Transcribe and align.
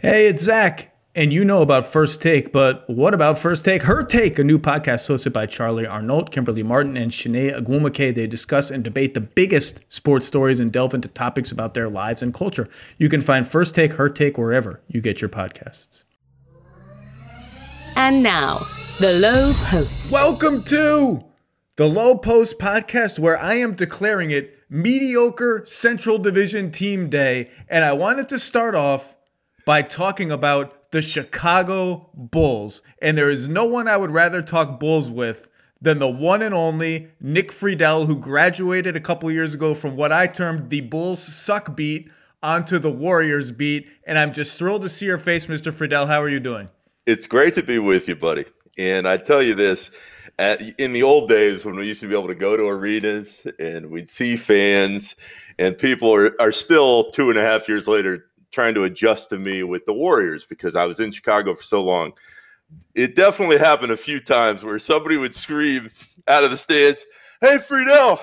Hey, 0.00 0.28
it's 0.28 0.44
Zach. 0.44 0.94
And 1.16 1.32
you 1.32 1.44
know 1.44 1.60
about 1.60 1.84
First 1.84 2.22
Take, 2.22 2.52
but 2.52 2.88
what 2.88 3.14
about 3.14 3.36
First 3.36 3.64
Take? 3.64 3.82
Her 3.82 4.04
Take, 4.04 4.38
a 4.38 4.44
new 4.44 4.56
podcast 4.56 5.10
hosted 5.10 5.32
by 5.32 5.46
Charlie 5.46 5.88
Arnold, 5.88 6.30
Kimberly 6.30 6.62
Martin, 6.62 6.96
and 6.96 7.10
Chiney 7.10 7.50
Ogwumike. 7.50 8.14
They 8.14 8.28
discuss 8.28 8.70
and 8.70 8.84
debate 8.84 9.14
the 9.14 9.20
biggest 9.20 9.80
sports 9.88 10.24
stories 10.24 10.60
and 10.60 10.70
delve 10.70 10.94
into 10.94 11.08
topics 11.08 11.50
about 11.50 11.74
their 11.74 11.88
lives 11.88 12.22
and 12.22 12.32
culture. 12.32 12.68
You 12.96 13.08
can 13.08 13.20
find 13.20 13.44
First 13.44 13.74
Take, 13.74 13.94
Her 13.94 14.08
Take 14.08 14.38
wherever 14.38 14.80
you 14.86 15.00
get 15.00 15.20
your 15.20 15.30
podcasts. 15.30 16.04
And 17.96 18.22
now, 18.22 18.58
the 19.00 19.18
Low 19.20 19.52
Post. 19.64 20.12
Welcome 20.12 20.62
to 20.62 21.24
the 21.74 21.88
Low 21.88 22.16
Post 22.16 22.60
podcast, 22.60 23.18
where 23.18 23.36
I 23.36 23.54
am 23.54 23.74
declaring 23.74 24.30
it 24.30 24.54
mediocre 24.70 25.64
Central 25.66 26.18
Division 26.18 26.70
Team 26.70 27.10
Day. 27.10 27.50
And 27.68 27.84
I 27.84 27.94
wanted 27.94 28.28
to 28.28 28.38
start 28.38 28.76
off 28.76 29.16
by 29.68 29.82
talking 29.82 30.30
about 30.30 30.90
the 30.92 31.02
Chicago 31.02 32.08
Bulls. 32.14 32.80
And 33.02 33.18
there 33.18 33.28
is 33.28 33.48
no 33.48 33.66
one 33.66 33.86
I 33.86 33.98
would 33.98 34.10
rather 34.10 34.40
talk 34.40 34.80
Bulls 34.80 35.10
with 35.10 35.50
than 35.78 35.98
the 35.98 36.08
one 36.08 36.40
and 36.40 36.54
only 36.54 37.08
Nick 37.20 37.52
Friedell, 37.52 38.06
who 38.06 38.16
graduated 38.16 38.96
a 38.96 39.00
couple 39.00 39.30
years 39.30 39.52
ago 39.52 39.74
from 39.74 39.94
what 39.94 40.10
I 40.10 40.26
termed 40.26 40.70
the 40.70 40.80
Bulls 40.80 41.22
suck 41.22 41.76
beat 41.76 42.10
onto 42.42 42.78
the 42.78 42.90
Warriors 42.90 43.52
beat. 43.52 43.90
And 44.04 44.18
I'm 44.18 44.32
just 44.32 44.56
thrilled 44.56 44.80
to 44.82 44.88
see 44.88 45.04
your 45.04 45.18
face, 45.18 45.44
Mr. 45.44 45.70
Friedell. 45.70 46.06
How 46.06 46.22
are 46.22 46.30
you 46.30 46.40
doing? 46.40 46.70
It's 47.04 47.26
great 47.26 47.52
to 47.52 47.62
be 47.62 47.78
with 47.78 48.08
you, 48.08 48.16
buddy. 48.16 48.46
And 48.78 49.06
I 49.06 49.18
tell 49.18 49.42
you 49.42 49.54
this, 49.54 49.90
at, 50.38 50.62
in 50.80 50.94
the 50.94 51.02
old 51.02 51.28
days 51.28 51.66
when 51.66 51.76
we 51.76 51.86
used 51.86 52.00
to 52.00 52.08
be 52.08 52.14
able 52.14 52.28
to 52.28 52.34
go 52.34 52.56
to 52.56 52.64
arenas 52.64 53.46
and 53.58 53.90
we'd 53.90 54.08
see 54.08 54.36
fans, 54.36 55.14
and 55.58 55.76
people 55.76 56.14
are, 56.14 56.40
are 56.40 56.52
still 56.52 57.10
two 57.10 57.28
and 57.28 57.38
a 57.38 57.42
half 57.42 57.68
years 57.68 57.86
later 57.86 58.27
trying 58.50 58.74
to 58.74 58.84
adjust 58.84 59.30
to 59.30 59.38
me 59.38 59.62
with 59.62 59.84
the 59.86 59.92
Warriors 59.92 60.44
because 60.44 60.76
I 60.76 60.84
was 60.84 61.00
in 61.00 61.12
Chicago 61.12 61.54
for 61.54 61.62
so 61.62 61.82
long. 61.82 62.12
It 62.94 63.16
definitely 63.16 63.58
happened 63.58 63.92
a 63.92 63.96
few 63.96 64.20
times 64.20 64.64
where 64.64 64.78
somebody 64.78 65.16
would 65.16 65.34
scream 65.34 65.90
out 66.26 66.44
of 66.44 66.50
the 66.50 66.56
stands, 66.56 67.06
"Hey, 67.40 67.56
Friedell, 67.56 68.20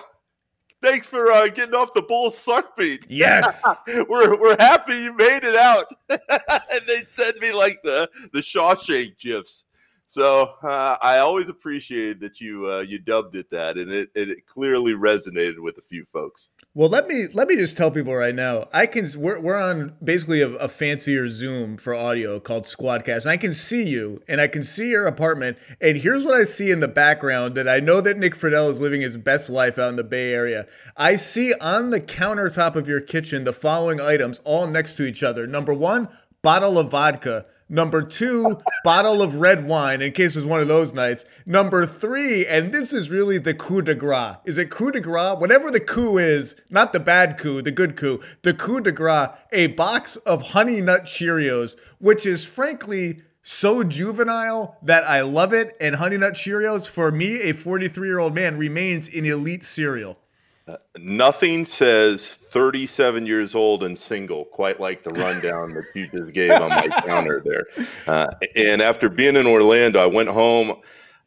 thanks 0.81 1.07
for 1.07 1.31
uh, 1.31 1.47
getting 1.47 1.73
off 1.73 1.93
the 1.93 2.03
Bulls 2.03 2.37
suck 2.37 2.77
beat." 2.77 3.05
Yes, 3.09 3.63
we're 4.07 4.39
we're 4.39 4.57
happy 4.59 4.95
you 4.95 5.13
made 5.13 5.43
it 5.43 5.55
out. 5.55 5.87
and 6.09 6.81
they'd 6.87 7.09
send 7.09 7.37
me 7.39 7.53
like 7.53 7.81
the 7.83 8.09
the 8.33 8.39
Shawshank 8.39 9.17
gifs 9.17 9.65
so 10.07 10.53
uh, 10.63 10.97
I 11.01 11.17
always 11.17 11.49
appreciated 11.49 12.19
that 12.19 12.39
you 12.39 12.69
uh, 12.69 12.79
you 12.79 12.99
dubbed 12.99 13.35
it 13.35 13.49
that, 13.49 13.77
and 13.77 13.91
it, 13.91 14.09
it 14.13 14.45
clearly 14.45 14.93
resonated 14.93 15.59
with 15.59 15.77
a 15.77 15.81
few 15.81 16.05
folks. 16.05 16.51
Well, 16.75 16.89
let 16.89 17.07
me 17.07 17.27
let 17.33 17.47
me 17.47 17.55
just 17.55 17.75
tell 17.75 17.89
people 17.89 18.13
right 18.13 18.35
now. 18.35 18.67
I 18.71 18.85
can 18.85 19.07
we're 19.17 19.39
we're 19.39 19.59
on 19.59 19.95
basically 20.03 20.41
a, 20.41 20.49
a, 20.55 20.67
fancier 20.67 21.27
Zoom 21.27 21.77
for 21.77 21.95
audio 21.95 22.39
called 22.39 22.65
Squadcast, 22.65 23.21
and 23.21 23.31
I 23.31 23.37
can 23.37 23.53
see 23.53 23.83
you, 23.83 24.21
and 24.27 24.39
I 24.39 24.47
can 24.47 24.63
see 24.63 24.89
your 24.89 25.07
apartment. 25.07 25.57
And 25.81 25.97
here's 25.97 26.23
what 26.23 26.35
I 26.35 26.43
see 26.43 26.69
in 26.69 26.81
the 26.81 26.87
background 26.87 27.55
that 27.55 27.67
I 27.67 27.79
know 27.79 27.99
that 28.01 28.17
Nick 28.17 28.35
Friedell 28.35 28.69
is 28.71 28.79
living 28.81 29.01
his 29.01 29.17
best 29.17 29.49
life 29.49 29.79
out 29.79 29.89
in 29.89 29.95
the 29.95 30.03
Bay 30.03 30.33
Area. 30.33 30.67
I 30.95 31.15
see 31.15 31.53
on 31.55 31.89
the 31.89 32.01
countertop 32.01 32.75
of 32.75 32.87
your 32.87 33.01
kitchen 33.01 33.43
the 33.43 33.53
following 33.53 33.99
items 33.99 34.39
all 34.43 34.67
next 34.67 34.97
to 34.97 35.03
each 35.03 35.23
other. 35.23 35.47
Number 35.47 35.73
one, 35.73 36.09
bottle 36.43 36.77
of 36.77 36.91
vodka. 36.91 37.47
Number 37.67 38.03
two, 38.03 38.59
bottle 38.83 39.23
of 39.23 39.37
red 39.37 39.65
wine 39.65 39.99
in 39.99 40.11
case 40.11 40.35
it 40.35 40.39
was 40.39 40.45
one 40.45 40.59
of 40.59 40.67
those 40.67 40.93
nights. 40.93 41.25
Number 41.47 41.87
three, 41.87 42.45
and 42.45 42.71
this 42.71 42.93
is 42.93 43.09
really 43.09 43.39
the 43.39 43.55
coup 43.55 43.81
de 43.81 43.95
grace. 43.95 44.35
Is 44.45 44.59
it 44.59 44.69
coup 44.69 44.91
de 44.91 44.99
grace? 44.99 45.39
Whatever 45.39 45.71
the 45.71 45.79
coup 45.79 46.19
is, 46.19 46.55
not 46.69 46.93
the 46.93 46.99
bad 46.99 47.39
coup, 47.39 47.63
the 47.63 47.71
good 47.71 47.95
coup, 47.95 48.21
the 48.43 48.53
coup 48.53 48.81
de 48.81 48.91
grace, 48.91 49.29
a 49.51 49.67
box 49.67 50.15
of 50.17 50.49
honey 50.49 50.79
nut 50.79 51.05
Cheerios, 51.05 51.75
which 51.97 52.23
is 52.23 52.45
frankly 52.45 53.23
so 53.41 53.83
juvenile 53.83 54.77
that 54.83 55.03
I 55.03 55.21
love 55.21 55.51
it. 55.51 55.75
And 55.81 55.95
honey 55.95 56.17
nut 56.17 56.35
Cheerios, 56.35 56.87
for 56.87 57.11
me, 57.11 57.41
a 57.41 57.51
43 57.51 58.07
year 58.07 58.19
old 58.19 58.35
man, 58.35 58.59
remains 58.59 59.07
an 59.07 59.25
elite 59.25 59.63
cereal. 59.63 60.19
Uh, 60.67 60.77
nothing 60.97 61.63
says 61.63 62.33
37 62.33 63.27
years 63.27 63.53
old 63.53 63.83
and 63.83 63.97
single 63.97 64.45
quite 64.45 64.79
like 64.79 65.03
the 65.03 65.11
rundown 65.11 65.75
that 65.75 65.85
you 65.93 66.07
just 66.07 66.33
gave 66.33 66.49
on 66.49 66.69
my 66.69 66.87
counter 67.05 67.43
there. 67.45 67.67
Uh, 68.07 68.27
and 68.55 68.81
after 68.81 69.07
being 69.07 69.35
in 69.35 69.45
Orlando, 69.45 69.99
I 69.99 70.07
went 70.07 70.29
home. 70.29 70.81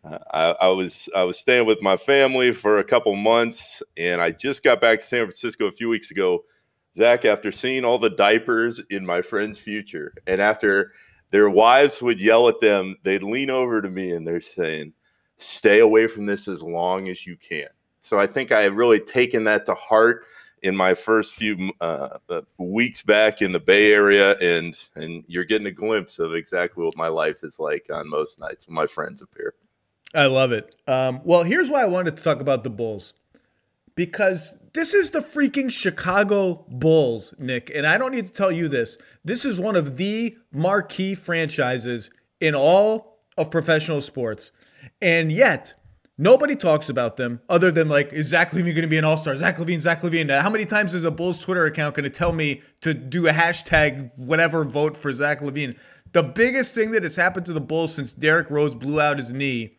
Uh, 0.04 0.18
I, 0.32 0.66
I, 0.66 0.68
was 0.68 1.08
I 1.14 1.22
was 1.22 1.38
staying 1.38 1.66
with 1.66 1.80
my 1.80 1.96
family 1.96 2.50
for 2.50 2.78
a 2.78 2.84
couple 2.84 3.14
months, 3.14 3.80
and 3.96 4.20
I 4.20 4.32
just 4.32 4.64
got 4.64 4.80
back 4.80 4.98
to 4.98 5.04
San 5.04 5.24
Francisco 5.26 5.66
a 5.66 5.72
few 5.72 5.88
weeks 5.88 6.10
ago. 6.10 6.44
Zach, 6.96 7.24
after 7.24 7.52
seeing 7.52 7.84
all 7.84 7.98
the 7.98 8.10
diapers 8.10 8.80
in 8.90 9.06
my 9.06 9.22
friend's 9.22 9.58
future, 9.58 10.14
and 10.26 10.40
after 10.40 10.90
their 11.30 11.48
wives 11.48 12.02
would 12.02 12.20
yell 12.20 12.48
at 12.48 12.58
them, 12.60 12.96
they'd 13.04 13.22
lean 13.22 13.50
over 13.50 13.82
to 13.82 13.88
me 13.88 14.10
and 14.10 14.26
they're 14.26 14.40
saying, 14.40 14.94
"Stay 15.36 15.78
away 15.78 16.08
from 16.08 16.26
this 16.26 16.48
as 16.48 16.60
long 16.60 17.08
as 17.08 17.24
you 17.24 17.36
can." 17.36 17.68
So 18.08 18.18
I 18.18 18.26
think 18.26 18.52
I 18.52 18.62
have 18.62 18.74
really 18.74 19.00
taken 19.00 19.44
that 19.44 19.66
to 19.66 19.74
heart 19.74 20.24
in 20.62 20.74
my 20.74 20.94
first 20.94 21.36
few 21.36 21.72
uh, 21.80 22.18
uh, 22.30 22.40
weeks 22.58 23.02
back 23.02 23.42
in 23.42 23.52
the 23.52 23.60
Bay 23.60 23.92
Area, 23.92 24.36
and 24.38 24.74
and 24.94 25.24
you're 25.28 25.44
getting 25.44 25.66
a 25.66 25.72
glimpse 25.72 26.18
of 26.18 26.34
exactly 26.34 26.84
what 26.84 26.96
my 26.96 27.08
life 27.08 27.44
is 27.44 27.60
like 27.60 27.86
on 27.92 28.08
most 28.08 28.40
nights 28.40 28.66
when 28.66 28.74
my 28.74 28.86
friends 28.86 29.20
appear. 29.20 29.54
I 30.14 30.26
love 30.26 30.52
it. 30.52 30.74
Um, 30.86 31.20
well, 31.22 31.42
here's 31.42 31.68
why 31.68 31.82
I 31.82 31.86
wanted 31.86 32.16
to 32.16 32.22
talk 32.22 32.40
about 32.40 32.64
the 32.64 32.70
Bulls 32.70 33.12
because 33.94 34.54
this 34.72 34.94
is 34.94 35.10
the 35.10 35.20
freaking 35.20 35.70
Chicago 35.70 36.64
Bulls, 36.68 37.34
Nick, 37.38 37.70
and 37.74 37.86
I 37.86 37.98
don't 37.98 38.12
need 38.12 38.26
to 38.26 38.32
tell 38.32 38.50
you 38.50 38.68
this. 38.68 38.96
This 39.22 39.44
is 39.44 39.60
one 39.60 39.76
of 39.76 39.98
the 39.98 40.36
marquee 40.50 41.14
franchises 41.14 42.10
in 42.40 42.54
all 42.54 43.18
of 43.36 43.50
professional 43.50 44.00
sports, 44.00 44.50
and 45.02 45.30
yet 45.30 45.74
Nobody 46.20 46.56
talks 46.56 46.88
about 46.88 47.16
them 47.16 47.40
other 47.48 47.70
than 47.70 47.88
like, 47.88 48.12
is 48.12 48.26
Zach 48.26 48.52
Levine 48.52 48.74
going 48.74 48.82
to 48.82 48.88
be 48.88 48.98
an 48.98 49.04
all 49.04 49.16
star? 49.16 49.36
Zach 49.36 49.56
Levine, 49.60 49.78
Zach 49.78 50.02
LaVine. 50.02 50.40
How 50.40 50.50
many 50.50 50.64
times 50.64 50.92
is 50.92 51.04
a 51.04 51.12
Bulls 51.12 51.40
Twitter 51.40 51.64
account 51.64 51.94
going 51.94 52.02
to 52.02 52.10
tell 52.10 52.32
me 52.32 52.60
to 52.80 52.92
do 52.92 53.28
a 53.28 53.32
hashtag 53.32 54.10
whatever 54.18 54.64
vote 54.64 54.96
for 54.96 55.12
Zach 55.12 55.40
Levine? 55.40 55.76
The 56.10 56.24
biggest 56.24 56.74
thing 56.74 56.90
that 56.90 57.04
has 57.04 57.14
happened 57.14 57.46
to 57.46 57.52
the 57.52 57.60
Bulls 57.60 57.94
since 57.94 58.14
Derrick 58.14 58.50
Rose 58.50 58.74
blew 58.74 59.00
out 59.00 59.18
his 59.18 59.32
knee 59.32 59.76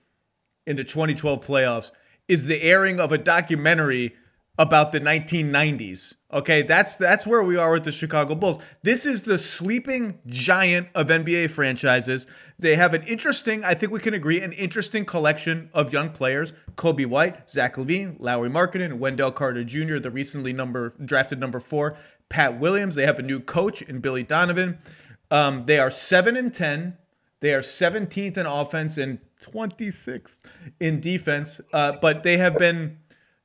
in 0.65 0.77
the 0.77 0.85
2012 0.85 1.45
playoffs 1.45 1.91
is 2.29 2.45
the 2.45 2.61
airing 2.61 3.01
of 3.01 3.11
a 3.11 3.17
documentary 3.17 4.15
about 4.59 4.91
the 4.91 4.99
1990s. 4.99 6.15
Okay, 6.31 6.61
that's 6.61 6.97
that's 6.97 7.25
where 7.25 7.41
we 7.41 7.55
are 7.55 7.71
with 7.71 7.85
the 7.85 7.91
Chicago 7.91 8.35
Bulls. 8.35 8.59
This 8.83 9.05
is 9.05 9.23
the 9.23 9.37
sleeping 9.37 10.19
giant 10.27 10.89
of 10.93 11.07
NBA 11.07 11.49
franchises. 11.49 12.27
They 12.59 12.75
have 12.75 12.93
an 12.93 13.01
interesting, 13.03 13.63
I 13.63 13.73
think 13.73 13.91
we 13.91 14.01
can 14.01 14.13
agree, 14.13 14.41
an 14.41 14.51
interesting 14.51 15.05
collection 15.05 15.69
of 15.73 15.91
young 15.93 16.09
players: 16.09 16.51
Coby 16.75 17.05
White, 17.05 17.49
Zach 17.49 17.77
LaVine, 17.77 18.17
Lauri 18.19 18.49
Markkanen, 18.49 18.99
Wendell 18.99 19.31
Carter 19.31 19.63
Jr., 19.63 19.97
the 19.97 20.11
recently 20.11 20.51
number 20.51 20.93
drafted 21.03 21.39
number 21.39 21.61
four, 21.61 21.97
Pat 22.27 22.59
Williams. 22.59 22.95
They 22.95 23.05
have 23.05 23.17
a 23.17 23.23
new 23.23 23.39
coach 23.39 23.81
in 23.81 24.01
Billy 24.01 24.23
Donovan. 24.23 24.77
Um, 25.31 25.65
they 25.67 25.79
are 25.79 25.89
seven 25.89 26.35
and 26.35 26.53
ten. 26.53 26.97
They 27.39 27.53
are 27.53 27.61
17th 27.61 28.37
in 28.37 28.45
offense 28.45 28.97
and 28.97 29.19
26th 29.41 30.39
in 30.81 30.99
defense, 30.99 31.61
uh, 31.71 31.93
but 31.93 32.23
they 32.23 32.35
have 32.35 32.57
been 32.57 32.97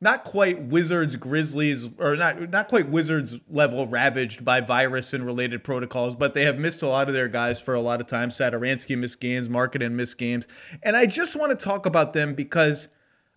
not 0.04 0.22
quite 0.22 0.60
Wizards, 0.60 1.16
Grizzlies, 1.16 1.88
or 1.98 2.14
not 2.14 2.50
not 2.50 2.68
quite 2.68 2.90
Wizards 2.90 3.40
level 3.48 3.86
ravaged 3.86 4.44
by 4.44 4.60
virus 4.60 5.14
and 5.14 5.24
related 5.24 5.64
protocols, 5.64 6.14
but 6.14 6.34
they 6.34 6.44
have 6.44 6.58
missed 6.58 6.82
a 6.82 6.86
lot 6.86 7.08
of 7.08 7.14
their 7.14 7.26
guys 7.26 7.58
for 7.58 7.72
a 7.72 7.80
lot 7.80 8.02
of 8.02 8.06
time. 8.06 8.28
Satoransky 8.28 8.98
missed 8.98 9.18
games, 9.18 9.48
Markkanen 9.48 9.92
missed 9.92 10.18
games, 10.18 10.46
and 10.82 10.94
I 10.94 11.06
just 11.06 11.34
want 11.34 11.58
to 11.58 11.64
talk 11.64 11.86
about 11.86 12.12
them 12.12 12.34
because 12.34 12.88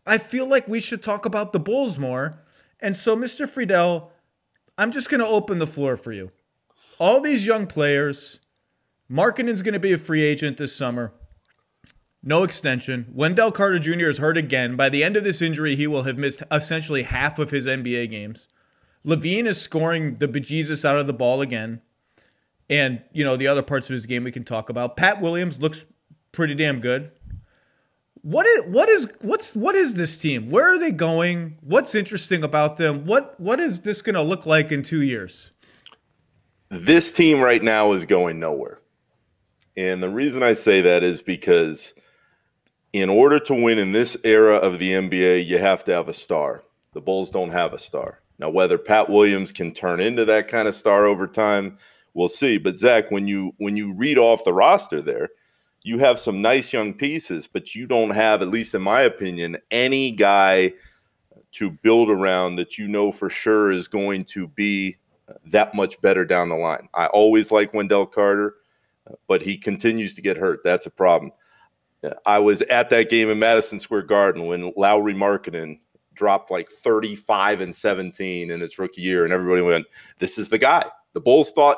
I 0.06 0.18
feel 0.18 0.46
like 0.46 0.68
we 0.68 0.82
should 0.82 1.02
talk 1.02 1.26
about 1.26 1.54
the 1.54 1.60
Bulls 1.60 1.98
more. 1.98 2.44
And 2.82 2.98
so, 2.98 3.16
Mr. 3.16 3.48
Friedell, 3.48 4.10
I'm 4.78 4.92
just 4.92 5.10
going 5.10 5.22
to 5.22 5.28
open 5.28 5.60
the 5.60 5.66
floor 5.66 5.96
for 5.96 6.12
you. 6.12 6.32
All 7.00 7.22
these 7.22 7.48
young 7.48 7.66
players, 7.66 8.42
Markkanen's 9.10 9.62
going 9.62 9.74
to 9.74 9.80
be 9.80 9.94
a 9.94 9.98
free 9.98 10.22
agent 10.22 10.58
this 10.58 10.76
summer 10.76 11.14
no 12.28 12.44
extension. 12.44 13.08
Wendell 13.14 13.52
Carter 13.52 13.80
Jr. 13.80 14.10
is 14.10 14.18
hurt 14.18 14.38
again. 14.38 14.76
By 14.76 14.90
the 14.90 15.04
end 15.04 15.16
of 15.16 15.24
this 15.24 15.42
injury, 15.42 15.76
he 15.76 15.88
will 15.88 16.04
have 16.04 16.18
missed 16.18 16.44
essentially 16.52 17.04
half 17.04 17.40
of 17.40 17.52
his 17.52 17.66
NBA 17.66 18.10
games. 18.10 18.50
LaVine 19.06 19.46
is 19.46 19.60
scoring 19.60 20.16
the 20.16 20.28
bejesus 20.28 20.84
out 20.84 21.00
of 21.00 21.08
the 21.08 21.14
ball 21.14 21.42
again. 21.42 21.82
And, 22.70 23.02
you 23.14 23.24
know, 23.24 23.38
the 23.38 23.48
other 23.48 23.62
parts 23.62 23.90
of 23.90 23.94
his 23.94 24.06
game 24.06 24.26
we 24.26 24.34
can 24.34 24.44
talk 24.44 24.70
about. 24.70 24.98
Pat 24.98 25.22
Williams 25.22 25.60
looks 25.60 25.86
pretty 26.34 26.54
damn 26.54 26.82
good. 26.82 27.12
What 28.24 28.46
is 28.46 28.66
what 28.66 28.90
is 28.90 29.10
what's 29.22 29.56
what 29.56 29.76
is 29.76 29.96
this 29.96 30.20
team? 30.20 30.50
Where 30.50 30.74
are 30.74 30.78
they 30.78 30.92
going? 30.92 31.58
What's 31.62 31.96
interesting 31.96 32.44
about 32.44 32.76
them? 32.76 33.06
What 33.06 33.40
what 33.40 33.62
is 33.62 33.82
this 33.82 34.02
going 34.02 34.16
to 34.16 34.22
look 34.22 34.46
like 34.46 34.70
in 34.70 34.84
2 34.84 35.02
years? 35.02 35.52
This 36.68 37.14
team 37.14 37.40
right 37.40 37.64
now 37.64 37.94
is 37.94 38.06
going 38.06 38.38
nowhere. 38.38 38.82
And 39.78 40.04
the 40.04 40.10
reason 40.10 40.44
I 40.44 40.52
say 40.52 40.82
that 40.82 41.04
is 41.04 41.22
because 41.22 41.94
in 43.02 43.10
order 43.10 43.40
to 43.40 43.54
win 43.54 43.80
in 43.80 43.92
this 43.92 44.18
era 44.24 44.56
of 44.56 44.80
the 44.80 44.92
NBA, 44.92 45.46
you 45.46 45.58
have 45.58 45.84
to 45.86 45.94
have 45.94 46.08
a 46.08 46.14
star. 46.14 46.64
The 46.94 47.02
Bulls 47.02 47.32
don't 47.32 47.52
have 47.52 47.74
a 47.74 47.80
star. 47.80 48.22
Now, 48.40 48.50
whether 48.50 48.78
Pat 48.78 49.10
Williams 49.10 49.52
can 49.52 49.74
turn 49.74 50.00
into 50.00 50.26
that 50.26 50.48
kind 50.48 50.68
of 50.68 50.76
star 50.76 51.06
over 51.06 51.28
time, 51.28 51.78
we'll 52.14 52.30
see. 52.30 52.58
But 52.58 52.78
Zach, 52.78 53.10
when 53.12 53.28
you 53.28 53.54
when 53.58 53.76
you 53.78 53.94
read 53.94 54.18
off 54.18 54.44
the 54.44 54.54
roster 54.54 55.02
there, 55.02 55.30
you 55.84 56.00
have 56.00 56.20
some 56.20 56.42
nice 56.42 56.74
young 56.74 56.94
pieces, 56.94 57.48
but 57.48 57.74
you 57.74 57.88
don't 57.88 58.10
have, 58.12 58.42
at 58.42 58.50
least 58.50 58.76
in 58.76 58.82
my 58.82 59.02
opinion, 59.02 59.58
any 59.72 60.12
guy 60.12 60.74
to 61.54 61.72
build 61.72 62.10
around 62.10 62.58
that 62.58 62.78
you 62.78 62.88
know 62.88 63.12
for 63.12 63.30
sure 63.30 63.72
is 63.72 63.88
going 63.88 64.26
to 64.26 64.48
be 64.50 64.98
that 65.46 65.74
much 65.74 66.00
better 66.02 66.26
down 66.26 66.50
the 66.50 66.56
line. 66.56 66.88
I 66.94 67.08
always 67.08 67.52
like 67.52 67.74
Wendell 67.74 68.06
Carter, 68.06 68.56
but 69.28 69.42
he 69.42 69.58
continues 69.58 70.14
to 70.16 70.22
get 70.22 70.38
hurt. 70.38 70.60
That's 70.64 70.86
a 70.86 70.92
problem. 70.92 71.32
I 72.26 72.40
was 72.40 72.62
at 72.64 72.90
that 72.92 73.10
game 73.10 73.30
in 73.30 73.40
Madison 73.40 73.80
Square 73.80 74.04
Garden 74.04 74.46
when 74.46 74.72
Lauri 74.76 75.14
Markkanen 75.14 75.80
dropped 76.14 76.52
like 76.52 76.70
35 76.70 77.62
and 77.62 77.74
17 77.74 78.52
in 78.52 78.60
his 78.60 78.78
rookie 78.78 79.02
year, 79.02 79.24
and 79.24 79.34
everybody 79.34 79.62
went, 79.62 79.86
This 80.20 80.38
is 80.38 80.50
the 80.50 80.58
guy. 80.58 80.86
The 81.14 81.22
Bulls 81.22 81.52
thought 81.52 81.78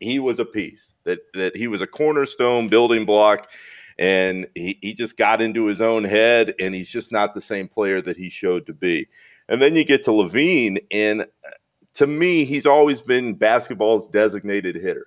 he 0.00 0.18
was 0.18 0.38
a 0.38 0.44
piece, 0.44 0.94
that 1.04 1.20
that 1.34 1.56
he 1.56 1.68
was 1.68 1.80
a 1.80 1.86
cornerstone 1.86 2.68
building 2.68 3.04
block, 3.04 3.50
and 3.98 4.46
he, 4.54 4.78
he 4.82 4.94
just 4.94 5.16
got 5.16 5.40
into 5.40 5.66
his 5.66 5.80
own 5.80 6.04
head, 6.04 6.54
and 6.60 6.74
he's 6.74 6.90
just 6.90 7.10
not 7.12 7.34
the 7.34 7.40
same 7.40 7.68
player 7.68 8.00
that 8.02 8.16
he 8.16 8.28
showed 8.28 8.66
to 8.66 8.72
be. 8.72 9.08
And 9.48 9.62
then 9.62 9.74
you 9.74 9.84
get 9.84 10.04
to 10.04 10.10
LaVine, 10.10 10.78
and 10.90 11.22
uh, 11.22 11.50
to 11.94 12.06
me, 12.06 12.44
he's 12.44 12.66
always 12.66 13.00
been 13.00 13.34
basketball's 13.34 14.06
designated 14.06 14.76
hitter. 14.76 15.06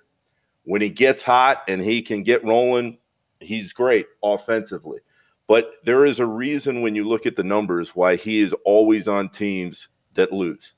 When 0.64 0.82
he 0.82 0.90
gets 0.90 1.22
hot 1.22 1.62
and 1.66 1.82
he 1.82 2.02
can 2.02 2.22
get 2.22 2.44
rolling, 2.44 2.98
he's 3.42 3.72
great 3.72 4.06
offensively. 4.22 5.00
But 5.48 5.72
there 5.84 6.06
is 6.06 6.20
a 6.20 6.26
reason 6.26 6.82
when 6.82 6.94
you 6.94 7.06
look 7.06 7.26
at 7.26 7.36
the 7.36 7.44
numbers 7.44 7.94
why 7.94 8.16
he 8.16 8.40
is 8.40 8.54
always 8.64 9.08
on 9.08 9.28
teams 9.28 9.88
that 10.14 10.32
lose. 10.32 10.74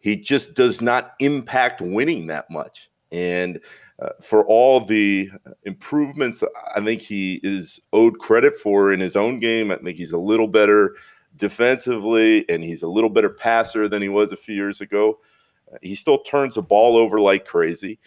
He 0.00 0.16
just 0.16 0.54
does 0.54 0.80
not 0.80 1.12
impact 1.20 1.80
winning 1.80 2.26
that 2.28 2.50
much. 2.50 2.90
And 3.10 3.60
uh, 4.00 4.10
for 4.22 4.46
all 4.46 4.80
the 4.80 5.30
improvements, 5.64 6.44
I 6.74 6.80
think 6.80 7.02
he 7.02 7.40
is 7.42 7.80
owed 7.92 8.18
credit 8.18 8.56
for 8.56 8.92
in 8.92 9.00
his 9.00 9.16
own 9.16 9.40
game. 9.40 9.70
I 9.70 9.76
think 9.76 9.98
he's 9.98 10.12
a 10.12 10.18
little 10.18 10.46
better 10.46 10.94
defensively 11.36 12.48
and 12.48 12.62
he's 12.62 12.82
a 12.82 12.88
little 12.88 13.10
better 13.10 13.30
passer 13.30 13.88
than 13.88 14.02
he 14.02 14.08
was 14.08 14.32
a 14.32 14.36
few 14.36 14.54
years 14.54 14.80
ago. 14.80 15.18
He 15.82 15.94
still 15.94 16.18
turns 16.18 16.54
the 16.54 16.62
ball 16.62 16.96
over 16.96 17.20
like 17.20 17.44
crazy. 17.44 17.98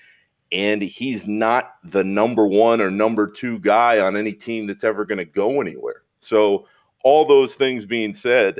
And 0.51 0.81
he's 0.81 1.27
not 1.27 1.75
the 1.83 2.03
number 2.03 2.45
one 2.45 2.81
or 2.81 2.91
number 2.91 3.27
two 3.27 3.59
guy 3.59 3.99
on 3.99 4.17
any 4.17 4.33
team 4.33 4.67
that's 4.67 4.83
ever 4.83 5.05
going 5.05 5.17
to 5.17 5.25
go 5.25 5.61
anywhere. 5.61 6.03
So, 6.19 6.67
all 7.03 7.25
those 7.25 7.55
things 7.55 7.85
being 7.85 8.13
said, 8.13 8.59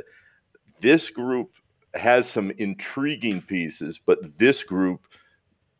this 0.80 1.10
group 1.10 1.52
has 1.94 2.28
some 2.28 2.50
intriguing 2.52 3.40
pieces, 3.42 4.00
but 4.04 4.38
this 4.38 4.62
group 4.64 5.06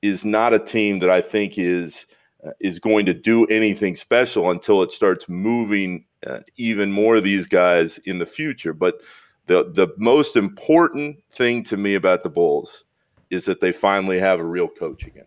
is 0.02 0.24
not 0.24 0.54
a 0.54 0.58
team 0.58 0.98
that 0.98 1.10
I 1.10 1.20
think 1.20 1.58
is 1.58 2.06
uh, 2.44 2.50
is 2.60 2.78
going 2.78 3.06
to 3.06 3.14
do 3.14 3.46
anything 3.46 3.96
special 3.96 4.50
until 4.50 4.82
it 4.82 4.92
starts 4.92 5.28
moving 5.28 6.04
uh, 6.26 6.40
even 6.56 6.90
more 6.90 7.16
of 7.16 7.24
these 7.24 7.46
guys 7.46 7.98
in 7.98 8.18
the 8.18 8.26
future. 8.26 8.72
But 8.72 9.00
the 9.46 9.70
the 9.72 9.88
most 9.96 10.36
important 10.36 11.16
thing 11.30 11.62
to 11.64 11.76
me 11.76 11.94
about 11.94 12.22
the 12.22 12.30
Bulls 12.30 12.84
is 13.30 13.44
that 13.46 13.60
they 13.60 13.72
finally 13.72 14.18
have 14.18 14.40
a 14.40 14.44
real 14.44 14.68
coach 14.68 15.06
again. 15.06 15.26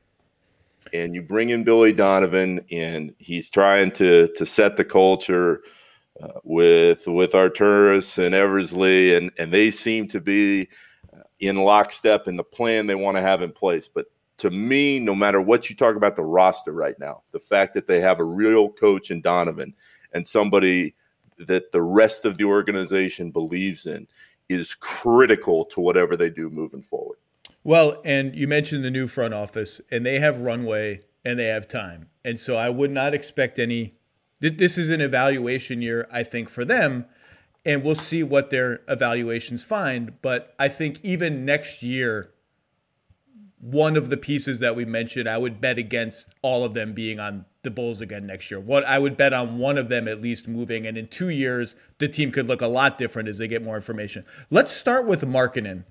And 0.93 1.15
you 1.15 1.21
bring 1.21 1.49
in 1.49 1.63
Billy 1.63 1.93
Donovan, 1.93 2.61
and 2.71 3.13
he's 3.17 3.49
trying 3.49 3.91
to 3.93 4.27
to 4.35 4.45
set 4.45 4.77
the 4.77 4.85
culture 4.85 5.61
uh, 6.21 6.39
with 6.43 7.07
with 7.07 7.33
Arturas 7.33 8.23
and 8.23 8.35
Eversley, 8.35 9.15
and 9.15 9.31
and 9.37 9.51
they 9.51 9.71
seem 9.71 10.07
to 10.09 10.21
be 10.21 10.67
uh, 11.13 11.21
in 11.39 11.57
lockstep 11.57 12.27
in 12.27 12.37
the 12.37 12.43
plan 12.43 12.87
they 12.87 12.95
want 12.95 13.17
to 13.17 13.21
have 13.21 13.41
in 13.41 13.51
place. 13.51 13.87
But 13.87 14.05
to 14.37 14.51
me, 14.51 14.99
no 14.99 15.15
matter 15.15 15.41
what 15.41 15.69
you 15.69 15.75
talk 15.75 15.95
about 15.95 16.15
the 16.15 16.23
roster 16.23 16.71
right 16.73 16.97
now, 16.99 17.23
the 17.31 17.39
fact 17.39 17.73
that 17.73 17.87
they 17.87 18.01
have 18.01 18.19
a 18.19 18.25
real 18.25 18.69
coach 18.69 19.11
in 19.11 19.21
Donovan 19.21 19.73
and 20.13 20.25
somebody 20.25 20.93
that 21.37 21.71
the 21.71 21.81
rest 21.81 22.25
of 22.25 22.37
the 22.37 22.45
organization 22.45 23.31
believes 23.31 23.85
in 23.85 24.07
is 24.49 24.73
critical 24.75 25.65
to 25.65 25.81
whatever 25.81 26.15
they 26.15 26.29
do 26.29 26.49
moving 26.49 26.81
forward. 26.81 27.17
Well, 27.65 27.99
and 28.05 28.35
you 28.35 28.47
mentioned 28.47 28.83
the 28.83 28.91
new 28.91 29.07
front 29.07 29.33
office, 29.33 29.81
and 29.89 30.05
they 30.05 30.19
have 30.19 30.41
runway 30.41 30.99
and 31.25 31.39
they 31.39 31.47
have 31.47 31.67
time. 31.67 32.09
And 32.23 32.39
so 32.39 32.55
I 32.55 32.69
would 32.69 32.91
not 32.91 33.15
expect 33.15 33.57
any. 33.57 33.95
This 34.39 34.77
is 34.77 34.91
an 34.91 35.01
evaluation 35.01 35.81
year, 35.81 36.07
I 36.11 36.21
think, 36.21 36.47
for 36.47 36.63
them. 36.63 37.05
And 37.65 37.83
we'll 37.83 37.95
see 37.95 38.21
what 38.21 38.51
their 38.51 38.81
evaluations 38.87 39.63
find. 39.63 40.21
But 40.21 40.53
I 40.59 40.67
think 40.67 40.99
even 41.01 41.43
next 41.43 41.81
year, 41.81 42.29
one 43.59 43.97
of 43.97 44.11
the 44.11 44.17
pieces 44.17 44.59
that 44.59 44.75
we 44.75 44.85
mentioned, 44.85 45.27
I 45.27 45.39
would 45.39 45.59
bet 45.59 45.79
against 45.79 46.35
all 46.43 46.63
of 46.63 46.75
them 46.75 46.93
being 46.93 47.19
on 47.19 47.45
the 47.63 47.71
Bulls 47.71 47.99
again 47.99 48.27
next 48.27 48.51
year. 48.51 48.59
What 48.59 48.85
I 48.85 48.99
would 48.99 49.17
bet 49.17 49.33
on 49.33 49.57
one 49.57 49.79
of 49.79 49.89
them 49.89 50.07
at 50.07 50.21
least 50.21 50.47
moving, 50.47 50.85
and 50.85 50.99
in 50.99 51.07
two 51.07 51.29
years, 51.29 51.75
the 51.97 52.07
team 52.07 52.31
could 52.31 52.47
look 52.47 52.61
a 52.61 52.67
lot 52.67 52.99
different 52.99 53.27
as 53.27 53.39
they 53.39 53.47
get 53.47 53.63
more 53.63 53.75
information. 53.75 54.23
Let's 54.51 54.71
start 54.71 55.07
with 55.07 55.23
Markkanen 55.23 55.85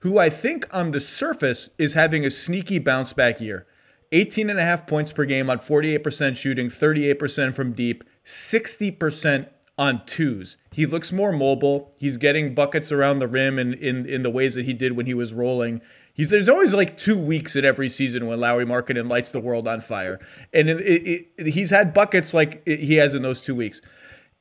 who 0.00 0.18
I 0.18 0.30
think 0.30 0.66
on 0.72 0.90
the 0.90 1.00
surface 1.00 1.70
is 1.78 1.94
having 1.94 2.24
a 2.24 2.30
sneaky 2.30 2.78
bounce 2.78 3.12
back 3.12 3.40
year. 3.40 3.66
18 4.12 4.50
and 4.50 4.58
a 4.58 4.62
half 4.62 4.86
points 4.86 5.12
per 5.12 5.24
game 5.24 5.50
on 5.50 5.58
48% 5.58 6.36
shooting, 6.36 6.68
38% 6.68 7.54
from 7.54 7.72
deep, 7.72 8.04
60% 8.24 9.48
on 9.78 10.04
twos. 10.06 10.56
He 10.72 10.86
looks 10.86 11.12
more 11.12 11.32
mobile. 11.32 11.94
He's 11.98 12.16
getting 12.16 12.54
buckets 12.54 12.92
around 12.92 13.18
the 13.18 13.28
rim 13.28 13.58
in, 13.58 13.74
in, 13.74 14.06
in 14.06 14.22
the 14.22 14.30
ways 14.30 14.54
that 14.54 14.64
he 14.64 14.72
did 14.72 14.92
when 14.96 15.06
he 15.06 15.14
was 15.14 15.34
rolling. 15.34 15.82
He's, 16.14 16.30
there's 16.30 16.48
always 16.48 16.72
like 16.72 16.96
two 16.96 17.18
weeks 17.18 17.56
in 17.56 17.64
every 17.64 17.88
season 17.88 18.26
when 18.26 18.40
Lauri 18.40 18.64
Markkanen 18.64 19.10
lights 19.10 19.32
the 19.32 19.40
world 19.40 19.68
on 19.68 19.80
fire. 19.80 20.18
And 20.52 20.70
it, 20.70 20.80
it, 20.80 21.26
it, 21.36 21.46
he's 21.48 21.70
had 21.70 21.92
buckets 21.92 22.32
like 22.32 22.66
he 22.66 22.94
has 22.94 23.12
in 23.14 23.22
those 23.22 23.42
two 23.42 23.54
weeks. 23.54 23.82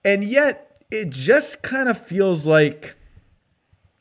And 0.05 0.23
yet, 0.23 0.77
it 0.89 1.09
just 1.09 1.61
kind 1.61 1.89
of 1.89 1.97
feels 1.97 2.45
like 2.45 2.95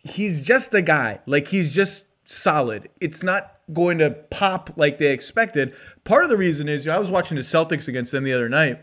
he's 0.05 0.45
just 0.45 0.73
a 0.75 0.83
guy. 0.83 1.21
Like 1.27 1.49
he's 1.49 1.73
just 1.73 2.05
solid. 2.25 2.89
It's 3.01 3.23
not 3.23 3.57
going 3.73 3.99
to 3.99 4.11
pop 4.11 4.71
like 4.77 4.99
they 4.99 5.13
expected. 5.13 5.75
Part 6.05 6.25
of 6.25 6.31
the 6.31 6.37
reason 6.37 6.69
is 6.69 6.85
you 6.85 6.93
know, 6.93 6.97
I 6.97 7.01
was 7.01 7.11
watching 7.11 7.37
the 7.37 7.43
Celtics 7.43 7.89
against 7.89 8.13
them 8.13 8.25
the 8.25 8.33
other 8.33 8.49
night, 8.49 8.81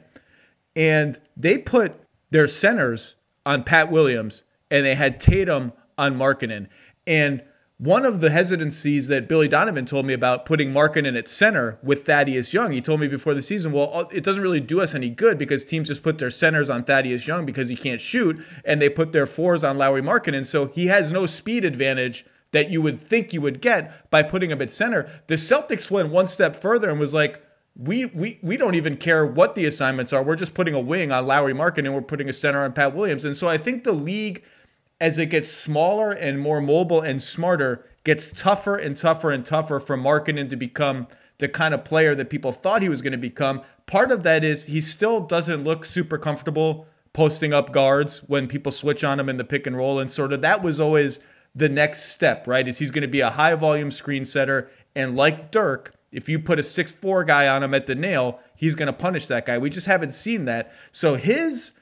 and 0.75 1.19
they 1.37 1.57
put 1.57 2.01
their 2.31 2.47
centers 2.47 3.15
on 3.45 3.63
Pat 3.63 3.91
Williams 3.91 4.43
and 4.69 4.85
they 4.85 4.95
had 4.95 5.19
Tatum 5.19 5.73
on 5.97 6.15
Markkanen. 6.15 6.67
And 7.05 7.43
one 7.81 8.05
of 8.05 8.21
the 8.21 8.29
hesitancies 8.29 9.07
that 9.07 9.27
Billy 9.27 9.47
Donovan 9.47 9.87
told 9.87 10.05
me 10.05 10.13
about 10.13 10.45
putting 10.45 10.71
Markin 10.71 11.03
in 11.03 11.15
at 11.15 11.27
center 11.27 11.79
with 11.81 12.05
Thaddeus 12.05 12.53
Young, 12.53 12.71
he 12.71 12.79
told 12.79 12.99
me 12.99 13.07
before 13.07 13.33
the 13.33 13.41
season, 13.41 13.71
well, 13.71 13.89
uh, 13.91 14.05
it 14.11 14.23
doesn't 14.23 14.43
really 14.43 14.59
do 14.59 14.79
us 14.81 14.93
any 14.93 15.09
good 15.09 15.39
because 15.39 15.65
teams 15.65 15.87
just 15.87 16.03
put 16.03 16.19
their 16.19 16.29
centers 16.29 16.69
on 16.69 16.83
Thaddeus 16.83 17.25
Young 17.25 17.43
because 17.43 17.69
he 17.69 17.75
can't 17.75 17.99
shoot, 17.99 18.39
and 18.63 18.79
they 18.79 18.87
put 18.87 19.13
their 19.13 19.25
fours 19.25 19.63
on 19.63 19.79
Lauri 19.79 20.03
Markin. 20.03 20.35
And 20.35 20.45
So 20.45 20.67
he 20.67 20.87
has 20.87 21.11
no 21.11 21.25
speed 21.25 21.65
advantage 21.65 22.23
that 22.51 22.69
you 22.69 22.83
would 22.83 22.99
think 22.99 23.33
you 23.33 23.41
would 23.41 23.61
get 23.61 24.11
by 24.11 24.21
putting 24.21 24.51
him 24.51 24.61
at 24.61 24.69
center. 24.69 25.09
The 25.25 25.33
Celtics 25.33 25.89
went 25.89 26.09
one 26.09 26.27
step 26.27 26.55
further 26.55 26.87
and 26.87 26.99
was 26.99 27.15
like, 27.15 27.43
we 27.75 28.05
we 28.05 28.37
we 28.43 28.57
don't 28.57 28.75
even 28.75 28.95
care 28.95 29.25
what 29.25 29.55
the 29.55 29.65
assignments 29.65 30.13
are. 30.13 30.21
We're 30.21 30.35
just 30.35 30.53
putting 30.53 30.75
a 30.75 30.79
wing 30.79 31.11
on 31.11 31.25
Lauri 31.25 31.53
Markin 31.53 31.87
and 31.87 31.95
we're 31.95 32.01
putting 32.01 32.29
a 32.29 32.33
center 32.33 32.63
on 32.63 32.73
Pat 32.73 32.93
Williams. 32.93 33.25
And 33.25 33.35
so 33.35 33.47
I 33.47 33.57
think 33.57 33.85
the 33.85 33.91
league– 33.91 34.43
as 35.01 35.17
it 35.17 35.25
gets 35.25 35.51
smaller 35.51 36.11
and 36.11 36.39
more 36.39 36.61
mobile 36.61 37.01
and 37.01 37.21
smarter, 37.21 37.83
gets 38.03 38.31
tougher 38.31 38.77
and 38.77 38.95
tougher 38.95 39.31
and 39.31 39.45
tougher 39.45 39.79
for 39.79 39.97
Markkanen 39.97 40.47
to 40.49 40.55
become 40.55 41.07
the 41.39 41.49
kind 41.49 41.73
of 41.73 41.83
player 41.83 42.13
that 42.13 42.29
people 42.29 42.51
thought 42.51 42.83
he 42.83 42.89
was 42.89 43.01
going 43.01 43.11
to 43.11 43.17
become. 43.17 43.63
Part 43.87 44.11
of 44.11 44.21
that 44.23 44.43
is 44.43 44.65
he 44.65 44.79
still 44.79 45.19
doesn't 45.19 45.63
look 45.63 45.85
super 45.85 46.19
comfortable 46.19 46.85
posting 47.13 47.51
up 47.51 47.73
guards 47.73 48.19
when 48.27 48.47
people 48.47 48.71
switch 48.71 49.03
on 49.03 49.19
him 49.19 49.27
in 49.27 49.37
the 49.37 49.43
pick 49.43 49.65
and 49.65 49.75
roll. 49.75 49.99
And 49.99 50.11
sort 50.11 50.31
of 50.31 50.41
that 50.41 50.61
was 50.61 50.79
always 50.79 51.19
the 51.55 51.67
next 51.67 52.11
step, 52.11 52.47
right? 52.47 52.67
Is 52.67 52.77
he's 52.77 52.91
going 52.91 53.01
to 53.01 53.07
be 53.07 53.21
a 53.21 53.31
high 53.31 53.55
volume 53.55 53.89
screen 53.89 54.23
setter. 54.23 54.69
And 54.95 55.15
like 55.15 55.49
Dirk, 55.49 55.95
if 56.11 56.29
you 56.29 56.37
put 56.37 56.59
a 56.59 56.63
six-four 56.63 57.23
guy 57.23 57.47
on 57.47 57.63
him 57.63 57.73
at 57.73 57.87
the 57.87 57.95
nail, 57.95 58.39
he's 58.55 58.75
going 58.75 58.85
to 58.85 58.93
punish 58.93 59.25
that 59.27 59.47
guy. 59.47 59.57
We 59.57 59.71
just 59.71 59.87
haven't 59.87 60.11
seen 60.11 60.45
that. 60.45 60.71
So 60.91 61.15
his 61.15 61.73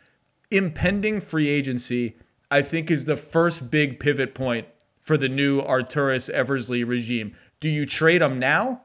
impending 0.49 1.19
free 1.19 1.49
agency 1.49 2.15
I 2.51 2.63
think 2.63 2.89
is 2.89 3.06
the 3.06 3.15
first 3.15 3.70
big 3.70 4.00
pivot 4.00 4.34
point 4.34 4.68
for 5.00 5.18
the 5.18 5.29
new 5.29 5.62
Arturas 5.62 6.29
Eversley 6.29 6.84
regime. 6.84 7.36
Do 7.60 7.70
you 7.70 7.86
trade 7.86 8.22
him 8.22 8.39
now 8.39 8.82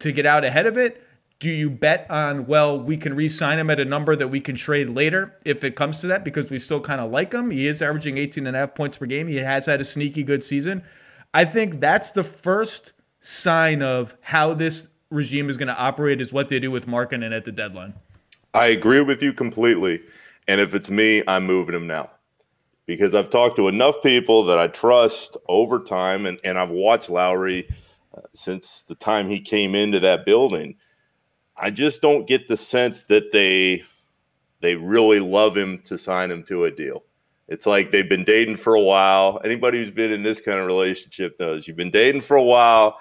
to 0.00 0.12
get 0.12 0.26
out 0.26 0.44
ahead 0.44 0.66
of 0.66 0.76
it? 0.76 1.02
Do 1.38 1.50
you 1.50 1.70
bet 1.70 2.10
on, 2.10 2.46
well, 2.46 2.78
we 2.78 2.96
can 2.96 3.14
re 3.14 3.28
sign 3.28 3.58
him 3.58 3.70
at 3.70 3.80
a 3.80 3.84
number 3.84 4.16
that 4.16 4.28
we 4.28 4.40
can 4.40 4.54
trade 4.54 4.90
later 4.90 5.36
if 5.44 5.64
it 5.64 5.76
comes 5.76 6.00
to 6.00 6.06
that 6.08 6.24
because 6.24 6.50
we 6.50 6.58
still 6.58 6.80
kind 6.80 7.00
of 7.00 7.10
like 7.10 7.32
him? 7.32 7.50
He 7.50 7.66
is 7.66 7.82
averaging 7.82 8.18
18 8.18 8.46
and 8.46 8.56
a 8.56 8.60
half 8.60 8.74
points 8.74 8.98
per 8.98 9.06
game. 9.06 9.28
He 9.28 9.36
has 9.36 9.66
had 9.66 9.80
a 9.80 9.84
sneaky 9.84 10.22
good 10.22 10.42
season. 10.42 10.82
I 11.32 11.44
think 11.44 11.80
that's 11.80 12.12
the 12.12 12.22
first 12.22 12.92
sign 13.20 13.82
of 13.82 14.14
how 14.22 14.54
this 14.54 14.88
regime 15.10 15.48
is 15.48 15.56
going 15.56 15.68
to 15.68 15.78
operate 15.78 16.20
is 16.20 16.32
what 16.32 16.48
they 16.48 16.58
do 16.58 16.70
with 16.70 16.86
Markkanen 16.86 17.34
at 17.34 17.44
the 17.44 17.52
deadline. 17.52 17.94
I 18.54 18.68
agree 18.68 19.02
with 19.02 19.22
you 19.22 19.32
completely. 19.32 20.00
And 20.48 20.60
if 20.60 20.74
it's 20.74 20.90
me, 20.90 21.22
I'm 21.26 21.44
moving 21.44 21.74
him 21.74 21.86
now 21.86 22.10
because 22.86 23.14
I've 23.14 23.30
talked 23.30 23.56
to 23.56 23.68
enough 23.68 23.96
people 24.02 24.44
that 24.44 24.58
I 24.58 24.68
trust 24.68 25.36
over 25.48 25.80
time, 25.80 26.26
and, 26.26 26.38
and 26.44 26.58
I've 26.58 26.70
watched 26.70 27.10
Lauri 27.10 27.68
uh, 28.16 28.22
since 28.32 28.82
the 28.82 28.94
time 28.94 29.28
he 29.28 29.40
came 29.40 29.74
into 29.74 30.00
that 30.00 30.24
building. 30.24 30.76
I 31.56 31.70
just 31.70 32.00
don't 32.00 32.26
get 32.26 32.48
the 32.48 32.56
sense 32.56 33.04
that 33.04 33.32
they 33.32 33.82
they 34.60 34.74
really 34.74 35.20
love 35.20 35.56
him 35.56 35.80
to 35.84 35.98
sign 35.98 36.30
him 36.30 36.42
to 36.44 36.64
a 36.64 36.70
deal. 36.70 37.02
It's 37.48 37.66
like 37.66 37.90
they've 37.90 38.08
been 38.08 38.24
dating 38.24 38.56
for 38.56 38.74
a 38.74 38.80
while. 38.80 39.40
Anybody 39.44 39.78
who's 39.78 39.90
been 39.90 40.10
in 40.10 40.22
this 40.22 40.40
kind 40.40 40.58
of 40.58 40.66
relationship 40.66 41.38
knows 41.38 41.68
you've 41.68 41.76
been 41.76 41.90
dating 41.90 42.22
for 42.22 42.36
a 42.36 42.42
while 42.42 42.98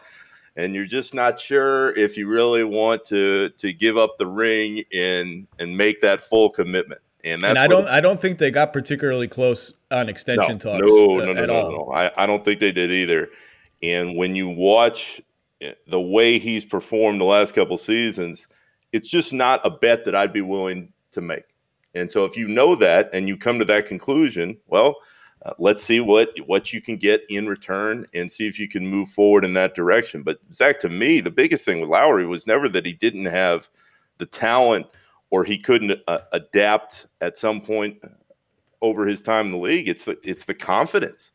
and 0.56 0.74
you're 0.74 0.86
just 0.86 1.14
not 1.14 1.40
sure 1.40 1.96
if 1.98 2.18
you 2.18 2.28
really 2.28 2.64
want 2.64 3.06
to 3.06 3.50
to 3.58 3.74
give 3.74 3.98
up 3.98 4.18
the 4.18 4.28
ring 4.28 4.84
and 4.94 5.48
and 5.60 5.76
make 5.76 6.02
that 6.02 6.22
full 6.22 6.50
commitment. 6.50 7.02
And 7.26 7.42
that's 7.42 7.50
and 7.50 7.60
I 7.60 7.68
don't 7.68 7.88
I 7.88 8.02
don't 8.02 8.20
think 8.20 8.38
they 8.38 8.52
got 8.52 8.72
particularly 8.72 9.28
close 9.28 9.74
on 9.90 10.10
extension 10.10 10.54
no, 10.54 10.58
talks. 10.58 10.82
No, 10.88 11.18
no, 11.18 11.26
no, 11.26 11.34
no, 11.34 11.46
no, 11.46 11.70
no. 11.72 11.92
I, 11.92 12.24
I 12.24 12.28
don't 12.28 12.46
think 12.46 12.60
they 12.60 12.72
did 12.72 12.92
either. 12.92 13.30
And 13.82 14.16
when 14.16 14.36
you 14.36 14.48
watch 14.48 15.20
eh, 15.60 15.74
the 15.88 16.00
way 16.00 16.38
he's 16.38 16.64
performed 16.64 17.20
the 17.20 17.26
last 17.26 17.56
couple 17.56 17.78
seasons, 17.80 18.48
it's 18.92 19.10
just 19.10 19.34
not 19.34 19.60
a 19.66 19.72
bet 19.72 20.06
that 20.06 20.14
I'd 20.16 20.34
be 20.34 20.42
willing 20.42 20.94
to 21.12 21.22
make. 21.22 21.46
And 21.96 22.12
so 22.12 22.26
if 22.26 22.38
you 22.38 22.48
know 22.48 22.76
that 22.76 23.10
and 23.12 23.28
you 23.28 23.38
come 23.38 23.58
to 23.58 23.66
that 23.66 23.88
conclusion, 23.88 24.58
well, 24.68 24.98
uh, 25.46 25.54
let's 25.58 25.84
see 25.84 26.02
what 26.02 26.30
what 26.46 26.74
you 26.74 26.80
can 26.82 26.96
get 26.96 27.24
in 27.30 27.48
return 27.48 28.06
and 28.14 28.32
see 28.32 28.48
if 28.48 28.60
you 28.60 28.68
can 28.68 28.86
move 28.86 29.10
forward 29.10 29.44
in 29.44 29.54
that 29.54 29.74
direction. 29.74 30.22
But 30.22 30.38
Zach, 30.54 30.80
to 30.82 30.90
me, 30.90 31.22
the 31.22 31.32
biggest 31.32 31.66
thing 31.66 31.82
with 31.82 31.90
Lauri 31.90 32.28
was 32.28 32.46
never 32.46 32.70
that 32.70 32.86
he 32.86 32.94
didn't 32.94 33.26
have 33.26 33.68
the 34.20 34.28
talent 34.28 34.86
or 35.36 35.44
he 35.44 35.58
couldn't 35.58 36.00
uh, 36.08 36.20
adapt 36.32 37.08
at 37.20 37.38
some 37.38 37.60
point 37.60 37.98
over 38.82 39.06
his 39.06 39.22
time 39.22 39.48
in 39.48 39.52
the 39.52 39.58
league. 39.58 39.90
It's 39.90 40.06
the 40.06 40.18
it's 40.24 40.46
the 40.46 40.54
confidence. 40.54 41.34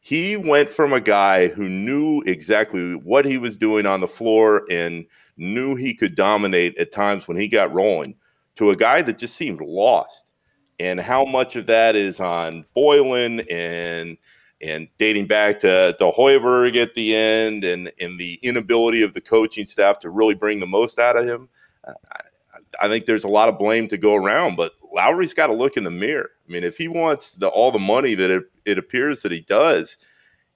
He 0.00 0.36
went 0.36 0.68
from 0.68 0.92
a 0.92 1.00
guy 1.00 1.46
who 1.46 1.68
knew 1.68 2.22
exactly 2.26 2.96
what 2.96 3.24
he 3.24 3.38
was 3.38 3.56
doing 3.56 3.86
on 3.86 4.00
the 4.00 4.08
floor 4.08 4.64
and 4.68 5.06
knew 5.36 5.76
he 5.76 5.94
could 5.94 6.16
dominate 6.16 6.76
at 6.76 6.90
times 6.90 7.28
when 7.28 7.36
he 7.36 7.46
got 7.46 7.72
rolling 7.72 8.16
to 8.56 8.70
a 8.70 8.76
guy 8.76 9.00
that 9.02 9.18
just 9.18 9.36
seemed 9.36 9.60
lost 9.60 10.32
and 10.80 10.98
how 10.98 11.24
much 11.24 11.54
of 11.54 11.66
that 11.66 11.94
is 11.94 12.18
on 12.18 12.64
Boylan 12.74 13.42
and 13.48 14.16
and 14.60 14.88
dating 14.98 15.28
back 15.28 15.60
to, 15.60 15.94
to 16.00 16.10
Hoiberg 16.10 16.74
at 16.82 16.94
the 16.94 17.14
end 17.14 17.62
and, 17.62 17.92
and 18.00 18.18
the 18.18 18.40
inability 18.42 19.02
of 19.02 19.14
the 19.14 19.20
coaching 19.20 19.66
staff 19.66 20.00
to 20.00 20.10
really 20.10 20.34
bring 20.34 20.58
the 20.58 20.66
most 20.66 20.98
out 20.98 21.16
of 21.16 21.28
him. 21.28 21.48
I, 21.86 21.92
I 22.80 22.88
think 22.88 23.06
there's 23.06 23.24
a 23.24 23.28
lot 23.28 23.48
of 23.48 23.58
blame 23.58 23.88
to 23.88 23.96
go 23.96 24.14
around, 24.14 24.56
but 24.56 24.72
Lauri's 24.92 25.34
got 25.34 25.48
to 25.48 25.54
look 25.54 25.76
in 25.76 25.84
the 25.84 25.90
mirror. 25.90 26.30
I 26.48 26.52
mean, 26.52 26.64
if 26.64 26.76
he 26.76 26.88
wants 26.88 27.34
the, 27.34 27.48
all 27.48 27.72
the 27.72 27.78
money 27.78 28.14
that 28.14 28.30
it, 28.30 28.44
it 28.64 28.78
appears 28.78 29.22
that 29.22 29.32
he 29.32 29.40
does, 29.40 29.98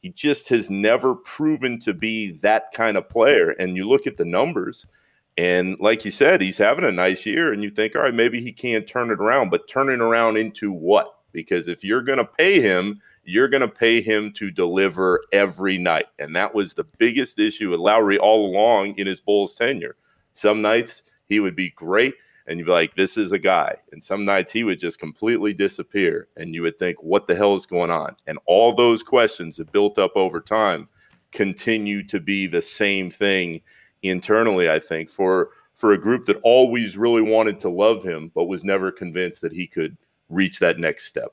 he 0.00 0.10
just 0.10 0.48
has 0.48 0.70
never 0.70 1.14
proven 1.14 1.78
to 1.80 1.92
be 1.92 2.32
that 2.38 2.72
kind 2.72 2.96
of 2.96 3.08
player. 3.08 3.50
And 3.50 3.76
you 3.76 3.88
look 3.88 4.06
at 4.06 4.16
the 4.16 4.24
numbers– 4.24 4.86
and 5.40 5.78
like 5.80 6.04
you 6.04 6.10
said, 6.10 6.42
he's 6.42 6.58
having 6.58 6.84
a 6.84 6.92
nice 6.92 7.24
year, 7.24 7.52
and 7.52 7.62
you 7.62 7.70
think, 7.70 7.96
all 7.96 8.02
right, 8.02 8.12
maybe 8.12 8.42
he 8.42 8.52
can't 8.52 8.86
turn 8.86 9.10
it 9.10 9.20
around, 9.20 9.48
but 9.48 9.68
turn 9.68 9.88
it 9.88 10.00
around 10.00 10.36
into 10.36 10.70
what? 10.70 11.14
Because 11.32 11.68
if 11.68 11.82
you're 11.84 12.02
going 12.02 12.18
to 12.18 12.24
pay 12.26 12.60
him, 12.60 13.00
you're 13.24 13.48
going 13.48 13.62
to 13.62 13.68
pay 13.68 14.02
him 14.02 14.32
to 14.32 14.50
deliver 14.50 15.22
every 15.32 15.78
night. 15.78 16.06
And 16.18 16.34
that 16.36 16.54
was 16.54 16.74
the 16.74 16.84
biggest 16.84 17.38
issue 17.38 17.70
with 17.70 17.80
Lowry 17.80 18.18
all 18.18 18.46
along 18.46 18.96
in 18.98 19.06
his 19.06 19.20
Bulls 19.20 19.54
tenure. 19.54 19.96
Some 20.34 20.60
nights 20.60 21.04
he 21.30 21.40
would 21.40 21.56
be 21.56 21.70
great, 21.70 22.14
and 22.46 22.58
you'd 22.58 22.66
be 22.66 22.72
like, 22.72 22.94
this 22.94 23.16
is 23.16 23.32
a 23.32 23.38
guy. 23.38 23.76
And 23.92 24.02
some 24.02 24.26
nights 24.26 24.52
he 24.52 24.64
would 24.64 24.78
just 24.78 24.98
completely 24.98 25.54
disappear, 25.54 26.28
and 26.36 26.54
you 26.54 26.60
would 26.62 26.78
think, 26.78 27.02
what 27.02 27.26
the 27.26 27.34
hell 27.34 27.54
is 27.54 27.64
going 27.64 27.90
on? 27.90 28.16
And 28.26 28.38
all 28.44 28.74
those 28.74 29.02
questions 29.02 29.56
that 29.56 29.72
built 29.72 29.98
up 29.98 30.12
over 30.16 30.40
time 30.40 30.88
continue 31.32 32.02
to 32.08 32.20
be 32.20 32.46
the 32.46 32.60
same 32.60 33.10
thing 33.10 33.62
internally, 34.02 34.68
I 34.68 34.78
think, 34.78 35.08
for 35.08 35.50
for 35.74 35.92
a 35.92 35.98
group 35.98 36.26
that 36.26 36.38
always 36.42 36.98
really 36.98 37.22
wanted 37.22 37.58
to 37.60 37.70
love 37.70 38.04
him, 38.04 38.30
but 38.34 38.44
was 38.44 38.64
never 38.64 38.92
convinced 38.92 39.40
that 39.40 39.52
he 39.52 39.66
could 39.66 39.96
reach 40.28 40.58
that 40.58 40.78
next 40.78 41.06
step. 41.06 41.32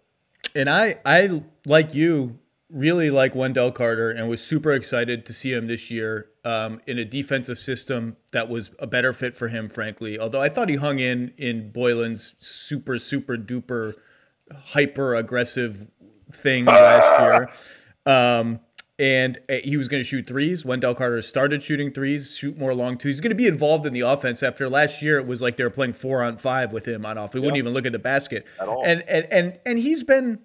And 0.56 0.70
I, 0.70 1.00
I 1.06 1.44
like 1.66 1.94
you, 1.94 2.40
really 2.70 3.10
like 3.10 3.36
Wendell 3.36 3.72
Carter, 3.72 4.12
and 4.12 4.28
was 4.28 4.42
super 4.42 4.74
excited 4.74 5.26
to 5.26 5.34
see 5.34 5.54
him 5.54 5.68
this 5.68 5.90
year 5.90 6.30
um, 6.44 6.82
in 6.86 6.98
a 6.98 7.06
defensive 7.06 7.58
system 7.58 8.18
that 8.32 8.50
was 8.50 8.72
a 8.80 8.88
better 8.88 9.14
fit 9.14 9.36
for 9.36 9.48
him, 9.48 9.70
frankly. 9.70 10.20
Although 10.20 10.42
I 10.42 10.50
thought 10.50 10.70
he 10.70 10.76
hung 10.76 11.00
in 11.00 11.34
in 11.38 11.72
Boylan's 11.72 12.36
super, 12.40 13.00
super 13.00 13.38
duper, 13.38 13.94
hyper 14.54 15.16
aggressive 15.16 15.88
thing 16.32 16.66
last 16.66 17.22
year. 17.22 17.50
Um, 18.06 18.60
and 19.00 19.40
uh, 19.48 19.56
he 19.64 19.78
was 19.78 19.88
going 19.88 20.02
to 20.02 20.08
shoot 20.08 20.26
threes. 20.26 20.66
Wendell 20.66 20.96
Carter 20.96 21.22
started 21.22 21.62
shooting 21.62 21.92
threes, 21.92 22.36
shoot 22.36 22.58
more 22.58 22.74
long 22.74 22.98
twos. 22.98 23.16
He's 23.16 23.22
going 23.22 23.30
to 23.30 23.36
be 23.36 23.48
involved 23.48 23.86
in 23.86 23.94
the 23.94 24.02
offense. 24.02 24.42
After 24.42 24.68
last 24.68 25.02
year, 25.02 25.20
it 25.20 25.28
was 25.28 25.42
like 25.42 25.56
they 25.56 25.64
were 25.64 25.70
playing 25.70 25.94
four 25.94 26.24
on 26.24 26.38
five 26.38 26.74
with 26.74 26.88
him 26.88 27.06
on 27.06 27.18
off. 27.18 27.34
He 27.34 27.40
yep. 27.40 27.44
wouldn't 27.44 27.58
even 27.58 27.74
look 27.74 27.86
at 27.86 27.92
the 27.92 28.00
basket. 28.00 28.46
At 28.60 28.68
all. 28.68 28.84
And 28.84 29.04
and 29.08 29.28
and 29.32 29.60
and 29.66 29.80
he's 29.80 30.04
been 30.04 30.40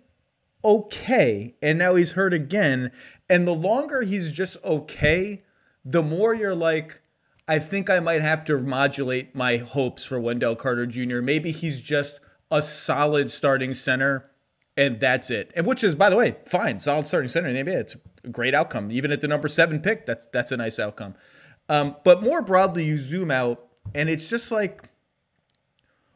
okay, 0.64 1.54
and 1.62 1.78
now 1.78 1.94
he's 1.94 2.12
hurt 2.12 2.32
again. 2.32 2.90
And 3.28 3.46
the 3.46 3.54
longer 3.54 4.02
he's 4.02 4.32
just 4.32 4.56
okay, 4.64 5.42
the 5.84 6.02
more 6.02 6.34
you're 6.34 6.54
like, 6.54 7.00
I 7.48 7.58
think 7.58 7.90
I 7.90 8.00
might 8.00 8.22
have 8.22 8.44
to 8.46 8.58
modulate 8.58 9.34
my 9.34 9.56
hopes 9.56 10.04
for 10.04 10.20
Wendell 10.20 10.56
Carter 10.56 10.86
Jr. 10.86 11.20
Maybe 11.20 11.52
he's 11.52 11.80
just 11.80 12.20
a 12.50 12.62
solid 12.62 13.30
starting 13.30 13.74
center 13.74 14.30
and 14.76 15.00
that's 15.00 15.30
it. 15.30 15.50
And 15.54 15.66
which 15.66 15.84
is, 15.84 15.94
by 15.94 16.10
the 16.10 16.16
way, 16.16 16.36
fine, 16.46 16.78
solid 16.78 17.06
starting 17.06 17.28
center 17.28 17.48
in 17.48 17.66
NBA. 17.66 17.74
It's 17.74 17.96
a 18.24 18.28
great 18.28 18.54
outcome. 18.54 18.90
Even 18.90 19.12
at 19.12 19.20
the 19.20 19.28
number 19.28 19.48
seven 19.48 19.80
pick, 19.80 20.06
that's 20.06 20.26
that's 20.32 20.52
a 20.52 20.56
nice 20.56 20.78
outcome. 20.78 21.14
Um, 21.68 21.96
but 22.04 22.22
more 22.22 22.42
broadly, 22.42 22.84
you 22.84 22.98
zoom 22.98 23.30
out, 23.30 23.66
and 23.94 24.08
it's 24.08 24.28
just 24.28 24.50
like, 24.50 24.82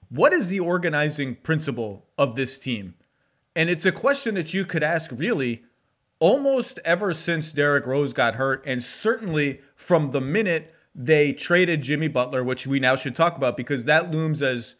what 0.08 0.32
is 0.32 0.48
the 0.48 0.60
organizing 0.60 1.36
principle 1.36 2.06
of 2.18 2.34
this 2.34 2.58
team? 2.58 2.94
And 3.56 3.70
it's 3.70 3.86
a 3.86 3.92
question 3.92 4.34
that 4.34 4.52
you 4.52 4.66
could 4.66 4.82
ask 4.82 5.10
really 5.12 5.64
almost 6.18 6.78
ever 6.84 7.12
since 7.14 7.52
Derrick 7.52 7.86
Rose 7.86 8.12
got 8.12 8.36
hurt, 8.36 8.62
and 8.66 8.82
certainly 8.82 9.60
from 9.74 10.10
the 10.10 10.20
minute 10.20 10.74
they 10.94 11.32
traded 11.32 11.82
Jimmy 11.82 12.08
Butler, 12.08 12.44
which 12.44 12.66
we 12.66 12.78
now 12.78 12.96
should 12.96 13.16
talk 13.16 13.36
about 13.36 13.56
because 13.56 13.86
that 13.86 14.10
looms 14.10 14.42
as 14.42 14.74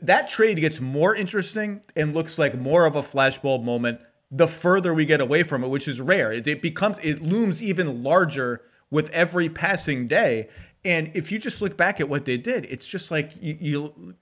that 0.00 0.28
trade 0.28 0.58
gets 0.58 0.80
more 0.80 1.14
interesting 1.14 1.82
and 1.94 2.14
looks 2.14 2.38
like 2.38 2.58
more 2.58 2.86
of 2.86 2.96
a 2.96 3.02
flashbulb 3.02 3.62
moment 3.62 4.00
the 4.30 4.48
further 4.48 4.92
we 4.92 5.04
get 5.04 5.20
away 5.20 5.42
from 5.42 5.62
it, 5.62 5.68
which 5.68 5.86
is 5.86 6.00
rare. 6.00 6.32
It, 6.32 6.62
becomes 6.62 6.98
it 7.00 7.22
looms 7.22 7.62
even 7.62 8.02
larger 8.02 8.62
with 8.90 9.10
every 9.10 9.48
passing 9.48 10.08
day. 10.08 10.48
And 10.84 11.10
if 11.14 11.30
you 11.30 11.38
just 11.38 11.62
look 11.62 11.76
back 11.76 12.00
at 12.00 12.08
what 12.08 12.24
they 12.24 12.36
did, 12.36 12.66
it's 12.66 12.86
just 12.86 13.10
like 13.10 13.32
you, 13.40 13.56
you 13.60 14.14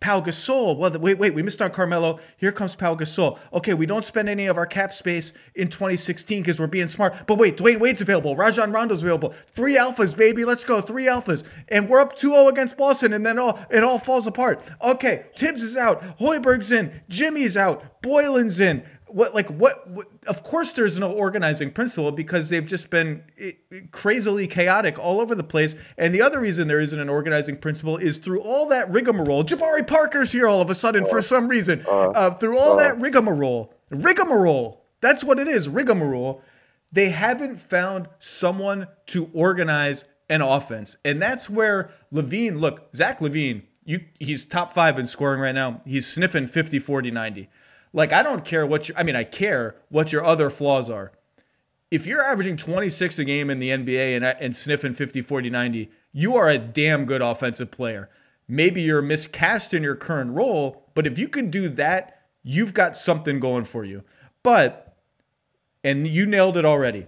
Pau 0.00 0.20
Gasol. 0.20 0.76
Well, 0.76 0.90
wait, 0.98 1.18
wait, 1.18 1.34
we 1.34 1.42
missed 1.42 1.60
on 1.60 1.70
Carmelo. 1.70 2.20
Here 2.36 2.52
comes 2.52 2.76
Pau 2.76 2.94
Gasol. 2.94 3.38
Okay, 3.52 3.74
we 3.74 3.86
don't 3.86 4.04
spend 4.04 4.28
any 4.28 4.46
of 4.46 4.56
our 4.56 4.66
cap 4.66 4.92
space 4.92 5.32
in 5.54 5.68
2016 5.68 6.42
because 6.42 6.60
we're 6.60 6.66
being 6.66 6.88
smart. 6.88 7.26
But 7.26 7.38
wait, 7.38 7.56
Dwyane 7.56 7.80
Wade's 7.80 8.00
available. 8.00 8.36
Rajon 8.36 8.72
Rondo's 8.72 9.02
available. 9.02 9.34
Three 9.48 9.76
alphas, 9.76 10.16
baby. 10.16 10.44
Let's 10.44 10.64
go. 10.64 10.80
Three 10.80 11.06
alphas. 11.06 11.44
And 11.68 11.88
we're 11.88 12.00
up 12.00 12.16
2-0 12.16 12.48
against 12.48 12.76
Boston, 12.76 13.12
and 13.12 13.26
then 13.26 13.38
all 13.38 13.58
it 13.70 13.82
all 13.82 13.98
falls 13.98 14.26
apart. 14.26 14.62
Okay, 14.82 15.26
Thibs 15.34 15.62
is 15.62 15.76
out. 15.76 16.18
Hoiberg's 16.18 16.70
in. 16.70 17.02
Jimmy's 17.08 17.56
out. 17.56 18.00
Boylan's 18.02 18.60
in 18.60 18.84
what 19.10 19.34
like 19.34 19.48
what, 19.48 19.88
what, 19.88 20.06
of 20.26 20.42
course 20.42 20.72
there's 20.72 20.98
no 20.98 21.10
organizing 21.10 21.70
principle 21.70 22.12
because 22.12 22.48
they've 22.48 22.66
just 22.66 22.90
been 22.90 23.22
eh, 23.38 23.52
crazily 23.90 24.46
chaotic 24.46 24.98
all 24.98 25.20
over 25.20 25.34
the 25.34 25.44
place. 25.44 25.76
And 25.96 26.14
the 26.14 26.22
other 26.22 26.40
reason 26.40 26.68
there 26.68 26.80
isn't 26.80 26.98
an 26.98 27.08
organizing 27.08 27.56
principle 27.56 27.96
is 27.96 28.18
through 28.18 28.40
all 28.40 28.66
that 28.68 28.90
rigmarole. 28.90 29.44
Jabari 29.44 29.86
parker's 29.86 30.32
here 30.32 30.46
all 30.46 30.60
of 30.60 30.70
a 30.70 30.74
sudden 30.74 31.04
uh, 31.04 31.08
for 31.08 31.22
some 31.22 31.48
reason. 31.48 31.84
Uh, 31.88 32.10
uh, 32.10 32.30
through 32.34 32.58
all 32.58 32.76
that 32.76 33.00
rigmarole 33.00 33.74
rigmarole 33.90 34.84
that's 35.00 35.24
what 35.24 35.38
it 35.38 35.48
is 35.48 35.68
rigmarole 35.68 36.42
they 36.90 37.10
haven't 37.10 37.58
found 37.58 38.08
someone 38.18 38.88
to 39.06 39.30
organize 39.34 40.04
an 40.30 40.42
offense. 40.42 40.96
And 41.04 41.20
that's 41.20 41.50
where 41.50 41.90
LaVine 42.12 42.60
look 42.60 42.94
zach 42.94 43.20
LaVine 43.20 43.62
you 43.88 44.00
he's 44.20 44.44
top 44.44 44.70
five 44.70 44.98
in 44.98 45.06
scoring 45.06 45.40
right 45.40 45.54
now. 45.54 45.80
He's 45.86 46.06
sniffing 46.06 46.46
50 46.46 46.78
40 46.78 47.10
90 47.10 47.48
like, 47.92 48.12
I 48.12 48.22
don't 48.22 48.44
care 48.44 48.66
what 48.66 48.88
you, 48.88 48.94
I 48.96 49.02
mean, 49.02 49.16
I 49.16 49.24
care 49.24 49.76
what 49.88 50.12
your 50.12 50.24
other 50.24 50.50
flaws 50.50 50.90
are. 50.90 51.12
If 51.90 52.06
you're 52.06 52.22
averaging 52.22 52.58
26 52.58 53.18
a 53.18 53.24
game 53.24 53.48
in 53.48 53.58
the 53.58 53.70
NBA 53.70 54.16
and, 54.16 54.24
uh, 54.24 54.34
and 54.40 54.54
sniffing 54.54 54.92
50, 54.92 55.22
40, 55.22 55.50
90, 55.50 55.90
you 56.12 56.36
are 56.36 56.48
a 56.48 56.58
damn 56.58 57.06
good 57.06 57.22
offensive 57.22 57.70
player. 57.70 58.10
Maybe 58.46 58.82
you're 58.82 59.02
miscast 59.02 59.72
in 59.72 59.82
your 59.82 59.94
current 59.94 60.32
role, 60.32 60.84
but 60.94 61.06
if 61.06 61.18
you 61.18 61.28
can 61.28 61.50
do 61.50 61.68
that, 61.70 62.22
you've 62.42 62.74
got 62.74 62.96
something 62.96 63.40
going 63.40 63.64
for 63.64 63.84
you. 63.84 64.04
But, 64.42 64.96
and 65.82 66.06
you 66.06 66.26
nailed 66.26 66.56
it 66.56 66.64
already, 66.64 67.06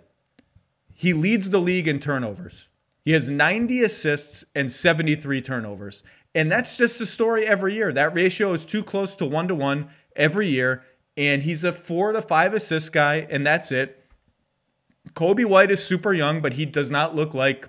he 0.94 1.12
leads 1.12 1.50
the 1.50 1.60
league 1.60 1.88
in 1.88 1.98
turnovers. 1.98 2.68
He 3.04 3.12
has 3.12 3.30
90 3.30 3.82
assists 3.82 4.44
and 4.54 4.70
73 4.70 5.40
turnovers. 5.40 6.02
And 6.34 6.52
that's 6.52 6.76
just 6.76 6.98
the 6.98 7.06
story 7.06 7.46
every 7.46 7.74
year. 7.74 7.92
That 7.92 8.14
ratio 8.14 8.52
is 8.52 8.64
too 8.64 8.82
close 8.82 9.16
to 9.16 9.26
one 9.26 9.48
to 9.48 9.54
one 9.54 9.90
every 10.16 10.48
year, 10.48 10.84
and 11.16 11.42
he's 11.42 11.64
a 11.64 11.72
four 11.72 12.12
to 12.12 12.22
five 12.22 12.54
assist 12.54 12.92
guy, 12.92 13.26
and 13.30 13.46
that's 13.46 13.72
it. 13.72 13.96
Coby 15.14 15.44
White 15.44 15.70
is 15.70 15.82
super 15.82 16.12
young, 16.12 16.40
but 16.40 16.54
he 16.54 16.64
does 16.64 16.90
not 16.90 17.14
look 17.14 17.34
like 17.34 17.68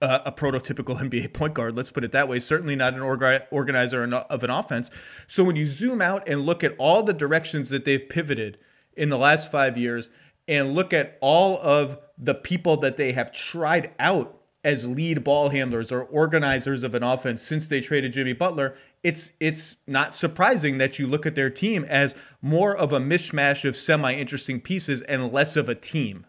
uh, 0.00 0.20
a 0.24 0.32
prototypical 0.32 0.98
NBA 1.00 1.32
point 1.32 1.54
guard. 1.54 1.76
Let's 1.76 1.90
put 1.90 2.04
it 2.04 2.12
that 2.12 2.28
way. 2.28 2.38
Certainly 2.38 2.76
not 2.76 2.94
an 2.94 3.00
orga- 3.00 3.46
organizer 3.50 4.04
of 4.04 4.44
an 4.44 4.50
offense. 4.50 4.90
So 5.26 5.44
when 5.44 5.56
you 5.56 5.66
zoom 5.66 6.00
out 6.00 6.28
and 6.28 6.46
look 6.46 6.62
at 6.62 6.74
all 6.78 7.02
the 7.02 7.12
directions 7.12 7.68
that 7.70 7.84
they've 7.84 8.08
pivoted 8.08 8.58
in 8.96 9.08
the 9.08 9.18
last 9.18 9.50
five 9.50 9.76
years, 9.76 10.08
and 10.48 10.74
look 10.74 10.92
at 10.92 11.18
all 11.20 11.58
of 11.58 11.98
the 12.16 12.34
people 12.34 12.76
that 12.78 12.96
they 12.96 13.12
have 13.12 13.32
tried 13.32 13.92
out 13.98 14.40
as 14.64 14.88
lead 14.88 15.22
ball 15.22 15.50
handlers 15.50 15.92
or 15.92 16.02
organizers 16.02 16.82
of 16.82 16.94
an 16.94 17.02
offense 17.02 17.42
since 17.42 17.68
they 17.68 17.80
traded 17.80 18.12
Jimmy 18.12 18.32
Butler, 18.32 18.76
it's 19.06 19.30
it's 19.38 19.76
not 19.86 20.14
surprising 20.14 20.78
that 20.78 20.98
you 20.98 21.06
look 21.06 21.26
at 21.26 21.36
their 21.36 21.48
team 21.48 21.84
as 21.84 22.12
more 22.42 22.76
of 22.76 22.92
a 22.92 22.98
mishmash 22.98 23.64
of 23.64 23.76
semi-interesting 23.76 24.60
pieces 24.60 25.00
and 25.02 25.32
less 25.32 25.56
of 25.56 25.68
a 25.68 25.76
team. 25.76 26.26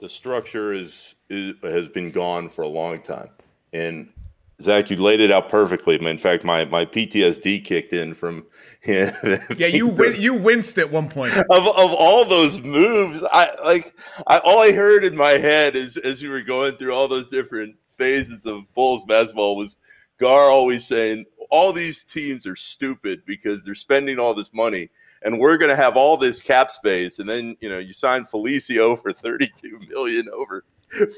The 0.00 0.08
structure 0.08 0.72
is, 0.72 1.14
is 1.30 1.54
has 1.62 1.86
been 1.88 2.10
gone 2.10 2.48
for 2.48 2.62
a 2.62 2.68
long 2.68 3.00
time, 3.02 3.28
and 3.72 4.12
Zach, 4.60 4.90
you 4.90 4.96
laid 4.96 5.20
it 5.20 5.30
out 5.30 5.48
perfectly. 5.48 5.94
In 5.94 6.18
fact, 6.18 6.42
my 6.42 6.64
my 6.64 6.84
PTSD 6.84 7.64
kicked 7.64 7.92
in 7.92 8.14
from. 8.14 8.44
Yeah, 8.86 9.16
yeah 9.56 9.66
you 9.66 9.88
win, 9.88 10.14
you 10.20 10.34
winced 10.34 10.78
at 10.78 10.92
one 10.92 11.08
point. 11.08 11.36
Of 11.36 11.66
of 11.66 11.92
all 11.92 12.24
those 12.24 12.60
moves, 12.60 13.24
I 13.32 13.50
like. 13.64 13.98
I 14.28 14.38
all 14.38 14.60
I 14.60 14.70
heard 14.70 15.02
in 15.02 15.16
my 15.16 15.30
head 15.30 15.74
is 15.74 15.96
as 15.96 16.22
we 16.22 16.28
were 16.28 16.42
going 16.42 16.76
through 16.76 16.94
all 16.94 17.08
those 17.08 17.28
different 17.28 17.74
phases 17.98 18.46
of 18.46 18.62
Bulls 18.74 19.02
basketball 19.02 19.56
was 19.56 19.76
Gar 20.18 20.50
always 20.50 20.86
saying, 20.86 21.26
all 21.50 21.72
these 21.72 22.04
teams 22.04 22.46
are 22.46 22.56
stupid 22.56 23.22
because 23.26 23.64
they're 23.64 23.74
spending 23.74 24.18
all 24.18 24.34
this 24.34 24.52
money 24.52 24.88
and 25.22 25.38
we're 25.38 25.56
going 25.56 25.70
to 25.70 25.76
have 25.76 25.96
all 25.96 26.16
this 26.16 26.40
cap 26.40 26.70
space 26.70 27.18
and 27.18 27.28
then 27.28 27.56
you 27.60 27.68
know 27.68 27.78
you 27.78 27.92
sign 27.92 28.24
Felicio 28.24 29.00
for 29.00 29.12
32 29.12 29.80
million 29.88 30.28
over 30.32 30.64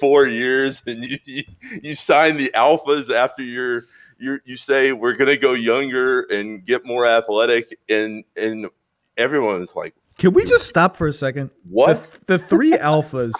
4 0.01 0.27
years 0.27 0.83
and 0.87 1.05
you 1.05 1.19
you, 1.25 1.43
you 1.83 1.95
sign 1.95 2.37
the 2.37 2.51
alphas 2.55 3.13
after 3.13 3.43
you're 3.43 3.87
you 4.19 4.39
you 4.45 4.57
say 4.57 4.93
we're 4.93 5.15
going 5.15 5.31
to 5.31 5.37
go 5.37 5.53
younger 5.53 6.23
and 6.23 6.65
get 6.65 6.85
more 6.85 7.07
athletic 7.07 7.79
and 7.89 8.25
and 8.37 8.69
everyone's 9.17 9.75
like 9.77 9.95
can 10.17 10.33
we 10.33 10.45
just 10.45 10.67
stop 10.67 10.97
for 10.97 11.07
a 11.07 11.13
second? 11.13 11.51
What? 11.63 12.03
The, 12.03 12.25
the 12.27 12.39
three 12.41 12.73
alphas 12.77 13.33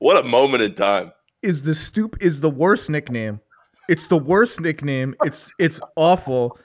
what 0.00 0.22
a 0.22 0.28
moment 0.28 0.62
in 0.62 0.74
time. 0.74 1.12
is 1.42 1.64
the 1.64 1.74
stoop 1.74 2.16
is 2.20 2.40
the 2.40 2.50
worst 2.50 2.90
nickname 2.90 3.40
it's 3.88 4.06
the 4.06 4.18
worst 4.18 4.60
nickname. 4.60 5.14
It's 5.24 5.50
it's 5.58 5.80
awful. 5.96 6.58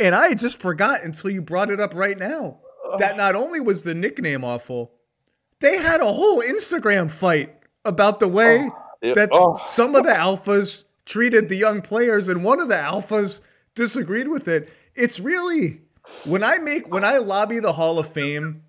And 0.00 0.14
I 0.14 0.34
just 0.34 0.60
forgot 0.60 1.02
until 1.02 1.30
you 1.30 1.42
brought 1.42 1.70
it 1.70 1.80
up 1.80 1.94
right 1.94 2.16
now 2.16 2.60
that 2.98 3.16
not 3.16 3.34
only 3.34 3.60
was 3.60 3.82
the 3.82 3.94
nickname 3.94 4.44
awful, 4.44 4.92
they 5.60 5.76
had 5.76 6.00
a 6.00 6.12
whole 6.12 6.40
Instagram 6.40 7.10
fight 7.10 7.54
about 7.84 8.20
the 8.20 8.28
way 8.28 8.70
oh, 9.02 9.14
that 9.14 9.28
oh. 9.32 9.60
some 9.70 9.94
of 9.94 10.04
the 10.04 10.12
alphas 10.12 10.84
treated 11.04 11.48
the 11.48 11.56
young 11.56 11.82
players, 11.82 12.28
and 12.28 12.44
one 12.44 12.60
of 12.60 12.68
the 12.68 12.76
alphas 12.76 13.40
disagreed 13.74 14.28
with 14.28 14.46
it. 14.46 14.72
It's 14.94 15.18
really 15.18 15.82
when 16.24 16.44
I 16.44 16.58
make 16.58 16.92
when 16.92 17.04
I 17.04 17.18
lobby 17.18 17.58
the 17.58 17.72
Hall 17.74 17.98
of 17.98 18.08
Fame 18.08 18.62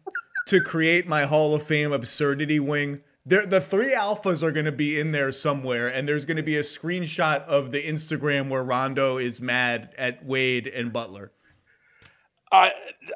to 0.47 0.59
create 0.61 1.07
my 1.07 1.25
Hall 1.25 1.53
of 1.53 1.61
Fame 1.61 1.91
absurdity 1.91 2.59
wing, 2.59 3.01
there, 3.25 3.45
the 3.45 3.61
three 3.61 3.93
alphas 3.93 4.41
are 4.41 4.51
going 4.51 4.65
to 4.65 4.71
be 4.71 4.99
in 4.99 5.11
there 5.11 5.31
somewhere, 5.31 5.87
and 5.87 6.07
there's 6.07 6.25
going 6.25 6.37
to 6.37 6.43
be 6.43 6.57
a 6.57 6.63
screenshot 6.63 7.41
of 7.43 7.71
the 7.71 7.83
Instagram 7.83 8.49
where 8.49 8.63
Rondo 8.63 9.17
is 9.17 9.41
mad 9.41 9.93
at 9.97 10.25
Wade 10.25 10.67
and 10.67 10.91
Butler. 10.91 11.31
I, 12.51 12.71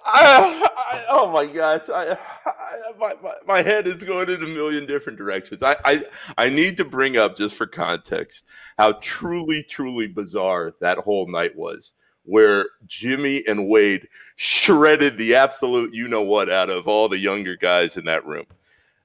I, 0.06 0.70
I 0.78 1.06
oh 1.10 1.32
my 1.32 1.48
gosh, 1.48 1.90
I, 1.90 2.12
I 2.46 2.92
my, 3.00 3.14
my, 3.24 3.34
my, 3.48 3.62
head 3.64 3.88
is 3.88 4.04
going 4.04 4.30
in 4.30 4.44
a 4.44 4.48
million 4.48 4.86
different 4.86 5.18
directions. 5.18 5.64
I, 5.64 5.76
I, 5.84 6.04
I 6.38 6.50
need 6.50 6.78
to 6.78 6.86
bring 6.86 7.18
up 7.18 7.36
just 7.36 7.56
for 7.56 7.66
context 7.66 8.46
how 8.78 8.94
truly, 9.02 9.64
truly 9.64 10.08
bizarre 10.08 10.74
that 10.82 11.00
whole 11.00 11.28
night 11.28 11.56
was, 11.56 11.94
where 12.24 12.68
Jimmy 12.86 13.44
and 13.48 13.68
Wade 13.68 14.08
shredded 14.36 15.18
the 15.18 15.34
absolute 15.34 15.96
you 15.96 16.08
know 16.08 16.22
what 16.22 16.52
out 16.52 16.70
of 16.70 16.88
all 16.88 17.10
the 17.10 17.18
younger 17.18 17.58
guys 17.58 17.98
in 17.98 18.06
that 18.06 18.26
room. 18.28 18.46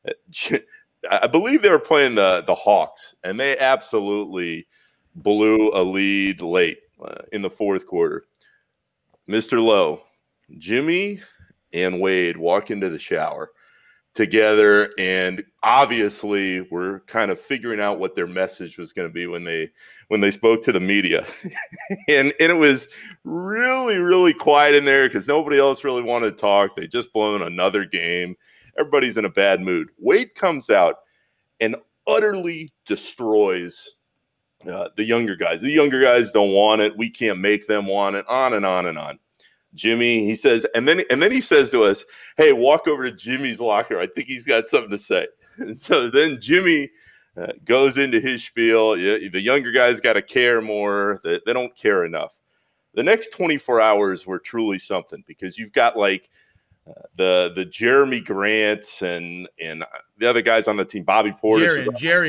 Uh, 0.07 0.59
I 1.11 1.27
believe 1.27 1.63
they 1.63 1.71
were 1.71 1.79
playing 1.79 2.15
the 2.15 2.43
the 2.47 2.55
Hawks, 2.55 3.15
and 3.25 3.39
they 3.39 3.59
absolutely 3.59 4.67
blew 5.15 5.71
a 5.73 5.83
lead 5.83 6.43
late 6.43 6.79
uh, 7.03 7.23
in 7.33 7.43
the 7.43 7.51
fourth 7.51 7.87
quarter. 7.87 8.25
Mr. 9.29 9.63
Lowe, 9.63 10.03
Jimmy, 10.57 11.21
and 11.73 12.01
Wade 12.01 12.37
walk 12.37 12.71
into 12.71 12.89
the 12.89 12.99
shower 12.99 13.51
together, 14.15 14.91
and 14.99 15.45
obviously 15.63 16.63
we're 16.63 17.01
kind 17.01 17.31
of 17.31 17.39
figuring 17.39 17.81
out 17.81 18.01
what 18.01 18.15
their 18.15 18.27
message 18.27 18.79
was 18.79 18.93
going 18.93 19.07
to 19.07 19.13
be 19.13 19.27
when 19.27 19.45
they 19.45 19.71
when 20.09 20.21
they 20.21 20.31
spoke 20.31 20.63
to 20.63 20.73
the 20.73 20.81
media, 20.81 21.25
and 22.09 22.33
and 22.41 22.51
it 22.51 22.57
was 22.57 22.89
really 23.25 23.99
really 23.99 24.35
quiet 24.35 24.75
in 24.75 24.85
there 24.85 25.09
because 25.09 25.29
nobody 25.29 25.59
else 25.59 25.85
really 25.85 26.03
wanted 26.03 26.31
to 26.31 26.37
talk. 26.37 26.75
They 26.75 26.89
just 26.89 27.13
blown 27.13 27.43
another 27.43 27.85
game 27.85 28.37
Everybody's 28.79 29.17
in 29.17 29.25
a 29.25 29.31
bad 29.31 29.61
mood. 29.61 29.89
Wade 29.99 30.35
comes 30.35 30.71
out 30.71 30.97
and 31.61 31.77
utterly 32.07 32.71
destroys 32.87 33.97
uh, 34.71 34.89
the 34.97 35.05
younger 35.05 35.37
guys. 35.37 35.61
The 35.61 35.71
younger 35.71 36.01
guys 36.01 36.33
don't 36.33 36.53
want 36.53 36.81
it. 36.81 36.97
We 36.97 37.11
can't 37.11 37.39
make 37.39 37.67
them 37.67 37.87
want 37.87 38.17
it. 38.17 38.27
On 38.29 38.55
and 38.55 38.67
on 38.67 38.87
and 38.87 38.99
on. 38.99 39.19
Jimmy, 39.75 40.25
he 40.25 40.35
says, 40.35 40.67
and 40.75 40.89
then 40.89 41.03
and 41.11 41.23
then 41.23 41.31
he 41.31 41.41
says 41.41 41.71
to 41.71 41.85
us, 41.85 42.05
"Hey, 42.37 42.53
walk 42.53 42.89
over 42.89 43.09
to 43.09 43.15
Jimmy's 43.15 43.61
locker. 43.61 44.01
I 44.01 44.07
think 44.07 44.27
he's 44.27 44.47
got 44.47 44.69
something 44.69 44.91
to 44.91 44.99
say." 44.99 45.27
And 45.59 45.77
so 45.77 46.09
then 46.09 46.41
Jimmy 46.41 46.89
uh, 47.37 47.49
goes 47.65 47.99
into 47.99 48.21
his 48.21 48.45
spiel. 48.45 48.97
Yeah, 48.97 49.29
the 49.29 49.41
younger 49.41 49.73
guys 49.73 49.99
got 49.99 50.13
to 50.13 50.23
care 50.23 50.61
more. 50.61 51.21
They, 51.25 51.41
they 51.45 51.53
don't 51.53 51.77
care 51.77 52.05
enough. 52.05 52.39
The 52.95 53.03
next 53.03 53.33
24 53.33 53.81
hours 53.81 54.25
were 54.25 54.39
truly 54.39 54.79
something 54.79 55.25
because 55.27 55.59
you've 55.59 55.73
got 55.73 55.97
like 55.97 56.31
the 57.17 57.53
the 57.55 57.67
Jerami 57.67 58.25
Grants 58.25 59.03
and 59.03 59.49
and 59.61 59.85
the 60.19 60.29
other 60.29 60.43
guys 60.43 60.69
on 60.69 60.77
the 60.77 60.85
team, 60.85 61.05
Bobby 61.05 61.33
Portis, 61.33 61.67
Jerry, 61.67 61.85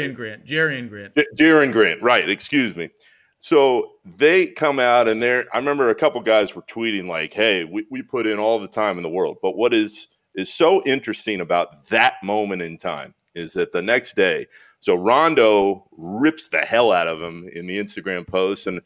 Jerian 0.05 0.15
Grant, 0.15 0.45
Jerian 0.45 0.89
Grant, 0.89 1.15
Jerian 1.35 1.71
Grant, 1.71 2.01
right? 2.01 2.29
Excuse 2.29 2.75
me. 2.75 2.89
So 3.37 3.91
they 4.05 4.47
come 4.47 4.79
out 4.79 5.07
and 5.07 5.21
they're. 5.21 5.45
I 5.53 5.57
remember 5.57 5.89
a 5.89 5.95
couple 5.95 6.19
guys 6.21 6.55
were 6.55 6.61
tweeting 6.63 7.07
like, 7.07 7.33
"Hey, 7.33 7.63
we, 7.63 7.85
we 7.89 8.01
put 8.01 8.27
in 8.27 8.37
all 8.37 8.59
the 8.59 8.67
time 8.67 8.97
in 8.97 9.03
the 9.03 9.09
world." 9.09 9.37
But 9.41 9.55
what 9.55 9.73
is 9.73 10.09
is 10.35 10.53
so 10.53 10.83
interesting 10.85 11.39
about 11.39 11.87
that 11.87 12.15
moment 12.23 12.61
in 12.61 12.77
time 12.77 13.13
is 13.35 13.53
that 13.53 13.71
the 13.71 13.81
next 13.81 14.15
day, 14.15 14.45
so 14.81 14.95
Rondo 14.95 15.87
rips 15.97 16.49
the 16.49 16.59
hell 16.59 16.91
out 16.91 17.07
of 17.07 17.21
him 17.21 17.49
in 17.53 17.65
the 17.65 17.79
Instagram 17.79 18.27
post, 18.27 18.67
and 18.67 18.81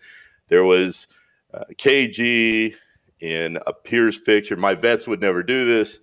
there 0.49 0.65
was 0.65 1.07
uh, 1.53 1.63
KG 1.75 2.75
in 3.23 3.57
a 3.65 3.71
Pierce 3.71 4.19
picture. 4.19 4.57
My 4.57 4.75
vets 4.75 5.07
would 5.07 5.21
never 5.21 5.41
do 5.43 5.65
this. 5.65 5.99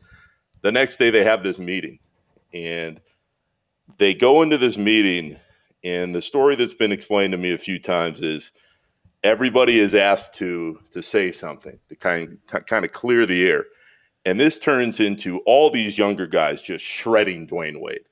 The 0.62 0.72
next 0.72 0.96
day 0.96 1.10
they 1.10 1.22
have 1.22 1.42
this 1.42 1.58
meeting 1.58 1.98
and 2.54 2.98
they 3.98 4.14
go 4.14 4.40
into 4.40 4.56
this 4.56 4.78
meeting 4.78 5.38
and 5.84 6.14
the 6.14 6.22
story 6.22 6.56
that's 6.56 6.72
been 6.72 6.92
explained 6.92 7.32
to 7.32 7.38
me 7.38 7.52
a 7.52 7.58
few 7.58 7.78
times 7.78 8.22
is 8.22 8.52
everybody 9.22 9.78
is 9.78 9.94
asked 9.94 10.34
to 10.36 10.80
to 10.92 11.02
say 11.02 11.30
something 11.30 11.78
to 11.90 11.96
kind 11.96 12.38
to 12.46 12.60
kind 12.62 12.86
of 12.86 12.92
clear 12.92 13.26
the 13.26 13.46
air. 13.46 13.64
And 14.24 14.40
this 14.40 14.58
turns 14.58 14.98
into 14.98 15.40
all 15.40 15.70
these 15.70 15.98
younger 15.98 16.26
guys 16.26 16.62
just 16.62 16.84
shredding 16.84 17.46
Dwyane 17.46 17.80
Wade. 17.80 18.04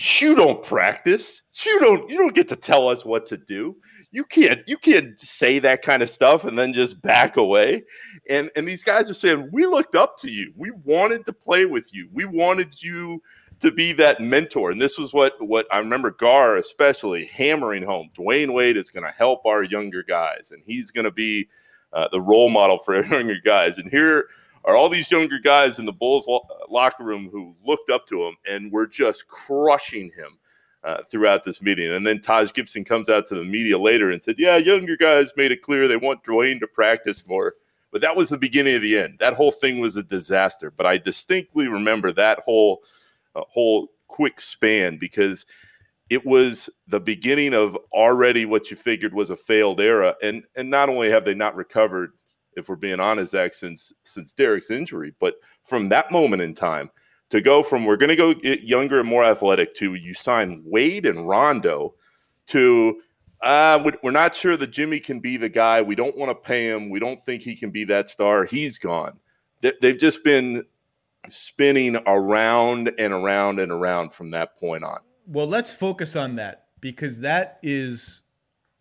You 0.00 0.34
don't 0.34 0.62
practice. 0.62 1.42
You 1.64 1.80
don't 1.80 2.08
you 2.08 2.18
don't 2.18 2.34
get 2.34 2.48
to 2.48 2.56
tell 2.56 2.88
us 2.88 3.04
what 3.04 3.26
to 3.26 3.36
do 3.36 3.76
you 4.10 4.24
can't 4.24 4.66
you 4.66 4.78
can't 4.78 5.20
say 5.20 5.58
that 5.58 5.82
kind 5.82 6.02
of 6.02 6.08
stuff 6.08 6.44
and 6.44 6.58
then 6.58 6.72
just 6.72 7.00
back 7.02 7.36
away. 7.36 7.84
And 8.28 8.50
and 8.56 8.66
these 8.66 8.84
guys 8.84 9.10
are 9.10 9.14
saying, 9.14 9.50
we 9.52 9.66
looked 9.66 9.94
up 9.94 10.16
to 10.18 10.30
you. 10.30 10.52
We 10.56 10.70
wanted 10.84 11.26
to 11.26 11.32
play 11.32 11.66
with 11.66 11.92
you. 11.94 12.08
We 12.12 12.24
wanted 12.24 12.82
you 12.82 13.22
to 13.60 13.70
be 13.70 13.92
that 13.94 14.20
mentor. 14.20 14.70
And 14.70 14.80
this 14.80 14.98
was 14.98 15.12
what 15.12 15.34
what 15.40 15.66
I 15.72 15.78
remember 15.78 16.10
Gar 16.10 16.56
especially 16.56 17.26
hammering 17.26 17.82
home. 17.82 18.10
Dwyane 18.14 18.54
Wade 18.54 18.76
is 18.76 18.90
going 18.90 19.04
to 19.04 19.12
help 19.16 19.44
our 19.44 19.62
younger 19.62 20.02
guys, 20.02 20.52
and 20.52 20.62
he's 20.64 20.90
going 20.90 21.04
to 21.04 21.10
be 21.10 21.48
uh, 21.92 22.08
the 22.10 22.20
role 22.20 22.48
model 22.48 22.78
for 22.78 23.04
younger 23.12 23.40
guys. 23.44 23.78
And 23.78 23.90
here 23.90 24.28
are 24.68 24.76
all 24.76 24.90
these 24.90 25.10
younger 25.10 25.38
guys 25.38 25.78
in 25.78 25.86
the 25.86 25.92
Bulls 25.92 26.26
lo- 26.28 26.46
locker 26.68 27.02
room 27.02 27.30
who 27.32 27.56
looked 27.64 27.90
up 27.90 28.06
to 28.08 28.22
him 28.22 28.36
and 28.46 28.70
were 28.70 28.86
just 28.86 29.26
crushing 29.26 30.10
him 30.14 30.38
uh, 30.84 30.98
throughout 31.10 31.42
this 31.42 31.62
meeting. 31.62 31.90
And 31.90 32.06
then 32.06 32.20
Taj 32.20 32.52
Gibson 32.52 32.84
comes 32.84 33.08
out 33.08 33.24
to 33.26 33.34
the 33.34 33.44
media 33.44 33.78
later 33.78 34.10
and 34.10 34.22
said, 34.22 34.36
Yeah, 34.38 34.58
younger 34.58 34.96
guys 34.96 35.32
made 35.38 35.52
it 35.52 35.62
clear 35.62 35.88
they 35.88 35.96
want 35.96 36.22
Dwyane 36.22 36.60
to 36.60 36.66
practice 36.66 37.26
more. 37.26 37.54
But 37.90 38.02
that 38.02 38.14
was 38.14 38.28
the 38.28 38.36
beginning 38.36 38.76
of 38.76 38.82
the 38.82 38.98
end. 38.98 39.16
That 39.20 39.32
whole 39.32 39.50
thing 39.50 39.80
was 39.80 39.96
a 39.96 40.02
disaster. 40.02 40.70
But 40.70 40.84
I 40.84 40.98
distinctly 40.98 41.66
remember 41.66 42.12
that 42.12 42.40
whole 42.44 42.82
uh, 43.34 43.44
whole 43.48 43.88
quick 44.06 44.38
span 44.38 44.98
because 44.98 45.46
it 46.10 46.26
was 46.26 46.68
the 46.86 47.00
beginning 47.00 47.54
of 47.54 47.76
already 47.92 48.44
what 48.44 48.70
you 48.70 48.76
figured 48.76 49.14
was 49.14 49.30
a 49.30 49.36
failed 49.36 49.80
era. 49.80 50.14
And 50.22 50.44
and 50.56 50.68
not 50.68 50.90
only 50.90 51.08
have 51.08 51.24
they 51.24 51.34
not 51.34 51.56
recovered, 51.56 52.12
if 52.58 52.68
we're 52.68 52.76
being 52.76 53.00
honest, 53.00 53.32
Zach, 53.32 53.54
since 53.54 53.92
since 54.02 54.32
Derrick's 54.32 54.70
injury, 54.70 55.14
but 55.18 55.34
from 55.64 55.88
that 55.90 56.10
moment 56.10 56.42
in 56.42 56.54
time, 56.54 56.90
to 57.30 57.40
go 57.40 57.62
from 57.62 57.84
we're 57.84 57.96
going 57.96 58.10
to 58.10 58.16
go 58.16 58.34
get 58.34 58.62
younger 58.62 59.00
and 59.00 59.08
more 59.08 59.24
athletic 59.24 59.74
to 59.76 59.94
you 59.94 60.14
sign 60.14 60.62
Wade 60.64 61.06
and 61.06 61.28
Rondo 61.28 61.94
to 62.46 63.00
uh, 63.40 63.92
we're 64.02 64.10
not 64.10 64.34
sure 64.34 64.56
that 64.56 64.68
Jimmy 64.68 64.98
can 64.98 65.20
be 65.20 65.36
the 65.36 65.48
guy. 65.48 65.80
We 65.80 65.94
don't 65.94 66.16
want 66.16 66.30
to 66.30 66.34
pay 66.34 66.68
him. 66.68 66.90
We 66.90 66.98
don't 66.98 67.18
think 67.18 67.42
he 67.42 67.54
can 67.54 67.70
be 67.70 67.84
that 67.84 68.08
star. 68.08 68.44
He's 68.44 68.78
gone. 68.78 69.20
They've 69.60 69.98
just 69.98 70.24
been 70.24 70.64
spinning 71.28 71.96
around 72.06 72.92
and 72.98 73.12
around 73.12 73.60
and 73.60 73.70
around 73.70 74.12
from 74.12 74.32
that 74.32 74.56
point 74.56 74.82
on. 74.82 74.98
Well, 75.26 75.46
let's 75.46 75.72
focus 75.72 76.16
on 76.16 76.34
that 76.36 76.66
because 76.80 77.20
that 77.20 77.58
is 77.62 78.22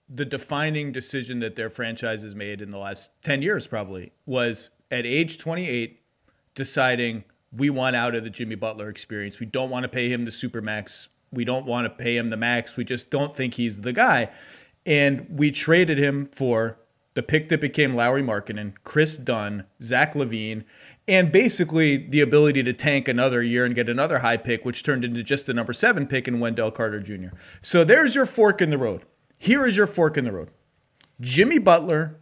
the 0.10 0.26
defining 0.26 0.92
decision 0.92 1.40
that 1.40 1.56
their 1.56 1.70
franchise 1.70 2.24
has 2.24 2.36
made 2.36 2.62
in 2.62 2.70
the 2.70 2.78
last 2.78 3.12
10 3.24 3.42
years, 3.42 3.68
probably, 3.68 4.12
was 4.26 4.70
at 4.90 5.06
age 5.06 5.38
28 5.38 6.02
deciding 6.56 7.24
we 7.52 7.70
want 7.70 7.96
out 7.96 8.16
of 8.16 8.24
the 8.24 8.30
Jimmy 8.30 8.56
Butler 8.56 8.90
experience. 8.90 9.40
We 9.40 9.46
don't 9.46 9.70
want 9.70 9.84
to 9.84 9.90
pay 9.90 10.10
him 10.10 10.26
the 10.26 10.32
super 10.32 10.62
max. 10.62 11.10
We 11.32 11.46
don't 11.46 11.66
want 11.66 11.86
to 11.86 11.90
pay 11.90 12.18
him 12.18 12.30
the 12.30 12.38
max. 12.38 12.78
We 12.78 12.84
just 12.84 13.10
don't 13.10 13.34
think 13.34 13.56
he's 13.56 13.82
the 13.82 13.94
guy. 13.94 14.30
And 14.86 15.28
we 15.30 15.52
traded 15.52 15.98
him 15.98 16.30
for 16.32 16.80
the 17.14 17.24
pick 17.24 17.50
that 17.50 17.60
became 17.60 17.96
Lauri 17.96 18.22
Markkanen, 18.22 18.74
Kris 18.84 19.18
Dunn, 19.18 19.66
Zach 19.82 20.14
LaVine, 20.14 20.64
and 21.08 21.32
basically 21.32 21.98
the 21.98 22.22
ability 22.22 22.64
to 22.64 22.74
tank 22.74 23.08
another 23.08 23.42
year 23.42 23.66
and 23.66 23.74
get 23.74 23.90
another 23.90 24.20
high 24.20 24.38
pick, 24.38 24.64
which 24.64 24.84
turned 24.84 25.04
into 25.04 25.24
just 25.24 25.46
the 25.48 25.54
number 25.54 25.74
seven 25.74 26.06
pick 26.06 26.28
in 26.28 26.40
Wendell 26.40 26.72
Carter 26.72 27.00
Jr. 27.00 27.36
So 27.62 27.84
there's 27.84 28.14
your 28.14 28.26
fork 28.26 28.62
in 28.62 28.70
the 28.70 28.78
road. 28.78 29.04
Here 29.38 29.66
is 29.66 29.78
your 29.78 29.88
fork 29.88 30.18
in 30.18 30.26
the 30.26 30.32
road 30.32 30.50
Jimmy 31.20 31.60
Butler, 31.60 32.20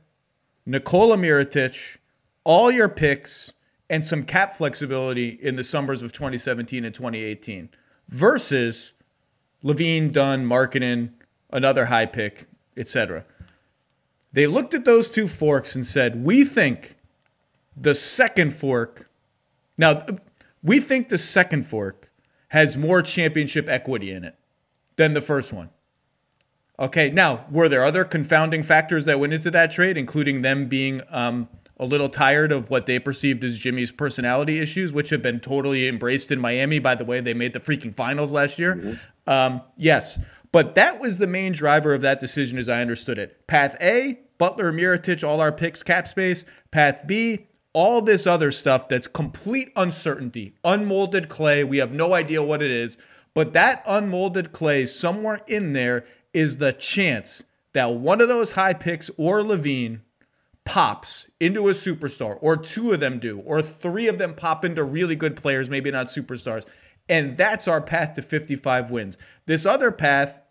Nikola 0.66 1.18
Mirotic, 1.18 1.98
all 2.44 2.72
your 2.72 2.90
picks, 2.90 3.52
and 3.90 4.04
some 4.04 4.24
cap 4.24 4.54
flexibility 4.54 5.30
in 5.30 5.56
the 5.56 5.64
summers 5.64 6.02
of 6.02 6.12
2017 6.12 6.84
and 6.84 6.94
2018 6.94 7.70
versus 8.08 8.94
LaVine, 9.64 10.12
Dunn, 10.12 10.46
Markkanen, 10.46 11.12
another 11.52 11.86
high 11.86 12.06
pick, 12.06 12.48
etc. 12.78 13.26
They 14.32 14.48
looked 14.48 14.74
at 14.74 14.86
those 14.86 15.10
two 15.10 15.28
forks 15.28 15.76
and 15.76 15.86
said, 15.86 16.24
We 16.24 16.44
think 16.44 16.98
the 17.76 17.96
second 17.96 18.54
fork, 18.54 19.10
now, 19.78 20.02
we 20.64 20.80
think 20.80 21.10
the 21.10 21.18
second 21.18 21.68
fork 21.68 22.12
has 22.50 22.78
more 22.78 23.02
championship 23.02 23.68
equity 23.68 24.12
in 24.12 24.24
it 24.24 24.36
than 24.96 25.14
the 25.14 25.22
first 25.22 25.52
one. 25.54 25.70
Okay, 26.78 27.10
now, 27.10 27.46
were 27.50 27.70
there 27.70 27.86
other 27.86 28.04
confounding 28.04 28.62
factors 28.62 29.06
that 29.06 29.20
went 29.20 29.34
into 29.34 29.50
that 29.52 29.72
trade, 29.72 29.98
including 29.98 30.42
them 30.42 30.68
being 30.68 31.02
um, 31.10 31.48
a 31.78 31.86
little 31.86 32.10
tired 32.10 32.52
of 32.52 32.70
what 32.70 32.86
they 32.86 33.00
perceived 33.00 33.44
as 33.44 33.58
Jimmy's 33.58 33.92
personality 33.92 34.60
issues, 34.60 34.92
which 34.92 35.10
have 35.10 35.22
been 35.22 35.40
totally 35.40 35.88
embraced 35.88 36.32
in 36.32 36.40
Miami. 36.40 36.80
By 36.80 36.96
the 36.96 37.06
way, 37.06 37.22
they 37.22 37.34
made 37.34 37.54
the 37.54 37.60
freaking 37.60 37.96
finals 37.96 38.34
last 38.34 38.60
year. 38.60 38.76
Mm-hmm. 38.76 39.30
Um, 39.30 39.62
yes, 39.78 40.20
but 40.52 40.76
that 40.76 41.00
was 41.00 41.18
the 41.18 41.28
main 41.28 41.54
driver 41.54 41.94
of 41.94 42.02
that 42.02 42.20
decision, 42.20 42.58
as 42.58 42.70
I 42.70 42.82
understood 42.82 43.18
it. 43.18 43.48
Path 43.48 43.78
A, 43.82 44.20
Butler, 44.38 44.72
Mirotic, 44.72 45.26
all 45.26 45.42
our 45.42 45.52
picks, 45.52 45.82
cap 45.82 46.08
space. 46.08 46.46
Path 46.72 47.02
B, 47.06 47.48
all 47.74 48.02
this 48.02 48.26
other 48.26 48.52
stuff 48.52 48.88
that's 48.88 49.08
complete 49.08 49.72
uncertainty, 49.76 50.56
unmolded 50.64 51.28
clay. 51.28 51.64
We 51.64 51.78
have 51.78 51.92
no 51.92 52.14
idea 52.14 52.42
what 52.42 52.62
it 52.62 52.72
is, 52.72 52.98
but 53.34 53.52
that 53.52 53.84
unmolded 53.86 54.54
clay 54.54 54.86
somewhere 54.86 55.42
in 55.48 55.74
there 55.74 56.06
is 56.36 56.58
the 56.58 56.74
chance 56.74 57.44
that 57.72 57.94
one 57.94 58.20
of 58.20 58.28
those 58.28 58.52
high 58.52 58.74
picks 58.74 59.10
or 59.18 59.40
LaVine 59.40 60.02
pops 60.66 61.28
into 61.40 61.70
a 61.70 61.74
superstar, 61.74 62.38
or 62.42 62.58
two 62.58 62.92
of 62.92 63.00
them 63.00 63.20
do, 63.20 63.40
or 63.40 63.62
three 63.62 64.08
of 64.08 64.18
them 64.18 64.34
pop 64.34 64.66
into 64.66 64.84
really 64.84 65.16
good 65.16 65.38
players, 65.38 65.70
maybe 65.70 65.90
not 65.90 66.08
superstars. 66.08 66.66
And 67.08 67.38
that's 67.38 67.68
our 67.68 67.82
path 67.82 68.16
to 68.16 68.22
55 68.22 68.92
wins. 68.92 69.18
This 69.46 69.66
other 69.66 69.92
path, 69.92 70.42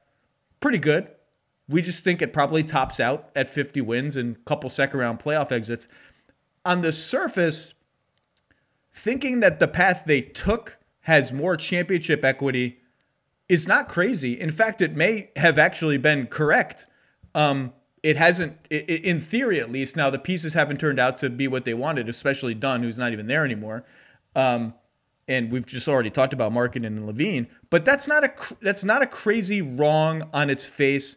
pretty 0.61 0.79
good. 0.79 1.09
We 1.68 1.83
just 1.83 2.03
think 2.03 2.23
it 2.23 2.33
probably 2.33 2.64
tops 2.64 2.99
out 2.99 3.29
at 3.37 3.49
50 3.49 3.81
wins 3.83 4.16
and 4.16 4.37
a 4.37 4.38
couple 4.40 4.70
second 4.70 5.01
round 5.01 5.18
playoff 5.18 5.53
exits. 5.53 5.87
On 6.64 6.81
the 6.81 6.92
surface, 6.92 7.75
thinking 8.92 9.40
that 9.40 9.61
the 9.61 9.68
path 9.68 10.05
they 10.07 10.23
took 10.23 10.79
has 11.01 11.33
more 11.33 11.57
championship 11.59 12.25
equity 12.25 12.79
is 13.48 13.68
not 13.68 13.88
crazy. 13.88 14.38
In 14.40 14.50
fact, 14.50 14.80
it 14.80 14.94
may 14.96 15.30
have 15.37 15.59
actually 15.59 15.98
been 15.98 16.26
correct. 16.26 16.87
Um, 17.35 17.72
it 18.02 18.16
hasn't, 18.16 18.59
in 18.70 19.20
theory 19.20 19.61
at 19.61 19.70
least. 19.70 19.96
Now 19.96 20.11
the 20.11 20.18
pieces 20.18 20.54
haven't 20.54 20.78
turned 20.78 20.98
out 20.98 21.18
to 21.18 21.30
be 21.30 21.48
what 21.48 21.64
they 21.64 21.74
wanted, 21.74 22.09
especially 22.09 22.54
Dunn, 22.54 22.83
who's 22.83 22.98
not 22.98 23.12
even 23.12 23.26
there 23.26 23.44
anymore. 23.44 23.85
Um, 24.37 24.74
and 25.26 25.50
we've 25.50 25.66
just 25.66 25.88
already 25.88 26.11
talked 26.11 26.33
about 26.33 26.52
Markkanen 26.52 26.87
and 26.87 27.09
LaVine, 27.09 27.46
but 27.70 27.85
that's 27.85 28.07
not 28.07 28.24
a 28.24 28.33
that's 28.61 28.85
not 28.85 29.02
a 29.02 29.07
crazy 29.07 29.62
wrong 29.62 30.28
on 30.35 30.50
its 30.50 30.66
face 30.66 31.16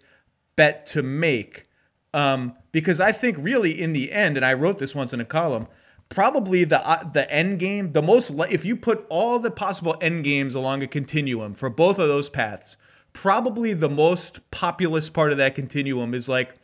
bet 0.55 0.85
to 0.87 1.03
make, 1.03 1.67
um, 2.13 2.55
because 2.71 3.01
I 3.01 3.11
think 3.11 3.37
really 3.39 3.79
in 3.79 3.91
the 3.91 4.11
end, 4.11 4.37
and 4.37 4.45
I 4.45 4.53
wrote 4.53 4.79
this 4.79 4.95
once 4.95 5.11
in 5.11 5.19
a 5.19 5.25
column, 5.25 5.67
probably 6.09 6.63
the 6.63 6.85
uh, 6.87 7.03
the 7.03 7.29
end 7.31 7.59
game, 7.59 7.91
the 7.93 8.01
most 8.01 8.31
if 8.49 8.65
you 8.65 8.75
put 8.75 9.05
all 9.09 9.39
the 9.39 9.51
possible 9.51 9.95
end 10.01 10.23
games 10.23 10.55
along 10.55 10.83
a 10.83 10.87
continuum 10.87 11.53
for 11.53 11.69
both 11.69 11.99
of 11.99 12.07
those 12.07 12.29
paths, 12.29 12.77
probably 13.13 13.73
the 13.73 13.89
most 13.89 14.49
populous 14.51 15.09
part 15.09 15.31
of 15.31 15.37
that 15.37 15.55
continuum 15.55 16.13
is 16.13 16.29
like 16.29 16.55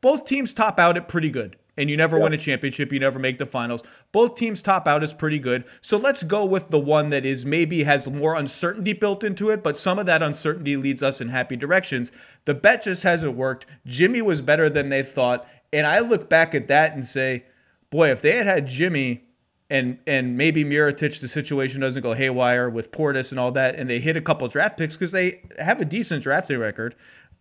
both 0.00 0.24
teams 0.24 0.54
top 0.54 0.78
out 0.78 0.96
at 0.96 1.08
pretty 1.08 1.30
good. 1.30 1.56
And 1.78 1.90
you 1.90 1.96
never 1.96 2.16
yep. 2.16 2.22
win 2.22 2.32
a 2.32 2.38
championship, 2.38 2.90
you 2.90 2.98
never 2.98 3.18
make 3.18 3.36
the 3.36 3.44
finals. 3.44 3.82
Both 4.10 4.36
teams 4.36 4.62
top 4.62 4.88
out 4.88 5.02
is 5.02 5.12
pretty 5.12 5.38
good. 5.38 5.64
So 5.82 5.98
let's 5.98 6.22
go 6.22 6.42
with 6.42 6.70
the 6.70 6.78
one 6.78 7.10
that 7.10 7.26
is 7.26 7.44
maybe 7.44 7.82
has 7.82 8.06
more 8.06 8.34
uncertainty 8.34 8.94
built 8.94 9.22
into 9.22 9.50
it, 9.50 9.62
but 9.62 9.76
some 9.76 9.98
of 9.98 10.06
that 10.06 10.22
uncertainty 10.22 10.76
leads 10.78 11.02
us 11.02 11.20
in 11.20 11.28
happy 11.28 11.54
directions. 11.54 12.12
The 12.46 12.54
bet 12.54 12.84
just 12.84 13.02
hasn't 13.02 13.36
worked. 13.36 13.66
Jimmy 13.84 14.22
was 14.22 14.40
better 14.40 14.70
than 14.70 14.88
they 14.88 15.02
thought. 15.02 15.46
And 15.70 15.86
I 15.86 15.98
look 15.98 16.30
back 16.30 16.54
at 16.54 16.68
that 16.68 16.94
and 16.94 17.04
say, 17.04 17.44
boy, 17.90 18.10
if 18.10 18.22
they 18.22 18.36
had 18.36 18.46
had 18.46 18.66
Jimmy 18.66 19.24
and 19.68 19.98
and 20.06 20.36
maybe 20.36 20.64
Mirotic, 20.64 21.20
the 21.20 21.28
situation 21.28 21.80
doesn't 21.80 22.02
go 22.02 22.14
haywire 22.14 22.68
with 22.70 22.92
Portis 22.92 23.30
and 23.30 23.40
all 23.40 23.52
that, 23.52 23.74
and 23.74 23.90
they 23.90 23.98
hit 23.98 24.16
a 24.16 24.20
couple 24.20 24.46
draft 24.48 24.78
picks 24.78 24.94
because 24.94 25.12
they 25.12 25.42
have 25.58 25.80
a 25.80 25.84
decent 25.84 26.22
drafting 26.22 26.58
record. 26.58 26.94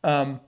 Um, 0.03 0.41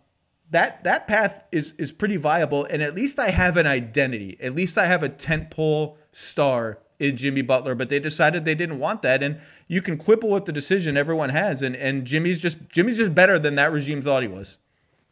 that 0.50 0.84
that 0.84 1.08
path 1.08 1.44
is 1.52 1.74
is 1.74 1.92
pretty 1.92 2.18
viable, 2.18 2.66
and 2.66 2.82
at 2.82 2.96
least 2.96 3.20
I 3.20 3.30
have 3.30 3.58
an 3.58 3.68
identity. 3.68 4.38
At 4.40 4.56
least 4.56 4.78
I 4.78 4.86
have 4.86 5.04
a 5.04 5.10
tentpole 5.10 5.98
star 6.12 6.80
in 7.00 7.18
Jimmy 7.18 7.42
Butler. 7.42 7.76
But 7.76 7.90
they 7.90 8.00
decided 8.00 8.46
they 8.46 8.56
didn't 8.56 8.80
want 8.80 9.02
that, 9.02 9.22
and 9.22 9.40
you 9.68 9.82
can 9.82 9.98
quibble 9.98 10.30
with 10.30 10.46
the 10.46 10.52
decision 10.52 10.98
everyone 10.98 11.30
has, 11.30 11.62
and 11.62 11.76
and 11.76 12.06
Jimmy's 12.06 12.42
just 12.42 12.58
Jimmy's 12.70 12.98
just 12.98 13.14
better 13.14 13.38
than 13.38 13.56
that 13.56 13.72
regime 13.72 14.02
thought 14.02 14.24
he 14.24 14.30
was. 14.30 14.58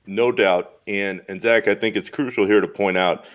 No 0.08 0.32
doubt, 0.32 0.74
and 0.88 1.22
and 1.28 1.42
Zach, 1.42 1.68
I 1.68 1.76
think 1.76 1.96
it's 1.96 2.10
crucial 2.10 2.46
here 2.46 2.62
to 2.62 2.68
point 2.68 2.98
out 2.98 3.26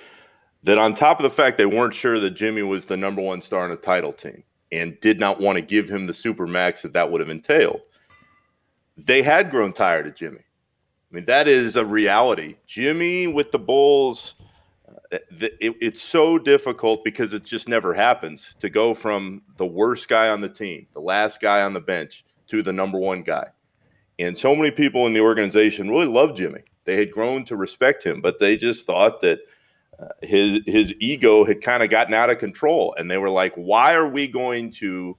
that 0.62 0.78
on 0.78 0.94
top 0.94 1.18
of 1.18 1.22
the 1.22 1.30
fact 1.30 1.58
they 1.58 1.66
weren't 1.66 1.94
sure 1.94 2.20
that 2.20 2.30
Jimmy 2.30 2.62
was 2.62 2.86
the 2.86 2.96
number 2.96 3.22
one 3.22 3.40
star 3.40 3.64
in 3.64 3.72
a 3.72 3.76
title 3.76 4.12
team 4.12 4.42
and 4.72 4.98
did 5.00 5.18
not 5.18 5.40
want 5.40 5.56
to 5.56 5.62
give 5.62 5.88
him 5.88 6.06
the 6.06 6.14
super 6.14 6.46
max 6.46 6.82
that 6.82 6.92
that 6.92 7.10
would 7.10 7.20
have 7.20 7.30
entailed, 7.30 7.80
they 8.96 9.22
had 9.22 9.50
grown 9.50 9.72
tired 9.72 10.06
of 10.06 10.14
Jimmy 10.14 10.40
I 11.10 11.16
mean, 11.16 11.24
that 11.24 11.48
is 11.48 11.76
a 11.76 11.84
reality. 11.84 12.56
Jimmy 12.66 13.26
with 13.26 13.50
the 13.50 13.58
Bulls, 13.58 14.36
uh, 15.12 15.18
it, 15.40 15.74
it's 15.80 16.02
so 16.02 16.38
difficult 16.38 17.02
because 17.04 17.34
it 17.34 17.42
just 17.42 17.68
never 17.68 17.92
happens 17.92 18.54
to 18.60 18.70
go 18.70 18.94
from 18.94 19.42
the 19.56 19.66
worst 19.66 20.08
guy 20.08 20.28
on 20.28 20.40
the 20.40 20.48
team, 20.48 20.86
the 20.92 21.00
last 21.00 21.40
guy 21.40 21.62
on 21.62 21.72
the 21.72 21.80
bench, 21.80 22.24
to 22.46 22.62
the 22.62 22.72
number 22.72 22.98
one 22.98 23.22
guy. 23.22 23.48
And 24.20 24.36
so 24.36 24.54
many 24.54 24.70
people 24.70 25.06
in 25.06 25.12
the 25.12 25.20
organization 25.20 25.90
really 25.90 26.06
loved 26.06 26.36
Jimmy. 26.36 26.60
They 26.84 26.96
had 26.96 27.10
grown 27.10 27.44
to 27.46 27.56
respect 27.56 28.04
him, 28.04 28.20
but 28.20 28.38
they 28.38 28.56
just 28.56 28.86
thought 28.86 29.20
that 29.22 29.40
his 30.22 30.60
his 30.66 30.94
ego 30.98 31.44
had 31.44 31.60
kind 31.60 31.82
of 31.82 31.90
gotten 31.90 32.14
out 32.14 32.30
of 32.30 32.38
control, 32.38 32.94
and 32.98 33.10
they 33.10 33.18
were 33.18 33.30
like, 33.30 33.54
"Why 33.54 33.94
are 33.94 34.08
we 34.08 34.26
going 34.26 34.70
to 34.72 35.16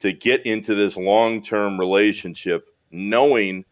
to 0.00 0.12
get 0.12 0.44
into 0.46 0.74
this 0.74 0.96
long 0.96 1.42
term 1.42 1.78
relationship, 1.78 2.68
knowing?" 2.90 3.64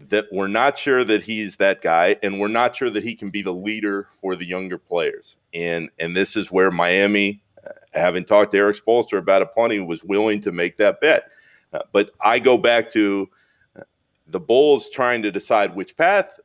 that 0.00 0.26
we're 0.30 0.46
not 0.46 0.78
sure 0.78 1.02
that 1.04 1.22
he's 1.22 1.56
that 1.56 1.82
guy 1.82 2.16
and 2.22 2.38
we're 2.38 2.46
not 2.46 2.76
sure 2.76 2.90
that 2.90 3.02
he 3.02 3.14
can 3.14 3.30
be 3.30 3.42
the 3.42 3.52
leader 3.52 4.06
for 4.12 4.36
the 4.36 4.46
younger 4.46 4.78
players. 4.78 5.38
And 5.52 5.90
and 5.98 6.16
this 6.16 6.36
is 6.36 6.52
where 6.52 6.70
Miami, 6.70 7.42
uh, 7.66 7.70
having 7.94 8.24
talked 8.24 8.52
to 8.52 8.58
Erik 8.58 8.76
Spoelstra 8.76 9.18
about 9.18 9.42
it 9.42 9.52
plenty, 9.52 9.80
was 9.80 10.04
willing 10.04 10.40
to 10.42 10.52
make 10.52 10.76
that 10.76 11.00
bet. 11.00 11.24
Uh, 11.72 11.80
but 11.92 12.10
I 12.20 12.38
go 12.38 12.56
back 12.56 12.90
to 12.92 13.28
uh, 13.76 13.82
the 14.28 14.40
Bulls 14.40 14.88
trying 14.88 15.22
to 15.22 15.32
decide 15.32 15.74
which 15.74 15.96
path 15.96 16.38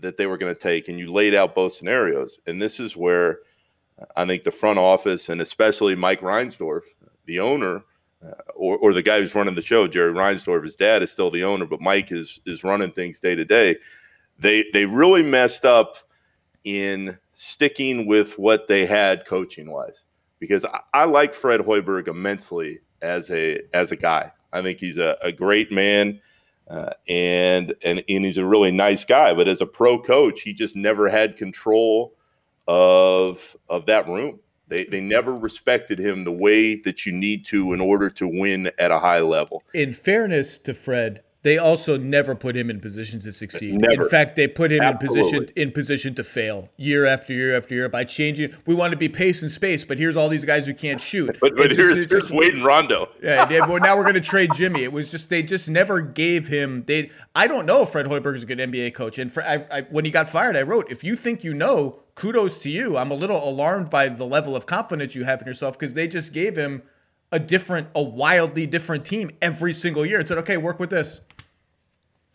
that 0.00 0.16
they 0.16 0.26
were 0.26 0.38
going 0.38 0.54
to 0.54 0.60
take, 0.60 0.88
and 0.88 0.98
you 0.98 1.12
laid 1.12 1.34
out 1.34 1.54
both 1.54 1.72
scenarios. 1.72 2.38
And 2.46 2.60
this 2.60 2.80
is 2.80 2.96
where 2.96 3.40
I 4.16 4.26
think 4.26 4.44
the 4.44 4.50
front 4.50 4.78
office 4.78 5.28
and 5.28 5.40
especially 5.40 5.94
Mike 5.94 6.20
Reinsdorf, 6.20 6.82
the 7.26 7.40
owner, 7.40 7.82
uh, 8.24 8.32
or, 8.54 8.76
or 8.78 8.92
the 8.92 9.02
guy 9.02 9.20
who's 9.20 9.34
running 9.34 9.54
the 9.54 9.62
show, 9.62 9.86
Jerry 9.86 10.12
Reinsdorf, 10.12 10.62
his 10.62 10.76
dad 10.76 11.02
is 11.02 11.10
still 11.10 11.30
the 11.30 11.44
owner, 11.44 11.66
but 11.66 11.80
Mike 11.80 12.12
is 12.12 12.40
is 12.46 12.64
running 12.64 12.92
things 12.92 13.20
day 13.20 13.34
to 13.34 13.44
day. 13.44 13.76
They 14.38 14.64
they 14.72 14.84
really 14.84 15.22
messed 15.22 15.64
up 15.64 15.96
in 16.64 17.18
sticking 17.32 18.06
with 18.06 18.38
what 18.38 18.68
they 18.68 18.84
had 18.84 19.24
coaching 19.26 19.70
wise 19.70 20.04
because 20.38 20.64
I, 20.66 20.80
I 20.92 21.04
like 21.04 21.32
Fred 21.32 21.60
Hoiberg 21.60 22.08
immensely 22.08 22.80
as 23.00 23.30
a 23.30 23.60
as 23.72 23.92
a 23.92 23.96
guy. 23.96 24.32
I 24.52 24.62
think 24.62 24.80
he's 24.80 24.98
a, 24.98 25.16
a 25.22 25.32
great 25.32 25.70
man. 25.70 26.20
Uh, 26.70 26.92
and, 27.08 27.74
and 27.84 28.04
and 28.08 28.24
he's 28.24 28.38
a 28.38 28.46
really 28.46 28.70
nice 28.70 29.04
guy, 29.04 29.34
but 29.34 29.48
as 29.48 29.60
a 29.60 29.66
pro 29.66 30.00
coach, 30.00 30.42
he 30.42 30.52
just 30.52 30.76
never 30.76 31.08
had 31.08 31.36
control 31.36 32.14
of 32.68 33.56
of 33.68 33.86
that 33.86 34.06
room. 34.06 34.38
They, 34.68 34.84
they 34.84 35.00
never 35.00 35.36
respected 35.36 35.98
him 35.98 36.22
the 36.22 36.30
way 36.30 36.76
that 36.76 37.04
you 37.04 37.12
need 37.12 37.44
to 37.46 37.72
in 37.72 37.80
order 37.80 38.08
to 38.10 38.28
win 38.28 38.70
at 38.78 38.92
a 38.92 39.00
high 39.00 39.18
level. 39.18 39.64
In 39.74 39.92
fairness 39.92 40.60
to 40.60 40.72
Fred, 40.72 41.24
they 41.42 41.56
also 41.56 41.96
never 41.96 42.34
put 42.34 42.54
him 42.54 42.68
in 42.68 42.80
positions 42.80 43.24
to 43.24 43.32
succeed. 43.32 43.74
Never. 43.80 44.02
In 44.04 44.08
fact, 44.10 44.36
they 44.36 44.46
put 44.46 44.70
him 44.70 44.82
Absolutely. 44.82 45.20
in 45.20 45.24
position 45.30 45.52
in 45.56 45.72
position 45.72 46.14
to 46.16 46.24
fail 46.24 46.68
year 46.76 47.06
after 47.06 47.32
year 47.32 47.56
after 47.56 47.74
year 47.74 47.88
by 47.88 48.04
changing. 48.04 48.54
We 48.66 48.74
want 48.74 48.90
to 48.90 48.96
be 48.98 49.08
pace 49.08 49.40
and 49.40 49.50
space, 49.50 49.84
but 49.84 49.98
here's 49.98 50.16
all 50.16 50.28
these 50.28 50.44
guys 50.44 50.66
who 50.66 50.74
can't 50.74 51.00
shoot. 51.00 51.38
But 51.40 51.56
but 51.56 51.66
It's 51.66 51.76
here's, 51.76 51.94
just- 52.06 52.10
here's 52.10 52.30
Wade 52.30 52.54
and 52.54 52.64
Rondo. 52.64 53.08
yeah, 53.22 53.44
they, 53.46 53.60
well, 53.60 53.78
now 53.78 53.96
we're 53.96 54.02
going 54.02 54.14
to 54.14 54.20
trade 54.20 54.50
Jimmy. 54.54 54.84
It 54.84 54.92
was 54.92 55.10
just 55.10 55.30
they 55.30 55.42
just 55.42 55.68
never 55.70 56.00
gave 56.02 56.48
him. 56.48 56.84
They 56.86 57.10
I 57.34 57.46
don't 57.46 57.64
know 57.64 57.82
if 57.82 57.90
Fred 57.90 58.06
Hoiberg 58.06 58.34
is 58.36 58.42
a 58.42 58.46
good 58.46 58.58
NBA 58.58 58.92
coach. 58.94 59.18
And 59.18 59.32
for, 59.32 59.42
I, 59.42 59.64
I, 59.72 59.80
when 59.82 60.04
he 60.04 60.10
got 60.10 60.28
fired, 60.28 60.56
I 60.56 60.62
wrote, 60.62 60.90
if 60.90 61.02
you 61.02 61.16
think 61.16 61.42
you 61.42 61.54
know, 61.54 62.00
kudos 62.16 62.58
to 62.58 62.68
you. 62.68 62.98
I'm 62.98 63.10
a 63.10 63.14
little 63.14 63.48
alarmed 63.48 63.88
by 63.88 64.10
the 64.10 64.26
level 64.26 64.54
of 64.54 64.66
confidence 64.66 65.14
you 65.14 65.24
have 65.24 65.40
in 65.40 65.46
yourself 65.48 65.78
because 65.78 65.94
they 65.94 66.06
just 66.06 66.34
gave 66.34 66.54
him 66.56 66.82
a 67.32 67.38
different, 67.38 67.86
a 67.94 68.02
wildly 68.02 68.66
different 68.66 69.06
team 69.06 69.30
every 69.40 69.72
single 69.72 70.04
year 70.04 70.18
and 70.18 70.26
said, 70.28 70.36
okay, 70.36 70.56
work 70.56 70.78
with 70.80 70.90
this. 70.90 71.20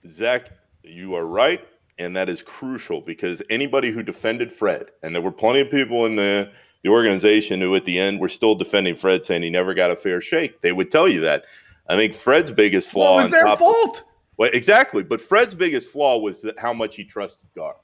Zach, 0.08 0.50
you 0.84 1.16
are 1.16 1.26
right. 1.26 1.66
And 1.98 2.16
that 2.16 2.28
is 2.28 2.42
crucial 2.42 3.00
because 3.00 3.42
anybody 3.50 3.90
who 3.90 4.04
defended 4.04 4.52
Fred, 4.52 4.88
and 5.02 5.16
there 5.16 5.22
were 5.22 5.32
plenty 5.32 5.62
of 5.62 5.72
people 5.72 6.06
in 6.06 6.18
the, 6.18 6.52
the 6.84 6.90
organization 6.90 7.62
who 7.62 7.74
at 7.76 7.86
the 7.86 7.98
end 7.98 8.20
were 8.20 8.28
still 8.28 8.54
defending 8.54 8.96
Fred, 8.96 9.24
saying 9.24 9.44
he 9.44 9.50
never 9.50 9.74
got 9.74 9.92
a 9.92 9.96
fair 9.96 10.20
shake, 10.20 10.60
they 10.62 10.74
would 10.74 10.92
tell 10.92 11.08
you 11.08 11.22
that. 11.22 11.46
I 11.88 11.96
think 11.96 12.14
Fred's 12.14 12.52
biggest 12.52 12.90
flaw. 12.90 13.14
What 13.16 13.24
was 13.24 13.32
their 13.32 13.48
of- 13.48 13.60
fault? 13.60 14.04
Well, 14.38 14.50
exactly. 14.52 15.04
But 15.04 15.22
Fred's 15.22 15.56
biggest 15.56 15.88
flaw 15.90 16.18
was 16.20 16.42
that 16.42 16.60
how 16.60 16.74
much 16.74 16.98
he 16.98 17.06
trusted 17.06 17.48
Gar, 17.56 17.76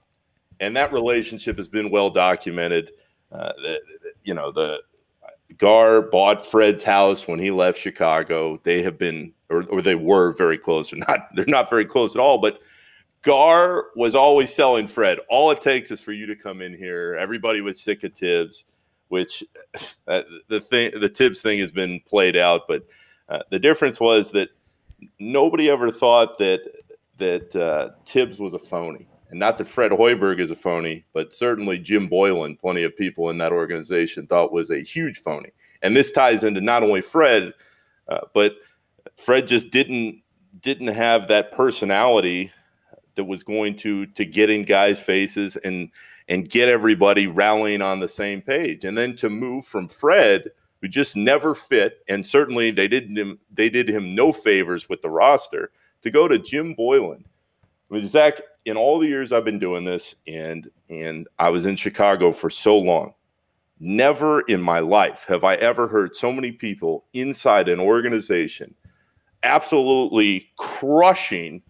and 0.59 0.75
that 0.75 0.91
relationship 0.91 1.55
has 1.55 1.69
been 1.69 1.89
well 1.89 2.09
documented. 2.09 2.91
Uh, 3.31 3.53
the, 3.57 3.79
the- 4.03 4.11
you 4.23 4.33
know, 4.33 4.51
the 4.51 4.81
Gar 5.57 6.01
bought 6.01 6.45
Fred's 6.45 6.83
house 6.83 7.27
when 7.27 7.39
he 7.39 7.51
left 7.51 7.79
Chicago. 7.79 8.59
They 8.63 8.81
have 8.81 8.97
been, 8.97 9.31
or, 9.51 9.63
or 9.69 9.81
they 9.81 9.95
were 9.95 10.31
very 10.31 10.57
close. 10.57 10.91
They're 10.91 10.99
not. 11.07 11.27
They're 11.35 11.45
not 11.45 11.69
very 11.69 11.85
close 11.85 12.15
at 12.15 12.19
all. 12.19 12.39
But 12.39 12.59
Gar 13.21 13.87
was 13.95 14.15
always 14.15 14.53
selling 14.53 14.87
Fred. 14.87 15.19
All 15.29 15.51
it 15.51 15.61
takes 15.61 15.91
is 15.91 16.01
for 16.01 16.11
you 16.11 16.25
to 16.25 16.35
come 16.35 16.61
in 16.61 16.75
here. 16.75 17.15
Everybody 17.19 17.61
was 17.61 17.79
sick 17.79 18.03
of 18.03 18.13
Thibs, 18.13 18.65
which 19.09 19.43
uh, 20.07 20.23
the 20.47 20.59
thing, 20.59 20.91
the 20.99 21.09
Thibs 21.09 21.41
thing 21.41 21.59
has 21.59 21.71
been 21.71 21.99
played 22.07 22.35
out. 22.35 22.61
But 22.67 22.85
uh, 23.29 23.39
the 23.51 23.59
difference 23.59 23.99
was 23.99 24.31
that 24.31 24.49
nobody 25.19 25.69
ever 25.69 25.91
thought 25.91 26.37
that 26.39 26.61
that 27.17 27.55
uh, 27.55 27.91
Thibs 28.05 28.39
was 28.39 28.53
a 28.53 28.59
phony, 28.59 29.07
and 29.29 29.39
not 29.39 29.59
that 29.59 29.67
Fred 29.67 29.91
Hoiberg 29.91 30.39
is 30.39 30.49
a 30.49 30.55
phony, 30.55 31.05
but 31.13 31.33
certainly 31.33 31.77
Jim 31.77 32.07
Boylan. 32.07 32.55
Plenty 32.55 32.83
of 32.83 32.97
people 32.97 33.29
in 33.29 33.37
that 33.37 33.51
organization 33.51 34.25
thought 34.25 34.51
was 34.51 34.71
a 34.71 34.81
huge 34.81 35.19
phony, 35.19 35.51
and 35.83 35.95
this 35.95 36.11
ties 36.11 36.43
into 36.43 36.61
not 36.61 36.81
only 36.81 37.01
Fred, 37.01 37.53
uh, 38.07 38.21
but 38.33 38.55
Fred 39.15 39.47
just 39.47 39.71
didn't 39.71 40.21
didn't 40.59 40.87
have 40.87 41.27
that 41.27 41.51
personality 41.51 42.51
that 43.15 43.23
was 43.23 43.43
going 43.43 43.75
to 43.77 44.05
to 44.07 44.25
get 44.25 44.49
in 44.49 44.63
guys' 44.63 44.99
faces 44.99 45.57
and 45.57 45.89
and 46.27 46.49
get 46.49 46.69
everybody 46.69 47.27
rallying 47.27 47.81
on 47.81 47.99
the 47.99 48.07
same 48.07 48.41
page, 48.41 48.85
and 48.85 48.97
then 48.97 49.15
to 49.17 49.29
move 49.29 49.65
from 49.65 49.87
Fred 49.87 50.49
who 50.81 50.87
just 50.87 51.15
never 51.15 51.53
fit, 51.53 51.99
and 52.07 52.25
certainly 52.25 52.71
they 52.71 52.87
didn't 52.87 53.39
they 53.51 53.69
did 53.69 53.87
him 53.87 54.15
no 54.15 54.31
favors 54.31 54.89
with 54.89 55.01
the 55.01 55.09
roster 55.09 55.71
to 56.01 56.09
go 56.09 56.27
to 56.27 56.39
Jim 56.39 56.73
Boylan. 56.73 57.23
I 57.89 57.93
mean, 57.93 58.07
Zach, 58.07 58.41
in 58.65 58.77
all 58.77 58.97
the 58.97 59.07
years 59.07 59.31
I've 59.31 59.45
been 59.45 59.59
doing 59.59 59.85
this, 59.85 60.15
and 60.27 60.69
and 60.89 61.27
I 61.37 61.49
was 61.49 61.65
in 61.65 61.75
Chicago 61.75 62.31
for 62.31 62.49
so 62.49 62.77
long, 62.77 63.13
never 63.79 64.41
in 64.41 64.61
my 64.61 64.79
life 64.79 65.25
have 65.27 65.43
I 65.43 65.55
ever 65.55 65.87
heard 65.87 66.15
so 66.15 66.31
many 66.31 66.51
people 66.51 67.05
inside 67.13 67.69
an 67.69 67.79
organization 67.79 68.73
absolutely 69.43 70.49
crushing 70.57 71.61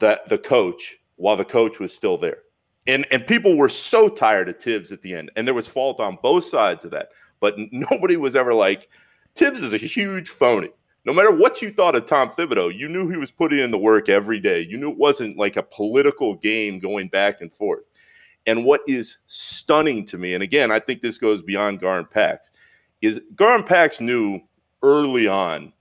that 0.00 0.28
the 0.28 0.38
coach 0.38 0.98
while 1.16 1.36
the 1.36 1.44
coach 1.44 1.78
was 1.80 1.94
still 1.94 2.18
there. 2.18 2.38
And 2.86 3.06
and 3.10 3.26
people 3.26 3.56
were 3.56 3.68
so 3.68 4.08
tired 4.08 4.48
of 4.48 4.60
Thibs 4.60 4.92
at 4.92 5.02
the 5.02 5.14
end, 5.14 5.30
and 5.36 5.46
there 5.46 5.54
was 5.54 5.66
fault 5.66 5.98
on 5.98 6.18
both 6.22 6.44
sides 6.44 6.84
of 6.84 6.90
that 6.92 7.08
but 7.40 7.56
nobody 7.72 8.16
was 8.16 8.36
ever 8.36 8.54
like 8.54 8.88
Thibs 9.34 9.62
is 9.62 9.72
a 9.72 9.78
huge 9.78 10.28
phony. 10.28 10.70
No 11.04 11.12
matter 11.12 11.34
what 11.34 11.62
you 11.62 11.72
thought 11.72 11.94
of 11.94 12.04
Tom 12.06 12.30
Thibodeau, 12.30 12.76
you 12.76 12.88
knew 12.88 13.08
he 13.08 13.16
was 13.16 13.30
putting 13.30 13.60
in 13.60 13.70
the 13.70 13.78
work 13.78 14.08
every 14.08 14.40
day. 14.40 14.60
You 14.60 14.76
knew 14.76 14.90
it 14.90 14.98
wasn't 14.98 15.38
like 15.38 15.56
a 15.56 15.62
political 15.62 16.34
game 16.34 16.80
going 16.80 17.08
back 17.08 17.40
and 17.40 17.52
forth. 17.52 17.84
And 18.46 18.64
what 18.64 18.80
is 18.88 19.18
stunning 19.26 20.04
to 20.06 20.18
me, 20.18 20.34
and 20.34 20.42
again, 20.42 20.72
I 20.72 20.80
think 20.80 21.00
this 21.00 21.18
goes 21.18 21.42
beyond 21.42 21.80
Gar 21.80 21.98
and 21.98 22.10
Pax, 22.10 22.50
is 23.02 23.20
Gar 23.36 23.56
and 23.56 23.66
Pax 23.66 24.00
knew 24.00 24.40
early 24.82 25.28
on, 25.28 25.72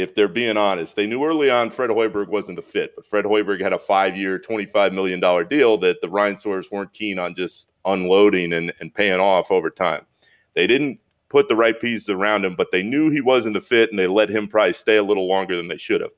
if 0.00 0.14
they're 0.14 0.28
being 0.28 0.56
honest, 0.56 0.96
they 0.96 1.06
knew 1.06 1.24
early 1.24 1.50
on 1.50 1.70
Fred 1.70 1.90
Hoiberg 1.90 2.28
wasn't 2.28 2.58
a 2.58 2.62
fit, 2.62 2.92
but 2.96 3.06
Fred 3.06 3.24
Hoiberg 3.24 3.60
had 3.60 3.72
a 3.72 3.78
five-year, 3.78 4.38
$25 4.38 4.92
million 4.92 5.20
deal 5.48 5.78
that 5.78 6.00
the 6.00 6.08
Reinsdorfs 6.08 6.72
weren't 6.72 6.92
keen 6.92 7.18
on 7.18 7.34
just 7.34 7.70
unloading 7.84 8.52
and, 8.52 8.72
and 8.80 8.94
paying 8.94 9.20
off 9.20 9.50
over 9.50 9.70
time. 9.70 10.06
They 10.54 10.66
didn't 10.66 11.00
put 11.28 11.48
the 11.48 11.56
right 11.56 11.80
pieces 11.80 12.10
around 12.10 12.44
him, 12.44 12.56
but 12.56 12.70
they 12.72 12.82
knew 12.82 13.10
he 13.10 13.20
wasn't 13.20 13.54
the 13.54 13.60
fit, 13.60 13.90
and 13.90 13.98
they 13.98 14.06
let 14.06 14.28
him 14.28 14.48
probably 14.48 14.72
stay 14.72 14.96
a 14.96 15.02
little 15.02 15.28
longer 15.28 15.56
than 15.56 15.68
they 15.68 15.76
should 15.76 16.00
have. 16.00 16.10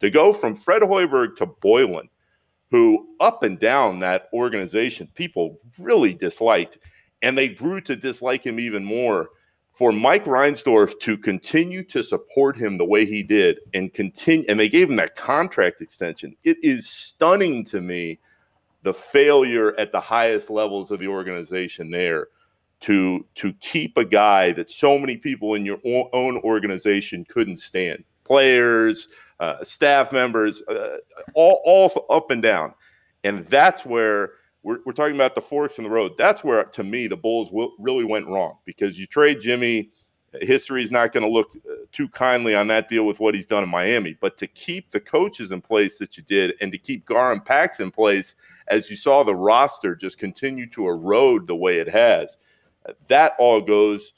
To 0.00 0.10
go 0.10 0.32
from 0.32 0.54
Fred 0.54 0.82
Hoiberg 0.82 1.36
to 1.36 1.46
Boylan, 1.46 2.08
who 2.70 3.08
up 3.20 3.42
and 3.42 3.58
down 3.58 4.00
that 4.00 4.28
organization, 4.32 5.08
people 5.14 5.58
really 5.78 6.12
disliked, 6.12 6.78
and 7.22 7.38
they 7.38 7.48
grew 7.48 7.80
to 7.82 7.96
dislike 7.96 8.44
him 8.44 8.60
even 8.60 8.84
more. 8.84 9.30
For 9.76 9.92
Mike 9.92 10.24
Reinsdorf 10.24 10.98
to 11.00 11.18
continue 11.18 11.84
to 11.84 12.02
support 12.02 12.56
him 12.56 12.78
the 12.78 12.84
way 12.84 13.04
he 13.04 13.22
did 13.22 13.60
and 13.74 13.92
continue, 13.92 14.46
and 14.48 14.58
they 14.58 14.70
gave 14.70 14.88
him 14.88 14.96
that 14.96 15.16
contract 15.16 15.82
extension. 15.82 16.34
It 16.44 16.56
is 16.62 16.88
stunning 16.88 17.62
to 17.64 17.82
me 17.82 18.18
the 18.84 18.94
failure 18.94 19.78
at 19.78 19.92
the 19.92 20.00
highest 20.00 20.48
levels 20.48 20.90
of 20.90 21.00
the 21.00 21.08
organization 21.08 21.90
there 21.90 22.28
to 22.80 23.26
to 23.34 23.52
keep 23.54 23.96
a 23.96 24.04
guy 24.04 24.52
that 24.52 24.70
so 24.70 24.98
many 24.98 25.16
people 25.16 25.54
in 25.54 25.66
your 25.66 25.78
own 25.84 26.38
organization 26.38 27.24
couldn't 27.28 27.56
stand 27.58 28.04
players 28.24 29.08
uh, 29.40 29.62
staff 29.62 30.12
members 30.12 30.62
uh, 30.68 30.98
all, 31.34 31.60
all 31.64 32.06
up 32.10 32.30
and 32.30 32.42
down 32.42 32.72
and 33.24 33.44
that's 33.46 33.84
where 33.84 34.32
we're, 34.66 34.80
we're 34.84 34.92
talking 34.92 35.14
about 35.14 35.36
the 35.36 35.40
forks 35.40 35.78
in 35.78 35.84
the 35.84 35.90
road 35.90 36.12
that's 36.18 36.42
where 36.42 36.64
to 36.64 36.82
me 36.82 37.06
the 37.06 37.16
bulls 37.16 37.50
really 37.78 38.04
went 38.04 38.26
wrong 38.26 38.58
because 38.64 38.98
you 38.98 39.06
trade 39.06 39.40
jimmy 39.40 39.90
history 40.42 40.82
is 40.82 40.90
not 40.90 41.12
going 41.12 41.22
to 41.22 41.30
look 41.30 41.56
uh, 41.70 41.74
too 41.92 42.08
kindly 42.08 42.54
on 42.54 42.66
that 42.66 42.88
deal 42.88 43.06
with 43.06 43.20
what 43.20 43.34
he's 43.34 43.46
done 43.46 43.62
in 43.62 43.68
miami 43.70 44.18
but 44.20 44.36
to 44.36 44.46
keep 44.48 44.90
the 44.90 45.00
coaches 45.00 45.52
in 45.52 45.60
place 45.60 45.98
that 45.98 46.16
you 46.16 46.22
did 46.24 46.52
and 46.60 46.72
to 46.72 46.78
keep 46.78 47.06
gar 47.06 47.32
and 47.32 47.44
pax 47.44 47.80
in 47.80 47.90
place 47.90 48.34
as 48.68 48.90
you 48.90 48.96
saw 48.96 49.22
the 49.22 49.34
roster 49.34 49.94
just 49.94 50.18
continue 50.18 50.66
to 50.66 50.88
erode 50.88 51.46
the 51.46 51.56
way 51.56 51.78
it 51.78 51.88
has 51.88 52.36
that 53.06 53.34
all 53.38 53.60
goes 53.60 54.12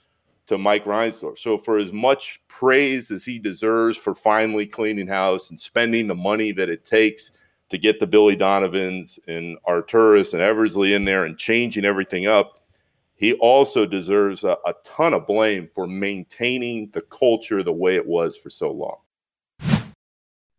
to 0.46 0.56
Mike 0.56 0.84
Reinsdorf. 0.84 1.36
So 1.36 1.58
for 1.58 1.76
as 1.76 1.92
much 1.92 2.40
praise 2.48 3.10
as 3.10 3.22
he 3.22 3.38
deserves 3.38 3.98
for 3.98 4.14
finally 4.14 4.66
cleaning 4.66 5.06
house 5.06 5.50
and 5.50 5.60
spending 5.60 6.06
the 6.06 6.14
money 6.14 6.52
that 6.52 6.70
it 6.70 6.86
takes 6.86 7.32
to 7.70 7.78
get 7.78 8.00
the 8.00 8.06
Billy 8.06 8.36
Donovans 8.36 9.18
and 9.28 9.58
Arturas 9.66 10.32
and 10.32 10.42
Eversley 10.42 10.94
in 10.94 11.04
there 11.04 11.24
and 11.24 11.36
changing 11.36 11.84
everything 11.84 12.26
up, 12.26 12.62
he 13.14 13.34
also 13.34 13.84
deserves 13.84 14.44
a, 14.44 14.56
a 14.66 14.74
ton 14.84 15.12
of 15.12 15.26
blame 15.26 15.66
for 15.66 15.86
maintaining 15.86 16.90
the 16.92 17.02
culture 17.02 17.62
the 17.62 17.72
way 17.72 17.96
it 17.96 18.06
was 18.06 18.36
for 18.36 18.48
so 18.48 18.70
long. 18.70 18.98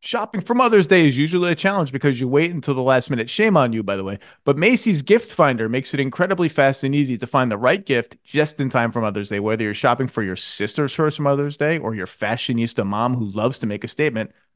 Shopping 0.02 0.40
for 0.40 0.54
Mother's 0.54 0.88
Day 0.88 1.10
is 1.10 1.18
usually 1.18 1.52
a 1.52 1.56
challenge 1.56 1.92
because 1.92 2.22
you 2.22 2.28
wait 2.30 2.52
until 2.52 2.74
the 2.74 2.82
last 2.82 3.10
minute. 3.10 3.30
Shame 3.30 3.58
on 3.58 3.74
you, 3.74 3.84
by 3.84 3.98
the 3.98 4.04
way. 4.04 4.18
But 4.46 4.58
Macy's 4.58 5.02
Gift 5.02 5.30
Finder 5.30 5.68
makes 5.68 5.94
it 5.94 6.00
incredibly 6.00 6.48
fast 6.48 6.86
and 6.86 6.96
easy 6.96 7.18
to 7.18 7.28
find 7.28 7.52
the 7.52 7.58
right 7.58 7.86
gift 7.86 8.16
just 8.24 8.62
in 8.62 8.70
time 8.70 8.94
for 8.94 9.02
Mother's 9.02 9.28
Day. 9.28 9.42
Whether 9.42 9.66
you're 9.66 9.74
shopping 9.74 10.08
for 10.08 10.24
your 10.24 10.38
sister's 10.38 10.94
first 10.94 11.20
Mother's 11.20 11.58
Day 11.58 11.78
or 11.78 11.96
your 11.96 12.08
fashionista 12.08 12.86
mom 12.86 13.14
who 13.14 13.26
loves 13.26 13.60
to 13.60 13.68
make 13.68 13.84
a 13.84 13.90
statement, 13.90 14.32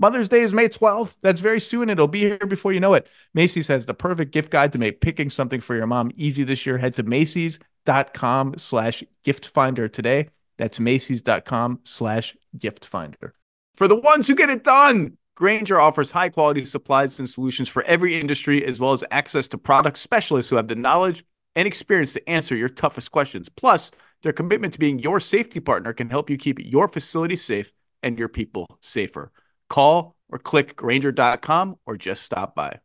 Mother's 0.00 0.30
Day 0.30 0.40
is 0.40 0.54
May 0.54 0.66
12th. 0.66 1.16
That's 1.20 1.42
very 1.42 1.60
soon. 1.60 1.90
It'll 1.90 2.08
be 2.08 2.20
here 2.20 2.38
before 2.38 2.72
you 2.72 2.80
know 2.80 2.94
it. 2.94 3.10
Macy's 3.34 3.68
has 3.68 3.84
the 3.84 3.92
perfect 3.92 4.32
gift 4.32 4.50
guide 4.50 4.72
to 4.72 4.78
make 4.78 5.02
picking 5.02 5.28
something 5.28 5.60
for 5.60 5.76
your 5.76 5.86
mom 5.86 6.10
easy 6.16 6.42
this 6.42 6.64
year. 6.64 6.78
Head 6.78 6.94
to 6.94 7.02
Macy's.com 7.02 8.54
slash 8.56 9.04
gift 9.24 9.48
finder 9.48 9.88
today. 9.88 10.30
That's 10.56 10.80
Macy's.com 10.80 11.80
slash 11.84 12.34
gift 12.56 12.86
finder. 12.86 13.34
For 13.74 13.88
the 13.88 14.00
ones 14.00 14.26
who 14.26 14.34
get 14.34 14.48
it 14.48 14.64
done, 14.64 15.18
Grainger 15.36 15.78
offers 15.78 16.10
high 16.10 16.30
quality 16.30 16.64
supplies 16.64 17.18
and 17.18 17.28
solutions 17.28 17.68
for 17.68 17.82
every 17.82 18.18
industry, 18.18 18.64
as 18.64 18.80
well 18.80 18.92
as 18.92 19.04
access 19.10 19.48
to 19.48 19.58
product 19.58 19.98
specialists 19.98 20.48
who 20.48 20.56
have 20.56 20.68
the 20.68 20.74
knowledge 20.74 21.26
and 21.56 21.66
experience 21.66 22.14
to 22.14 22.26
answer 22.26 22.56
your 22.56 22.70
toughest 22.70 23.10
questions. 23.10 23.50
Plus, 23.50 23.90
their 24.22 24.32
commitment 24.32 24.72
to 24.72 24.78
being 24.78 24.98
your 24.98 25.20
safety 25.20 25.60
partner 25.60 25.92
can 25.92 26.08
help 26.08 26.30
you 26.30 26.38
keep 26.38 26.58
your 26.58 26.88
facility 26.88 27.36
safe 27.36 27.70
and 28.02 28.18
your 28.18 28.28
people 28.28 28.66
safer. 28.80 29.30
Call 29.70 30.14
or 30.28 30.38
click 30.38 30.76
Grainger.com 30.76 31.78
or 31.86 31.96
just 31.96 32.22
stop 32.22 32.54
by. 32.54 32.80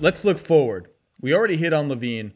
Let's 0.00 0.24
look 0.24 0.38
forward. 0.38 0.88
We 1.20 1.34
already 1.34 1.56
hit 1.56 1.72
on 1.72 1.88
LaVine. 1.88 2.32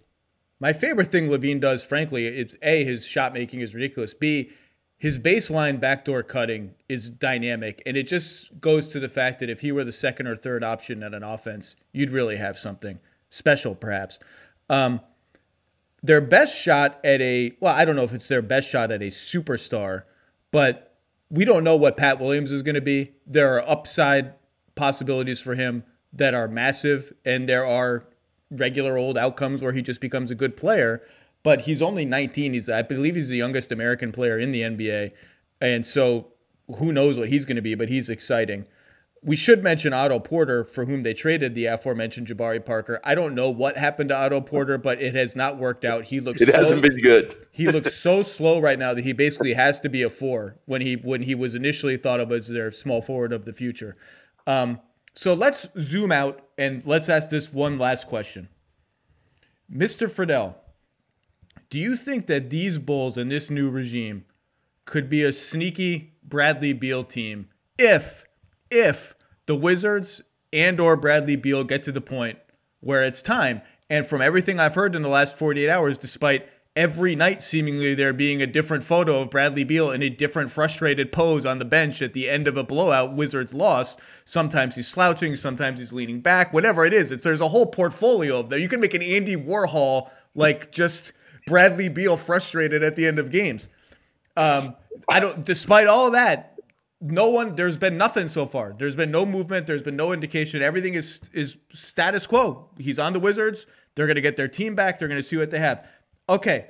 My 0.60 0.72
favorite 0.72 1.10
thing 1.10 1.28
LaVine 1.28 1.60
does, 1.60 1.82
frankly, 1.82 2.26
is 2.26 2.56
A, 2.62 2.84
his 2.84 3.06
shot 3.06 3.34
making 3.34 3.60
is 3.60 3.74
ridiculous. 3.74 4.14
B, 4.14 4.50
his 4.96 5.18
baseline 5.18 5.80
backdoor 5.80 6.22
cutting 6.22 6.74
is 6.88 7.10
dynamic. 7.10 7.82
And 7.84 7.96
it 7.96 8.04
just 8.04 8.60
goes 8.60 8.86
to 8.88 9.00
the 9.00 9.08
fact 9.08 9.40
that 9.40 9.50
if 9.50 9.60
he 9.60 9.72
were 9.72 9.84
the 9.84 9.92
second 9.92 10.26
or 10.28 10.36
third 10.36 10.62
option 10.62 11.02
at 11.02 11.12
an 11.12 11.22
offense, 11.22 11.76
you'd 11.92 12.10
really 12.10 12.36
have 12.36 12.58
something 12.58 13.00
special, 13.28 13.74
perhaps. 13.74 14.18
Um, 14.70 15.00
their 16.02 16.20
best 16.20 16.56
shot 16.56 17.00
at 17.04 17.20
a, 17.20 17.56
well, 17.60 17.74
I 17.74 17.84
don't 17.84 17.96
know 17.96 18.04
if 18.04 18.14
it's 18.14 18.28
their 18.28 18.42
best 18.42 18.68
shot 18.68 18.90
at 18.90 19.02
a 19.02 19.06
superstar, 19.06 20.04
but 20.56 20.96
we 21.28 21.44
don't 21.44 21.62
know 21.62 21.76
what 21.76 21.98
Pat 21.98 22.18
Williams 22.18 22.50
is 22.50 22.62
going 22.62 22.76
to 22.76 22.80
be. 22.80 23.12
There 23.26 23.54
are 23.54 23.68
upside 23.68 24.32
possibilities 24.74 25.38
for 25.38 25.54
him 25.54 25.84
that 26.14 26.32
are 26.32 26.48
massive, 26.48 27.12
and 27.26 27.46
there 27.46 27.66
are 27.66 28.06
regular 28.50 28.96
old 28.96 29.18
outcomes 29.18 29.60
where 29.60 29.72
he 29.72 29.82
just 29.82 30.00
becomes 30.00 30.30
a 30.30 30.34
good 30.34 30.56
player. 30.56 31.02
But 31.42 31.60
he's 31.62 31.82
only 31.82 32.06
19. 32.06 32.54
He's, 32.54 32.70
I 32.70 32.80
believe, 32.80 33.16
he's 33.16 33.28
the 33.28 33.36
youngest 33.36 33.70
American 33.70 34.12
player 34.12 34.38
in 34.38 34.50
the 34.50 34.62
NBA, 34.62 35.12
and 35.60 35.84
so 35.84 36.28
who 36.78 36.90
knows 36.90 37.18
what 37.18 37.28
he's 37.28 37.44
going 37.44 37.56
to 37.56 37.62
be? 37.62 37.74
But 37.74 37.90
he's 37.90 38.08
exciting. 38.08 38.64
We 39.26 39.34
should 39.34 39.60
mention 39.60 39.92
Otto 39.92 40.20
Porter, 40.20 40.62
for 40.62 40.84
whom 40.84 41.02
they 41.02 41.12
traded 41.12 41.56
the 41.56 41.66
aforementioned 41.66 42.28
Jabari 42.28 42.64
Parker. 42.64 43.00
I 43.02 43.16
don't 43.16 43.34
know 43.34 43.50
what 43.50 43.76
happened 43.76 44.10
to 44.10 44.16
Otto 44.16 44.40
Porter, 44.40 44.78
but 44.78 45.02
it 45.02 45.16
has 45.16 45.34
not 45.34 45.58
worked 45.58 45.84
out. 45.84 46.04
He 46.04 46.20
looks. 46.20 46.40
It 46.40 46.46
so, 46.46 46.56
hasn't 46.56 46.80
been 46.80 47.00
good. 47.00 47.34
he 47.50 47.66
looks 47.66 47.96
so 47.96 48.22
slow 48.22 48.60
right 48.60 48.78
now 48.78 48.94
that 48.94 49.02
he 49.02 49.12
basically 49.12 49.54
has 49.54 49.80
to 49.80 49.88
be 49.88 50.04
a 50.04 50.10
four 50.10 50.60
when 50.64 50.80
he 50.80 50.94
when 50.94 51.22
he 51.22 51.34
was 51.34 51.56
initially 51.56 51.96
thought 51.96 52.20
of 52.20 52.30
as 52.30 52.46
their 52.46 52.70
small 52.70 53.02
forward 53.02 53.32
of 53.32 53.46
the 53.46 53.52
future. 53.52 53.96
Um, 54.46 54.78
so 55.12 55.34
let's 55.34 55.66
zoom 55.76 56.12
out 56.12 56.46
and 56.56 56.86
let's 56.86 57.08
ask 57.08 57.28
this 57.28 57.52
one 57.52 57.80
last 57.80 58.06
question, 58.06 58.48
Mr. 59.68 60.08
Friedell. 60.08 60.54
Do 61.68 61.80
you 61.80 61.96
think 61.96 62.26
that 62.26 62.48
these 62.50 62.78
Bulls 62.78 63.16
and 63.16 63.28
this 63.28 63.50
new 63.50 63.70
regime 63.70 64.24
could 64.84 65.10
be 65.10 65.24
a 65.24 65.32
sneaky 65.32 66.14
Bradley 66.22 66.72
Beal 66.72 67.02
team 67.02 67.48
if 67.76 68.24
if 68.70 69.15
the 69.46 69.56
Wizards 69.56 70.22
and 70.52 70.78
or 70.80 70.96
Bradley 70.96 71.36
Beal 71.36 71.64
get 71.64 71.82
to 71.84 71.92
the 71.92 72.00
point 72.00 72.38
where 72.80 73.02
it's 73.02 73.22
time. 73.22 73.62
And 73.88 74.06
from 74.06 74.20
everything 74.20 74.58
I've 74.58 74.74
heard 74.74 74.94
in 74.94 75.02
the 75.02 75.08
last 75.08 75.38
48 75.38 75.68
hours, 75.68 75.96
despite 75.98 76.48
every 76.76 77.16
night 77.16 77.40
seemingly 77.40 77.94
there 77.94 78.12
being 78.12 78.42
a 78.42 78.46
different 78.46 78.84
photo 78.84 79.20
of 79.20 79.30
Bradley 79.30 79.64
Beal 79.64 79.90
in 79.90 80.02
a 80.02 80.10
different 80.10 80.50
frustrated 80.50 81.10
pose 81.10 81.46
on 81.46 81.58
the 81.58 81.64
bench 81.64 82.02
at 82.02 82.12
the 82.12 82.28
end 82.28 82.46
of 82.46 82.56
a 82.56 82.62
blowout 82.62 83.14
Wizards 83.14 83.54
loss. 83.54 83.96
Sometimes 84.24 84.74
he's 84.74 84.86
slouching, 84.86 85.36
sometimes 85.36 85.78
he's 85.78 85.92
leaning 85.92 86.20
back, 86.20 86.52
whatever 86.52 86.84
it 86.84 86.92
is. 86.92 87.10
It's 87.10 87.24
there's 87.24 87.40
a 87.40 87.48
whole 87.48 87.66
portfolio 87.66 88.40
of 88.40 88.50
that. 88.50 88.60
You 88.60 88.68
can 88.68 88.80
make 88.80 88.94
an 88.94 89.02
Andy 89.02 89.36
Warhol 89.36 90.10
like 90.34 90.70
just 90.70 91.12
Bradley 91.46 91.88
Beal 91.88 92.16
frustrated 92.16 92.82
at 92.82 92.94
the 92.94 93.06
end 93.06 93.18
of 93.18 93.30
games. 93.30 93.68
Um, 94.36 94.76
I 95.08 95.20
don't. 95.20 95.44
Despite 95.44 95.86
all 95.86 96.10
that, 96.10 96.55
no 97.00 97.28
one 97.28 97.56
there's 97.56 97.76
been 97.76 97.96
nothing 97.96 98.28
so 98.28 98.46
far. 98.46 98.74
There's 98.78 98.96
been 98.96 99.10
no 99.10 99.26
movement. 99.26 99.66
There's 99.66 99.82
been 99.82 99.96
no 99.96 100.12
indication. 100.12 100.62
Everything 100.62 100.94
is 100.94 101.20
is 101.32 101.56
status 101.72 102.26
quo. 102.26 102.70
He's 102.78 102.98
on 102.98 103.12
the 103.12 103.20
wizards. 103.20 103.66
They're 103.94 104.06
going 104.06 104.16
to 104.16 104.22
get 104.22 104.36
their 104.36 104.48
team 104.48 104.74
back. 104.74 104.98
They're 104.98 105.08
going 105.08 105.20
to 105.20 105.26
see 105.26 105.36
what 105.36 105.50
they 105.50 105.58
have. 105.58 105.86
Okay 106.28 106.66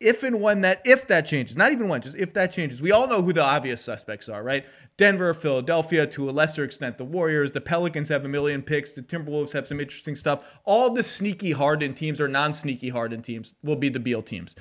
if 0.00 0.22
and 0.22 0.40
when 0.40 0.60
that 0.60 0.80
if 0.84 1.06
that 1.08 1.26
changes 1.26 1.56
not 1.56 1.72
even 1.72 1.88
when 1.88 2.00
just 2.00 2.16
if 2.16 2.32
that 2.32 2.52
changes 2.52 2.80
we 2.80 2.92
all 2.92 3.08
know 3.08 3.22
who 3.22 3.32
the 3.32 3.42
obvious 3.42 3.80
suspects 3.80 4.28
are 4.28 4.42
right? 4.42 4.64
Denver 4.96 5.34
philadelphia 5.34 6.06
to 6.06 6.30
a 6.30 6.32
lesser 6.32 6.64
extent 6.64 6.98
the 6.98 7.04
warriors 7.04 7.52
the 7.52 7.60
pelicans 7.60 8.08
have 8.08 8.24
a 8.24 8.28
million 8.28 8.62
picks 8.62 8.92
the 8.92 9.02
timberwolves 9.02 9.52
have 9.52 9.66
some 9.66 9.80
interesting 9.80 10.14
stuff. 10.14 10.60
All 10.64 10.92
the 10.92 11.02
sneaky 11.02 11.52
hardened 11.52 11.96
teams 11.96 12.20
or 12.20 12.28
non-sneaky 12.28 12.90
hardened 12.90 13.24
teams 13.24 13.54
will 13.62 13.76
be 13.76 13.88
the 13.88 14.00
beal 14.00 14.22
teams. 14.22 14.54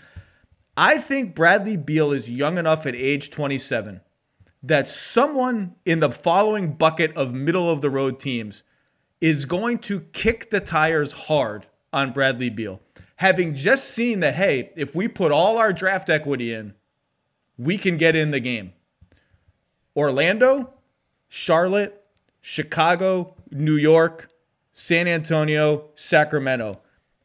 I 0.75 0.97
think 0.97 1.35
bradley 1.35 1.77
beal 1.77 2.11
is 2.11 2.29
young 2.29 2.57
enough 2.57 2.85
at 2.85 2.95
age 2.95 3.29
27 3.29 4.01
that 4.67 4.89
someone 4.89 5.75
in 5.86 6.01
the 6.01 6.12
following 6.12 6.73
bucket 6.73 7.15
of 7.15 7.34
middle 7.34 7.69
of 7.69 7.80
the 7.82 7.89
road 7.89 8.19
teams 8.19 8.63
is 9.21 9.45
going 9.45 9.80
to 9.80 10.01
kick 10.01 10.49
the 10.49 10.60
tires 10.60 11.13
hard 11.13 11.67
on 11.93 12.12
Bradley 12.12 12.49
Beal. 12.49 12.82
Having 13.17 13.56
just 13.56 13.86
seen 13.86 14.19
that, 14.19 14.36
hey, 14.36 14.71
if 14.75 14.93
we 14.93 15.08
put 15.08 15.32
all 15.32 15.58
our 15.58 15.71
draft 15.71 16.10
equity 16.10 16.53
in, 16.53 16.73
we 17.58 17.77
can 17.77 17.97
get 17.97 18.15
in 18.15 18.32
the 18.32 18.41
game. 18.41 18.73
Orlando, 19.95 20.73
Charlotte, 21.30 22.03
Chicago, 22.41 23.36
New 23.49 23.75
York, 23.75 24.30
San 24.73 25.08
Antonio, 25.08 25.89
Sacramento. 25.95 26.82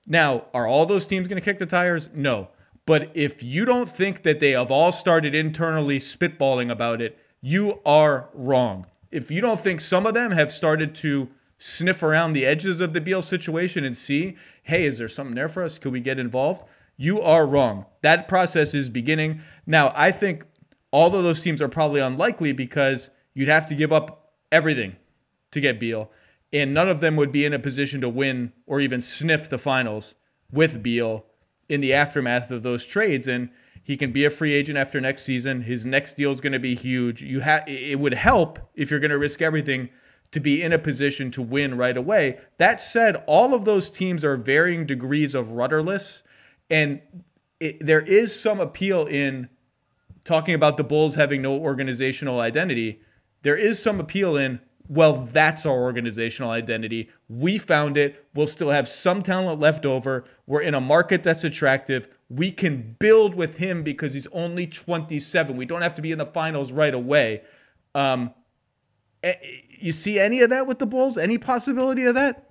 Now, 0.07 0.47
are 0.55 0.67
all 0.67 0.87
those 0.87 1.07
teams 1.07 1.29
going 1.29 1.41
to 1.41 1.45
kick 1.45 1.59
the 1.59 1.67
tires? 1.67 2.09
No. 2.15 2.49
But 2.87 3.11
if 3.15 3.43
you 3.43 3.65
don't 3.65 3.89
think 3.89 4.23
that 4.23 4.41
they 4.41 4.53
have 4.53 4.71
all 4.71 4.93
started 4.93 5.35
internally 5.35 5.99
spitballing 5.99 6.71
about 6.71 7.03
it, 7.03 7.19
you 7.43 7.81
are 7.85 8.29
wrong. 8.33 8.87
If 9.11 9.31
you 9.31 9.43
don't 9.43 9.61
think 9.61 9.81
some 9.81 10.07
of 10.07 10.15
them 10.15 10.31
have 10.31 10.51
started 10.51 10.95
to 10.97 11.29
sniff 11.59 12.03
around 12.03 12.33
the 12.33 12.47
edges 12.47 12.81
of 12.81 12.93
the 12.93 13.01
Beal 13.01 13.21
situation 13.21 13.85
and 13.85 13.97
see, 13.97 14.37
hey, 14.63 14.85
is 14.85 14.99
there 14.99 15.09
something 15.09 15.35
there 15.35 15.49
for 15.49 15.63
us? 15.63 15.79
Could 15.79 15.93
we 15.93 16.01
get 16.01 16.19
involved? 16.19 16.65
You 16.97 17.21
are 17.21 17.47
wrong. 17.47 17.87
That 18.01 18.29
process 18.29 18.75
is 18.75 18.89
beginning. 18.89 19.41
Now, 19.67 19.93
I 19.95 20.13
think 20.13 20.45
all 20.93 21.15
of 21.15 21.23
those 21.23 21.43
teams 21.43 21.61
are 21.61 21.69
probably 21.69 22.01
unlikely 22.01 22.53
because 22.53 23.11
you'd 23.35 23.49
have 23.49 23.67
to 23.67 23.75
give 23.75 23.93
up 23.93 24.33
everything 24.51 24.97
to 25.51 25.61
get 25.61 25.81
Beal, 25.81 26.11
and 26.53 26.73
none 26.73 26.89
of 26.89 27.01
them 27.01 27.17
would 27.17 27.33
be 27.33 27.45
in 27.45 27.53
a 27.53 27.59
position 27.59 28.01
to 28.01 28.09
win 28.09 28.53
or 28.67 28.81
even 28.81 29.01
sniff 29.01 29.49
the 29.49 29.59
finals 29.59 30.15
with 30.51 30.83
Beal 30.83 31.27
in 31.69 31.81
the 31.81 31.93
aftermath 31.93 32.51
of 32.51 32.63
those 32.63 32.85
trades. 32.85 33.27
And 33.27 33.51
he 33.83 33.97
can 33.97 34.13
be 34.13 34.25
a 34.25 34.31
free 34.31 34.53
agent 34.53 34.79
after 34.79 35.01
next 35.01 35.23
season. 35.23 35.63
His 35.63 35.85
next 35.85 36.15
deal 36.15 36.31
is 36.31 36.41
going 36.41 36.53
to 36.53 36.59
be 36.59 36.75
huge. 36.75 37.23
You 37.23 37.41
have 37.41 37.65
it 37.67 37.99
would 37.99 38.15
help 38.15 38.59
if 38.75 38.91
you're 38.91 39.01
going 39.01 39.11
to 39.11 39.19
risk 39.19 39.43
everything 39.43 39.91
to 40.31 40.41
be 40.41 40.63
in 40.63 40.73
a 40.73 40.79
position 40.79 41.31
to 41.33 41.43
win 41.43 41.77
right 41.77 41.97
away. 41.97 42.39
That 42.59 42.81
said, 42.81 43.23
all 43.27 43.55
of 43.55 43.65
those 43.65 43.91
teams 43.91 44.25
are 44.25 44.37
varying 44.37 44.87
degrees 44.87 45.35
of 45.35 45.53
rudderless, 45.53 46.23
and 46.71 47.03
it, 47.61 47.85
there 47.85 48.01
is 48.01 48.39
some 48.39 48.61
appeal 48.61 49.05
in 49.05 49.49
talking 50.25 50.55
about 50.55 50.77
the 50.77 50.85
Bulls 50.85 51.17
having 51.17 51.43
no 51.43 51.55
organizational 51.55 52.41
identity. 52.41 53.01
There 53.43 53.57
is 53.57 53.83
some 53.83 54.01
appeal 54.01 54.37
in 54.37 54.61
well, 54.89 55.15
that's 55.23 55.65
our 55.65 55.81
organizational 55.81 56.51
identity. 56.51 57.09
We 57.29 57.57
found 57.57 57.97
it. 57.97 58.27
We'll 58.35 58.47
still 58.47 58.71
have 58.71 58.87
some 58.87 59.23
talent 59.23 59.59
left 59.59 59.87
over. 59.87 60.25
We're 60.47 60.61
in 60.61 60.75
a 60.75 60.83
market 60.83 61.23
that's 61.23 61.45
attractive. 61.45 62.09
We 62.35 62.51
can 62.51 62.97
build 62.99 63.35
with 63.35 63.59
him 63.59 63.83
because 63.83 64.15
he's 64.15 64.27
only 64.29 64.67
27. 64.67 65.57
We 65.57 65.67
don't 65.67 65.83
have 65.83 65.95
to 65.97 66.03
be 66.03 66.13
in 66.13 66.19
the 66.19 66.27
finals 66.27 66.73
right 66.73 66.95
away. 66.95 67.43
Um, 67.95 68.33
you 69.79 69.93
see 69.93 70.19
any 70.19 70.41
of 70.41 70.51
that 70.51 70.67
with 70.67 70.79
the 70.79 70.87
Bulls? 70.87 71.19
Any 71.19 71.39
possibility 71.39 72.05
of 72.05 72.15
that? 72.15 72.51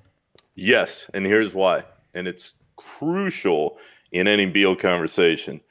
Yes, 0.55 1.09
and 1.13 1.25
here's 1.25 1.53
why. 1.53 1.83
And 2.13 2.27
it's 2.27 2.53
crucial 2.75 3.77
in 4.11 4.27
any 4.27 4.45
Beal 4.45 4.75
conversation. 4.75 5.61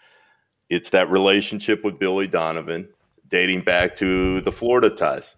It's 0.69 0.91
that 0.91 1.11
relationship 1.11 1.85
with 1.85 1.99
Billy 1.99 2.27
Donovan 2.27 2.89
dating 3.29 3.63
back 3.63 3.97
to 3.97 4.41
the 4.41 4.53
Florida 4.53 4.91
ties 4.91 5.37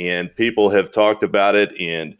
and 0.00 0.34
people 0.34 0.70
have 0.70 0.90
talked 0.90 1.22
about 1.22 1.54
it 1.54 1.78
and 1.78 2.16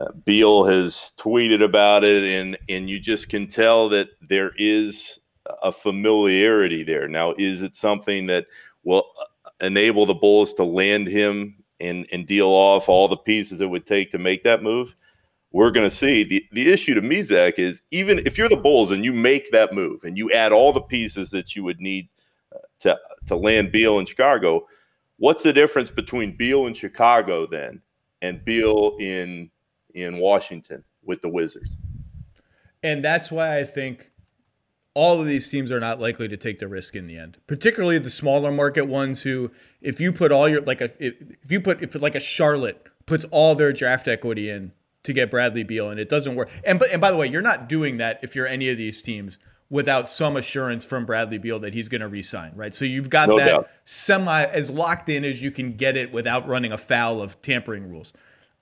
uh, 0.00 0.12
Beal 0.24 0.64
has 0.64 1.12
tweeted 1.16 1.62
about 1.62 2.04
it 2.04 2.22
and 2.22 2.58
and 2.68 2.88
you 2.88 3.00
just 3.00 3.28
can 3.28 3.48
tell 3.48 3.88
that 3.88 4.08
there 4.20 4.52
is 4.56 5.18
a 5.62 5.72
familiarity 5.72 6.82
there. 6.82 7.08
Now 7.08 7.34
is 7.38 7.62
it 7.62 7.76
something 7.76 8.26
that 8.26 8.46
will 8.84 9.04
uh, 9.20 9.50
enable 9.60 10.06
the 10.06 10.14
Bulls 10.14 10.54
to 10.54 10.64
land 10.64 11.08
him 11.08 11.56
and 11.80 12.06
and 12.12 12.26
deal 12.26 12.48
off 12.48 12.88
all 12.88 13.08
the 13.08 13.16
pieces 13.16 13.60
it 13.60 13.70
would 13.70 13.86
take 13.86 14.10
to 14.12 14.18
make 14.18 14.42
that 14.44 14.62
move? 14.62 14.94
We're 15.52 15.70
going 15.70 15.88
to 15.88 15.94
see. 15.94 16.24
The 16.24 16.44
the 16.52 16.72
issue 16.72 16.94
to 16.94 17.02
me 17.02 17.22
Zach 17.22 17.58
is 17.58 17.82
even 17.90 18.20
if 18.26 18.38
you're 18.38 18.48
the 18.48 18.56
Bulls 18.56 18.90
and 18.90 19.04
you 19.04 19.12
make 19.12 19.50
that 19.52 19.74
move 19.74 20.04
and 20.04 20.16
you 20.16 20.32
add 20.32 20.52
all 20.52 20.72
the 20.72 20.80
pieces 20.80 21.30
that 21.30 21.54
you 21.54 21.64
would 21.64 21.80
need 21.80 22.08
to 22.80 22.98
to 23.26 23.36
land 23.36 23.72
Beal 23.72 23.98
in 23.98 24.06
Chicago. 24.06 24.66
What's 25.18 25.42
the 25.42 25.52
difference 25.52 25.90
between 25.90 26.36
Beal 26.36 26.66
in 26.66 26.74
Chicago 26.74 27.46
then 27.46 27.80
and 28.22 28.44
Beal 28.44 28.96
in 28.98 29.50
in 29.94 30.18
Washington 30.18 30.82
with 31.04 31.22
the 31.22 31.28
Wizards? 31.28 31.78
And 32.82 33.04
that's 33.04 33.30
why 33.30 33.58
I 33.58 33.64
think 33.64 34.10
all 34.94 35.20
of 35.20 35.26
these 35.26 35.48
teams 35.48 35.70
are 35.72 35.80
not 35.80 36.00
likely 36.00 36.28
to 36.28 36.36
take 36.36 36.58
the 36.58 36.68
risk 36.68 36.94
in 36.94 37.06
the 37.06 37.16
end, 37.16 37.38
particularly 37.46 37.98
the 37.98 38.10
smaller 38.10 38.52
market 38.52 38.86
ones 38.86 39.22
who, 39.22 39.50
if 39.80 40.00
you 40.00 40.12
put 40.12 40.30
all 40.30 40.48
your, 40.48 40.60
like 40.60 40.80
a, 40.80 40.90
if, 41.04 41.14
you 41.50 41.60
put, 41.60 41.82
if 41.82 41.94
like 42.00 42.14
a 42.14 42.20
Charlotte 42.20 42.86
puts 43.06 43.24
all 43.30 43.54
their 43.54 43.72
draft 43.72 44.06
equity 44.06 44.50
in 44.50 44.72
to 45.02 45.12
get 45.12 45.30
Bradley 45.30 45.64
Beal 45.64 45.88
and 45.88 45.98
it 45.98 46.08
doesn't 46.08 46.34
work. 46.34 46.50
And, 46.64 46.78
but, 46.78 46.90
and 46.90 47.00
by 47.00 47.10
the 47.10 47.16
way, 47.16 47.26
you're 47.26 47.42
not 47.42 47.68
doing 47.68 47.96
that 47.96 48.20
if 48.22 48.36
you're 48.36 48.46
any 48.46 48.68
of 48.68 48.76
these 48.76 49.00
teams 49.02 49.38
without 49.70 50.06
some 50.06 50.36
assurance 50.36 50.84
from 50.84 51.06
Bradley 51.06 51.38
Beal 51.38 51.58
that 51.60 51.72
he's 51.72 51.88
going 51.88 52.02
to 52.02 52.08
resign, 52.08 52.52
right? 52.54 52.74
So 52.74 52.84
you've 52.84 53.08
got 53.08 53.30
no 53.30 53.38
that 53.38 53.46
doubt. 53.46 53.70
semi 53.86 54.44
as 54.44 54.70
locked 54.70 55.08
in 55.08 55.24
as 55.24 55.42
you 55.42 55.50
can 55.50 55.76
get 55.76 55.96
it 55.96 56.12
without 56.12 56.46
running 56.46 56.72
afoul 56.72 57.22
of 57.22 57.40
tampering 57.40 57.88
rules. 57.88 58.12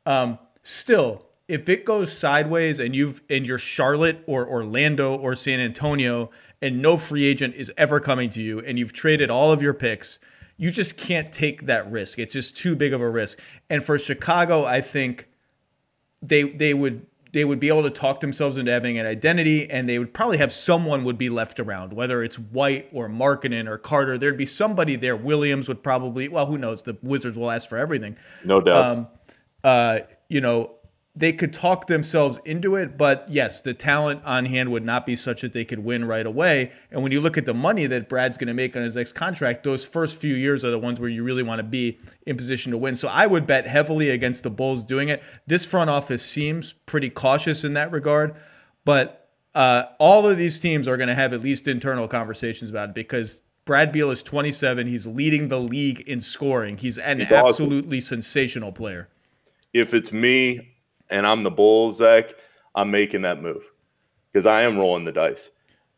Um, 0.06 0.38
still, 0.62 1.26
if 1.50 1.68
it 1.68 1.84
goes 1.84 2.16
sideways 2.16 2.78
and 2.78 2.94
you've 2.94 3.22
and 3.28 3.44
you're 3.44 3.58
Charlotte 3.58 4.22
or 4.26 4.48
Orlando 4.48 5.16
or 5.16 5.34
San 5.34 5.58
Antonio 5.58 6.30
and 6.62 6.80
no 6.80 6.96
free 6.96 7.24
agent 7.24 7.56
is 7.56 7.72
ever 7.76 7.98
coming 7.98 8.30
to 8.30 8.40
you 8.40 8.60
and 8.60 8.78
you've 8.78 8.92
traded 8.92 9.30
all 9.30 9.50
of 9.50 9.60
your 9.60 9.74
picks, 9.74 10.20
you 10.56 10.70
just 10.70 10.96
can't 10.96 11.32
take 11.32 11.66
that 11.66 11.90
risk. 11.90 12.20
It's 12.20 12.34
just 12.34 12.56
too 12.56 12.76
big 12.76 12.92
of 12.92 13.00
a 13.00 13.10
risk. 13.10 13.40
And 13.68 13.82
for 13.82 13.98
Chicago, 13.98 14.64
I 14.64 14.80
think 14.80 15.28
they 16.22 16.44
they 16.44 16.72
would 16.72 17.04
they 17.32 17.44
would 17.44 17.58
be 17.58 17.66
able 17.66 17.82
to 17.82 17.90
talk 17.90 18.20
themselves 18.20 18.56
into 18.56 18.70
having 18.70 18.96
an 18.96 19.06
identity 19.06 19.68
and 19.68 19.88
they 19.88 19.98
would 19.98 20.14
probably 20.14 20.38
have 20.38 20.52
someone 20.52 21.02
would 21.02 21.18
be 21.18 21.28
left 21.28 21.58
around 21.58 21.92
whether 21.92 22.22
it's 22.22 22.38
white 22.38 22.88
or 22.92 23.08
markkanen 23.08 23.68
or 23.68 23.76
carter. 23.76 24.16
There'd 24.16 24.38
be 24.38 24.46
somebody 24.46 24.94
there. 24.94 25.16
Williams 25.16 25.66
would 25.66 25.82
probably 25.82 26.28
well 26.28 26.46
who 26.46 26.58
knows? 26.58 26.84
The 26.84 26.96
wizards 27.02 27.36
will 27.36 27.50
ask 27.50 27.68
for 27.68 27.76
everything. 27.76 28.16
No 28.44 28.60
doubt. 28.60 28.84
Um, 28.84 29.08
uh, 29.64 30.00
you 30.28 30.40
know 30.40 30.76
they 31.14 31.32
could 31.32 31.52
talk 31.52 31.88
themselves 31.88 32.38
into 32.44 32.76
it, 32.76 32.96
but 32.96 33.26
yes, 33.28 33.60
the 33.62 33.74
talent 33.74 34.22
on 34.24 34.46
hand 34.46 34.70
would 34.70 34.84
not 34.84 35.04
be 35.04 35.16
such 35.16 35.42
that 35.42 35.52
they 35.52 35.64
could 35.64 35.80
win 35.80 36.04
right 36.04 36.24
away. 36.24 36.70
And 36.90 37.02
when 37.02 37.10
you 37.10 37.20
look 37.20 37.36
at 37.36 37.46
the 37.46 37.54
money 37.54 37.86
that 37.86 38.08
Brad's 38.08 38.38
going 38.38 38.46
to 38.48 38.54
make 38.54 38.76
on 38.76 38.82
his 38.82 38.94
next 38.94 39.14
contract, 39.14 39.64
those 39.64 39.84
first 39.84 40.16
few 40.16 40.34
years 40.34 40.64
are 40.64 40.70
the 40.70 40.78
ones 40.78 41.00
where 41.00 41.08
you 41.08 41.24
really 41.24 41.42
want 41.42 41.58
to 41.58 41.64
be 41.64 41.98
in 42.26 42.36
position 42.36 42.70
to 42.70 42.78
win. 42.78 42.94
So 42.94 43.08
I 43.08 43.26
would 43.26 43.44
bet 43.44 43.66
heavily 43.66 44.08
against 44.08 44.44
the 44.44 44.50
Bulls 44.50 44.84
doing 44.84 45.08
it. 45.08 45.20
This 45.48 45.64
front 45.64 45.90
office 45.90 46.24
seems 46.24 46.74
pretty 46.86 47.10
cautious 47.10 47.64
in 47.64 47.74
that 47.74 47.90
regard, 47.90 48.36
but 48.84 49.30
uh, 49.52 49.84
all 49.98 50.28
of 50.28 50.38
these 50.38 50.60
teams 50.60 50.86
are 50.86 50.96
going 50.96 51.08
to 51.08 51.14
have 51.16 51.32
at 51.32 51.40
least 51.40 51.66
internal 51.66 52.06
conversations 52.06 52.70
about 52.70 52.90
it 52.90 52.94
because 52.94 53.40
Brad 53.64 53.90
Beal 53.90 54.12
is 54.12 54.22
27. 54.22 54.86
He's 54.86 55.08
leading 55.08 55.48
the 55.48 55.60
league 55.60 56.00
in 56.08 56.20
scoring. 56.20 56.78
He's 56.78 56.98
an 56.98 57.18
He's 57.18 57.32
absolutely 57.32 57.98
awesome. 57.98 58.22
sensational 58.22 58.70
player. 58.70 59.08
If 59.72 59.92
it's 59.92 60.12
me, 60.12 60.69
and 61.10 61.26
I'm 61.26 61.42
the 61.42 61.50
bull, 61.50 61.92
Zach, 61.92 62.34
I'm 62.74 62.90
making 62.90 63.22
that 63.22 63.42
move 63.42 63.62
because 64.32 64.46
I 64.46 64.62
am 64.62 64.78
rolling 64.78 65.04
the 65.04 65.12
dice. 65.12 65.50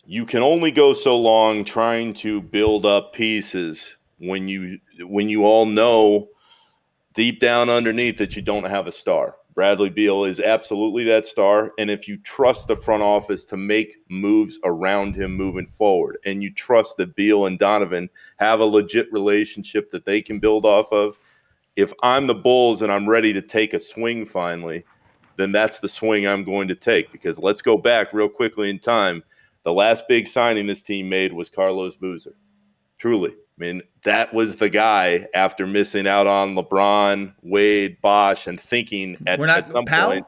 You 0.05 0.27
can 0.27 0.43
only 0.43 0.71
go 0.71 0.93
so 0.93 1.17
long 1.17 1.65
trying 1.65 2.15
to 2.15 2.43
build 2.43 2.85
up 2.85 3.13
pieces 3.13 3.97
when 4.19 4.49
you 4.49 4.79
when 5.01 5.29
you 5.29 5.45
all 5.45 5.67
know 5.67 6.29
deep 7.15 7.41
down 7.41 7.69
underneath 7.69 8.17
that 8.19 8.35
you 8.35 8.43
don't 8.43 8.65
have 8.65 8.87
a 8.87 8.93
star. 8.93 9.37
Bradley 9.55 9.91
Beal 9.91 10.25
is 10.25 10.41
absolutely 10.41 11.05
that 11.05 11.27
star. 11.27 11.73
And 11.79 11.91
if 11.91 12.09
you 12.09 12.17
trust 12.19 12.69
the 12.69 12.77
front 12.77 13.03
office 13.03 13.45
to 13.47 13.57
make 13.57 13.97
moves 14.09 14.59
around 14.65 15.15
him 15.15 15.35
moving 15.35 15.67
forward, 15.67 16.19
and 16.25 16.43
you 16.43 16.53
trust 16.53 16.97
that 16.97 17.15
Beal 17.17 17.47
and 17.47 17.59
Donovan 17.59 18.09
have 18.39 18.61
a 18.61 18.65
legit 18.65 19.13
relationship 19.13 19.91
that 19.91 20.07
they 20.07 20.23
can 20.23 20.39
build 20.39 20.65
off 20.65 20.91
of, 20.91 21.19
if 21.77 21.93
I'm 22.03 22.27
the 22.27 22.35
Bulls 22.35 22.83
and 22.83 22.91
I'm 22.91 23.09
ready 23.09 23.33
to 23.33 23.43
take 23.43 23.75
a 23.75 23.79
swing 23.79 24.25
finally, 24.25 24.85
then 25.37 25.53
that's 25.53 25.81
the 25.81 25.89
swing 25.89 26.27
I'm 26.27 26.45
going 26.45 26.69
to 26.69 26.75
take. 26.75 27.13
Because 27.13 27.39
let's 27.39 27.63
go 27.63 27.77
back 27.77 28.13
real 28.13 28.29
quickly 28.29 28.71
in 28.71 28.79
time. 28.79 29.23
The 29.65 29.73
last 29.73 30.09
big 30.09 30.27
signing 30.27 30.67
this 30.67 30.83
team 30.83 31.09
made 31.09 31.33
was 31.33 31.49
Carlos 31.49 31.97
Boozer. 31.97 32.35
Truly. 32.99 33.31
I 33.31 33.61
mean, 33.61 33.83
that 34.03 34.33
was 34.33 34.57
the 34.57 34.69
guy 34.69 35.27
after 35.35 35.67
missing 35.67 36.07
out 36.07 36.27
on 36.27 36.55
LeBron, 36.55 37.35
Wade, 37.43 38.01
Bosh, 38.01 38.47
and 38.47 38.59
thinking 38.59 39.17
at, 39.27 39.39
We're 39.39 39.47
not, 39.47 39.59
at 39.59 39.69
some 39.69 39.85
Pau? 39.85 40.09
point. 40.09 40.27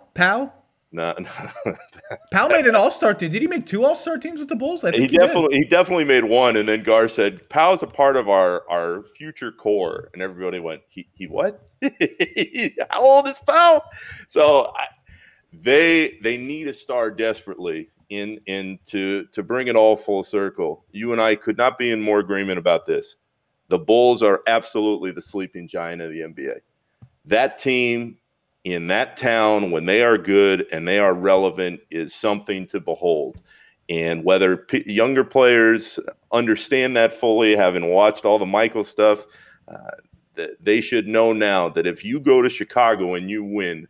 No, 0.95 1.13
made 2.49 2.67
an 2.67 2.77
All 2.77 2.89
Star 2.89 3.15
team. 3.15 3.29
Did 3.33 3.43
he 3.43 3.49
make 3.49 3.67
two 3.67 3.85
All 3.85 3.97
Star 3.97 4.17
teams 4.17 4.39
with 4.39 4.49
the 4.49 4.55
Bulls? 4.55 4.85
I 4.85 4.93
think 4.93 5.03
he, 5.03 5.09
he 5.09 5.17
definitely 5.17 5.55
did. 5.55 5.65
he 5.65 5.69
definitely 5.69 6.05
made 6.05 6.23
one. 6.23 6.57
And 6.57 6.69
then 6.69 6.85
Gar 6.85 7.09
said, 7.09 7.49
"Pau's 7.49 7.83
a 7.83 7.89
part 7.89 8.17
of 8.17 8.29
our 8.29 8.63
our 8.71 9.03
future 9.17 9.51
core," 9.51 10.11
and 10.13 10.23
everybody 10.23 10.61
went, 10.61 10.83
"He 10.89 11.09
he 11.13 11.27
what? 11.27 11.69
How 12.91 13.01
old 13.01 13.27
is 13.27 13.41
Pau?" 13.45 13.83
So 14.29 14.73
I, 14.77 14.87
they 15.63 16.19
they 16.23 16.37
need 16.37 16.69
a 16.69 16.73
star 16.73 17.11
desperately 17.11 17.89
in 18.11 18.39
in 18.47 18.79
to 18.87 19.25
to 19.27 19.43
bring 19.43 19.69
it 19.69 19.77
all 19.77 19.97
full 19.97 20.23
circle. 20.23 20.85
You 20.93 21.13
and 21.13 21.21
I 21.21 21.35
could 21.35 21.57
not 21.57 21.79
be 21.79 21.91
in 21.91 22.01
more 22.01 22.19
agreement 22.19 22.59
about 22.59 22.87
this. 22.87 23.17
The 23.69 23.79
Bulls 23.79 24.23
are 24.23 24.43
absolutely 24.47 25.11
the 25.11 25.23
sleeping 25.23 25.67
giant 25.67 26.03
of 26.03 26.11
the 26.11 26.21
NBA. 26.21 26.61
That 27.25 27.59
team 27.59 28.19
in 28.65 28.87
that 28.89 29.17
town 29.17 29.71
when 29.71 29.87
they 29.87 30.03
are 30.03 30.19
good 30.19 30.67
and 30.73 30.87
they 30.87 30.99
are 30.99 31.15
relevant 31.15 31.81
is 31.91 32.15
something 32.15 32.67
to 32.69 32.81
behold. 32.81 33.41
And 33.91 34.25
whether 34.25 34.57
p- 34.57 34.91
younger 34.91 35.25
players 35.25 35.99
understand 36.33 36.97
that 36.97 37.13
fully, 37.13 37.55
having 37.55 37.87
watched 37.91 38.25
all 38.25 38.39
the 38.39 38.47
Michael 38.47 38.85
stuff, 38.85 39.27
uh, 39.69 39.91
th- 40.37 40.57
they 40.61 40.81
should 40.81 41.07
know 41.07 41.35
now 41.35 41.69
that 41.71 41.87
if 41.87 42.03
you 42.05 42.21
go 42.21 42.41
to 42.41 42.49
Chicago 42.49 43.15
and 43.15 43.31
you 43.31 43.45
win, 43.45 43.87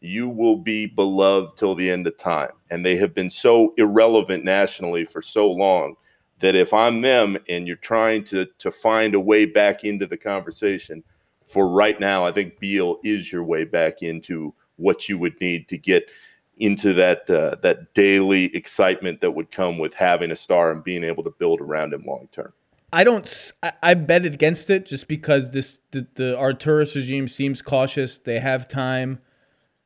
you 0.00 0.28
will 0.28 0.56
be 0.56 0.86
beloved 0.86 1.56
till 1.56 1.74
the 1.74 1.90
end 1.90 2.06
of 2.06 2.16
time. 2.16 2.52
And 2.70 2.84
they 2.84 2.96
have 2.96 3.14
been 3.14 3.30
so 3.30 3.74
irrelevant 3.76 4.44
nationally 4.44 5.04
for 5.04 5.22
so 5.22 5.50
long 5.50 5.96
that 6.40 6.54
if 6.54 6.72
I'm 6.72 7.00
them 7.00 7.36
and 7.48 7.66
you're 7.66 7.76
trying 7.76 8.24
to 8.24 8.46
to 8.58 8.70
find 8.70 9.14
a 9.14 9.20
way 9.20 9.44
back 9.44 9.84
into 9.84 10.06
the 10.06 10.16
conversation, 10.16 11.02
for 11.44 11.68
right 11.68 11.98
now, 11.98 12.24
I 12.24 12.32
think 12.32 12.60
Beal 12.60 12.98
is 13.02 13.32
your 13.32 13.42
way 13.42 13.64
back 13.64 14.02
into 14.02 14.54
what 14.76 15.08
you 15.08 15.18
would 15.18 15.40
need 15.40 15.68
to 15.68 15.78
get 15.78 16.10
into 16.58 16.92
that 16.94 17.28
uh, 17.30 17.56
that 17.62 17.94
daily 17.94 18.54
excitement 18.54 19.20
that 19.20 19.32
would 19.32 19.50
come 19.50 19.78
with 19.78 19.94
having 19.94 20.30
a 20.30 20.36
star 20.36 20.70
and 20.70 20.84
being 20.84 21.04
able 21.04 21.24
to 21.24 21.30
build 21.30 21.60
around 21.60 21.92
him 21.92 22.04
long 22.06 22.28
term. 22.32 22.52
I 22.92 23.04
don't. 23.04 23.52
I, 23.62 23.72
I 23.82 23.94
bet 23.94 24.24
against 24.24 24.70
it 24.70 24.86
just 24.86 25.08
because 25.08 25.50
this 25.50 25.80
the, 25.90 26.06
the 26.14 26.36
Arturas 26.38 26.94
regime 26.94 27.28
seems 27.28 27.62
cautious. 27.62 28.18
They 28.18 28.40
have 28.40 28.68
time 28.68 29.20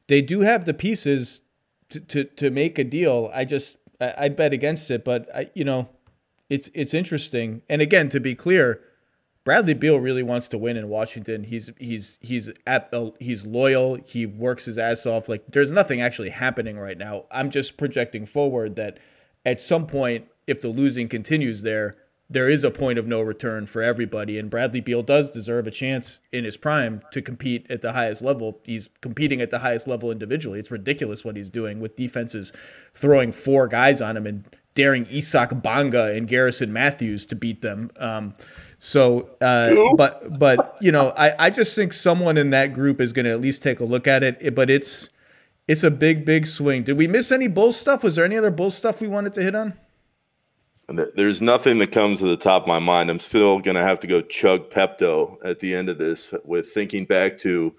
they 0.09 0.23
do 0.23 0.41
have 0.41 0.65
the 0.65 0.75
pieces 0.75 1.43
to, 1.91 2.01
to, 2.01 2.25
to 2.25 2.51
make 2.51 2.79
a 2.79 2.85
deal. 2.85 3.31
I 3.33 3.45
just 3.45 3.77
I, 4.01 4.15
I 4.19 4.29
bet 4.29 4.53
against 4.53 4.91
it, 4.91 5.05
but 5.05 5.29
I 5.35 5.51
you 5.55 5.65
know, 5.65 5.89
it's 6.49 6.71
it's 6.75 6.95
interesting. 6.95 7.63
And 7.69 7.83
again, 7.83 8.09
to 8.11 8.21
be 8.21 8.35
clear, 8.35 8.81
Bradley 9.45 9.75
Beal 9.75 9.99
really 9.99 10.23
wants 10.23 10.49
to 10.49 10.59
win 10.59 10.77
in 10.77 10.89
Washington. 10.89 11.45
He's 11.45 11.71
he's 11.79 12.19
he's 12.21 12.51
at 12.67 12.93
he's 13.19 13.45
loyal. 13.45 13.97
He 14.07 14.27
works 14.27 14.67
his 14.67 14.79
ass 14.79 15.07
off. 15.07 15.29
Like 15.29 15.45
there's 15.49 15.73
nothing 15.73 16.01
actually 16.01 16.31
happening 16.31 16.79
right 16.79 16.99
now. 16.99 17.25
I'm 17.31 17.51
just 17.51 17.77
projecting 17.77 18.27
forward 18.27 18.77
that 18.77 18.99
at 19.45 19.61
some 19.61 19.87
point, 19.87 20.29
if 20.47 20.61
the 20.61 20.69
losing 20.69 21.09
continues 21.09 21.63
there, 21.63 21.97
there 22.33 22.49
is 22.49 22.65
a 22.65 22.71
point 22.71 22.99
of 22.99 23.07
no 23.07 23.21
return 23.21 23.67
for 23.67 23.83
everybody. 23.83 24.39
And 24.39 24.51
Bradley 24.51 24.81
Beal 24.81 25.03
does 25.03 25.31
deserve 25.31 25.67
a 25.67 25.71
chance 25.71 26.21
in 26.33 26.45
his 26.45 26.57
prime 26.57 27.03
to 27.13 27.21
compete 27.21 27.67
at 27.71 27.83
the 27.83 27.93
highest 27.93 28.23
level. 28.23 28.61
He's 28.65 28.89
competing 29.01 29.41
at 29.41 29.51
the 29.51 29.59
highest 29.59 29.87
level 29.87 30.11
individually. 30.11 30.59
It's 30.59 30.71
ridiculous 30.71 31.25
what 31.25 31.37
he's 31.37 31.51
doing 31.51 31.81
with 31.81 31.97
defenses 31.97 32.53
throwing 32.95 33.33
four 33.33 33.69
guys 33.69 34.01
on 34.01 34.17
him 34.17 34.27
and 34.27 34.45
daring 34.75 35.07
Isaac 35.13 35.63
Bonga 35.63 36.15
and 36.15 36.27
Garrison 36.27 36.73
Matthews 36.73 37.27
to 37.27 37.37
beat 37.37 37.61
them. 37.61 37.91
Um, 37.99 38.35
so, 38.79 39.31
uh, 39.41 39.95
but 39.97 40.39
but 40.39 40.77
you 40.81 40.91
know, 40.91 41.11
I, 41.17 41.47
I 41.47 41.51
just 41.51 41.75
think 41.75 41.93
someone 41.93 42.37
in 42.37 42.51
that 42.51 42.73
group 42.73 43.01
is 43.01 43.13
going 43.13 43.27
to 43.27 43.33
at 43.33 43.41
least 43.41 43.63
take 43.63 43.81
a 43.81 43.85
look 43.85 44.07
at 44.07 44.23
it. 44.23 44.55
But 44.55 44.71
it's 44.71 45.09
it's 45.69 45.83
a 45.83 45.91
big 45.91 46.25
big 46.25 46.47
swing. 46.47 46.83
Did 46.83 46.97
we 46.97 47.07
miss 47.07 47.31
any 47.31 47.49
bull 47.49 47.73
stuff? 47.73 48.03
Was 48.03 48.17
there 48.17 48.25
any 48.25 48.37
other 48.37 48.51
bull 48.51 48.71
stuff 48.71 49.01
we 49.01 49.09
wanted 49.09 49.35
to 49.35 49.43
hit 49.43 49.55
on? 49.55 49.75
There's 51.15 51.43
nothing 51.43 51.79
that 51.79 51.93
comes 51.93 52.21
to 52.21 52.27
the 52.27 52.37
top 52.37 52.63
of 52.63 52.69
my 52.69 52.79
mind. 52.79 53.11
I'm 53.11 53.19
still 53.19 53.59
going 53.61 53.77
to 53.77 53.83
have 53.83 54.01
to 54.01 54.07
go 54.07 54.21
chug 54.23 54.71
Pepto 54.71 55.37
at 55.45 55.61
the 55.61 55.75
end 55.75 55.89
of 55.89 55.99
this 55.99 56.35
with 56.45 56.71
thinking 56.73 57.05
back 57.05 57.39
to 57.39 57.75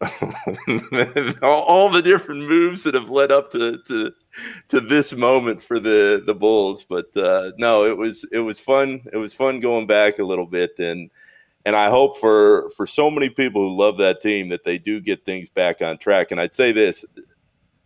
all 1.42 1.90
the 1.90 2.02
different 2.02 2.48
moves 2.48 2.84
that 2.84 2.94
have 2.94 3.10
led 3.10 3.32
up 3.32 3.50
to, 3.50 3.78
to 3.88 4.12
to 4.68 4.80
this 4.80 5.12
moment 5.12 5.60
for 5.60 5.80
the 5.80 6.22
the 6.24 6.34
Bulls. 6.34 6.84
But 6.84 7.16
uh, 7.16 7.52
no, 7.58 7.84
it 7.84 7.96
was 7.96 8.24
it 8.30 8.38
was 8.38 8.60
fun. 8.60 9.02
It 9.12 9.16
was 9.16 9.34
fun 9.34 9.58
going 9.58 9.88
back 9.88 10.20
a 10.20 10.24
little 10.24 10.46
bit, 10.46 10.78
and 10.78 11.10
and 11.64 11.74
I 11.74 11.90
hope 11.90 12.16
for 12.16 12.70
for 12.76 12.86
so 12.86 13.10
many 13.10 13.28
people 13.28 13.68
who 13.68 13.76
love 13.76 13.98
that 13.98 14.20
team 14.20 14.48
that 14.50 14.62
they 14.62 14.78
do 14.78 15.00
get 15.00 15.24
things 15.24 15.50
back 15.50 15.82
on 15.82 15.98
track. 15.98 16.30
And 16.30 16.40
I'd 16.40 16.54
say 16.54 16.70
this, 16.70 17.04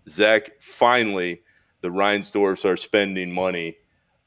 Zach, 0.07 0.51
finally, 0.61 1.41
the 1.81 1.89
Reinsdorfs 1.89 2.67
are 2.67 2.77
spending 2.77 3.33
money 3.33 3.77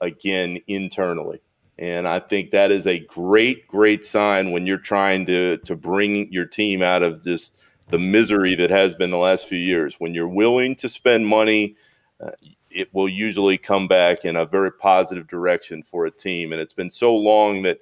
again 0.01 0.59
internally. 0.67 1.41
And 1.77 2.07
I 2.07 2.19
think 2.19 2.51
that 2.51 2.71
is 2.71 2.87
a 2.87 2.99
great, 2.99 3.67
great 3.67 4.05
sign 4.05 4.51
when 4.51 4.65
you're 4.65 4.77
trying 4.77 5.25
to 5.25 5.57
to 5.57 5.75
bring 5.75 6.31
your 6.31 6.45
team 6.45 6.81
out 6.81 7.03
of 7.03 7.23
just 7.23 7.61
the 7.89 7.99
misery 7.99 8.55
that 8.55 8.69
has 8.69 8.95
been 8.95 9.11
the 9.11 9.17
last 9.17 9.47
few 9.47 9.59
years. 9.59 9.95
When 9.99 10.13
you're 10.13 10.27
willing 10.27 10.75
to 10.77 10.89
spend 10.89 11.27
money, 11.27 11.75
uh, 12.19 12.31
it 12.71 12.93
will 12.93 13.09
usually 13.09 13.57
come 13.57 13.87
back 13.87 14.25
in 14.25 14.35
a 14.35 14.45
very 14.45 14.71
positive 14.71 15.27
direction 15.27 15.83
for 15.83 16.05
a 16.05 16.11
team. 16.11 16.51
And 16.51 16.61
it's 16.61 16.73
been 16.73 16.89
so 16.89 17.15
long 17.15 17.61
that 17.63 17.79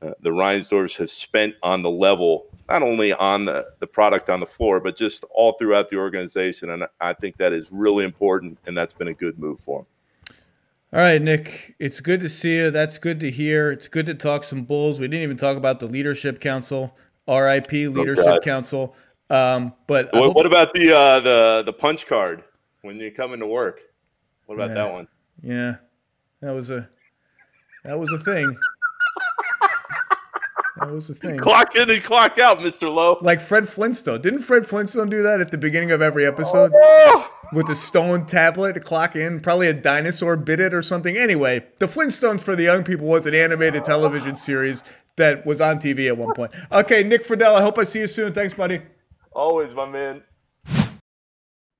uh, 0.00 0.12
the 0.20 0.30
Reinsdorfs 0.30 0.96
have 0.96 1.10
spent 1.10 1.54
on 1.62 1.82
the 1.82 1.90
level, 1.90 2.46
not 2.68 2.82
only 2.82 3.12
on 3.12 3.44
the, 3.44 3.64
the 3.78 3.86
product 3.86 4.30
on 4.30 4.40
the 4.40 4.46
floor, 4.46 4.80
but 4.80 4.96
just 4.96 5.24
all 5.30 5.52
throughout 5.52 5.88
the 5.88 5.96
organization. 5.96 6.70
And 6.70 6.86
I 7.00 7.12
think 7.12 7.36
that 7.36 7.52
is 7.52 7.70
really 7.70 8.04
important, 8.04 8.58
and 8.66 8.76
that's 8.76 8.94
been 8.94 9.08
a 9.08 9.14
good 9.14 9.38
move 9.38 9.60
for 9.60 9.80
them. 9.80 9.86
All 10.94 11.00
right, 11.00 11.22
Nick, 11.22 11.74
it's 11.78 12.02
good 12.02 12.20
to 12.20 12.28
see 12.28 12.56
you. 12.56 12.70
That's 12.70 12.98
good 12.98 13.18
to 13.20 13.30
hear. 13.30 13.70
It's 13.70 13.88
good 13.88 14.04
to 14.04 14.14
talk 14.14 14.44
some 14.44 14.64
Bulls. 14.64 15.00
We 15.00 15.08
didn't 15.08 15.22
even 15.22 15.38
talk 15.38 15.56
about 15.56 15.80
the 15.80 15.86
Leadership 15.86 16.38
Council, 16.38 16.94
RIP 17.26 17.72
Leadership 17.72 18.26
oh, 18.26 18.40
Council. 18.40 18.94
Um, 19.30 19.72
but 19.86 20.12
what, 20.12 20.34
what, 20.34 20.44
about 20.44 20.74
the 20.74 20.94
uh, 20.94 21.20
the 21.20 21.62
the 21.64 21.72
punch 21.72 22.06
card 22.06 22.44
when 22.82 22.98
you 22.98 23.10
come 23.10 23.32
into 23.32 23.46
work? 23.46 23.80
What 24.44 24.56
about 24.56 24.68
yeah, 24.68 24.74
that 24.74 24.92
one? 24.92 25.08
Yeah, 25.42 25.76
that 26.42 26.50
was 26.50 26.70
a 26.70 26.90
that 27.84 27.98
was 27.98 28.12
a 28.12 28.18
thing. 28.18 28.54
That 30.76 30.90
was 30.90 31.08
the 31.08 31.14
thing. 31.14 31.38
Clock 31.38 31.74
in 31.74 31.88
and 31.88 32.02
clock 32.04 32.38
out, 32.38 32.58
Mr. 32.58 32.92
Lowe. 32.92 33.16
Like 33.22 33.40
Fred 33.40 33.66
Flintstone. 33.66 34.20
Didn't 34.20 34.40
Fred 34.40 34.66
Flintstone 34.66 35.08
do 35.08 35.22
that 35.22 35.40
at 35.40 35.50
the 35.50 35.58
beginning 35.58 35.90
of 35.90 36.02
every 36.02 36.26
episode? 36.26 36.72
Oh. 36.74 37.31
With 37.52 37.68
a 37.68 37.76
stone 37.76 38.24
tablet 38.24 38.72
to 38.72 38.80
clock 38.80 39.14
in? 39.14 39.40
Probably 39.40 39.68
a 39.68 39.74
dinosaur 39.74 40.36
bit 40.36 40.58
it 40.58 40.72
or 40.72 40.80
something. 40.80 41.18
Anyway, 41.18 41.66
The 41.78 41.86
Flintstones 41.86 42.40
for 42.40 42.56
the 42.56 42.62
Young 42.62 42.82
People 42.82 43.06
was 43.06 43.26
an 43.26 43.34
animated 43.34 43.84
television 43.84 44.36
series 44.36 44.82
that 45.16 45.44
was 45.44 45.60
on 45.60 45.78
TV 45.78 46.08
at 46.08 46.16
one 46.16 46.32
point. 46.34 46.52
Okay, 46.72 47.02
Nick 47.02 47.26
Friedell, 47.26 47.54
I 47.54 47.60
hope 47.60 47.78
I 47.78 47.84
see 47.84 48.00
you 48.00 48.06
soon. 48.06 48.32
Thanks, 48.32 48.54
buddy. 48.54 48.80
Always, 49.32 49.74
my 49.74 49.86
man. 49.86 50.22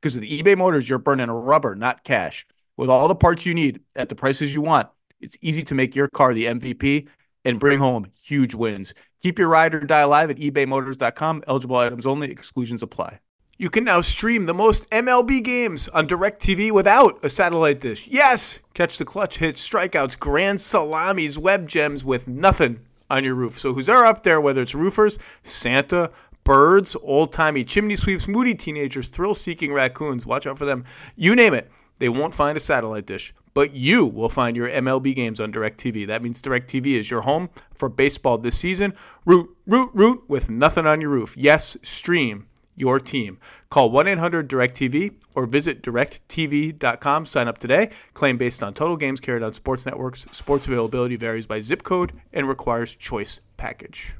Because 0.00 0.14
with 0.14 0.24
eBay 0.24 0.56
Motors, 0.56 0.88
you're 0.88 0.98
burning 0.98 1.30
rubber, 1.30 1.74
not 1.74 2.04
cash. 2.04 2.46
With 2.76 2.88
all 2.88 3.08
the 3.08 3.14
parts 3.14 3.44
you 3.44 3.54
need 3.54 3.80
at 3.96 4.08
the 4.08 4.14
prices 4.14 4.54
you 4.54 4.60
want, 4.60 4.88
it's 5.20 5.36
easy 5.40 5.62
to 5.64 5.74
make 5.74 5.96
your 5.96 6.08
car 6.08 6.32
the 6.32 6.44
MVP 6.44 7.08
and 7.44 7.58
bring 7.58 7.78
home 7.78 8.06
huge 8.22 8.54
wins. 8.54 8.94
Keep 9.22 9.38
your 9.38 9.48
ride 9.48 9.74
or 9.74 9.80
die 9.80 10.00
alive 10.00 10.30
at 10.30 10.36
ebaymotors.com. 10.36 11.42
Eligible 11.48 11.76
items 11.76 12.06
only, 12.06 12.30
exclusions 12.30 12.82
apply. 12.82 13.18
You 13.56 13.70
can 13.70 13.82
now 13.82 14.00
stream 14.02 14.46
the 14.46 14.54
most 14.54 14.88
MLB 14.90 15.42
games 15.42 15.88
on 15.88 16.06
DirecTV 16.06 16.70
without 16.70 17.18
a 17.24 17.28
satellite 17.28 17.80
dish. 17.80 18.06
Yes! 18.06 18.60
Catch 18.74 18.98
the 18.98 19.04
clutch 19.04 19.38
hits, 19.38 19.68
strikeouts, 19.68 20.16
grand 20.16 20.60
salamis, 20.60 21.36
web 21.36 21.66
gems 21.66 22.04
with 22.04 22.28
nothing 22.28 22.78
on 23.10 23.24
your 23.24 23.34
roof. 23.34 23.58
So 23.58 23.74
who's 23.74 23.86
there 23.86 24.06
up 24.06 24.22
there, 24.22 24.40
whether 24.40 24.62
it's 24.62 24.76
roofers, 24.76 25.18
Santa, 25.42 26.12
birds, 26.48 26.96
old 27.02 27.30
timey 27.30 27.62
chimney 27.62 27.94
sweeps, 27.94 28.26
moody 28.26 28.54
teenagers, 28.54 29.08
thrill 29.08 29.34
seeking 29.34 29.70
raccoons. 29.70 30.24
Watch 30.24 30.46
out 30.46 30.56
for 30.56 30.64
them. 30.64 30.82
You 31.14 31.36
name 31.36 31.52
it, 31.52 31.70
they 31.98 32.08
won't 32.08 32.34
find 32.34 32.56
a 32.56 32.60
satellite 32.60 33.04
dish. 33.04 33.34
But 33.52 33.74
you 33.74 34.06
will 34.06 34.30
find 34.30 34.56
your 34.56 34.68
MLB 34.68 35.14
games 35.14 35.40
on 35.40 35.52
DirecTV. 35.52 36.06
That 36.06 36.22
means 36.22 36.40
DirecTV 36.40 36.94
is 36.94 37.10
your 37.10 37.22
home 37.22 37.50
for 37.74 37.90
baseball 37.90 38.38
this 38.38 38.58
season. 38.58 38.94
Root, 39.26 39.54
root, 39.66 39.90
root 39.92 40.24
with 40.26 40.48
nothing 40.48 40.86
on 40.86 41.02
your 41.02 41.10
roof. 41.10 41.36
Yes, 41.36 41.76
stream 41.82 42.46
your 42.76 42.98
team. 42.98 43.38
Call 43.68 43.90
1 43.90 44.08
800 44.08 44.48
DirecTV 44.48 45.16
or 45.34 45.44
visit 45.44 45.82
directv.com. 45.82 47.26
Sign 47.26 47.48
up 47.48 47.58
today. 47.58 47.90
Claim 48.14 48.38
based 48.38 48.62
on 48.62 48.72
total 48.72 48.96
games 48.96 49.20
carried 49.20 49.42
on 49.42 49.52
sports 49.52 49.84
networks. 49.84 50.24
Sports 50.30 50.66
availability 50.66 51.16
varies 51.16 51.46
by 51.46 51.60
zip 51.60 51.82
code 51.82 52.14
and 52.32 52.48
requires 52.48 52.94
choice 52.94 53.40
package. 53.58 54.14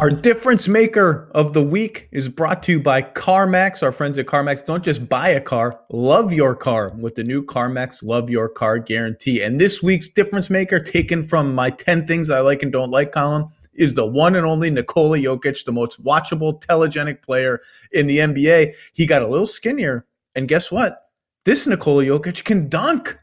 Our 0.00 0.08
difference 0.08 0.66
maker 0.66 1.30
of 1.34 1.52
the 1.52 1.62
week 1.62 2.08
is 2.10 2.30
brought 2.30 2.62
to 2.62 2.72
you 2.72 2.80
by 2.80 3.02
CarMax. 3.02 3.82
Our 3.82 3.92
friends 3.92 4.16
at 4.16 4.24
CarMax 4.24 4.64
don't 4.64 4.82
just 4.82 5.10
buy 5.10 5.28
a 5.28 5.42
car, 5.42 5.78
love 5.90 6.32
your 6.32 6.56
car 6.56 6.88
with 6.98 7.16
the 7.16 7.22
new 7.22 7.44
CarMax 7.44 8.02
Love 8.02 8.30
Your 8.30 8.48
Car 8.48 8.78
guarantee. 8.78 9.42
And 9.42 9.60
this 9.60 9.82
week's 9.82 10.08
difference 10.08 10.48
maker, 10.48 10.80
taken 10.80 11.22
from 11.22 11.54
my 11.54 11.68
10 11.68 12.06
things 12.06 12.30
I 12.30 12.40
like 12.40 12.62
and 12.62 12.72
don't 12.72 12.90
like 12.90 13.12
column, 13.12 13.50
is 13.74 13.94
the 13.94 14.06
one 14.06 14.36
and 14.36 14.46
only 14.46 14.70
Nikola 14.70 15.18
Jokic, 15.18 15.66
the 15.66 15.72
most 15.72 16.02
watchable, 16.02 16.62
telegenic 16.64 17.20
player 17.20 17.60
in 17.92 18.06
the 18.06 18.20
NBA. 18.20 18.72
He 18.94 19.04
got 19.04 19.20
a 19.20 19.28
little 19.28 19.46
skinnier. 19.46 20.06
And 20.34 20.48
guess 20.48 20.72
what? 20.72 21.10
This 21.44 21.66
Nikola 21.66 22.04
Jokic 22.04 22.44
can 22.44 22.70
dunk. 22.70 23.18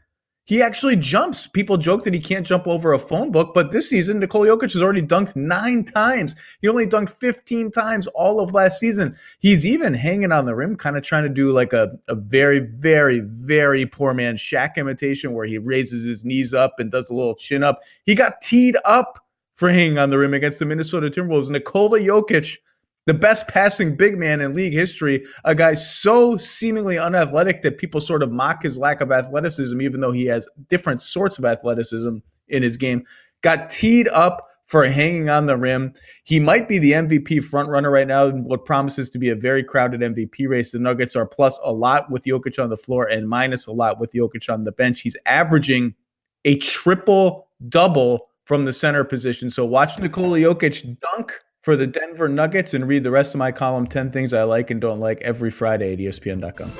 He 0.48 0.62
actually 0.62 0.96
jumps. 0.96 1.46
People 1.46 1.76
joke 1.76 2.04
that 2.04 2.14
he 2.14 2.20
can't 2.20 2.46
jump 2.46 2.66
over 2.66 2.94
a 2.94 2.98
phone 2.98 3.30
book, 3.30 3.52
but 3.52 3.70
this 3.70 3.90
season, 3.90 4.18
Nikola 4.18 4.48
Jokic 4.48 4.72
has 4.72 4.80
already 4.80 5.02
dunked 5.02 5.36
nine 5.36 5.84
times. 5.84 6.36
He 6.62 6.68
only 6.68 6.86
dunked 6.86 7.10
15 7.10 7.70
times 7.70 8.06
all 8.14 8.40
of 8.40 8.54
last 8.54 8.80
season. 8.80 9.14
He's 9.40 9.66
even 9.66 9.92
hanging 9.92 10.32
on 10.32 10.46
the 10.46 10.54
rim, 10.54 10.74
kind 10.74 10.96
of 10.96 11.02
trying 11.02 11.24
to 11.24 11.28
do 11.28 11.52
like 11.52 11.74
a, 11.74 11.98
a 12.08 12.14
very, 12.14 12.60
very, 12.60 13.20
very 13.20 13.84
poor 13.84 14.14
man 14.14 14.38
Shaq 14.38 14.76
imitation 14.76 15.34
where 15.34 15.44
he 15.44 15.58
raises 15.58 16.06
his 16.06 16.24
knees 16.24 16.54
up 16.54 16.80
and 16.80 16.90
does 16.90 17.10
a 17.10 17.14
little 17.14 17.34
chin 17.34 17.62
up. 17.62 17.82
He 18.04 18.14
got 18.14 18.40
teed 18.40 18.78
up 18.86 19.22
for 19.54 19.68
hanging 19.68 19.98
on 19.98 20.08
the 20.08 20.16
rim 20.16 20.32
against 20.32 20.60
the 20.60 20.64
Minnesota 20.64 21.10
Timberwolves. 21.10 21.50
Nikola 21.50 22.00
Jokic 22.00 22.56
the 23.08 23.14
best 23.14 23.48
passing 23.48 23.96
big 23.96 24.18
man 24.18 24.42
in 24.42 24.52
league 24.52 24.74
history, 24.74 25.24
a 25.42 25.54
guy 25.54 25.72
so 25.72 26.36
seemingly 26.36 26.98
unathletic 26.98 27.62
that 27.62 27.78
people 27.78 28.02
sort 28.02 28.22
of 28.22 28.30
mock 28.30 28.62
his 28.62 28.76
lack 28.76 29.00
of 29.00 29.10
athleticism, 29.10 29.80
even 29.80 30.02
though 30.02 30.12
he 30.12 30.26
has 30.26 30.46
different 30.68 31.00
sorts 31.00 31.38
of 31.38 31.46
athleticism 31.46 32.18
in 32.48 32.62
his 32.62 32.76
game, 32.76 33.02
got 33.40 33.70
teed 33.70 34.08
up 34.08 34.46
for 34.66 34.84
hanging 34.84 35.30
on 35.30 35.46
the 35.46 35.56
rim. 35.56 35.94
He 36.24 36.38
might 36.38 36.68
be 36.68 36.78
the 36.78 36.92
MVP 36.92 37.48
frontrunner 37.50 37.90
right 37.90 38.06
now 38.06 38.26
in 38.26 38.44
what 38.44 38.66
promises 38.66 39.08
to 39.08 39.18
be 39.18 39.30
a 39.30 39.34
very 39.34 39.64
crowded 39.64 40.02
MVP 40.02 40.46
race. 40.46 40.72
The 40.72 40.78
Nuggets 40.78 41.16
are 41.16 41.24
plus 41.24 41.58
a 41.64 41.72
lot 41.72 42.10
with 42.10 42.24
Jokic 42.24 42.62
on 42.62 42.68
the 42.68 42.76
floor 42.76 43.06
and 43.06 43.26
minus 43.26 43.66
a 43.66 43.72
lot 43.72 43.98
with 43.98 44.12
Jokic 44.12 44.52
on 44.52 44.64
the 44.64 44.72
bench. 44.72 45.00
He's 45.00 45.16
averaging 45.24 45.94
a 46.44 46.56
triple 46.58 47.48
double 47.70 48.28
from 48.44 48.66
the 48.66 48.72
center 48.74 49.02
position. 49.02 49.48
So 49.48 49.64
watch 49.64 49.98
Nikola 49.98 50.40
Jokic 50.40 50.98
dunk 51.00 51.40
for 51.62 51.76
the 51.76 51.86
Denver 51.86 52.28
Nuggets 52.28 52.74
and 52.74 52.86
read 52.86 53.04
the 53.04 53.10
rest 53.10 53.34
of 53.34 53.38
my 53.38 53.52
column 53.52 53.86
10 53.86 54.10
things 54.10 54.32
I 54.32 54.44
like 54.44 54.70
and 54.70 54.80
don't 54.80 55.00
like 55.00 55.20
every 55.22 55.50
Friday 55.50 55.92
at 55.92 55.98
ESPN.com. 55.98 56.70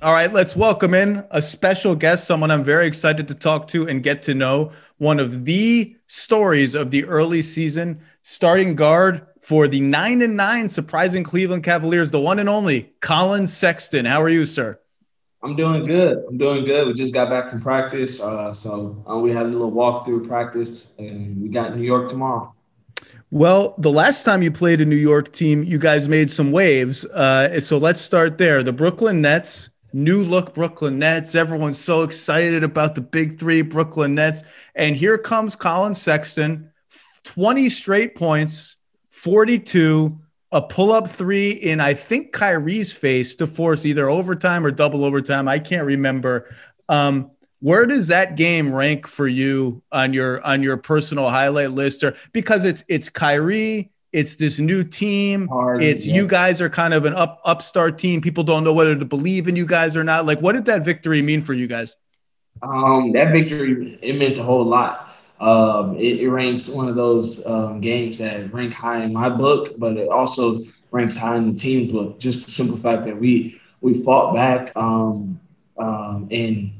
All 0.00 0.12
right, 0.12 0.30
let's 0.30 0.54
welcome 0.54 0.92
in 0.92 1.24
a 1.30 1.40
special 1.40 1.96
guest, 1.96 2.26
someone 2.26 2.50
I'm 2.50 2.62
very 2.62 2.86
excited 2.86 3.26
to 3.28 3.34
talk 3.34 3.68
to 3.68 3.88
and 3.88 4.02
get 4.02 4.22
to 4.24 4.34
know. 4.34 4.70
One 4.98 5.18
of 5.18 5.46
the 5.46 5.96
stories 6.08 6.74
of 6.74 6.90
the 6.90 7.06
early 7.06 7.40
season, 7.40 8.00
starting 8.20 8.76
guard 8.76 9.26
for 9.40 9.66
the 9.66 9.80
9 9.80 10.20
and 10.20 10.36
9 10.36 10.68
surprising 10.68 11.24
Cleveland 11.24 11.64
Cavaliers, 11.64 12.10
the 12.10 12.20
one 12.20 12.38
and 12.38 12.50
only 12.50 12.92
Collin 13.00 13.46
Sexton. 13.46 14.04
How 14.04 14.20
are 14.20 14.28
you, 14.28 14.44
sir? 14.44 14.78
I'm 15.44 15.54
doing 15.54 15.84
good. 15.84 16.24
I'm 16.26 16.38
doing 16.38 16.64
good. 16.64 16.86
We 16.86 16.94
just 16.94 17.12
got 17.12 17.28
back 17.28 17.50
from 17.50 17.60
practice, 17.60 18.18
uh, 18.18 18.54
so 18.54 19.04
uh, 19.08 19.18
we 19.18 19.30
had 19.30 19.42
a 19.42 19.48
little 19.50 19.70
walkthrough 19.70 20.26
practice, 20.26 20.92
and 20.98 21.42
we 21.42 21.50
got 21.50 21.76
New 21.76 21.82
York 21.82 22.08
tomorrow. 22.08 22.54
Well, 23.30 23.74
the 23.76 23.90
last 23.90 24.22
time 24.24 24.40
you 24.42 24.50
played 24.50 24.80
a 24.80 24.86
New 24.86 24.96
York 24.96 25.34
team, 25.34 25.62
you 25.62 25.78
guys 25.78 26.08
made 26.08 26.30
some 26.30 26.50
waves. 26.50 27.04
Uh, 27.04 27.60
so 27.60 27.76
let's 27.76 28.00
start 28.00 28.38
there. 28.38 28.62
The 28.62 28.72
Brooklyn 28.72 29.20
Nets, 29.20 29.68
new 29.92 30.24
look 30.24 30.54
Brooklyn 30.54 30.98
Nets. 30.98 31.34
Everyone's 31.34 31.78
so 31.78 32.02
excited 32.02 32.64
about 32.64 32.94
the 32.94 33.02
big 33.02 33.38
three 33.38 33.60
Brooklyn 33.60 34.14
Nets. 34.14 34.42
And 34.74 34.96
here 34.96 35.18
comes 35.18 35.56
Collin 35.56 35.94
Sexton, 35.94 36.70
20 37.24 37.68
straight 37.68 38.14
points, 38.14 38.78
42 39.10 40.20
a 40.54 40.62
pull 40.62 40.92
up 40.92 41.08
three 41.08 41.50
in, 41.50 41.80
I 41.80 41.94
think, 41.94 42.32
Kyrie's 42.32 42.92
face 42.92 43.34
to 43.34 43.46
force 43.46 43.84
either 43.84 44.08
overtime 44.08 44.64
or 44.64 44.70
double 44.70 45.04
overtime. 45.04 45.48
I 45.48 45.58
can't 45.58 45.84
remember. 45.84 46.54
Um, 46.88 47.32
where 47.58 47.86
does 47.86 48.08
that 48.08 48.36
game 48.36 48.72
rank 48.72 49.08
for 49.08 49.26
you 49.26 49.82
on 49.90 50.14
your 50.14 50.40
on 50.42 50.62
your 50.62 50.76
personal 50.76 51.28
highlight 51.28 51.72
list? 51.72 52.04
Or 52.04 52.14
because 52.32 52.64
it's 52.64 52.84
it's 52.88 53.08
Kyrie, 53.08 53.90
It's 54.12 54.36
this 54.36 54.60
new 54.60 54.84
team. 54.84 55.48
Hard, 55.48 55.82
it's 55.82 56.06
yeah. 56.06 56.14
you 56.14 56.26
guys 56.28 56.60
are 56.60 56.70
kind 56.70 56.94
of 56.94 57.04
an 57.04 57.14
up 57.14 57.40
upstart 57.44 57.98
team. 57.98 58.20
People 58.20 58.44
don't 58.44 58.62
know 58.62 58.72
whether 58.72 58.94
to 58.94 59.04
believe 59.04 59.48
in 59.48 59.56
you 59.56 59.66
guys 59.66 59.96
or 59.96 60.04
not. 60.04 60.24
Like, 60.24 60.40
what 60.40 60.52
did 60.52 60.66
that 60.66 60.84
victory 60.84 61.20
mean 61.20 61.42
for 61.42 61.52
you 61.52 61.66
guys? 61.66 61.96
Um, 62.62 63.10
that 63.12 63.32
victory 63.32 63.98
it 64.00 64.16
meant 64.16 64.38
a 64.38 64.44
whole 64.44 64.64
lot. 64.64 65.03
Um, 65.44 65.96
it, 65.98 66.20
it 66.20 66.30
ranks 66.30 66.70
one 66.70 66.88
of 66.88 66.94
those 66.94 67.44
um, 67.44 67.82
games 67.82 68.16
that 68.16 68.50
rank 68.50 68.72
high 68.72 69.04
in 69.04 69.12
my 69.12 69.28
book, 69.28 69.78
but 69.78 69.98
it 69.98 70.08
also 70.08 70.62
ranks 70.90 71.16
high 71.16 71.36
in 71.36 71.52
the 71.52 71.58
team's 71.58 71.92
book. 71.92 72.18
Just 72.18 72.46
the 72.46 72.50
simple 72.50 72.78
fact 72.78 73.04
that 73.04 73.20
we 73.20 73.60
we 73.82 74.02
fought 74.02 74.34
back 74.34 74.72
um, 74.74 75.38
um, 75.76 76.28
and 76.30 76.72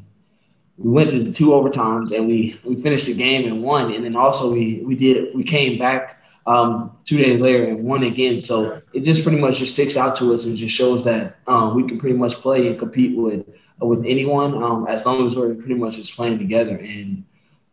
we 0.79 0.91
went 0.91 1.11
to 1.11 1.31
two 1.31 1.49
overtimes 1.49 2.17
and 2.17 2.27
we 2.27 2.59
we 2.65 2.81
finished 2.81 3.05
the 3.05 3.15
game 3.15 3.47
and 3.47 3.63
won. 3.63 3.93
And 3.93 4.03
then 4.03 4.17
also 4.17 4.51
we 4.51 4.83
we 4.83 4.95
did 4.95 5.35
we 5.35 5.45
came 5.45 5.79
back 5.79 6.23
um, 6.47 6.97
two 7.05 7.19
days 7.19 7.43
later 7.43 7.65
and 7.65 7.85
won 7.85 8.05
again. 8.05 8.41
So 8.41 8.81
it 8.95 9.01
just 9.01 9.23
pretty 9.25 9.39
much 9.39 9.59
just 9.59 9.73
sticks 9.73 9.99
out 9.99 10.17
to 10.17 10.33
us 10.33 10.47
and 10.47 10.57
just 10.57 10.75
shows 10.75 11.05
that 11.05 11.37
um, 11.47 11.77
we 11.77 11.87
can 11.87 11.99
pretty 11.99 12.17
much 12.17 12.37
play 12.37 12.67
and 12.69 12.79
compete 12.79 13.15
with 13.15 13.47
with 13.79 14.07
anyone 14.07 14.87
as 14.89 15.05
long 15.05 15.27
as 15.27 15.37
we're 15.37 15.55
pretty 15.55 15.75
much 15.75 15.97
just 15.97 16.17
playing 16.17 16.39
together. 16.39 16.79
And 16.79 17.25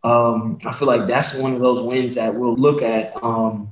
um, 0.04 0.58
I 0.64 0.72
feel 0.72 0.88
like 0.88 1.06
that's 1.06 1.34
one 1.34 1.54
of 1.54 1.60
those 1.60 1.80
wins 1.80 2.14
that 2.16 2.34
we'll 2.34 2.56
look 2.56 2.82
at 2.82 3.12
um, 3.22 3.70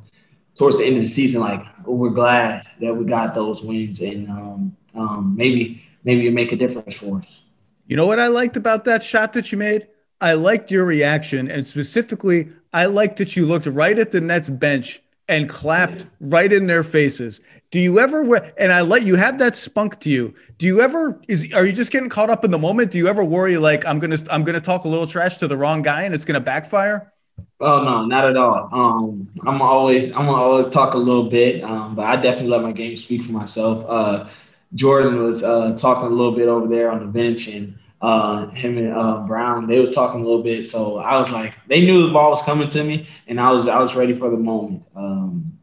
towards 0.56 0.78
the 0.78 0.84
end 0.84 0.96
of 0.96 1.02
the 1.02 1.08
season. 1.08 1.40
Like 1.40 1.62
oh, 1.86 1.94
we're 1.94 2.10
glad 2.10 2.66
that 2.80 2.94
we 2.94 3.04
got 3.04 3.34
those 3.34 3.62
wins 3.62 4.00
and 4.00 4.28
um, 4.28 4.76
um, 4.94 5.34
maybe 5.36 5.82
maybe 6.04 6.26
it 6.26 6.32
make 6.32 6.52
a 6.52 6.56
difference 6.56 6.96
for 6.96 7.18
us. 7.18 7.44
You 7.86 7.96
know 7.96 8.06
what 8.06 8.20
I 8.20 8.28
liked 8.28 8.56
about 8.56 8.84
that 8.84 9.02
shot 9.02 9.32
that 9.32 9.50
you 9.50 9.58
made? 9.58 9.88
I 10.20 10.34
liked 10.34 10.70
your 10.70 10.84
reaction, 10.84 11.50
and 11.50 11.64
specifically, 11.64 12.50
I 12.72 12.86
liked 12.86 13.16
that 13.18 13.36
you 13.36 13.46
looked 13.46 13.66
right 13.66 13.98
at 13.98 14.10
the 14.10 14.20
Nets 14.20 14.50
bench 14.50 15.02
and 15.30 15.48
clapped 15.48 16.04
right 16.20 16.52
in 16.52 16.66
their 16.66 16.82
faces. 16.82 17.40
Do 17.70 17.78
you 17.78 18.00
ever? 18.00 18.34
And 18.58 18.72
I 18.72 18.82
let 18.82 19.04
you 19.04 19.14
have 19.14 19.38
that 19.38 19.54
spunk 19.54 20.00
to 20.00 20.10
you. 20.10 20.34
Do 20.58 20.66
you 20.66 20.80
ever? 20.80 21.20
Is 21.28 21.54
are 21.54 21.64
you 21.64 21.72
just 21.72 21.92
getting 21.92 22.10
caught 22.10 22.28
up 22.28 22.44
in 22.44 22.50
the 22.50 22.58
moment? 22.58 22.90
Do 22.90 22.98
you 22.98 23.06
ever 23.06 23.24
worry 23.24 23.56
like 23.56 23.86
I'm 23.86 24.00
gonna 24.00 24.18
I'm 24.28 24.42
gonna 24.42 24.60
talk 24.60 24.84
a 24.84 24.88
little 24.88 25.06
trash 25.06 25.38
to 25.38 25.48
the 25.48 25.56
wrong 25.56 25.80
guy 25.82 26.02
and 26.02 26.12
it's 26.12 26.24
gonna 26.24 26.40
backfire? 26.40 27.12
Oh 27.60 27.84
no, 27.84 28.04
not 28.04 28.28
at 28.28 28.36
all. 28.36 28.68
Um, 28.72 29.28
I'm 29.46 29.62
always 29.62 30.10
I'm 30.16 30.26
gonna 30.26 30.42
always 30.42 30.66
talk 30.66 30.94
a 30.94 30.98
little 30.98 31.30
bit, 31.30 31.62
um, 31.62 31.94
but 31.94 32.06
I 32.06 32.16
definitely 32.16 32.50
let 32.50 32.62
my 32.62 32.72
game 32.72 32.96
speak 32.96 33.22
for 33.22 33.32
myself. 33.32 33.84
Uh, 33.88 34.28
Jordan 34.74 35.22
was 35.22 35.44
uh, 35.44 35.74
talking 35.76 36.06
a 36.06 36.10
little 36.10 36.34
bit 36.34 36.48
over 36.48 36.66
there 36.66 36.90
on 36.90 37.00
the 37.00 37.06
bench, 37.06 37.46
and 37.46 37.78
uh, 38.00 38.46
him 38.48 38.78
and 38.78 38.92
uh, 38.92 39.18
Brown 39.26 39.66
they 39.66 39.78
was 39.78 39.90
talking 39.90 40.20
a 40.20 40.24
little 40.24 40.42
bit. 40.42 40.66
So 40.66 40.98
I 40.98 41.18
was 41.18 41.30
like, 41.30 41.54
they 41.68 41.80
knew 41.80 42.06
the 42.06 42.12
ball 42.12 42.30
was 42.30 42.42
coming 42.42 42.68
to 42.70 42.82
me, 42.82 43.06
and 43.26 43.40
I 43.40 43.50
was 43.50 43.68
I 43.68 43.78
was 43.78 43.94
ready 43.94 44.14
for 44.14 44.30
the 44.30 44.36
moment, 44.36 44.84
um, 44.96 45.58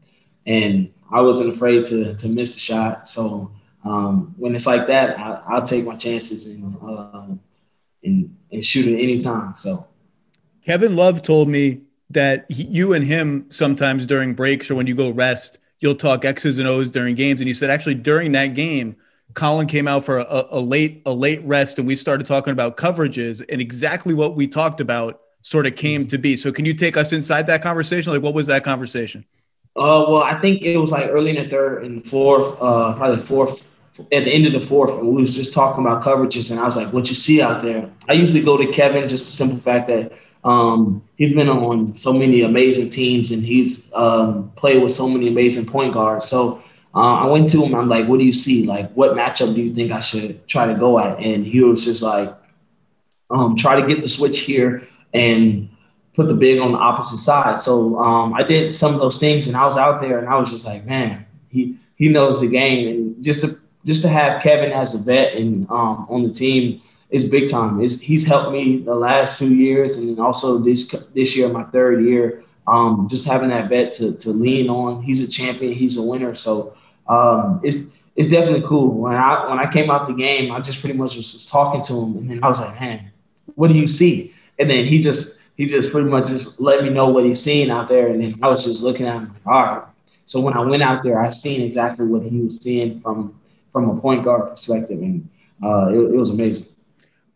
and 0.46 0.92
I 1.10 1.20
wasn't 1.20 1.50
afraid 1.50 1.84
to 1.86 2.14
to 2.14 2.28
miss 2.28 2.54
the 2.54 2.60
shot. 2.60 3.08
So 3.08 3.52
um, 3.84 4.34
when 4.36 4.54
it's 4.54 4.66
like 4.66 4.86
that, 4.86 5.18
I, 5.18 5.58
will 5.58 5.66
take 5.66 5.84
my 5.84 5.96
chances 5.96 6.46
and 6.46 6.76
uh, 6.82 7.26
and 8.04 8.36
and 8.52 8.64
shoot 8.64 8.86
it 8.86 9.02
anytime. 9.02 9.54
So. 9.58 9.86
Kevin 10.64 10.96
Love 10.96 11.22
told 11.22 11.48
me 11.48 11.80
that 12.10 12.44
he, 12.50 12.64
you 12.64 12.92
and 12.92 13.04
him 13.04 13.46
sometimes 13.48 14.06
during 14.06 14.34
breaks 14.34 14.70
or 14.70 14.74
when 14.74 14.86
you 14.86 14.94
go 14.94 15.10
rest, 15.10 15.58
you'll 15.80 15.94
talk 15.94 16.26
X's 16.26 16.58
and 16.58 16.68
O's 16.68 16.90
during 16.90 17.14
games. 17.14 17.40
And 17.40 17.48
he 17.48 17.54
said 17.54 17.70
actually 17.70 17.94
during 17.94 18.32
that 18.32 18.48
game, 18.48 18.96
Collin 19.34 19.66
came 19.66 19.86
out 19.86 20.04
for 20.04 20.18
a, 20.18 20.46
a 20.50 20.60
late 20.60 21.02
a 21.06 21.12
late 21.12 21.42
rest, 21.44 21.78
and 21.78 21.86
we 21.86 21.94
started 21.96 22.26
talking 22.26 22.52
about 22.52 22.76
coverages, 22.76 23.44
and 23.48 23.60
exactly 23.60 24.14
what 24.14 24.36
we 24.36 24.46
talked 24.46 24.80
about 24.80 25.20
sort 25.42 25.66
of 25.66 25.76
came 25.76 26.06
to 26.08 26.18
be. 26.18 26.36
So, 26.36 26.50
can 26.52 26.64
you 26.64 26.74
take 26.74 26.96
us 26.96 27.12
inside 27.12 27.46
that 27.46 27.62
conversation? 27.62 28.12
Like, 28.12 28.22
what 28.22 28.34
was 28.34 28.46
that 28.48 28.64
conversation? 28.64 29.24
Uh, 29.76 30.04
well, 30.08 30.22
I 30.22 30.40
think 30.40 30.62
it 30.62 30.76
was 30.76 30.90
like 30.90 31.08
early 31.08 31.36
in 31.36 31.44
the 31.44 31.48
third 31.48 31.84
and 31.84 32.04
fourth, 32.08 32.56
uh, 32.60 32.94
probably 32.94 33.22
fourth, 33.22 33.66
at 34.12 34.24
the 34.24 34.30
end 34.30 34.46
of 34.46 34.52
the 34.52 34.60
fourth, 34.60 34.90
and 34.90 35.08
we 35.08 35.20
was 35.20 35.34
just 35.34 35.52
talking 35.52 35.84
about 35.84 36.02
coverages, 36.02 36.50
and 36.50 36.58
I 36.58 36.64
was 36.64 36.76
like, 36.76 36.92
"What 36.92 37.08
you 37.08 37.14
see 37.14 37.40
out 37.40 37.62
there?" 37.62 37.90
I 38.08 38.14
usually 38.14 38.42
go 38.42 38.56
to 38.56 38.66
Kevin, 38.72 39.08
just 39.08 39.26
the 39.26 39.32
simple 39.32 39.58
fact 39.58 39.88
that 39.88 40.12
um, 40.44 41.02
he's 41.16 41.32
been 41.32 41.48
on 41.48 41.94
so 41.96 42.12
many 42.12 42.42
amazing 42.42 42.90
teams, 42.90 43.30
and 43.30 43.44
he's 43.44 43.90
um, 43.94 44.50
played 44.56 44.82
with 44.82 44.92
so 44.92 45.08
many 45.08 45.28
amazing 45.28 45.66
point 45.66 45.94
guards. 45.94 46.26
So 46.26 46.62
uh, 46.94 46.98
I 46.98 47.26
went 47.26 47.50
to 47.50 47.64
him. 47.64 47.74
I'm 47.74 47.88
like, 47.88 48.06
"What 48.06 48.18
do 48.18 48.24
you 48.24 48.32
see? 48.32 48.66
Like, 48.66 48.90
what 48.92 49.12
matchup 49.12 49.54
do 49.54 49.60
you 49.60 49.74
think 49.74 49.92
I 49.92 50.00
should 50.00 50.46
try 50.48 50.66
to 50.66 50.74
go 50.74 50.98
at?" 50.98 51.18
And 51.18 51.46
he 51.46 51.60
was 51.60 51.84
just 51.84 52.02
like, 52.02 52.34
um, 53.30 53.56
"Try 53.56 53.80
to 53.80 53.86
get 53.86 54.02
the 54.02 54.08
switch 54.08 54.40
here 54.40 54.88
and 55.12 55.68
put 56.14 56.28
the 56.28 56.34
big 56.34 56.58
on 56.58 56.72
the 56.72 56.78
opposite 56.78 57.18
side." 57.18 57.60
So 57.60 57.98
um, 57.98 58.34
I 58.34 58.42
did 58.42 58.74
some 58.74 58.94
of 58.94 59.00
those 59.00 59.18
things, 59.18 59.46
and 59.46 59.56
I 59.56 59.64
was 59.64 59.76
out 59.76 60.00
there, 60.00 60.18
and 60.18 60.28
I 60.28 60.36
was 60.36 60.50
just 60.50 60.64
like, 60.64 60.86
"Man, 60.86 61.26
he 61.50 61.76
he 61.96 62.08
knows 62.08 62.40
the 62.40 62.48
game." 62.48 62.88
And 62.88 63.22
just 63.24 63.42
to 63.42 63.58
just 63.84 64.02
to 64.02 64.08
have 64.08 64.42
Kevin 64.42 64.72
as 64.72 64.94
a 64.94 64.98
vet 64.98 65.34
and 65.34 65.70
um, 65.70 66.06
on 66.08 66.22
the 66.22 66.32
team 66.32 66.80
is 67.10 67.24
big 67.24 67.48
time. 67.48 67.80
It's, 67.80 67.98
he's 68.00 68.24
helped 68.24 68.52
me 68.52 68.78
the 68.78 68.94
last 68.94 69.38
two 69.38 69.54
years, 69.54 69.96
and 69.96 70.18
also 70.18 70.58
this 70.58 70.86
this 71.14 71.36
year, 71.36 71.48
my 71.48 71.64
third 71.64 72.04
year. 72.04 72.44
Um, 72.66 73.08
just 73.08 73.24
having 73.24 73.48
that 73.48 73.70
vet 73.70 73.92
to 73.92 74.12
to 74.14 74.30
lean 74.30 74.68
on. 74.68 75.02
He's 75.02 75.22
a 75.22 75.28
champion. 75.28 75.72
He's 75.72 75.96
a 75.96 76.02
winner. 76.02 76.34
So 76.34 76.74
um, 77.08 77.60
it's 77.62 77.82
it's 78.16 78.30
definitely 78.30 78.66
cool. 78.66 78.90
When 78.90 79.14
I 79.14 79.48
when 79.48 79.58
I 79.58 79.70
came 79.70 79.90
out 79.90 80.08
the 80.08 80.14
game, 80.14 80.50
I 80.52 80.60
just 80.60 80.80
pretty 80.80 80.96
much 80.96 81.16
was, 81.16 81.32
was 81.32 81.46
talking 81.46 81.82
to 81.84 81.92
him, 81.92 82.16
and 82.18 82.28
then 82.28 82.42
I 82.42 82.48
was 82.48 82.60
like, 82.60 82.78
"Man, 82.80 83.10
what 83.54 83.68
do 83.68 83.74
you 83.74 83.86
see?" 83.86 84.34
And 84.58 84.68
then 84.68 84.86
he 84.86 85.00
just 85.00 85.38
he 85.56 85.66
just 85.66 85.90
pretty 85.90 86.08
much 86.08 86.28
just 86.28 86.60
let 86.60 86.82
me 86.82 86.90
know 86.90 87.08
what 87.08 87.24
he's 87.24 87.42
seeing 87.42 87.70
out 87.70 87.88
there, 87.88 88.08
and 88.08 88.22
then 88.22 88.38
I 88.42 88.48
was 88.48 88.64
just 88.64 88.82
looking 88.82 89.06
at 89.06 89.16
him 89.16 89.28
like, 89.32 89.46
"All 89.46 89.62
right." 89.62 89.84
So 90.26 90.40
when 90.40 90.54
I 90.54 90.60
went 90.60 90.82
out 90.82 91.02
there, 91.02 91.20
I 91.20 91.28
seen 91.28 91.62
exactly 91.62 92.06
what 92.06 92.22
he 92.22 92.40
was 92.40 92.60
seeing 92.60 93.00
from 93.00 93.38
from 93.72 93.88
a 93.88 94.00
point 94.00 94.24
guard 94.24 94.50
perspective, 94.50 95.00
and 95.00 95.28
uh, 95.62 95.88
it, 95.88 95.98
it 95.98 96.16
was 96.16 96.30
amazing. 96.30 96.66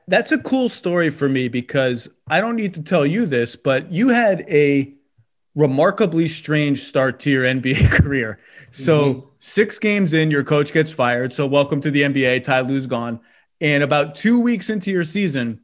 That's 0.09 0.33
a 0.33 0.39
cool 0.39 0.69
story 0.69 1.11
for 1.11 1.29
me 1.29 1.49
because 1.49 2.09
I 2.29 2.41
don't 2.41 2.57
need 2.57 2.75
to 2.75 2.83
tell 2.83 3.07
you 3.07 3.25
this, 3.25 3.55
but 3.55 3.93
you 3.93 4.09
had 4.09 4.45
a 4.49 4.93
remarkably 5.55 6.29
strange 6.29 6.83
start 6.83 7.21
to 7.21 7.31
your 7.31 7.45
NBA 7.45 7.91
career. 8.03 8.39
So, 8.71 9.15
mm-hmm. 9.15 9.29
six 9.39 9.79
games 9.79 10.13
in, 10.13 10.31
your 10.31 10.45
coach 10.45 10.73
gets 10.73 10.91
fired. 10.91 11.33
So, 11.33 11.47
welcome 11.47 11.81
to 11.83 11.91
the 11.91 12.03
NBA. 12.03 12.45
Ty 12.45 12.61
Lue's 12.61 12.87
gone. 12.87 13.21
And 13.61 13.83
about 13.83 14.15
two 14.15 14.41
weeks 14.41 14.71
into 14.71 14.91
your 14.91 15.05
season, 15.05 15.61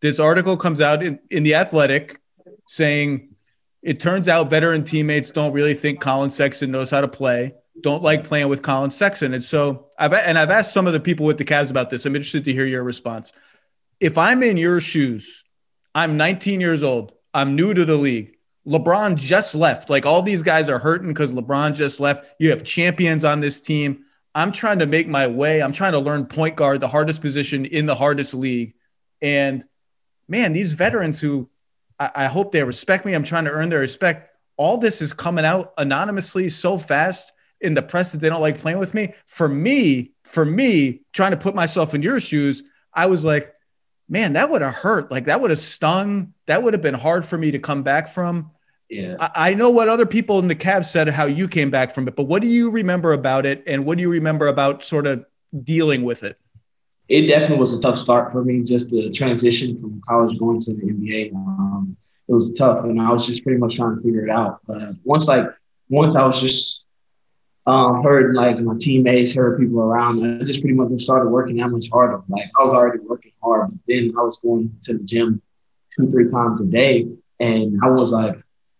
this 0.00 0.18
article 0.18 0.56
comes 0.56 0.80
out 0.80 1.02
in, 1.02 1.18
in 1.30 1.42
The 1.42 1.56
Athletic 1.56 2.20
saying 2.66 3.34
it 3.82 4.00
turns 4.00 4.28
out 4.28 4.48
veteran 4.48 4.84
teammates 4.84 5.30
don't 5.30 5.52
really 5.52 5.74
think 5.74 6.00
Collin 6.00 6.30
Sexton 6.30 6.70
knows 6.70 6.90
how 6.90 7.02
to 7.02 7.08
play, 7.08 7.54
don't 7.82 8.02
like 8.02 8.24
playing 8.24 8.48
with 8.48 8.62
Collin 8.62 8.90
Sexton. 8.90 9.34
And 9.34 9.44
so, 9.44 9.88
I've 9.98 10.12
and 10.12 10.38
I've 10.38 10.50
asked 10.50 10.72
some 10.72 10.86
of 10.86 10.92
the 10.92 11.00
people 11.00 11.26
with 11.26 11.38
the 11.38 11.44
Cavs 11.44 11.70
about 11.70 11.90
this. 11.90 12.06
I'm 12.06 12.16
interested 12.16 12.44
to 12.44 12.52
hear 12.52 12.66
your 12.66 12.84
response. 12.84 13.32
If 14.00 14.16
I'm 14.16 14.42
in 14.42 14.56
your 14.56 14.80
shoes, 14.80 15.44
I'm 15.94 16.16
19 16.16 16.60
years 16.60 16.82
old, 16.82 17.12
I'm 17.32 17.56
new 17.56 17.74
to 17.74 17.84
the 17.84 17.96
league. 17.96 18.33
LeBron 18.66 19.16
just 19.16 19.54
left. 19.54 19.90
Like 19.90 20.06
all 20.06 20.22
these 20.22 20.42
guys 20.42 20.68
are 20.68 20.78
hurting 20.78 21.08
because 21.08 21.34
LeBron 21.34 21.74
just 21.74 22.00
left. 22.00 22.26
You 22.38 22.50
have 22.50 22.64
champions 22.64 23.24
on 23.24 23.40
this 23.40 23.60
team. 23.60 24.04
I'm 24.34 24.52
trying 24.52 24.80
to 24.80 24.86
make 24.86 25.06
my 25.06 25.26
way. 25.26 25.62
I'm 25.62 25.72
trying 25.72 25.92
to 25.92 25.98
learn 25.98 26.26
point 26.26 26.56
guard, 26.56 26.80
the 26.80 26.88
hardest 26.88 27.20
position 27.20 27.64
in 27.64 27.86
the 27.86 27.94
hardest 27.94 28.34
league. 28.34 28.74
And 29.22 29.64
man, 30.28 30.52
these 30.52 30.72
veterans 30.72 31.20
who 31.20 31.50
I, 31.98 32.10
I 32.14 32.26
hope 32.26 32.52
they 32.52 32.64
respect 32.64 33.04
me, 33.04 33.14
I'm 33.14 33.22
trying 33.22 33.44
to 33.44 33.50
earn 33.50 33.68
their 33.68 33.80
respect. 33.80 34.30
All 34.56 34.78
this 34.78 35.02
is 35.02 35.12
coming 35.12 35.44
out 35.44 35.72
anonymously 35.78 36.48
so 36.48 36.78
fast 36.78 37.32
in 37.60 37.74
the 37.74 37.82
press 37.82 38.12
that 38.12 38.18
they 38.18 38.28
don't 38.28 38.40
like 38.40 38.58
playing 38.58 38.78
with 38.78 38.94
me. 38.94 39.14
For 39.26 39.48
me, 39.48 40.12
for 40.24 40.44
me, 40.44 41.02
trying 41.12 41.32
to 41.32 41.36
put 41.36 41.54
myself 41.54 41.94
in 41.94 42.02
your 42.02 42.20
shoes, 42.20 42.62
I 42.92 43.06
was 43.06 43.24
like, 43.24 43.53
man, 44.08 44.34
that 44.34 44.50
would 44.50 44.62
have 44.62 44.74
hurt. 44.74 45.10
Like 45.10 45.24
that 45.26 45.40
would 45.40 45.50
have 45.50 45.58
stung. 45.58 46.34
That 46.46 46.62
would 46.62 46.74
have 46.74 46.82
been 46.82 46.94
hard 46.94 47.24
for 47.24 47.38
me 47.38 47.50
to 47.50 47.58
come 47.58 47.82
back 47.82 48.08
from. 48.08 48.50
Yeah. 48.90 49.16
I, 49.18 49.50
I 49.50 49.54
know 49.54 49.70
what 49.70 49.88
other 49.88 50.06
people 50.06 50.38
in 50.38 50.48
the 50.48 50.54
Cavs 50.54 50.86
said 50.86 51.08
how 51.08 51.24
you 51.24 51.48
came 51.48 51.70
back 51.70 51.94
from 51.94 52.06
it, 52.06 52.16
but 52.16 52.24
what 52.24 52.42
do 52.42 52.48
you 52.48 52.70
remember 52.70 53.12
about 53.12 53.46
it? 53.46 53.62
And 53.66 53.86
what 53.86 53.98
do 53.98 54.02
you 54.02 54.10
remember 54.10 54.46
about 54.48 54.84
sort 54.84 55.06
of 55.06 55.24
dealing 55.62 56.04
with 56.04 56.22
it? 56.22 56.38
It 57.08 57.26
definitely 57.26 57.58
was 57.58 57.72
a 57.72 57.80
tough 57.80 57.98
start 57.98 58.32
for 58.32 58.42
me, 58.44 58.62
just 58.62 58.90
the 58.90 59.10
transition 59.10 59.78
from 59.80 60.00
college 60.08 60.38
going 60.38 60.60
to 60.60 60.74
the 60.74 60.82
NBA. 60.82 61.34
Um, 61.34 61.96
it 62.28 62.32
was 62.32 62.52
tough, 62.54 62.84
and 62.84 62.98
I 63.00 63.12
was 63.12 63.26
just 63.26 63.42
pretty 63.42 63.58
much 63.58 63.76
trying 63.76 63.96
to 63.96 64.02
figure 64.02 64.24
it 64.26 64.30
out. 64.30 64.60
But 64.66 64.94
once, 65.04 65.26
like, 65.26 65.44
once 65.90 66.14
I 66.14 66.24
was 66.24 66.40
just 66.40 66.83
um, 67.66 68.02
heard 68.02 68.34
like 68.34 68.58
my 68.60 68.74
teammates, 68.78 69.34
heard 69.34 69.58
people 69.58 69.80
around. 69.80 70.40
I 70.40 70.44
just 70.44 70.60
pretty 70.60 70.74
much 70.74 71.00
started 71.00 71.30
working 71.30 71.56
that 71.56 71.68
much 71.68 71.88
harder. 71.90 72.22
Like 72.28 72.50
I 72.58 72.64
was 72.64 72.74
already 72.74 72.98
working 73.00 73.32
hard, 73.42 73.70
but 73.70 73.78
then 73.88 74.12
I 74.18 74.22
was 74.22 74.38
going 74.38 74.78
to 74.84 74.98
the 74.98 75.04
gym 75.04 75.40
two, 75.96 76.10
three 76.10 76.30
times 76.30 76.60
a 76.60 76.64
day, 76.64 77.08
and 77.40 77.78
I 77.82 77.88
was 77.88 78.12
like, 78.12 78.36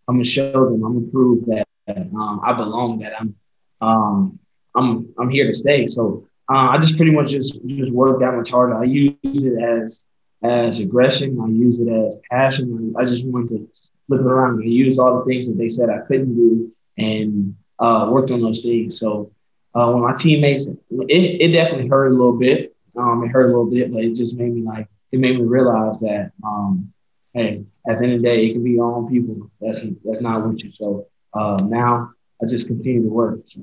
I'm 0.06 0.16
gonna 0.16 0.24
show 0.24 0.52
them, 0.52 0.84
I'm 0.84 0.94
gonna 0.94 1.12
prove 1.12 1.46
that 1.46 1.66
um, 1.88 2.40
I 2.44 2.52
belong, 2.52 2.98
that 2.98 3.18
I'm, 3.18 3.34
um, 3.80 4.38
I'm, 4.74 5.14
I'm 5.18 5.30
here 5.30 5.46
to 5.46 5.52
stay. 5.52 5.86
So 5.86 6.28
uh, 6.52 6.68
I 6.70 6.78
just 6.78 6.96
pretty 6.96 7.12
much 7.12 7.30
just 7.30 7.58
just 7.66 7.92
worked 7.92 8.20
that 8.20 8.34
much 8.34 8.50
harder. 8.50 8.76
I 8.76 8.84
use 8.84 9.16
it 9.22 9.62
as 9.62 10.04
as 10.42 10.78
aggression. 10.78 11.40
I 11.40 11.48
use 11.48 11.80
it 11.80 11.88
as 11.88 12.16
passion. 12.30 12.94
I 12.98 13.04
just 13.06 13.24
wanted 13.24 13.48
to 13.50 13.68
flip 14.06 14.20
it 14.20 14.26
around 14.26 14.60
and 14.60 14.70
use 14.70 14.98
all 14.98 15.18
the 15.18 15.24
things 15.24 15.48
that 15.48 15.56
they 15.56 15.70
said 15.70 15.88
I 15.88 16.00
couldn't 16.06 16.34
do 16.34 16.70
and 16.98 17.56
uh, 17.78 18.08
worked 18.10 18.30
on 18.30 18.40
those 18.40 18.60
things. 18.60 18.98
So 18.98 19.32
uh, 19.74 19.90
when 19.90 20.02
my 20.02 20.14
teammates, 20.14 20.66
it, 20.66 20.78
it 20.90 21.52
definitely 21.52 21.88
hurt 21.88 22.08
a 22.08 22.10
little 22.10 22.38
bit. 22.38 22.76
Um, 22.96 23.24
it 23.24 23.28
hurt 23.28 23.46
a 23.46 23.48
little 23.48 23.70
bit, 23.70 23.92
but 23.92 24.04
it 24.04 24.14
just 24.14 24.36
made 24.36 24.54
me 24.54 24.62
like 24.62 24.88
it 25.10 25.18
made 25.18 25.36
me 25.36 25.44
realize 25.44 26.00
that 26.00 26.32
um, 26.44 26.92
hey, 27.32 27.64
at 27.88 27.98
the 27.98 28.04
end 28.04 28.14
of 28.14 28.22
the 28.22 28.28
day, 28.28 28.46
it 28.46 28.52
can 28.52 28.64
be 28.64 28.72
your 28.72 28.92
own 28.92 29.08
people. 29.08 29.50
That's 29.60 29.80
that's 30.04 30.20
not 30.20 30.46
with 30.46 30.62
you. 30.62 30.72
So 30.72 31.08
uh, 31.32 31.58
now 31.64 32.12
I 32.42 32.46
just 32.46 32.66
continue 32.66 33.02
to 33.02 33.08
work. 33.08 33.40
So. 33.46 33.62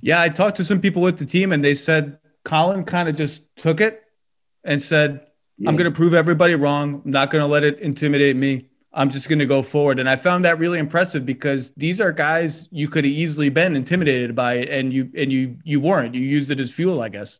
Yeah, 0.00 0.20
I 0.20 0.28
talked 0.28 0.56
to 0.58 0.64
some 0.64 0.80
people 0.80 1.02
with 1.02 1.18
the 1.18 1.24
team, 1.24 1.52
and 1.52 1.64
they 1.64 1.74
said 1.74 2.18
Collin 2.44 2.84
kind 2.84 3.08
of 3.08 3.14
just 3.14 3.42
took 3.56 3.80
it 3.80 4.02
and 4.64 4.82
said, 4.82 5.26
yeah. 5.58 5.68
"I'm 5.68 5.76
going 5.76 5.90
to 5.90 5.96
prove 5.96 6.14
everybody 6.14 6.54
wrong. 6.54 7.02
I'm 7.04 7.10
not 7.10 7.30
going 7.30 7.42
to 7.42 7.46
let 7.46 7.64
it 7.64 7.80
intimidate 7.80 8.36
me. 8.36 8.68
I'm 8.96 9.10
just 9.10 9.28
going 9.28 9.38
to 9.40 9.46
go 9.46 9.60
forward. 9.60 9.98
And 9.98 10.08
I 10.08 10.16
found 10.16 10.44
that 10.46 10.58
really 10.58 10.78
impressive 10.78 11.26
because 11.26 11.70
these 11.76 12.00
are 12.00 12.12
guys 12.12 12.66
you 12.72 12.88
could 12.88 13.04
have 13.04 13.12
easily 13.12 13.50
been 13.50 13.76
intimidated 13.76 14.34
by 14.34 14.54
and 14.54 14.92
you 14.92 15.10
and 15.14 15.30
you 15.30 15.58
you 15.64 15.80
weren't. 15.80 16.14
You 16.14 16.22
used 16.22 16.50
it 16.50 16.58
as 16.58 16.72
fuel, 16.72 17.02
I 17.02 17.10
guess. 17.10 17.38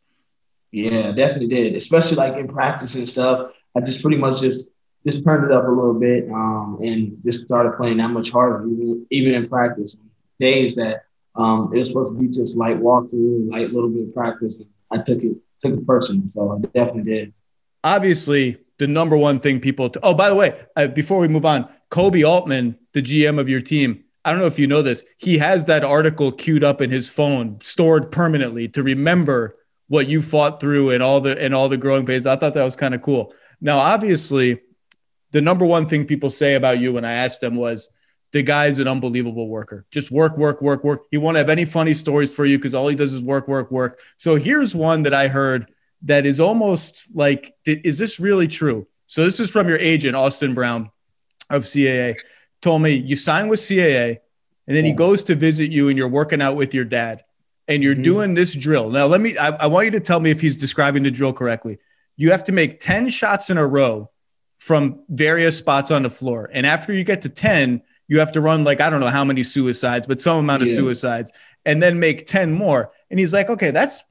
Yeah, 0.71 1.11
definitely 1.13 1.47
did. 1.47 1.75
Especially 1.75 2.15
like 2.15 2.37
in 2.37 2.47
practice 2.47 2.93
and 2.93 3.09
stuff. 3.09 3.51
I 3.75 3.81
just 3.81 4.03
pretty 4.03 4.17
much 4.17 4.39
just 4.39 4.69
just 5.05 5.23
turned 5.23 5.45
it 5.45 5.51
up 5.51 5.65
a 5.65 5.71
little 5.71 5.95
bit 5.95 6.29
um, 6.29 6.77
and 6.81 7.17
just 7.23 7.45
started 7.45 7.75
playing 7.77 7.97
that 7.97 8.09
much 8.09 8.29
harder, 8.29 8.67
even, 8.67 9.05
even 9.09 9.33
in 9.33 9.49
practice. 9.49 9.97
Days 10.39 10.75
that 10.75 11.05
um, 11.35 11.71
it 11.73 11.79
was 11.79 11.87
supposed 11.87 12.11
to 12.11 12.19
be 12.19 12.27
just 12.27 12.55
light 12.55 12.79
walkthrough, 12.79 13.51
light 13.51 13.73
little 13.73 13.89
bit 13.89 14.09
of 14.09 14.13
practice. 14.13 14.59
I 14.91 14.97
took 14.97 15.23
it 15.23 15.37
took 15.63 15.73
it 15.73 15.87
personal, 15.87 16.29
so 16.29 16.51
I 16.51 16.59
definitely 16.77 17.11
did. 17.11 17.33
Obviously, 17.83 18.59
the 18.79 18.87
number 18.87 19.17
one 19.17 19.39
thing 19.39 19.59
people. 19.59 19.89
T- 19.89 19.99
oh, 20.03 20.13
by 20.13 20.29
the 20.29 20.35
way, 20.35 20.59
uh, 20.75 20.87
before 20.87 21.19
we 21.19 21.27
move 21.27 21.45
on, 21.45 21.67
Koby 21.89 22.27
Altman, 22.27 22.77
the 22.93 23.01
GM 23.01 23.39
of 23.39 23.49
your 23.49 23.61
team, 23.61 24.03
I 24.23 24.31
don't 24.31 24.39
know 24.39 24.45
if 24.47 24.59
you 24.59 24.67
know 24.67 24.81
this. 24.81 25.03
He 25.17 25.37
has 25.37 25.65
that 25.65 25.83
article 25.83 26.31
queued 26.31 26.63
up 26.63 26.81
in 26.81 26.91
his 26.91 27.07
phone, 27.07 27.59
stored 27.61 28.11
permanently 28.11 28.67
to 28.69 28.83
remember 28.83 29.55
what 29.87 30.07
you 30.07 30.21
fought 30.21 30.59
through 30.59 30.89
and 30.89 31.01
all 31.01 31.21
the 31.21 31.41
and 31.41 31.55
all 31.55 31.69
the 31.69 31.77
growing 31.77 32.05
pains. 32.05 32.25
I 32.25 32.35
thought 32.35 32.53
that 32.53 32.63
was 32.63 32.75
kind 32.75 32.93
of 32.93 33.01
cool. 33.01 33.33
Now, 33.61 33.79
obviously, 33.79 34.59
the 35.31 35.41
number 35.41 35.65
one 35.65 35.85
thing 35.85 36.05
people 36.05 36.29
say 36.29 36.55
about 36.55 36.79
you 36.79 36.93
when 36.93 37.05
I 37.05 37.13
asked 37.13 37.41
them 37.41 37.55
was 37.55 37.89
the 38.33 38.43
guy's 38.43 38.79
an 38.79 38.87
unbelievable 38.87 39.47
worker. 39.47 39.85
Just 39.91 40.11
work, 40.11 40.37
work, 40.37 40.61
work, 40.61 40.83
work. 40.83 41.03
He 41.09 41.17
won't 41.17 41.37
have 41.37 41.49
any 41.49 41.63
funny 41.65 41.93
stories 41.93 42.33
for 42.33 42.45
you 42.45 42.57
because 42.57 42.73
all 42.73 42.89
he 42.89 42.95
does 42.95 43.13
is 43.13 43.21
work, 43.21 43.47
work, 43.47 43.71
work. 43.71 43.99
So 44.17 44.35
here's 44.35 44.75
one 44.75 45.03
that 45.03 45.13
I 45.13 45.29
heard 45.29 45.71
that 46.03 46.25
is 46.25 46.39
almost 46.39 47.05
like, 47.13 47.55
is 47.65 47.97
this 47.97 48.19
really 48.19 48.47
true? 48.47 48.87
So 49.05 49.23
this 49.23 49.39
is 49.39 49.49
from 49.49 49.67
your 49.67 49.77
agent, 49.77 50.15
Austin 50.15 50.53
Brown 50.53 50.91
of 51.49 51.63
CAA, 51.63 52.15
told 52.61 52.81
me 52.81 52.91
you 52.91 53.15
sign 53.15 53.47
with 53.47 53.59
CAA 53.59 54.17
and 54.67 54.75
then 54.75 54.85
he 54.85 54.93
goes 54.93 55.23
to 55.25 55.35
visit 55.35 55.71
you 55.71 55.89
and 55.89 55.97
you're 55.97 56.07
working 56.07 56.41
out 56.41 56.55
with 56.55 56.73
your 56.73 56.83
dad 56.83 57.23
and 57.67 57.81
you're 57.81 57.93
mm-hmm. 57.93 58.03
doing 58.03 58.33
this 58.33 58.53
drill. 58.53 58.89
Now, 58.89 59.07
let 59.07 59.21
me, 59.21 59.37
I, 59.37 59.49
I 59.49 59.67
want 59.67 59.85
you 59.85 59.91
to 59.91 59.99
tell 59.99 60.19
me 60.19 60.29
if 60.29 60.41
he's 60.41 60.57
describing 60.57 61.03
the 61.03 61.11
drill 61.11 61.33
correctly. 61.33 61.79
You 62.15 62.31
have 62.31 62.43
to 62.45 62.51
make 62.51 62.79
10 62.79 63.09
shots 63.09 63.49
in 63.49 63.57
a 63.57 63.65
row 63.65 64.11
from 64.57 65.03
various 65.09 65.57
spots 65.57 65.91
on 65.91 66.03
the 66.03 66.09
floor. 66.09 66.49
And 66.51 66.65
after 66.65 66.91
you 66.91 67.03
get 67.03 67.21
to 67.23 67.29
10, 67.29 67.81
you 68.07 68.19
have 68.19 68.31
to 68.33 68.41
run 68.41 68.63
like, 68.63 68.81
I 68.81 68.89
don't 68.89 68.99
know 68.99 69.07
how 69.07 69.23
many 69.23 69.43
suicides, 69.43 70.07
but 70.07 70.19
some 70.19 70.37
amount 70.37 70.63
of 70.63 70.69
suicides 70.69 71.31
and 71.65 71.83
then 71.83 71.99
make 71.99 72.25
10 72.25 72.53
more. 72.53 72.91
And 73.09 73.19
he's 73.19 73.33
like, 73.33 73.49
okay, 73.49 73.71
that's 73.71 74.03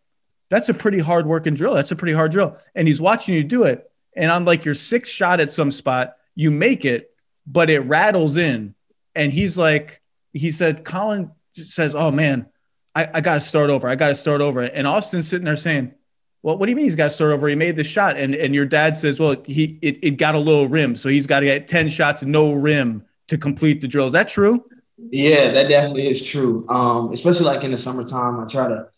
that's 0.48 0.68
a 0.68 0.74
pretty 0.74 0.98
hard 0.98 1.26
working 1.26 1.54
drill. 1.54 1.74
That's 1.74 1.90
a 1.90 1.96
pretty 1.96 2.14
hard 2.14 2.32
drill. 2.32 2.56
And 2.74 2.86
he's 2.86 3.00
watching 3.00 3.34
you 3.34 3.44
do 3.44 3.64
it. 3.64 3.90
And 4.14 4.30
on 4.30 4.44
like 4.44 4.64
your 4.64 4.74
sixth 4.74 5.12
shot 5.12 5.40
at 5.40 5.50
some 5.50 5.70
spot, 5.70 6.16
you 6.34 6.50
make 6.50 6.84
it, 6.84 7.10
but 7.46 7.70
it 7.70 7.80
rattles 7.80 8.36
in. 8.36 8.74
And 9.14 9.32
he's 9.32 9.58
like, 9.58 10.00
he 10.32 10.50
said, 10.50 10.84
Collin 10.84 11.30
says, 11.54 11.94
Oh 11.94 12.10
man, 12.10 12.46
I, 12.94 13.08
I 13.14 13.20
got 13.20 13.34
to 13.34 13.40
start 13.40 13.70
over. 13.70 13.88
I 13.88 13.96
got 13.96 14.08
to 14.08 14.14
start 14.14 14.40
over. 14.40 14.62
And 14.62 14.86
Austin's 14.86 15.28
sitting 15.28 15.44
there 15.44 15.56
saying, 15.56 15.94
Well, 16.42 16.56
what 16.56 16.66
do 16.66 16.70
you 16.70 16.76
mean 16.76 16.84
he's 16.84 16.94
got 16.94 17.04
to 17.04 17.10
start 17.10 17.32
over? 17.32 17.48
He 17.48 17.56
made 17.56 17.76
the 17.76 17.84
shot. 17.84 18.16
And, 18.16 18.34
and 18.34 18.54
your 18.54 18.66
dad 18.66 18.96
says, 18.96 19.18
Well, 19.18 19.36
he 19.44 19.78
it, 19.82 19.98
it 20.02 20.10
got 20.12 20.34
a 20.34 20.38
little 20.38 20.68
rim. 20.68 20.96
So 20.96 21.08
he's 21.08 21.26
got 21.26 21.40
to 21.40 21.46
get 21.46 21.68
10 21.68 21.88
shots, 21.88 22.22
no 22.22 22.52
rim 22.52 23.04
to 23.28 23.36
complete 23.36 23.80
the 23.80 23.88
drill. 23.88 24.06
Is 24.06 24.12
that 24.12 24.28
true? 24.28 24.64
Yeah, 24.98 25.52
that 25.52 25.68
definitely 25.68 26.08
is 26.08 26.22
true. 26.22 26.66
Um, 26.68 27.12
especially 27.12 27.44
like 27.44 27.64
in 27.64 27.72
the 27.72 27.78
summertime, 27.78 28.40
I 28.40 28.46
try 28.46 28.68
to 28.68 28.88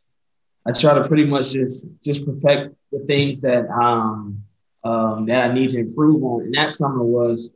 I 0.66 0.72
try 0.72 0.94
to 0.94 1.06
pretty 1.08 1.24
much 1.24 1.52
just 1.52 1.86
just 2.04 2.24
perfect 2.26 2.74
the 2.92 3.00
things 3.00 3.40
that 3.40 3.68
um, 3.70 4.42
um, 4.84 5.26
that 5.26 5.50
I 5.50 5.54
need 5.54 5.70
to 5.70 5.78
improve 5.78 6.22
on. 6.22 6.42
And 6.42 6.54
that 6.54 6.72
summer 6.74 7.02
was 7.02 7.54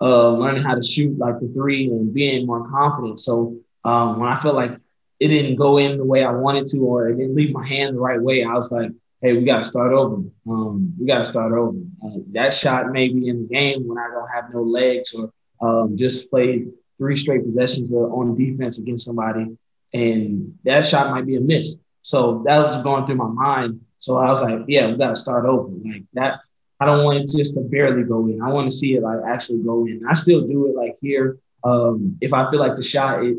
uh, 0.00 0.30
learning 0.32 0.62
how 0.62 0.74
to 0.74 0.82
shoot 0.82 1.18
like 1.18 1.40
the 1.40 1.48
three 1.48 1.86
and 1.86 2.12
being 2.12 2.46
more 2.46 2.68
confident. 2.68 3.20
So 3.20 3.56
um, 3.84 4.20
when 4.20 4.28
I 4.28 4.40
felt 4.40 4.54
like 4.54 4.72
it 5.18 5.28
didn't 5.28 5.56
go 5.56 5.78
in 5.78 5.96
the 5.96 6.04
way 6.04 6.24
I 6.24 6.32
wanted 6.32 6.66
to, 6.68 6.78
or 6.78 7.08
it 7.08 7.16
didn't 7.16 7.34
leave 7.34 7.52
my 7.52 7.66
hand 7.66 7.96
the 7.96 8.00
right 8.00 8.20
way, 8.20 8.44
I 8.44 8.52
was 8.52 8.70
like, 8.70 8.90
"Hey, 9.22 9.32
we 9.32 9.44
got 9.44 9.58
to 9.58 9.64
start 9.64 9.92
over. 9.92 10.22
Um, 10.48 10.94
we 10.98 11.06
got 11.06 11.18
to 11.18 11.24
start 11.24 11.52
over." 11.52 11.78
Uh, 12.04 12.18
that 12.32 12.52
shot 12.52 12.92
may 12.92 13.08
be 13.08 13.28
in 13.28 13.42
the 13.42 13.48
game 13.48 13.86
when 13.86 13.98
I 13.98 14.08
don't 14.08 14.28
have 14.28 14.52
no 14.52 14.62
legs, 14.62 15.14
or 15.14 15.30
um, 15.62 15.96
just 15.96 16.30
played 16.30 16.68
three 16.98 17.16
straight 17.16 17.44
possessions 17.44 17.90
on 17.92 18.36
defense 18.36 18.78
against 18.78 19.06
somebody, 19.06 19.56
and 19.94 20.58
that 20.64 20.84
shot 20.84 21.10
might 21.10 21.26
be 21.26 21.36
a 21.36 21.40
miss. 21.40 21.78
So 22.06 22.44
that 22.46 22.62
was 22.62 22.76
going 22.84 23.04
through 23.04 23.16
my 23.16 23.26
mind. 23.26 23.80
So 23.98 24.16
I 24.16 24.30
was 24.30 24.40
like, 24.40 24.60
yeah, 24.68 24.86
we 24.86 24.96
got 24.96 25.08
to 25.08 25.16
start 25.16 25.44
over. 25.44 25.74
Like 25.84 26.04
that, 26.12 26.38
I 26.78 26.86
don't 26.86 27.04
want 27.04 27.18
it 27.18 27.36
just 27.36 27.54
to 27.54 27.62
barely 27.62 28.04
go 28.04 28.28
in. 28.28 28.40
I 28.40 28.52
want 28.52 28.70
to 28.70 28.76
see 28.76 28.94
it 28.94 29.02
like 29.02 29.18
actually 29.26 29.64
go 29.64 29.86
in. 29.86 30.02
I 30.08 30.14
still 30.14 30.46
do 30.46 30.68
it 30.68 30.76
like 30.76 30.94
here. 31.00 31.38
Um, 31.64 32.16
if 32.20 32.32
I 32.32 32.48
feel 32.48 32.60
like 32.60 32.76
the 32.76 32.82
shot 32.84 33.24
it 33.24 33.38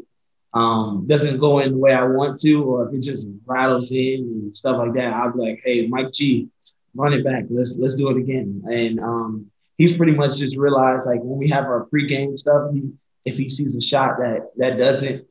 um, 0.53 1.05
doesn't 1.07 1.37
go 1.37 1.59
in 1.59 1.71
the 1.71 1.77
way 1.77 1.93
I 1.93 2.03
want 2.03 2.41
to, 2.41 2.61
or 2.61 2.89
if 2.89 2.93
it 2.93 3.03
just 3.03 3.25
rattles 3.45 3.89
in 3.91 4.19
and 4.43 4.53
stuff 4.53 4.77
like 4.79 4.93
that, 4.95 5.13
I'll 5.13 5.31
be 5.31 5.39
like, 5.39 5.61
hey, 5.63 5.87
Mike 5.87 6.11
G, 6.11 6.49
run 6.93 7.13
it 7.13 7.23
back. 7.23 7.45
Let's 7.49 7.77
let's 7.77 7.95
do 7.95 8.09
it 8.09 8.17
again. 8.17 8.63
And 8.69 8.99
um, 8.99 9.45
he's 9.77 9.95
pretty 9.95 10.11
much 10.11 10.39
just 10.39 10.57
realized 10.57 11.07
like 11.07 11.21
when 11.21 11.39
we 11.39 11.49
have 11.51 11.63
our 11.63 11.85
pregame 11.85 12.37
stuff, 12.37 12.73
he, 12.73 12.91
if 13.23 13.37
he 13.37 13.47
sees 13.47 13.77
a 13.77 13.81
shot 13.81 14.17
that 14.17 14.49
that 14.57 14.77
doesn't 14.77 15.25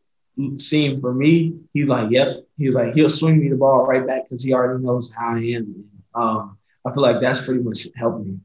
seem 0.59 1.01
for 1.01 1.15
me, 1.15 1.55
he's 1.73 1.87
like, 1.87 2.11
yep. 2.11 2.47
He's 2.59 2.75
like, 2.75 2.95
he'll 2.95 3.11
swing 3.11 3.41
me 3.41 3.49
the 3.49 3.57
ball 3.57 3.87
right 3.87 4.07
back 4.07 4.25
because 4.25 4.43
he 4.43 4.53
already 4.53 4.83
knows 4.83 5.11
how 5.13 5.37
I 5.37 5.41
am. 5.41 5.85
Um, 6.15 6.59
I 6.87 6.93
feel 6.93 7.03
like 7.03 7.21
that's 7.21 7.41
pretty 7.41 7.63
much 7.63 7.87
helped 7.97 8.27
me. 8.27 8.39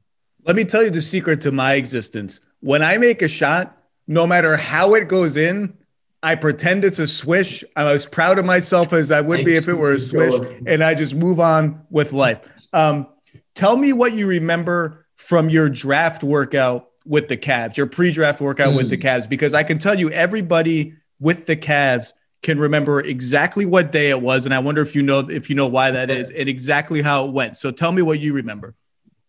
Let 0.46 0.56
me 0.56 0.66
tell 0.66 0.84
you 0.84 0.90
the 0.90 1.02
secret 1.02 1.42
to 1.42 1.52
my 1.52 1.74
existence. 1.74 2.40
When 2.62 2.82
I 2.82 2.98
make 2.98 3.22
a 3.22 3.28
shot, 3.28 3.78
no 4.08 4.26
matter 4.26 4.58
how 4.58 4.96
it 4.96 5.08
goes 5.08 5.38
in, 5.38 5.78
I 6.24 6.36
pretend 6.36 6.84
it's 6.84 7.00
a 7.00 7.08
swish. 7.08 7.64
I'm 7.76 7.88
as 7.88 8.06
proud 8.06 8.40
of 8.40 8.46
myself 8.46 8.94
as 8.94 9.12
I 9.12 9.22
would 9.22 9.44
be 9.46 9.56
if 9.56 9.68
it 9.68 9.74
were 9.74 9.94
a 9.94 10.00
swish, 10.00 10.34
and 10.68 10.84
I 10.84 10.94
just 10.94 11.16
move 11.16 11.40
on 11.40 11.86
with 11.90 12.14
life. 12.14 12.42
Um, 12.74 13.08
tell 13.56 13.76
me 13.76 13.94
what 13.94 14.14
you 14.14 14.28
remember 14.28 15.08
from 15.16 15.50
your 15.50 15.70
draft 15.70 16.24
workout 16.24 16.90
with 17.06 17.28
the 17.28 17.38
Cavs, 17.38 17.78
your 17.78 17.88
pre-draft 17.88 18.42
workout 18.42 18.74
mm. 18.74 18.78
with 18.78 18.90
the 18.90 18.96
hmm. 18.96 19.02
Cavs, 19.02 19.28
because 19.28 19.56
I 19.56 19.64
can 19.64 19.80
tell 19.80 20.00
you 20.00 20.12
everybody 20.12 20.94
with 21.22 21.46
the 21.46 21.56
Cavs 21.56 22.12
can 22.42 22.60
remember 22.60 23.00
exactly 23.00 23.66
what 23.66 23.92
day 23.92 24.10
it 24.10 24.22
was, 24.22 24.46
and 24.46 24.54
I 24.54 24.60
wonder 24.60 24.82
if 24.82 24.96
you 24.96 25.04
know 25.04 25.20
if 25.20 25.50
you 25.50 25.56
know 25.56 25.68
why 25.68 25.92
that 25.92 26.10
is 26.10 26.32
and 26.32 26.50
exactly 26.50 27.02
how 27.02 27.28
it 27.28 27.32
went. 27.32 27.56
So 27.56 27.72
tell 27.72 27.92
me 27.92 28.02
what 28.02 28.20
you 28.20 28.34
remember. 28.34 28.76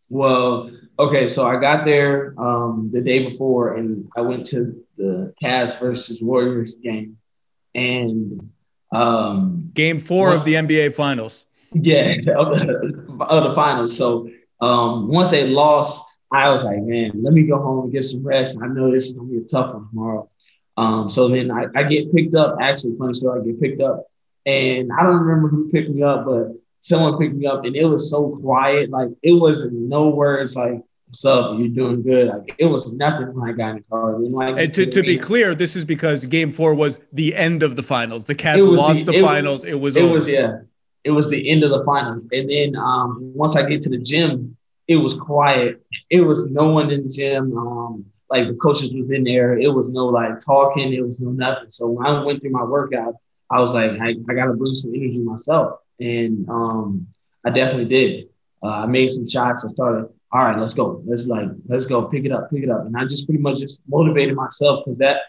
Well, 0.08 0.70
okay, 0.98 1.28
so 1.28 1.46
I 1.46 1.60
got 1.60 1.84
there 1.84 2.34
um, 2.38 2.90
the 2.92 3.00
day 3.00 3.30
before, 3.30 3.76
and 3.76 4.08
I 4.16 4.22
went 4.22 4.46
to 4.48 4.82
the 4.96 5.32
Cavs 5.42 5.78
versus 5.78 6.20
Warriors 6.20 6.74
game, 6.74 7.18
and 7.74 8.50
um, 8.92 9.70
game 9.74 9.98
four 9.98 10.28
well, 10.28 10.38
of 10.38 10.44
the 10.44 10.54
NBA 10.54 10.94
Finals. 10.94 11.44
Yeah, 11.72 12.16
of 12.36 12.58
the, 12.58 13.06
of 13.20 13.44
the 13.44 13.54
finals. 13.54 13.96
So 13.96 14.28
um, 14.60 15.08
once 15.08 15.28
they 15.28 15.46
lost, 15.46 16.02
I 16.30 16.50
was 16.50 16.64
like, 16.64 16.78
man, 16.78 17.12
let 17.22 17.34
me 17.34 17.42
go 17.42 17.58
home 17.58 17.84
and 17.84 17.92
get 17.92 18.04
some 18.04 18.26
rest. 18.26 18.56
I 18.62 18.66
know 18.66 18.90
this 18.90 19.06
is 19.06 19.12
gonna 19.12 19.28
be 19.28 19.38
a 19.38 19.42
tough 19.42 19.74
one 19.74 19.88
tomorrow. 19.88 20.30
Um, 20.76 21.10
so 21.10 21.28
then 21.28 21.50
I, 21.50 21.66
I, 21.76 21.82
get 21.82 22.12
picked 22.14 22.34
up. 22.34 22.56
Actually, 22.60 22.96
funny 22.98 23.14
story, 23.14 23.40
I 23.40 23.44
get 23.44 23.60
picked 23.60 23.80
up, 23.80 24.06
and 24.46 24.90
I 24.92 25.02
don't 25.02 25.20
remember 25.20 25.48
who 25.48 25.70
picked 25.70 25.90
me 25.90 26.02
up, 26.02 26.24
but 26.24 26.52
someone 26.80 27.18
picked 27.18 27.34
me 27.34 27.46
up, 27.46 27.64
and 27.64 27.76
it 27.76 27.84
was 27.84 28.10
so 28.10 28.38
quiet. 28.40 28.90
Like 28.90 29.08
it 29.22 29.34
wasn't 29.34 29.74
no 29.74 30.08
words. 30.08 30.56
Like 30.56 30.82
what's 31.06 31.24
up? 31.26 31.58
You're 31.58 31.68
doing 31.68 32.02
good. 32.02 32.28
Like 32.28 32.54
it 32.58 32.66
was 32.66 32.90
nothing 32.94 33.34
when 33.34 33.48
I 33.48 33.52
got 33.52 33.70
in 33.70 33.76
the 33.76 33.82
car. 33.82 34.16
And, 34.16 34.32
like, 34.32 34.56
and 34.56 34.74
to, 34.74 34.86
to 34.86 35.02
be 35.02 35.18
clear, 35.18 35.54
this 35.54 35.76
is 35.76 35.84
because 35.84 36.24
Game 36.24 36.50
Four 36.50 36.74
was 36.74 37.00
the 37.12 37.34
end 37.34 37.62
of 37.62 37.76
the 37.76 37.82
finals. 37.82 38.24
The 38.24 38.34
Cavs 38.34 38.66
lost 38.66 39.04
the, 39.06 39.12
the 39.12 39.18
it 39.18 39.22
finals. 39.22 39.64
Was, 39.64 39.72
it 39.72 39.80
was. 39.80 39.96
It 39.96 40.02
over. 40.02 40.14
was 40.14 40.28
yeah. 40.28 40.60
It 41.04 41.10
was 41.10 41.28
the 41.28 41.50
end 41.50 41.64
of 41.64 41.70
the 41.70 41.84
finals, 41.84 42.22
and 42.30 42.48
then 42.48 42.76
um, 42.76 43.32
once 43.34 43.56
I 43.56 43.68
get 43.68 43.82
to 43.82 43.90
the 43.90 43.98
gym, 43.98 44.56
it 44.86 44.96
was 44.96 45.14
quiet. 45.14 45.84
It 46.10 46.20
was 46.20 46.46
no 46.46 46.68
one 46.68 46.90
in 46.90 47.02
the 47.02 47.08
gym. 47.08 47.56
Um, 47.56 48.06
like 48.32 48.48
the 48.48 48.54
coaches 48.54 48.94
was 48.94 49.10
in 49.10 49.24
there. 49.24 49.58
It 49.58 49.68
was 49.68 49.90
no 49.90 50.06
like 50.06 50.40
talking. 50.40 50.92
It 50.94 51.04
was 51.04 51.20
no 51.20 51.30
nothing. 51.30 51.70
So 51.70 51.86
when 51.86 52.06
I 52.06 52.24
went 52.24 52.40
through 52.40 52.52
my 52.52 52.64
workout, 52.64 53.14
I 53.50 53.60
was 53.60 53.72
like, 53.72 53.90
I, 54.00 54.14
I 54.28 54.34
got 54.34 54.46
to 54.46 54.54
bring 54.54 54.72
some 54.74 54.94
energy 54.94 55.18
myself, 55.18 55.80
and 56.00 56.48
um, 56.48 57.06
I 57.44 57.50
definitely 57.50 57.84
did. 57.84 58.28
Uh, 58.62 58.84
I 58.84 58.86
made 58.86 59.10
some 59.10 59.28
shots. 59.28 59.66
I 59.66 59.68
started. 59.68 60.08
All 60.32 60.42
right, 60.42 60.58
let's 60.58 60.72
go. 60.72 61.02
Let's 61.04 61.26
like 61.26 61.48
let's 61.68 61.84
go. 61.84 62.04
Pick 62.04 62.24
it 62.24 62.32
up. 62.32 62.50
Pick 62.50 62.62
it 62.62 62.70
up. 62.70 62.86
And 62.86 62.96
I 62.96 63.04
just 63.04 63.26
pretty 63.26 63.42
much 63.42 63.58
just 63.58 63.82
motivated 63.86 64.34
myself 64.34 64.84
because 64.84 64.98
that 65.00 65.20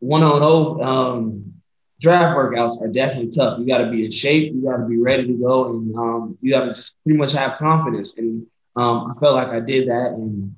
one 0.00 0.22
on 0.22 0.42
oh, 0.42 0.82
um, 0.82 1.54
draft 1.98 2.36
workouts 2.36 2.82
are 2.82 2.88
definitely 2.88 3.30
tough. 3.30 3.58
You 3.58 3.66
got 3.66 3.78
to 3.78 3.90
be 3.90 4.04
in 4.04 4.10
shape. 4.10 4.52
You 4.52 4.62
got 4.62 4.76
to 4.76 4.84
be 4.84 4.98
ready 4.98 5.26
to 5.26 5.32
go, 5.32 5.70
and 5.70 5.96
um, 5.96 6.38
you 6.42 6.52
got 6.52 6.66
to 6.66 6.74
just 6.74 7.02
pretty 7.04 7.18
much 7.18 7.32
have 7.32 7.56
confidence. 7.58 8.18
And 8.18 8.46
um, 8.76 9.10
I 9.10 9.18
felt 9.18 9.34
like 9.34 9.48
I 9.48 9.60
did 9.60 9.88
that, 9.88 10.10
and 10.12 10.54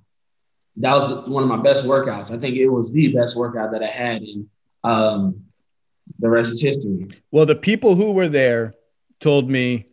that 0.77 0.95
was 0.95 1.29
one 1.29 1.43
of 1.43 1.49
my 1.49 1.61
best 1.61 1.85
workouts. 1.85 2.31
I 2.31 2.39
think 2.39 2.57
it 2.57 2.69
was 2.69 2.93
the 2.93 3.09
best 3.09 3.37
workout 3.37 3.73
that 3.73 3.83
I 3.83 3.89
had, 3.89 4.23
and 4.23 4.49
um, 4.85 5.45
the 6.19 6.29
rest 6.29 6.53
is 6.53 6.63
history. 6.63 7.09
Well, 7.31 7.47
the 7.47 7.55
people 7.55 7.95
who 7.95 8.13
were 8.13 8.29
there 8.29 8.75
told 9.21 9.51
me 9.51 9.87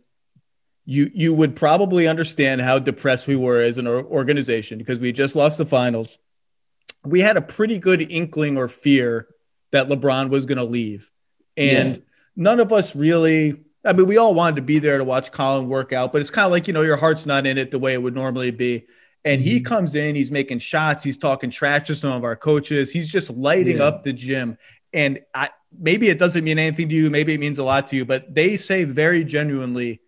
you 0.84 1.10
you 1.14 1.34
would 1.34 1.54
probably 1.54 2.08
understand 2.08 2.60
how 2.60 2.78
depressed 2.78 3.26
we 3.26 3.36
were 3.36 3.60
as 3.60 3.78
an 3.78 3.86
organization 3.86 4.78
because 4.78 4.98
we 4.98 5.12
just 5.12 5.36
lost 5.36 5.58
the 5.58 5.66
finals. 5.66 6.18
We 7.04 7.20
had 7.20 7.36
a 7.36 7.42
pretty 7.42 7.78
good 7.78 8.10
inkling 8.10 8.58
or 8.58 8.68
fear 8.68 9.28
that 9.70 9.88
LeBron 9.88 10.30
was 10.30 10.46
going 10.46 10.58
to 10.58 10.64
leave, 10.64 11.10
and 11.56 11.96
yeah. 11.96 12.02
none 12.36 12.60
of 12.60 12.72
us 12.72 12.96
really. 12.96 13.60
I 13.82 13.94
mean, 13.94 14.06
we 14.06 14.18
all 14.18 14.34
wanted 14.34 14.56
to 14.56 14.62
be 14.62 14.78
there 14.78 14.98
to 14.98 15.04
watch 15.04 15.32
Collin 15.32 15.66
work 15.68 15.94
out, 15.94 16.12
but 16.12 16.20
it's 16.20 16.30
kind 16.30 16.44
of 16.44 16.52
like 16.52 16.66
you 16.66 16.72
know 16.72 16.82
your 16.82 16.96
heart's 16.96 17.24
not 17.24 17.46
in 17.46 17.56
it 17.56 17.70
the 17.70 17.78
way 17.78 17.92
it 17.92 18.02
would 18.02 18.14
normally 18.14 18.50
be. 18.50 18.86
And 19.24 19.42
he 19.42 19.60
comes 19.60 19.94
in, 19.94 20.14
he's 20.14 20.32
making 20.32 20.60
shots, 20.60 21.04
he's 21.04 21.18
talking 21.18 21.50
trash 21.50 21.86
to 21.88 21.94
some 21.94 22.12
of 22.12 22.24
our 22.24 22.36
coaches, 22.36 22.90
he's 22.90 23.10
just 23.10 23.30
lighting 23.30 23.78
yeah. 23.78 23.84
up 23.84 24.02
the 24.02 24.12
gym. 24.12 24.56
And 24.92 25.20
I 25.34 25.50
maybe 25.78 26.08
it 26.08 26.18
doesn't 26.18 26.44
mean 26.44 26.58
anything 26.58 26.88
to 26.88 26.94
you, 26.94 27.10
maybe 27.10 27.34
it 27.34 27.40
means 27.40 27.58
a 27.58 27.64
lot 27.64 27.88
to 27.88 27.96
you, 27.96 28.04
but 28.04 28.34
they 28.34 28.56
say 28.56 28.84
very 28.84 29.24
genuinely, 29.24 30.00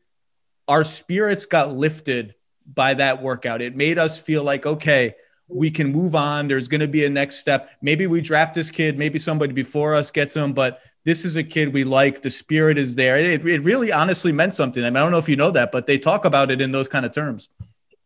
our 0.68 0.84
spirits 0.84 1.46
got 1.46 1.74
lifted 1.74 2.34
by 2.72 2.94
that 2.94 3.22
workout. 3.22 3.60
It 3.62 3.76
made 3.76 3.98
us 3.98 4.18
feel 4.18 4.42
like, 4.42 4.66
okay, 4.66 5.14
we 5.48 5.70
can 5.70 5.92
move 5.92 6.14
on. 6.14 6.48
There's 6.48 6.68
going 6.68 6.80
to 6.80 6.88
be 6.88 7.04
a 7.04 7.10
next 7.10 7.36
step. 7.36 7.70
Maybe 7.82 8.06
we 8.06 8.20
draft 8.20 8.54
this 8.54 8.70
kid, 8.70 8.98
maybe 8.98 9.18
somebody 9.18 9.52
before 9.52 9.94
us 9.94 10.10
gets 10.10 10.34
him, 10.34 10.52
but 10.52 10.80
this 11.04 11.24
is 11.24 11.36
a 11.36 11.42
kid 11.42 11.72
we 11.72 11.84
like. 11.84 12.22
The 12.22 12.30
spirit 12.30 12.78
is 12.78 12.94
there. 12.94 13.18
It, 13.18 13.44
it 13.44 13.62
really 13.62 13.92
honestly 13.92 14.32
meant 14.32 14.54
something. 14.54 14.84
I 14.84 14.90
mean, 14.90 14.96
I 14.96 15.00
don't 15.00 15.10
know 15.10 15.18
if 15.18 15.28
you 15.28 15.36
know 15.36 15.50
that, 15.50 15.72
but 15.72 15.86
they 15.86 15.98
talk 15.98 16.24
about 16.24 16.50
it 16.50 16.60
in 16.60 16.72
those 16.72 16.88
kind 16.88 17.04
of 17.04 17.12
terms. 17.12 17.48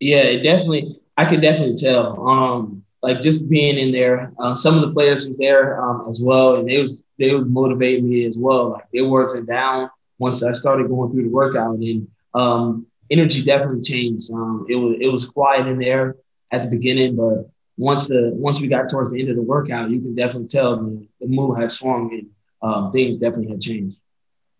Yeah, 0.00 0.18
it 0.18 0.42
definitely. 0.42 1.00
I 1.16 1.24
could 1.24 1.40
definitely 1.40 1.76
tell. 1.76 2.28
Um, 2.28 2.82
like 3.02 3.20
just 3.20 3.48
being 3.48 3.78
in 3.78 3.92
there, 3.92 4.32
uh, 4.38 4.54
some 4.54 4.74
of 4.74 4.82
the 4.82 4.92
players 4.92 5.28
was 5.28 5.36
there 5.38 5.82
um, 5.82 6.06
as 6.08 6.20
well, 6.20 6.56
and 6.56 6.68
they 6.68 6.78
was 6.78 7.02
they 7.18 7.32
was 7.32 7.46
motivating 7.46 8.08
me 8.08 8.24
as 8.24 8.36
well. 8.36 8.70
Like 8.70 8.86
it 8.92 9.02
wasn't 9.02 9.46
down 9.46 9.90
once 10.18 10.42
I 10.42 10.52
started 10.52 10.88
going 10.88 11.12
through 11.12 11.24
the 11.24 11.30
workout, 11.30 11.76
and 11.76 12.08
um, 12.34 12.86
energy 13.10 13.44
definitely 13.44 13.82
changed. 13.82 14.30
Um, 14.32 14.66
it 14.68 14.74
was 14.74 14.96
it 15.00 15.08
was 15.08 15.26
quiet 15.26 15.66
in 15.66 15.78
there 15.78 16.16
at 16.50 16.62
the 16.62 16.68
beginning, 16.68 17.16
but 17.16 17.48
once 17.76 18.06
the 18.06 18.30
once 18.34 18.60
we 18.60 18.68
got 18.68 18.88
towards 18.88 19.12
the 19.12 19.20
end 19.20 19.30
of 19.30 19.36
the 19.36 19.42
workout, 19.42 19.90
you 19.90 20.00
can 20.00 20.14
definitely 20.14 20.48
tell 20.48 20.76
the, 20.76 21.06
the 21.20 21.26
mood 21.26 21.58
had 21.58 21.70
swung 21.70 22.10
and 22.12 22.28
um, 22.62 22.92
things 22.92 23.18
definitely 23.18 23.50
had 23.50 23.60
changed. 23.60 24.00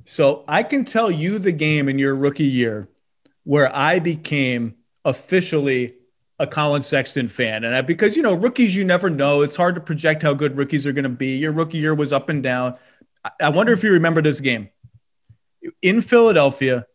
So 0.05 0.45
I 0.47 0.63
can 0.63 0.85
tell 0.85 1.11
you 1.11 1.39
the 1.39 1.53
game 1.53 1.89
in 1.89 1.99
your 1.99 2.15
rookie 2.15 2.45
year 2.45 2.89
where 3.45 3.75
I 3.75 3.99
became 3.99 4.75
officially 5.07 5.95
a 6.39 6.47
Collin 6.47 6.83
Sexton 6.83 7.29
fan. 7.29 7.65
And 7.65 7.75
I, 7.75 7.81
because, 7.81 8.17
you 8.17 8.23
know, 8.23 8.35
rookies, 8.35 8.77
you 8.77 8.85
never 8.85 9.09
know. 9.09 9.41
It's 9.41 9.57
hard 9.57 9.75
to 9.77 9.81
project 9.81 10.23
how 10.23 10.35
good 10.35 10.59
rookies 10.59 10.87
are 10.87 10.93
going 10.93 11.05
to 11.05 11.09
be. 11.09 11.39
Your 11.39 11.53
rookie 11.53 11.79
year 11.79 11.95
was 11.95 12.13
up 12.13 12.29
and 12.29 12.43
down. 12.43 12.77
I, 13.25 13.31
I 13.45 13.49
wonder 13.49 13.73
if 13.73 13.83
you 13.83 13.93
remember 13.93 14.21
this 14.21 14.41
game 14.41 14.69
in 15.81 16.03
Philadelphia, 16.03 16.87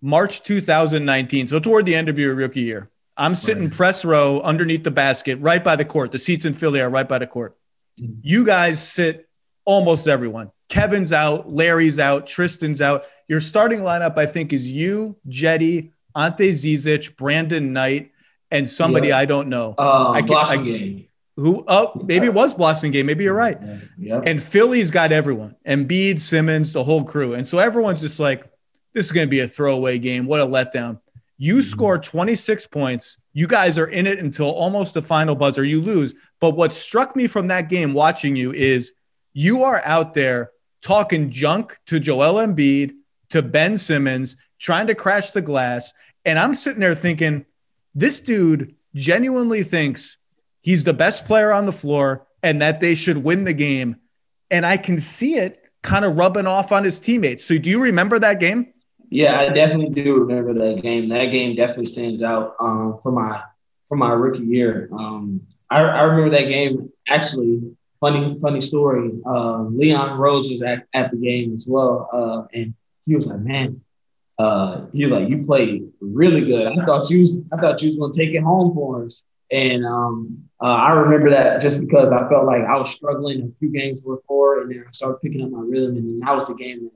March 0.00 0.42
2019. 0.44 1.48
So 1.48 1.60
toward 1.60 1.84
the 1.84 1.94
end 1.94 2.08
of 2.08 2.18
your 2.18 2.34
rookie 2.34 2.60
year, 2.60 2.88
I'm 3.16 3.34
sitting 3.34 3.64
right. 3.64 3.72
press 3.72 4.04
row 4.04 4.40
underneath 4.40 4.84
the 4.84 4.90
basket, 4.90 5.38
right 5.40 5.62
by 5.62 5.76
the 5.76 5.84
court. 5.84 6.12
The 6.12 6.18
seats 6.18 6.46
in 6.46 6.54
Philly 6.54 6.80
are 6.80 6.88
right 6.88 7.06
by 7.06 7.18
the 7.18 7.26
court. 7.26 7.58
You 7.96 8.46
guys 8.46 8.82
sit 8.82 9.28
almost 9.66 10.08
everyone. 10.08 10.52
Kevin's 10.70 11.12
out, 11.12 11.52
Larry's 11.52 11.98
out, 11.98 12.26
Tristan's 12.26 12.80
out. 12.80 13.04
Your 13.28 13.40
starting 13.40 13.80
lineup, 13.80 14.16
I 14.16 14.24
think, 14.24 14.52
is 14.52 14.70
you, 14.70 15.16
Cedi, 15.28 15.90
Ante 16.14 16.50
Zizic, 16.50 17.16
Brandon 17.16 17.72
Knight, 17.72 18.12
and 18.50 18.66
somebody 18.66 19.08
yeah. 19.08 19.18
I 19.18 19.24
don't 19.24 19.48
know. 19.48 19.74
Uh, 19.78 20.10
I 20.10 20.22
Game. 20.22 21.06
Who? 21.36 21.64
Oh, 21.66 21.92
maybe 22.04 22.26
it 22.26 22.34
was 22.34 22.54
Game. 22.82 23.06
Maybe 23.06 23.24
you're 23.24 23.34
right. 23.34 23.58
Yeah. 23.98 24.20
And 24.24 24.42
Philly's 24.42 24.90
got 24.90 25.12
everyone, 25.12 25.56
Embiid, 25.66 26.18
Simmons, 26.18 26.72
the 26.72 26.84
whole 26.84 27.04
crew, 27.04 27.34
and 27.34 27.46
so 27.46 27.58
everyone's 27.58 28.00
just 28.00 28.20
like, 28.20 28.44
"This 28.92 29.06
is 29.06 29.12
going 29.12 29.26
to 29.26 29.30
be 29.30 29.40
a 29.40 29.48
throwaway 29.48 29.98
game. 29.98 30.26
What 30.26 30.40
a 30.40 30.46
letdown." 30.46 31.00
You 31.38 31.56
mm-hmm. 31.56 31.70
score 31.70 31.98
26 31.98 32.66
points. 32.66 33.16
You 33.32 33.46
guys 33.46 33.78
are 33.78 33.86
in 33.86 34.06
it 34.06 34.18
until 34.18 34.50
almost 34.50 34.92
the 34.94 35.00
final 35.00 35.34
buzzer. 35.34 35.64
You 35.64 35.80
lose. 35.80 36.12
But 36.40 36.50
what 36.50 36.74
struck 36.74 37.16
me 37.16 37.26
from 37.26 37.46
that 37.46 37.70
game 37.70 37.94
watching 37.94 38.36
you 38.36 38.52
is 38.52 38.92
you 39.32 39.62
are 39.62 39.80
out 39.84 40.12
there 40.12 40.50
talking 40.82 41.30
junk 41.30 41.78
to 41.86 41.98
Joel 42.00 42.34
Embiid, 42.34 42.92
to 43.30 43.42
Ben 43.42 43.78
Simmons, 43.78 44.36
trying 44.60 44.86
to 44.86 44.94
crash 44.94 45.32
the 45.32 45.42
glass. 45.42 45.92
And 46.24 46.38
I'm 46.38 46.54
sitting 46.54 46.80
there 46.80 46.94
thinking, 46.94 47.46
this 47.94 48.20
dude 48.20 48.76
genuinely 48.94 49.64
thinks 49.64 50.18
he's 50.60 50.84
the 50.84 50.94
best 50.94 51.24
player 51.24 51.52
on 51.52 51.66
the 51.66 51.72
floor 51.72 52.26
and 52.42 52.60
that 52.60 52.80
they 52.80 52.94
should 52.94 53.18
win 53.18 53.44
the 53.44 53.52
game. 53.52 53.96
And 54.50 54.64
I 54.64 54.76
can 54.76 54.98
see 54.98 55.36
it 55.36 55.64
kind 55.82 56.04
of 56.04 56.18
rubbing 56.18 56.46
off 56.46 56.70
on 56.70 56.84
his 56.84 57.00
teammates. 57.00 57.44
So, 57.44 57.58
do 57.58 57.70
you 57.70 57.82
remember 57.82 58.18
that 58.18 58.38
game? 58.38 58.72
Yeah, 59.08 59.40
I 59.40 59.48
definitely 59.48 60.02
do 60.02 60.14
remember 60.14 60.54
that 60.54 60.82
game. 60.82 61.08
That 61.08 61.26
game 61.26 61.56
definitely 61.56 61.86
stands 61.86 62.22
out 62.22 62.54
um, 62.60 63.00
for 63.02 63.10
my 63.10 63.42
for 63.88 63.96
my 63.96 64.12
rookie 64.12 64.44
year. 64.44 64.88
Um, 64.92 65.40
I, 65.68 65.80
I, 65.80 66.02
remember 66.02 66.30
that 66.30 66.48
game. 66.48 66.92
Actually, 67.08 67.60
funny 67.98 68.38
funny 68.40 68.60
story. 68.60 69.10
Uh, 69.26 69.62
Leon 69.62 70.18
Rose 70.18 70.48
was 70.48 70.62
at, 70.62 70.86
at 70.94 71.10
the 71.10 71.16
game 71.16 71.54
as 71.54 71.66
well, 71.68 72.08
uh, 72.12 72.56
and 72.56 72.74
he 73.04 73.16
was 73.16 73.26
like, 73.26 73.40
"Man, 73.40 73.80
uh, 74.40 74.86
he 74.92 75.02
was 75.04 75.12
like, 75.12 75.28
"You 75.28 75.44
played 75.44 75.90
really 76.00 76.42
good. 76.52 76.66
I 76.66 76.84
thought 76.86 77.10
you 77.10 77.20
was, 77.20 77.42
I 77.52 77.56
thought 77.60 77.82
you 77.82 77.88
was 77.88 77.96
gonna 77.96 78.12
take 78.12 78.34
it 78.34 78.42
home 78.42 78.74
for 78.74 79.04
us." 79.04 79.24
And 79.52 79.84
um, 79.84 80.44
uh, 80.62 80.78
I 80.88 80.92
remember 80.92 81.30
that 81.30 81.60
just 81.60 81.80
because 81.80 82.12
I 82.12 82.28
felt 82.28 82.46
like 82.46 82.62
I 82.62 82.76
was 82.78 82.90
struggling 82.90 83.42
a 83.42 83.58
few 83.58 83.70
games 83.70 84.00
before, 84.00 84.62
and 84.62 84.70
then 84.70 84.84
I 84.86 84.90
started 84.92 85.18
picking 85.22 85.42
up 85.42 85.50
my 85.50 85.60
rhythm, 85.60 85.96
and 85.96 86.06
then 86.08 86.20
that 86.20 86.32
was 86.32 86.46
the 86.46 86.54
game 86.54 86.84
that, 86.84 86.92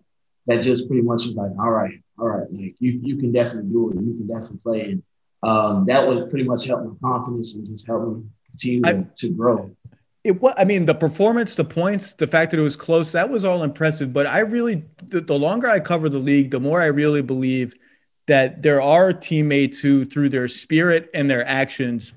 that 0.46 0.62
just 0.62 0.86
pretty 0.88 1.02
much 1.02 1.26
was 1.26 1.34
like, 1.34 1.52
"All 1.58 1.70
right, 1.70 1.98
all 2.18 2.28
right, 2.28 2.50
like 2.50 2.76
you 2.78 2.92
you 3.02 3.16
can 3.16 3.30
definitely 3.32 3.70
do 3.70 3.90
it. 3.90 3.96
You 3.96 4.14
can 4.14 4.26
definitely 4.26 4.60
play." 4.64 4.80
And 4.90 5.02
um, 5.42 5.84
that 5.86 6.06
would 6.06 6.30
pretty 6.30 6.46
much 6.46 6.64
help 6.64 6.84
my 6.84 6.94
confidence 7.06 7.54
and 7.56 7.66
just 7.66 7.86
help 7.86 8.08
me 8.08 8.22
continue 8.48 8.82
I, 8.86 9.04
to 9.16 9.28
grow 9.30 9.76
it 10.24 10.40
was 10.40 10.54
i 10.56 10.64
mean 10.64 10.86
the 10.86 10.94
performance 10.94 11.54
the 11.54 11.64
points 11.64 12.14
the 12.14 12.26
fact 12.26 12.50
that 12.50 12.58
it 12.58 12.62
was 12.62 12.76
close 12.76 13.12
that 13.12 13.28
was 13.28 13.44
all 13.44 13.62
impressive 13.62 14.12
but 14.12 14.26
i 14.26 14.40
really 14.40 14.82
the, 15.06 15.20
the, 15.20 15.38
longer 15.38 15.68
i 15.68 15.78
cover 15.78 16.08
the 16.08 16.18
league 16.18 16.50
the 16.50 16.58
more 16.58 16.80
i 16.80 16.86
really 16.86 17.22
believe 17.22 17.74
that 18.26 18.62
there 18.62 18.80
are 18.80 19.12
teammates 19.12 19.78
who 19.78 20.04
through 20.04 20.30
their 20.30 20.48
spirit 20.48 21.10
and 21.14 21.30
their 21.30 21.46
actions 21.46 22.14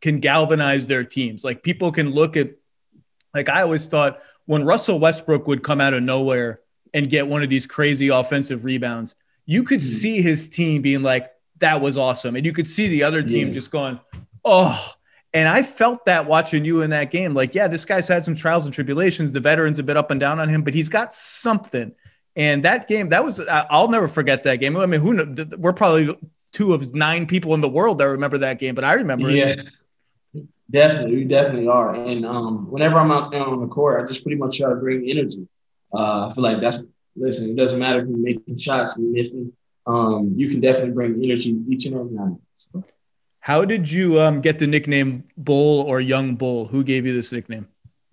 can 0.00 0.18
galvanize 0.18 0.86
their 0.86 1.04
teams 1.04 1.44
like 1.44 1.62
people 1.62 1.92
can 1.92 2.10
look 2.10 2.36
at 2.36 2.50
like 3.34 3.48
i 3.48 3.62
always 3.62 3.86
thought 3.86 4.20
when 4.46 4.64
russell 4.64 4.98
westbrook 4.98 5.46
would 5.46 5.62
come 5.62 5.80
out 5.80 5.94
of 5.94 6.02
nowhere 6.02 6.60
and 6.94 7.10
get 7.10 7.28
one 7.28 7.42
of 7.42 7.50
these 7.50 7.66
crazy 7.66 8.08
offensive 8.08 8.64
rebounds 8.64 9.14
you 9.44 9.62
could 9.62 9.80
mm-hmm. 9.80 9.98
see 9.98 10.22
his 10.22 10.48
team 10.48 10.80
being 10.82 11.02
like 11.02 11.30
that 11.58 11.80
was 11.80 11.98
awesome 11.98 12.34
and 12.34 12.46
you 12.46 12.52
could 12.52 12.68
see 12.68 12.88
the 12.88 13.02
other 13.02 13.22
team 13.22 13.48
yeah. 13.48 13.52
just 13.52 13.70
going 13.70 14.00
oh 14.44 14.95
and 15.36 15.46
I 15.46 15.62
felt 15.62 16.06
that 16.06 16.24
watching 16.24 16.64
you 16.64 16.80
in 16.80 16.88
that 16.90 17.10
game. 17.10 17.34
Like, 17.34 17.54
yeah, 17.54 17.68
this 17.68 17.84
guy's 17.84 18.08
had 18.08 18.24
some 18.24 18.34
trials 18.34 18.64
and 18.64 18.72
tribulations. 18.72 19.32
The 19.32 19.40
veterans 19.40 19.76
have 19.76 19.84
been 19.84 19.98
up 19.98 20.10
and 20.10 20.18
down 20.18 20.40
on 20.40 20.48
him, 20.48 20.62
but 20.62 20.72
he's 20.72 20.88
got 20.88 21.12
something. 21.12 21.92
And 22.36 22.64
that 22.64 22.88
game, 22.88 23.10
that 23.10 23.22
was, 23.22 23.38
I'll 23.46 23.88
never 23.88 24.08
forget 24.08 24.44
that 24.44 24.56
game. 24.56 24.74
I 24.78 24.86
mean, 24.86 24.98
who, 24.98 25.58
we're 25.58 25.74
probably 25.74 26.16
two 26.52 26.72
of 26.72 26.94
nine 26.94 27.26
people 27.26 27.52
in 27.52 27.60
the 27.60 27.68
world 27.68 27.98
that 27.98 28.04
remember 28.04 28.38
that 28.38 28.58
game, 28.58 28.74
but 28.74 28.82
I 28.84 28.94
remember 28.94 29.28
it. 29.28 29.36
yeah. 29.36 29.62
it. 30.32 30.46
Definitely, 30.70 31.16
we 31.16 31.24
definitely 31.24 31.68
are. 31.68 31.94
And 31.94 32.24
um, 32.24 32.70
whenever 32.70 32.98
I'm 32.98 33.12
out 33.12 33.30
there 33.30 33.44
on 33.44 33.60
the 33.60 33.68
court, 33.68 34.02
I 34.02 34.06
just 34.06 34.22
pretty 34.22 34.38
much 34.38 34.56
try 34.58 34.70
to 34.70 34.76
bring 34.76 35.08
energy. 35.08 35.46
Uh, 35.92 36.28
I 36.28 36.32
feel 36.34 36.42
like 36.42 36.62
that's 36.62 36.82
listen. 37.14 37.50
It 37.50 37.56
doesn't 37.56 37.78
matter 37.78 38.00
if 38.00 38.08
you're 38.08 38.18
making 38.18 38.56
shots 38.56 38.96
and 38.96 39.12
missing. 39.12 39.52
Um, 39.86 40.32
you 40.34 40.50
can 40.50 40.60
definitely 40.60 40.90
bring 40.92 41.22
energy 41.22 41.56
each 41.68 41.84
and 41.84 41.94
every 41.94 42.10
night. 42.10 42.38
So. 42.56 42.82
How 43.46 43.64
did 43.64 43.88
you 43.88 44.20
um, 44.20 44.40
get 44.40 44.58
the 44.58 44.66
nickname 44.66 45.22
Bull 45.36 45.82
or 45.82 46.00
Young 46.00 46.34
Bull? 46.34 46.66
Who 46.66 46.82
gave 46.82 47.06
you 47.06 47.14
this 47.14 47.30
nickname? 47.30 47.68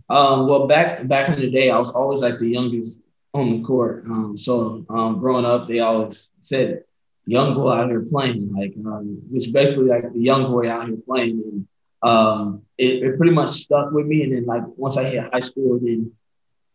Um, 0.07 0.47
well, 0.47 0.67
back 0.67 1.07
back 1.07 1.27
in 1.27 1.39
the 1.39 1.49
day, 1.49 1.71
I 1.71 1.79
was 1.79 1.89
always 1.89 2.21
like 2.21 2.37
the 2.37 2.47
youngest 2.47 3.01
on 3.33 3.49
the 3.49 3.65
court. 3.65 4.05
Um, 4.05 4.37
so 4.37 4.85
um, 4.91 5.17
growing 5.17 5.43
up, 5.43 5.67
they 5.67 5.79
always 5.79 6.29
said 6.43 6.83
young 7.25 7.55
boy 7.55 7.71
out 7.71 7.89
here 7.89 8.01
playing, 8.01 8.53
like 8.53 8.75
um, 8.85 9.23
which 9.31 9.51
basically 9.51 9.85
like 9.85 10.13
the 10.13 10.19
young 10.19 10.51
boy 10.51 10.69
out 10.69 10.87
here 10.87 10.97
playing. 11.03 11.41
And 11.41 11.67
um, 12.03 12.61
it, 12.77 13.01
it, 13.01 13.17
pretty 13.17 13.33
much 13.33 13.49
stuck 13.49 13.91
with 13.91 14.05
me. 14.05 14.21
And 14.21 14.33
then 14.33 14.45
like 14.45 14.61
once 14.77 14.97
I 14.97 15.05
hit 15.05 15.33
high 15.33 15.39
school, 15.39 15.79
then 15.79 16.11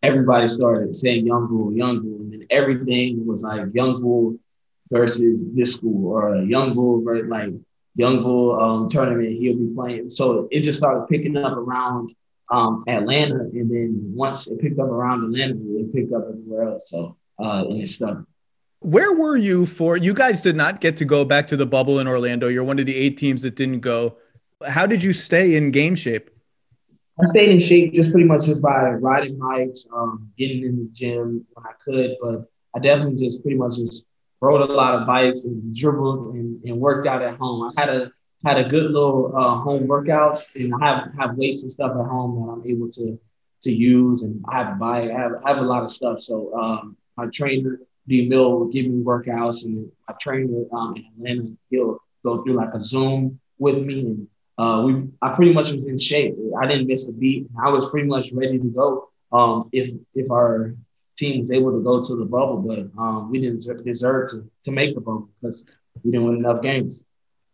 everybody 0.02 0.48
started 0.48 0.96
saying 0.96 1.24
young 1.24 1.46
bull, 1.46 1.72
young 1.72 2.02
bull, 2.02 2.22
and 2.22 2.32
then 2.32 2.44
everything 2.50 3.24
was 3.24 3.44
like 3.44 3.72
young 3.72 4.02
bull 4.02 4.36
versus 4.90 5.44
this 5.54 5.74
school 5.74 6.11
or 6.11 6.38
young 6.38 6.74
bull 6.74 7.04
versus 7.04 7.30
like 7.30 7.52
Young 7.99 8.22
Bull 8.22 8.59
um, 8.59 8.88
tournament 8.88 9.36
he'll 9.38 9.57
be 9.57 9.74
playing. 9.74 10.09
So 10.09 10.46
it 10.53 10.61
just 10.61 10.78
started 10.78 11.09
picking 11.09 11.36
up 11.36 11.53
around 11.53 12.14
um, 12.49 12.84
Atlanta, 12.86 13.40
and 13.40 13.68
then 13.68 14.12
once 14.14 14.46
it 14.46 14.61
picked 14.61 14.78
up 14.78 14.86
around 14.86 15.24
Atlanta, 15.24 15.57
it 15.57 15.92
picked 15.92 16.12
up 16.12 16.26
everywhere 16.28 16.62
else. 16.68 16.88
So 16.88 17.16
uh, 17.40 17.64
and 17.68 17.82
it 17.82 17.88
stuck. 17.88 18.24
Where 18.80 19.12
were 19.12 19.36
you 19.36 19.66
for? 19.66 19.96
You 19.96 20.14
guys 20.14 20.42
did 20.42 20.55
not 20.55 20.80
get 20.80 20.96
to 20.99 21.05
go 21.05 21.24
back 21.24 21.49
to 21.49 21.57
the 21.57 21.66
bubble 21.66 21.99
in 21.99 22.07
Orlando. 22.07 22.46
You're 22.46 22.62
one 22.62 22.78
of 22.78 22.86
the 22.86 22.94
eight 22.94 23.16
teams 23.16 23.42
that 23.42 23.57
didn't 23.57 23.80
go. 23.80 24.16
How 24.64 24.86
did 24.86 25.03
you 25.03 25.12
stay 25.12 25.57
in 25.57 25.72
game 25.72 25.96
shape? 25.96 26.30
I 27.20 27.24
stayed 27.24 27.49
in 27.49 27.59
shape 27.59 27.94
just 27.94 28.12
pretty 28.12 28.26
much 28.26 28.46
just 28.46 28.62
by 28.62 28.90
riding 28.90 29.36
bikes, 29.40 29.86
um, 29.92 30.30
getting 30.38 30.62
in 30.62 30.76
the 30.76 30.88
gym 30.92 31.44
when 31.53 31.66
I 31.66 31.72
could, 31.84 32.16
but 32.22 32.49
I 32.76 32.78
definitely 32.78 33.16
just 33.16 33.42
pretty 33.42 33.57
much 33.57 33.76
just 33.76 34.05
rode 34.41 34.68
a 34.68 34.72
lot 34.72 34.95
of 34.95 35.07
bikes 35.07 35.45
and 35.45 35.74
dribbled 35.74 36.34
and, 36.34 36.62
and 36.64 36.78
worked 36.78 37.07
out 37.07 37.22
at 37.22 37.36
home. 37.36 37.70
I 37.76 37.80
had 37.80 37.91
a 37.91 38.12
had 38.45 38.59
a 38.59 38.68
good 38.68 38.91
little 38.93 39.36
uh, 39.36 39.57
home 39.57 39.89
workouts 39.89 40.43
and 40.55 40.72
I 40.80 40.86
have 40.86 41.12
have 41.18 41.36
weights 41.36 41.62
and 41.62 41.72
stuff 41.72 41.91
at 41.91 42.07
home 42.07 42.47
that 42.47 42.53
I'm 42.53 42.70
able 42.70 42.89
to 42.93 43.18
to 43.62 43.72
use 43.72 44.22
and 44.22 44.45
I 44.49 44.59
have 44.59 44.76
a 44.76 44.78
bike. 44.78 45.11
I 45.11 45.18
have, 45.18 45.32
I 45.45 45.49
have 45.49 45.59
a 45.59 45.62
lot 45.62 45.82
of 45.82 45.91
stuff. 45.91 46.22
So 46.22 46.55
um, 46.55 46.97
my 47.16 47.26
trainer 47.26 47.80
D 48.07 48.28
Mill 48.28 48.59
will 48.59 48.68
give 48.68 48.86
me 48.86 49.03
workouts 49.03 49.64
and 49.64 49.91
my 50.09 50.14
trainer 50.20 50.64
um, 50.72 50.95
in 50.97 51.05
Atlanta 51.16 51.57
he'll 51.70 51.99
go 52.24 52.43
through 52.43 52.55
like 52.55 52.72
a 52.74 52.80
Zoom 52.80 53.41
with 53.59 53.82
me 53.82 54.01
and 54.01 54.28
uh, 54.59 54.82
we 54.84 55.05
I 55.22 55.34
pretty 55.34 55.53
much 55.53 55.70
was 55.70 55.86
in 55.86 55.99
shape. 55.99 56.34
I 56.61 56.66
didn't 56.66 56.89
miss 56.89 57.09
a 57.09 57.12
beat. 57.12 57.47
I 57.62 57.70
was 57.70 57.89
pretty 57.91 58.09
much 58.09 58.32
ready 58.32 58.59
to 58.59 58.68
go. 58.68 59.09
Um, 59.30 59.68
if 59.72 59.95
if 60.14 60.30
our 60.30 60.74
team 61.19 61.41
was 61.41 61.51
able 61.51 61.73
to 61.73 61.81
go 61.81 62.03
to 62.03 62.16
the 62.16 62.25
bubble, 62.25 62.59
but 62.59 62.79
um, 63.01 63.31
we 63.31 63.41
didn't 63.41 63.64
deserve 63.85 64.31
to 64.31 64.49
to 64.64 64.71
make 64.71 64.95
the 64.95 65.01
bubble 65.01 65.29
because 65.41 65.66
we 66.03 66.11
didn't 66.11 66.27
win 66.27 66.37
enough 66.37 66.62
games. 66.62 67.05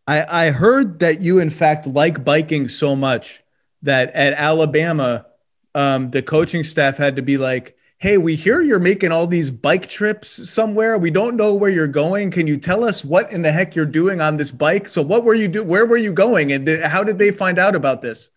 I 0.06 0.46
I 0.46 0.50
heard 0.50 1.00
that 1.00 1.20
you 1.20 1.38
in 1.38 1.50
fact 1.50 1.86
like 1.86 2.24
biking 2.24 2.68
so 2.68 2.94
much 2.94 3.42
that 3.82 4.10
at 4.10 4.34
Alabama, 4.34 5.26
um, 5.74 6.10
the 6.10 6.22
coaching 6.22 6.64
staff 6.64 6.96
had 6.96 7.16
to 7.16 7.22
be 7.22 7.36
like, 7.36 7.76
hey, 7.98 8.18
we 8.18 8.34
hear 8.34 8.60
you're 8.60 8.78
making 8.78 9.12
all 9.12 9.26
these 9.26 9.50
bike 9.50 9.88
trips 9.88 10.50
somewhere. 10.50 10.98
We 10.98 11.10
don't 11.10 11.36
know 11.36 11.54
where 11.54 11.70
you're 11.70 11.86
going. 11.86 12.30
Can 12.30 12.46
you 12.46 12.58
tell 12.58 12.84
us 12.84 13.04
what 13.04 13.32
in 13.32 13.42
the 13.42 13.52
heck 13.52 13.74
you're 13.74 13.86
doing 13.86 14.20
on 14.20 14.36
this 14.36 14.50
bike? 14.50 14.88
So 14.88 15.00
what 15.00 15.24
were 15.24 15.34
you 15.34 15.48
do? 15.48 15.64
Where 15.64 15.86
were 15.86 15.96
you 15.96 16.12
going? 16.12 16.52
And 16.52 16.66
th- 16.66 16.82
how 16.82 17.02
did 17.02 17.18
they 17.18 17.30
find 17.30 17.58
out 17.58 17.74
about 17.74 18.02
this? 18.02 18.30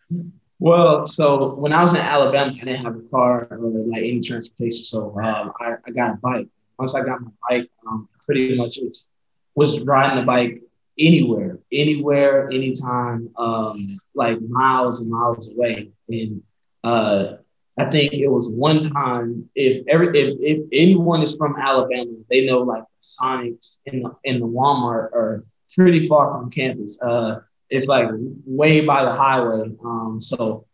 Well, 0.59 1.05
so 1.07 1.53
when 1.55 1.71
I 1.71 1.81
was 1.81 1.91
in 1.91 1.97
Alabama, 1.99 2.51
I 2.51 2.65
didn't 2.65 2.83
have 2.83 2.95
a 2.95 3.01
car 3.11 3.47
or 3.51 3.57
like 3.59 3.99
any 3.99 4.21
transportation. 4.21 4.85
So 4.85 5.17
um, 5.19 5.53
I, 5.59 5.75
I, 5.85 5.91
got 5.91 6.15
a 6.15 6.17
bike. 6.17 6.47
Once 6.79 6.95
I 6.95 7.03
got 7.03 7.21
my 7.21 7.31
bike, 7.47 7.69
um, 7.87 8.09
pretty 8.25 8.55
much 8.55 8.79
was, 8.81 9.07
was 9.53 9.79
riding 9.81 10.19
the 10.19 10.25
bike 10.25 10.61
anywhere, 10.99 11.59
anywhere, 11.71 12.49
anytime, 12.49 13.29
um, 13.37 13.99
like 14.15 14.41
miles 14.41 14.99
and 14.99 15.11
miles 15.11 15.53
away. 15.53 15.91
And 16.09 16.41
uh, 16.83 17.37
I 17.77 17.85
think 17.85 18.13
it 18.13 18.27
was 18.27 18.49
one 18.49 18.81
time 18.81 19.47
if 19.53 19.85
every 19.87 20.07
if, 20.19 20.37
if 20.39 20.67
anyone 20.73 21.21
is 21.21 21.35
from 21.35 21.55
Alabama, 21.59 22.11
they 22.31 22.45
know 22.45 22.59
like 22.59 22.83
the 22.83 23.05
Sonics 23.21 23.77
in 23.85 24.01
the 24.01 24.15
in 24.23 24.39
the 24.39 24.47
Walmart 24.47 25.11
are 25.13 25.45
pretty 25.75 26.07
far 26.07 26.31
from 26.31 26.49
campus. 26.49 26.99
Uh, 26.99 27.41
it's 27.69 27.85
like 27.85 28.07
way 28.45 28.81
by 28.81 29.03
the 29.03 29.11
highway. 29.11 29.69
Um, 29.83 30.19
so 30.21 30.65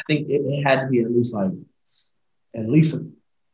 I 0.00 0.04
think 0.06 0.28
it, 0.28 0.42
it 0.44 0.64
had 0.64 0.82
to 0.82 0.86
be 0.88 1.00
at 1.00 1.10
least 1.10 1.34
like 1.34 1.50
at 2.54 2.68
least 2.68 2.96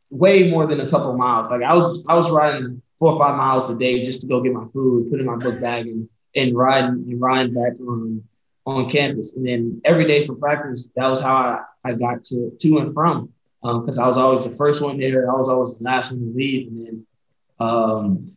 way 0.09 0.49
more 0.49 0.67
than 0.67 0.79
a 0.79 0.89
couple 0.89 1.17
miles. 1.17 1.49
Like 1.49 1.63
I 1.63 1.73
was 1.73 2.03
I 2.07 2.15
was 2.15 2.29
riding 2.29 2.81
four 2.99 3.13
or 3.13 3.17
five 3.17 3.35
miles 3.35 3.69
a 3.69 3.75
day 3.75 4.03
just 4.03 4.21
to 4.21 4.27
go 4.27 4.41
get 4.41 4.53
my 4.53 4.65
food, 4.73 5.09
put 5.09 5.19
in 5.19 5.25
my 5.25 5.35
book 5.35 5.59
bag, 5.59 5.87
and 5.87 6.07
and 6.35 6.55
riding 6.55 7.05
and 7.09 7.21
riding 7.21 7.53
back 7.53 7.73
on 7.79 8.23
on 8.65 8.89
campus. 8.89 9.33
And 9.33 9.45
then 9.45 9.81
every 9.83 10.07
day 10.07 10.25
for 10.25 10.35
practice, 10.35 10.89
that 10.95 11.07
was 11.07 11.19
how 11.19 11.35
I 11.35 11.89
I 11.89 11.93
got 11.93 12.23
to 12.25 12.51
to 12.59 12.77
and 12.77 12.93
from 12.93 13.33
because 13.63 13.97
um, 13.97 14.03
I 14.03 14.07
was 14.07 14.17
always 14.17 14.43
the 14.43 14.51
first 14.51 14.81
one 14.81 14.97
there. 14.97 15.31
I 15.31 15.35
was 15.35 15.47
always 15.47 15.77
the 15.77 15.85
last 15.85 16.11
one 16.11 16.19
to 16.19 16.37
leave. 16.37 16.67
And 16.67 16.85
then 16.85 17.07
um, 17.59 18.35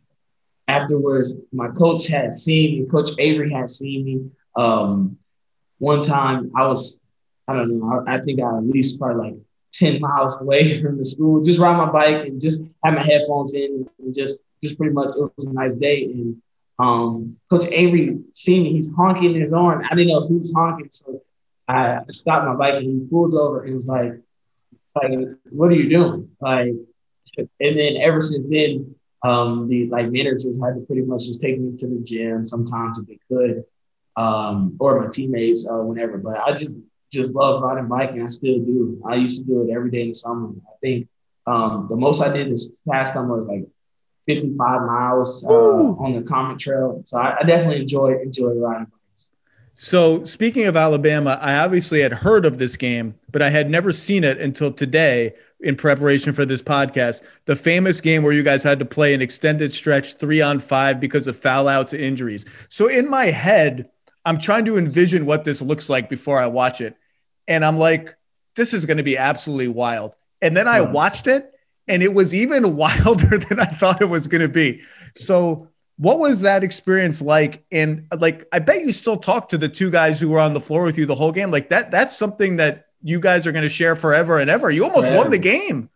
afterwards, 0.67 1.35
my 1.51 1.67
coach 1.69 2.07
had 2.07 2.33
seen 2.33 2.81
me. 2.81 2.89
Coach 2.89 3.11
Avery 3.19 3.51
had 3.51 3.69
seen 3.69 4.05
me. 4.05 4.29
Um, 4.57 5.17
one 5.77 6.01
time, 6.01 6.51
I 6.55 6.65
was 6.65 6.99
I 7.47 7.53
don't 7.53 7.79
know. 7.79 8.03
I, 8.07 8.15
I, 8.15 8.21
think 8.21 8.41
I 8.41 8.57
at 8.57 8.63
least 8.63 8.99
probably 8.99 9.29
like 9.29 9.39
ten 9.71 10.01
miles 10.01 10.39
away 10.41 10.81
from 10.83 10.97
the 10.97 11.05
school. 11.05 11.43
Just 11.43 11.59
ride 11.59 11.77
my 11.77 11.91
bike 11.91 12.27
and 12.27 12.41
just 12.41 12.63
have 12.83 12.95
my 12.95 13.05
headphones 13.05 13.53
in 13.53 13.87
and 13.99 14.13
just 14.13 14.41
just 14.63 14.77
pretty 14.77 14.93
much 14.93 15.09
it 15.15 15.31
was 15.37 15.45
a 15.45 15.53
nice 15.53 15.75
day. 15.75 16.05
And 16.05 16.41
um, 16.79 17.37
Coach 17.49 17.65
Avery 17.71 18.19
seen 18.33 18.63
me. 18.63 18.73
He's 18.73 18.89
honking 18.95 19.35
his 19.35 19.53
horn. 19.53 19.85
I 19.85 19.95
didn't 19.95 20.09
know 20.09 20.27
who's 20.27 20.53
honking, 20.53 20.89
so 20.91 21.21
I 21.67 22.01
stopped 22.11 22.47
my 22.47 22.55
bike 22.55 22.75
and 22.75 23.01
he 23.01 23.07
pulls 23.07 23.35
over 23.35 23.63
and 23.63 23.75
was 23.75 23.87
like, 23.87 24.13
like, 24.95 25.11
what 25.49 25.69
are 25.69 25.75
you 25.75 25.89
doing? 25.89 26.29
Like, 26.39 26.73
and 27.37 27.79
then 27.79 27.97
ever 27.97 28.21
since 28.21 28.45
then, 28.49 28.95
um, 29.23 29.67
the 29.67 29.87
like 29.89 30.09
managers 30.11 30.59
had 30.61 30.75
to 30.75 30.81
pretty 30.81 31.01
much 31.01 31.25
just 31.25 31.41
take 31.41 31.59
me 31.59 31.77
to 31.77 31.87
the 31.87 31.99
gym 32.03 32.45
sometimes 32.45 32.97
if 32.97 33.07
they 33.07 33.19
could, 33.27 33.63
um, 34.17 34.75
or 34.79 34.99
my 34.99 35.07
teammates, 35.07 35.65
uh, 35.65 35.77
whenever. 35.77 36.17
But 36.17 36.39
I 36.39 36.53
just 36.53 36.71
just 37.11 37.33
love 37.33 37.61
riding 37.61 37.87
bike 37.87 38.11
and 38.11 38.23
I 38.23 38.29
still 38.29 38.59
do. 38.59 39.01
I 39.07 39.15
used 39.15 39.39
to 39.39 39.45
do 39.45 39.61
it 39.61 39.71
every 39.73 39.89
day 39.89 40.01
in 40.01 40.09
the 40.09 40.13
summer. 40.13 40.49
I 40.67 40.75
think 40.81 41.07
um, 41.45 41.87
the 41.89 41.95
most 41.95 42.21
I 42.21 42.29
did 42.29 42.51
this 42.51 42.81
past 42.89 43.13
summer 43.13 43.41
was 43.41 43.47
like 43.47 43.65
55 44.25 44.81
miles 44.81 45.45
uh, 45.45 45.49
on 45.49 46.13
the 46.13 46.21
Comet 46.23 46.59
Trail. 46.59 47.01
So 47.05 47.17
I, 47.17 47.37
I 47.39 47.43
definitely 47.43 47.81
enjoy 47.81 48.19
enjoy 48.21 48.53
riding. 48.55 48.87
Bikes. 48.87 49.29
So, 49.79 50.25
speaking 50.25 50.65
of 50.65 50.75
Alabama, 50.75 51.37
I 51.39 51.55
obviously 51.57 52.01
had 52.01 52.11
heard 52.11 52.45
of 52.45 52.57
this 52.57 52.75
game, 52.75 53.13
but 53.31 53.43
I 53.43 53.51
had 53.51 53.69
never 53.69 53.91
seen 53.91 54.23
it 54.23 54.39
until 54.41 54.71
today 54.71 55.35
in 55.59 55.75
preparation 55.75 56.33
for 56.33 56.45
this 56.45 56.63
podcast. 56.63 57.21
The 57.45 57.55
famous 57.55 58.01
game 58.01 58.23
where 58.23 58.33
you 58.33 58.41
guys 58.43 58.63
had 58.63 58.79
to 58.79 58.85
play 58.85 59.13
an 59.13 59.21
extended 59.21 59.71
stretch 59.71 60.15
three 60.15 60.41
on 60.41 60.59
five 60.59 60.99
because 60.99 61.27
of 61.27 61.37
foul 61.37 61.67
outs 61.67 61.93
and 61.93 62.01
injuries. 62.01 62.43
So, 62.69 62.87
in 62.87 63.07
my 63.07 63.25
head, 63.27 63.89
I'm 64.27 64.39
trying 64.39 64.65
to 64.65 64.77
envision 64.77 65.25
what 65.25 65.45
this 65.45 65.61
looks 65.61 65.89
like 65.89 66.09
before 66.09 66.37
I 66.37 66.47
watch 66.47 66.81
it. 66.81 66.97
And 67.47 67.63
I'm 67.63 67.77
like, 67.77 68.13
this 68.57 68.73
is 68.73 68.85
going 68.85 68.97
to 68.97 69.03
be 69.03 69.17
absolutely 69.17 69.69
wild. 69.69 70.15
And 70.41 70.55
then 70.55 70.67
I 70.67 70.81
watched 70.81 71.27
it, 71.27 71.49
and 71.87 72.03
it 72.03 72.13
was 72.13 72.35
even 72.35 72.75
wilder 72.75 73.37
than 73.37 73.61
I 73.61 73.65
thought 73.65 74.01
it 74.01 74.09
was 74.09 74.27
going 74.27 74.41
to 74.41 74.49
be. 74.49 74.81
So, 75.15 75.69
what 75.95 76.19
was 76.19 76.41
that 76.41 76.63
experience 76.63 77.21
like? 77.21 77.63
And 77.71 78.05
like, 78.19 78.47
I 78.51 78.59
bet 78.59 78.81
you 78.81 78.91
still 78.91 79.15
talk 79.15 79.49
to 79.49 79.57
the 79.57 79.69
two 79.69 79.89
guys 79.89 80.19
who 80.19 80.27
were 80.29 80.39
on 80.39 80.53
the 80.53 80.61
floor 80.61 80.83
with 80.83 80.97
you 80.97 81.05
the 81.05 81.15
whole 81.15 81.31
game. 81.31 81.49
Like 81.49 81.69
that, 81.69 81.89
that's 81.89 82.15
something 82.15 82.57
that 82.57 82.87
you 83.01 83.21
guys 83.21 83.47
are 83.47 83.53
going 83.53 83.63
to 83.63 83.69
share 83.69 83.95
forever 83.95 84.39
and 84.39 84.49
ever. 84.49 84.69
You 84.69 84.83
almost 84.83 85.07
forever. 85.07 85.17
won 85.17 85.31
the 85.31 85.39
game. 85.39 85.89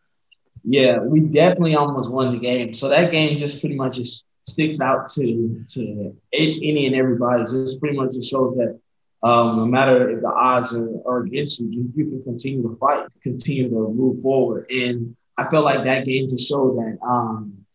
Yeah, 0.64 1.00
we 1.00 1.20
definitely 1.20 1.76
almost 1.76 2.10
won 2.10 2.32
the 2.32 2.40
game. 2.40 2.74
So 2.74 2.88
that 2.88 3.12
game 3.12 3.38
just 3.38 3.60
pretty 3.60 3.76
much 3.76 3.98
just 3.98 4.24
sticks 4.48 4.80
out 4.80 5.10
to 5.14 5.64
to 5.74 6.16
any 6.34 6.88
and 6.88 6.96
everybody. 6.96 7.46
Just 7.46 7.80
pretty 7.80 7.98
much 7.98 8.14
just 8.14 8.30
shows 8.30 8.56
that 8.58 8.80
um, 9.24 9.58
no 9.58 9.66
matter 9.66 10.10
if 10.10 10.22
the 10.22 10.30
odds 10.30 10.74
are, 10.74 10.90
are 11.06 11.20
against 11.20 11.60
you, 11.60 11.68
you, 11.70 11.92
you, 11.96 12.06
can 12.06 12.24
continue 12.24 12.64
to 12.64 12.76
fight, 12.78 13.08
continue 13.22 13.70
to 13.70 13.76
move 13.76 14.22
forward. 14.22 14.66
And 14.72 15.16
I 15.38 15.48
felt 15.48 15.64
like 15.64 15.84
that 15.86 16.06
game 16.06 16.28
just 16.28 16.48
showed 16.48 16.78
that 16.78 16.98
um, 17.06 17.66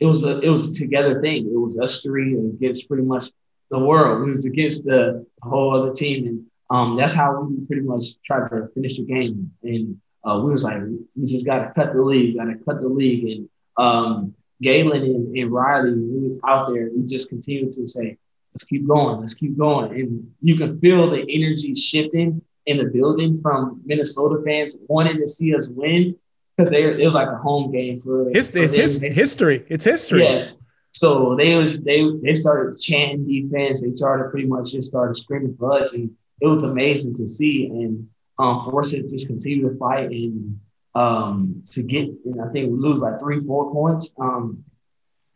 it 0.00 0.06
was 0.06 0.24
a 0.24 0.40
it 0.40 0.48
was 0.48 0.68
a 0.68 0.74
together 0.74 1.20
thing. 1.20 1.46
It 1.46 1.58
was 1.58 1.78
us 1.78 2.00
three 2.00 2.36
against 2.36 2.88
pretty 2.88 3.04
much 3.04 3.26
the 3.70 3.78
world. 3.78 4.26
It 4.26 4.30
was 4.30 4.44
against 4.44 4.84
the 4.84 5.24
whole 5.42 5.74
other 5.74 5.92
team, 5.92 6.26
and 6.26 6.46
um, 6.70 6.96
that's 6.96 7.12
how 7.12 7.40
we 7.40 7.64
pretty 7.66 7.82
much 7.82 8.20
tried 8.24 8.48
to 8.48 8.68
finish 8.74 8.96
the 8.96 9.04
game. 9.04 9.52
And 9.62 10.00
uh, 10.24 10.40
we 10.44 10.50
was 10.50 10.64
like, 10.64 10.82
we 10.82 11.26
just 11.26 11.46
got 11.46 11.58
to 11.58 11.72
cut 11.74 11.94
the 11.94 12.02
league, 12.02 12.36
got 12.36 12.44
to 12.44 12.56
cut 12.64 12.80
the 12.80 12.88
league. 12.88 13.24
And 13.30 13.48
um, 13.78 14.34
Galen 14.62 15.02
and, 15.02 15.36
and 15.36 15.50
Riley, 15.50 15.94
we 15.94 16.24
was 16.24 16.36
out 16.46 16.68
there, 16.68 16.90
we 16.94 17.06
just 17.06 17.28
continued 17.28 17.72
to 17.72 17.86
say, 17.86 18.16
let's 18.54 18.64
keep 18.64 18.86
going, 18.86 19.20
let's 19.20 19.34
keep 19.34 19.56
going. 19.58 19.92
And 19.92 20.32
you 20.40 20.56
can 20.56 20.80
feel 20.80 21.10
the 21.10 21.24
energy 21.28 21.74
shifting 21.74 22.42
in 22.64 22.78
the 22.78 22.84
building 22.84 23.40
from 23.42 23.82
Minnesota 23.84 24.42
fans 24.44 24.76
wanting 24.88 25.18
to 25.18 25.28
see 25.28 25.54
us 25.54 25.66
win 25.68 26.16
because 26.56 26.72
it 26.72 27.04
was 27.04 27.14
like 27.14 27.28
a 27.28 27.36
home 27.36 27.70
game 27.70 28.00
for, 28.00 28.30
his, 28.30 28.48
for 28.48 28.58
it's 28.58 28.74
his, 28.74 28.98
history. 28.98 29.64
It's 29.68 29.84
history. 29.84 30.24
Yeah. 30.24 30.50
So 30.92 31.36
they 31.36 31.54
was 31.54 31.80
they 31.82 32.10
they 32.22 32.34
started 32.34 32.80
chanting 32.80 33.26
defense. 33.26 33.82
They 33.82 33.94
started 33.94 34.30
pretty 34.30 34.46
much 34.46 34.72
just 34.72 34.88
started 34.88 35.14
screaming 35.14 35.54
for 35.58 35.82
us, 35.82 35.92
and 35.92 36.10
it 36.40 36.46
was 36.46 36.62
amazing 36.62 37.14
to 37.18 37.28
see. 37.28 37.66
And 37.66 38.08
um, 38.38 38.64
for 38.64 38.80
us 38.80 38.92
to 38.92 39.02
just 39.02 39.26
continue 39.26 39.68
to 39.68 39.76
fight 39.76 40.10
and 40.10 40.58
um, 40.96 41.62
to 41.72 41.82
get, 41.82 42.08
and 42.24 42.40
I 42.40 42.48
think 42.52 42.70
we 42.70 42.78
lose 42.78 43.00
by 43.00 43.18
three, 43.18 43.40
four 43.44 43.72
points. 43.72 44.10
Um, 44.18 44.64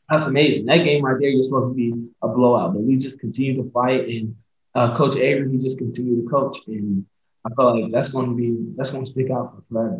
that's 0.08 0.26
amazing. 0.26 0.66
That 0.66 0.78
game 0.78 1.04
right 1.04 1.16
there, 1.20 1.30
you're 1.30 1.42
supposed 1.42 1.70
to 1.70 1.74
be 1.74 1.94
a 2.22 2.28
blowout, 2.28 2.74
but 2.74 2.82
we 2.82 2.96
just 2.96 3.20
continue 3.20 3.62
to 3.62 3.70
fight. 3.70 4.08
And 4.08 4.36
uh, 4.74 4.96
Coach 4.96 5.16
Avery, 5.16 5.52
he 5.52 5.58
just 5.58 5.78
continued 5.78 6.24
to 6.24 6.30
coach, 6.30 6.56
and 6.66 7.06
I 7.46 7.50
felt 7.54 7.80
like 7.80 7.92
that's 7.92 8.08
going 8.08 8.30
to 8.30 8.36
be 8.36 8.74
that's 8.76 8.90
going 8.90 9.04
to 9.04 9.10
stick 9.10 9.30
out 9.30 9.54
for 9.54 9.62
forever 9.72 9.98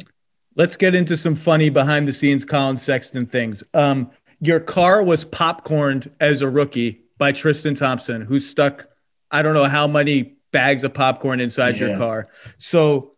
let's 0.57 0.77
get 0.77 0.95
into 0.95 1.17
some 1.17 1.35
funny 1.35 1.71
behind 1.71 2.09
the 2.09 2.13
scenes 2.13 2.45
Collin 2.45 2.79
Sexton 2.79 3.27
things. 3.27 3.63
Um, 3.75 4.11
your 4.41 4.61
car 4.61 5.03
was 5.03 5.25
popcorned 5.25 6.11
as 6.21 6.43
a 6.43 6.49
rookie 6.49 7.03
by 7.19 7.33
Tristan 7.33 7.75
Thompson, 7.75 8.23
who 8.23 8.41
stuck, 8.41 8.87
I 9.31 9.43
don't 9.43 9.55
know 9.55 9.65
how 9.65 9.87
many 9.87 10.37
bags 10.53 10.83
of 10.83 10.95
popcorn 10.95 11.41
inside 11.41 11.79
yeah. 11.79 11.89
your 11.89 11.97
car. 11.97 12.29
So 12.59 13.13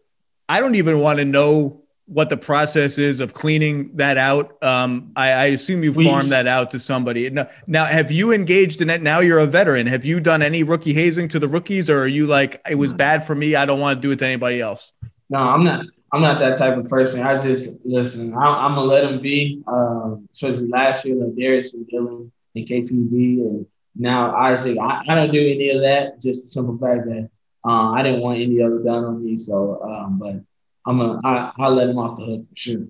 I 0.48 0.60
don't 0.60 0.74
even 0.74 1.00
want 1.00 1.18
to 1.18 1.24
know 1.24 1.81
what 2.12 2.28
the 2.28 2.36
process 2.36 2.98
is 2.98 3.20
of 3.20 3.32
cleaning 3.32 3.90
that 3.94 4.18
out. 4.18 4.62
Um, 4.62 5.12
I, 5.16 5.30
I, 5.30 5.44
assume 5.46 5.82
you 5.82 5.94
farm 5.94 6.28
that 6.28 6.46
out 6.46 6.70
to 6.72 6.78
somebody. 6.78 7.30
Now, 7.30 7.48
now, 7.66 7.86
have 7.86 8.12
you 8.12 8.32
engaged 8.32 8.82
in 8.82 8.90
it? 8.90 9.00
Now 9.00 9.20
you're 9.20 9.38
a 9.38 9.46
veteran. 9.46 9.86
Have 9.86 10.04
you 10.04 10.20
done 10.20 10.42
any 10.42 10.62
rookie 10.62 10.92
hazing 10.92 11.28
to 11.28 11.38
the 11.38 11.48
rookies, 11.48 11.88
or 11.88 12.00
are 12.00 12.06
you 12.06 12.26
like, 12.26 12.60
it 12.68 12.74
was 12.74 12.92
bad 12.92 13.24
for 13.24 13.34
me. 13.34 13.56
I 13.56 13.64
don't 13.64 13.80
want 13.80 13.96
to 13.96 14.06
do 14.06 14.12
it 14.12 14.18
to 14.18 14.26
anybody 14.26 14.60
else. 14.60 14.92
No, 15.30 15.38
I'm 15.38 15.64
not. 15.64 15.86
I'm 16.12 16.20
not 16.20 16.40
that 16.40 16.58
type 16.58 16.76
of 16.76 16.86
person. 16.88 17.22
I 17.22 17.38
just 17.38 17.70
listen. 17.84 18.34
I, 18.34 18.66
am 18.66 18.74
gonna 18.74 18.82
let 18.82 19.00
them 19.00 19.22
be. 19.22 19.62
Um, 19.66 20.28
especially 20.30 20.68
last 20.68 21.06
year, 21.06 21.16
like 21.16 21.34
Darius 21.34 21.72
and 21.72 21.88
Dylan 21.88 22.30
and 22.54 22.66
KPJ, 22.66 23.40
and 23.40 23.66
now 23.96 24.36
Isaac. 24.36 24.76
I, 24.78 25.02
I, 25.08 25.14
don't 25.14 25.32
do 25.32 25.40
any 25.40 25.70
of 25.70 25.80
that. 25.80 26.20
Just 26.20 26.44
the 26.44 26.50
simple 26.50 26.76
fact 26.76 27.06
that 27.06 27.30
uh, 27.66 27.92
I 27.92 28.02
didn't 28.02 28.20
want 28.20 28.40
any 28.40 28.60
other 28.60 28.80
done 28.80 29.04
on 29.04 29.24
me. 29.24 29.38
So, 29.38 29.80
um, 29.82 30.18
but 30.18 30.42
I'm 30.86 30.98
gonna 30.98 31.20
I, 31.24 31.52
I'll 31.58 31.74
let 31.74 31.88
him 31.88 31.98
off 31.98 32.18
the 32.18 32.24
hook 32.24 32.48
for 32.48 32.56
sure. 32.56 32.86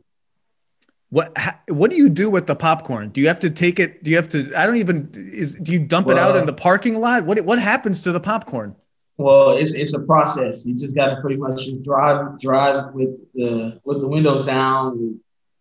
What 1.10 1.36
what 1.68 1.90
do 1.90 1.96
you 1.96 2.08
do 2.08 2.30
with 2.30 2.46
the 2.46 2.56
popcorn? 2.56 3.10
Do 3.10 3.20
you 3.20 3.28
have 3.28 3.40
to 3.40 3.50
take 3.50 3.78
it? 3.78 4.02
Do 4.02 4.10
you 4.10 4.16
have 4.16 4.30
to? 4.30 4.50
I 4.56 4.64
don't 4.64 4.78
even. 4.78 5.10
Is 5.14 5.54
do 5.56 5.72
you 5.72 5.78
dump 5.78 6.06
well, 6.06 6.16
it 6.16 6.20
out 6.20 6.36
in 6.36 6.46
the 6.46 6.54
parking 6.54 6.98
lot? 6.98 7.24
What 7.24 7.38
what 7.44 7.58
happens 7.58 8.00
to 8.02 8.12
the 8.12 8.20
popcorn? 8.20 8.74
Well, 9.18 9.52
it's 9.58 9.74
it's 9.74 9.92
a 9.92 9.98
process. 9.98 10.64
You 10.64 10.74
just 10.74 10.94
got 10.94 11.14
to 11.14 11.20
pretty 11.20 11.36
much 11.36 11.66
just 11.66 11.82
drive 11.82 12.40
drive 12.40 12.94
with 12.94 13.10
the 13.34 13.78
with 13.84 14.00
the 14.00 14.08
windows 14.08 14.46
down, 14.46 15.20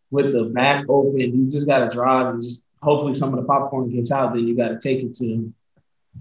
with 0.09 0.31
the 0.31 0.45
back 0.45 0.85
open. 0.87 1.19
You 1.19 1.49
just 1.49 1.67
got 1.67 1.79
to 1.79 1.89
drive 1.89 2.27
and 2.27 2.41
just 2.41 2.63
hopefully 2.81 3.13
some 3.13 3.33
of 3.33 3.41
the 3.41 3.45
popcorn 3.45 3.89
gets 3.89 4.09
out. 4.09 4.33
Then 4.33 4.47
you 4.47 4.55
got 4.55 4.69
to 4.69 4.79
take 4.79 5.03
it 5.03 5.15
to 5.17 5.53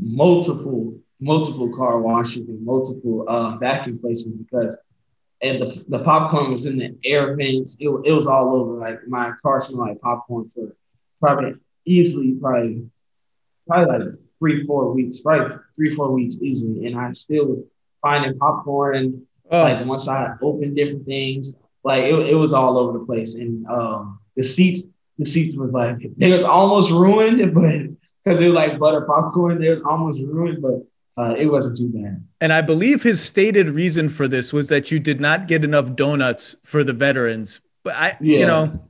multiple 0.01 0.99
multiple 1.21 1.75
car 1.77 2.01
washes 2.01 2.49
and 2.49 2.65
multiple 2.65 3.25
uh, 3.29 3.57
vacuum 3.59 3.99
places 3.99 4.33
because 4.33 4.77
and 5.43 5.61
the, 5.61 5.85
the 5.89 5.99
popcorn 6.01 6.51
was 6.51 6.67
in 6.67 6.79
the 6.79 6.95
air 7.05 7.35
vents. 7.35 7.77
It, 7.81 7.89
it 8.05 8.13
was 8.13 8.27
all 8.27 8.55
over. 8.55 8.75
Like 8.75 9.07
my 9.09 9.33
car 9.43 9.61
smelled 9.61 9.89
like 9.89 10.01
popcorn 10.01 10.51
for 10.55 10.75
probably 11.21 11.55
easily 11.85 12.33
probably 12.33 12.87
probably 13.67 13.99
like 13.99 14.15
three 14.39 14.67
four 14.67 14.93
weeks, 14.93 15.21
right? 15.25 15.53
Three 15.77 15.95
four 15.95 16.13
weeks 16.13 16.37
easily, 16.41 16.87
and 16.87 16.99
I 16.99 17.13
still 17.13 17.47
was 17.47 17.65
finding 18.03 18.39
popcorn. 18.39 19.27
Oh. 19.51 19.63
Like 19.63 19.85
once 19.87 20.09
I 20.09 20.35
opened 20.43 20.77
different 20.77 21.07
things, 21.07 21.57
like 21.85 22.05
it, 22.05 22.15
it 22.15 22.35
was 22.35 22.53
all 22.53 22.79
over 22.79 22.99
the 22.99 23.05
place, 23.05 23.35
and 23.35 23.67
um, 23.67 24.21
the 24.37 24.43
seats 24.43 24.85
the 25.19 25.27
seats 25.27 25.57
was 25.57 25.71
like 25.71 25.97
they 26.17 26.33
was 26.33 26.45
almost 26.45 26.91
ruined, 26.91 27.55
but 27.55 27.97
because 28.25 28.41
it 28.41 28.49
was 28.49 28.55
like 28.55 28.79
butter 28.79 29.03
popcorn, 29.03 29.61
they 29.61 29.71
was 29.71 29.81
almost 29.83 30.21
ruined, 30.21 30.61
but 30.61 30.87
uh, 31.21 31.35
it 31.35 31.47
wasn't 31.47 31.77
too 31.77 31.89
bad. 31.89 32.25
And 32.41 32.53
I 32.53 32.63
believe 32.63 33.03
his 33.03 33.21
stated 33.21 33.71
reason 33.71 34.09
for 34.09 34.27
this 34.27 34.53
was 34.53 34.69
that 34.69 34.91
you 34.91 34.99
did 34.99 35.21
not 35.21 35.49
get 35.49 35.65
enough 35.65 35.95
donuts 35.95 36.57
for 36.63 36.83
the 36.83 36.93
veterans. 36.93 37.61
But 37.83 37.95
I, 37.95 38.17
yeah. 38.21 38.39
you 38.39 38.47
know, 38.47 38.89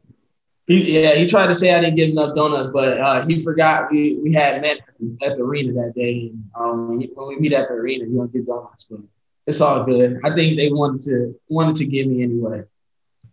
he, 0.66 1.00
yeah, 1.00 1.16
he 1.16 1.26
tried 1.26 1.48
to 1.48 1.54
say 1.54 1.74
I 1.74 1.80
didn't 1.80 1.96
get 1.96 2.10
enough 2.10 2.36
donuts, 2.36 2.68
but 2.72 2.98
uh, 2.98 3.26
he 3.26 3.42
forgot 3.42 3.90
we, 3.90 4.18
we 4.22 4.32
had 4.32 4.62
met 4.62 4.78
at 5.22 5.36
the 5.36 5.42
arena 5.42 5.72
that 5.72 5.94
day. 5.96 6.32
Um, 6.54 6.98
when 7.14 7.28
we 7.28 7.36
meet 7.40 7.52
at 7.52 7.68
the 7.68 7.74
arena, 7.74 8.04
you 8.04 8.16
don't 8.16 8.32
get 8.32 8.46
donuts, 8.46 8.84
but 8.88 9.00
it's 9.46 9.60
all 9.60 9.84
good. 9.84 10.20
I 10.22 10.32
think 10.34 10.56
they 10.56 10.70
wanted 10.70 11.04
to 11.06 11.34
wanted 11.48 11.76
to 11.76 11.86
give 11.86 12.06
me 12.06 12.22
anyway. 12.22 12.62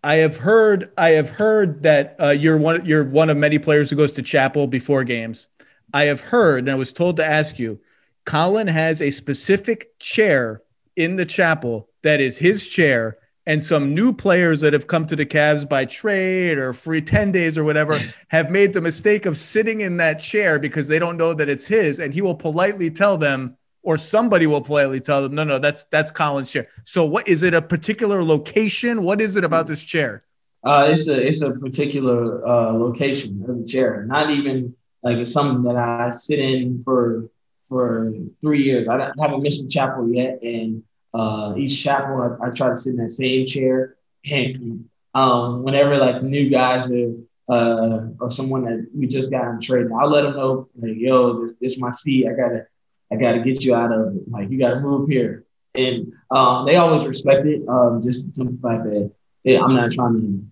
I 0.03 0.15
have 0.15 0.37
heard 0.37 0.91
I 0.97 1.09
have 1.09 1.29
heard 1.31 1.83
that 1.83 2.15
uh, 2.19 2.29
you're 2.29 2.57
one 2.57 2.85
you're 2.85 3.03
one 3.03 3.29
of 3.29 3.37
many 3.37 3.59
players 3.59 3.91
who 3.91 3.95
goes 3.95 4.13
to 4.13 4.23
chapel 4.23 4.65
before 4.65 5.03
games. 5.03 5.47
I 5.93 6.05
have 6.05 6.21
heard, 6.21 6.59
and 6.59 6.71
I 6.71 6.75
was 6.75 6.91
told 6.91 7.17
to 7.17 7.25
ask 7.25 7.59
you 7.59 7.79
Collin 8.27 8.67
has 8.67 9.01
a 9.01 9.09
specific 9.09 9.97
chair 9.99 10.61
in 10.97 11.15
the 11.15 11.25
chapel 11.25 11.89
that 12.03 12.19
is 12.19 12.37
his 12.37 12.67
chair. 12.67 13.17
And 13.45 13.63
some 13.63 13.95
new 13.95 14.11
players 14.11 14.59
that 14.59 14.73
have 14.73 14.87
come 14.87 15.07
to 15.07 15.15
the 15.15 15.25
Cavs 15.25 15.67
by 15.67 15.85
trade 15.85 16.57
or 16.57 16.73
free 16.73 17.01
10 17.01 17.31
days 17.31 17.57
or 17.57 17.63
whatever 17.63 18.03
have 18.27 18.51
made 18.51 18.73
the 18.73 18.81
mistake 18.81 19.25
of 19.25 19.37
sitting 19.37 19.79
in 19.79 19.95
that 19.97 20.19
chair 20.19 20.59
because 20.59 20.89
they 20.89 20.99
don't 20.99 21.15
know 21.15 21.33
that 21.33 21.47
it's 21.47 21.65
his. 21.65 21.99
And 21.99 22.13
he 22.13 22.21
will 22.21 22.35
politely 22.35 22.91
tell 22.91 23.17
them, 23.17 23.55
or 23.81 23.97
somebody 23.97 24.45
will 24.45 24.59
politely 24.59 24.99
tell 24.99 25.21
them, 25.23 25.33
no, 25.33 25.45
no, 25.45 25.59
that's 25.59 25.85
that's 25.85 26.11
Collin's 26.11 26.51
chair. 26.51 26.67
So 26.83 27.05
what 27.05 27.29
is 27.29 27.43
it 27.43 27.53
a 27.53 27.61
particular 27.61 28.21
location? 28.25 29.03
What 29.03 29.21
is 29.21 29.37
it 29.37 29.45
about 29.45 29.67
this 29.67 29.81
chair? 29.81 30.25
Uh, 30.65 30.89
it's 30.89 31.07
a 31.07 31.25
it's 31.25 31.41
a 31.41 31.51
particular 31.51 32.45
uh, 32.45 32.73
location 32.73 33.45
of 33.47 33.59
the 33.59 33.63
chair. 33.63 34.03
Not 34.05 34.31
even 34.31 34.75
like 35.01 35.15
it's 35.15 35.31
something 35.31 35.63
that 35.63 35.77
I 35.77 36.11
sit 36.11 36.39
in 36.39 36.83
for 36.83 37.29
for 37.69 38.13
three 38.41 38.63
years. 38.63 38.87
I 38.87 39.11
haven't 39.19 39.41
missed 39.41 39.65
a 39.65 39.67
chapel 39.67 40.11
yet, 40.11 40.41
and 40.41 40.83
uh, 41.13 41.53
each 41.57 41.83
chapel 41.83 42.37
I, 42.41 42.47
I, 42.47 42.49
try 42.51 42.69
to 42.69 42.77
sit 42.77 42.91
in 42.91 42.97
that 42.97 43.11
same 43.11 43.45
chair. 43.45 43.95
And 44.25 44.89
um, 45.13 45.63
whenever 45.63 45.97
like 45.97 46.21
new 46.21 46.49
guys 46.49 46.89
are 46.91 47.13
uh, 47.49 48.07
or 48.19 48.29
someone 48.29 48.65
that 48.65 48.87
we 48.93 49.07
just 49.07 49.31
got 49.31 49.49
in 49.49 49.61
trade, 49.61 49.87
I'll 49.97 50.09
let 50.09 50.23
them 50.23 50.35
know 50.35 50.69
like, 50.75 50.95
yo, 50.95 51.41
this 51.41 51.53
this 51.59 51.77
my 51.77 51.91
seat. 51.91 52.27
I 52.27 52.33
gotta 52.33 52.67
I 53.11 53.15
gotta 53.15 53.39
get 53.39 53.63
you 53.63 53.73
out 53.73 53.91
of 53.91 54.15
it. 54.15 54.29
Like 54.29 54.49
you 54.49 54.59
gotta 54.59 54.79
move 54.79 55.09
here. 55.09 55.45
And 55.75 56.13
um, 56.31 56.65
they 56.65 56.75
always 56.75 57.05
respect 57.05 57.45
it. 57.45 57.67
Um, 57.67 58.01
just 58.03 58.33
the 58.33 58.45
fact 58.61 58.83
that 58.83 59.11
hey, 59.43 59.57
I'm 59.57 59.75
not 59.75 59.91
trying 59.91 60.21
to 60.21 60.43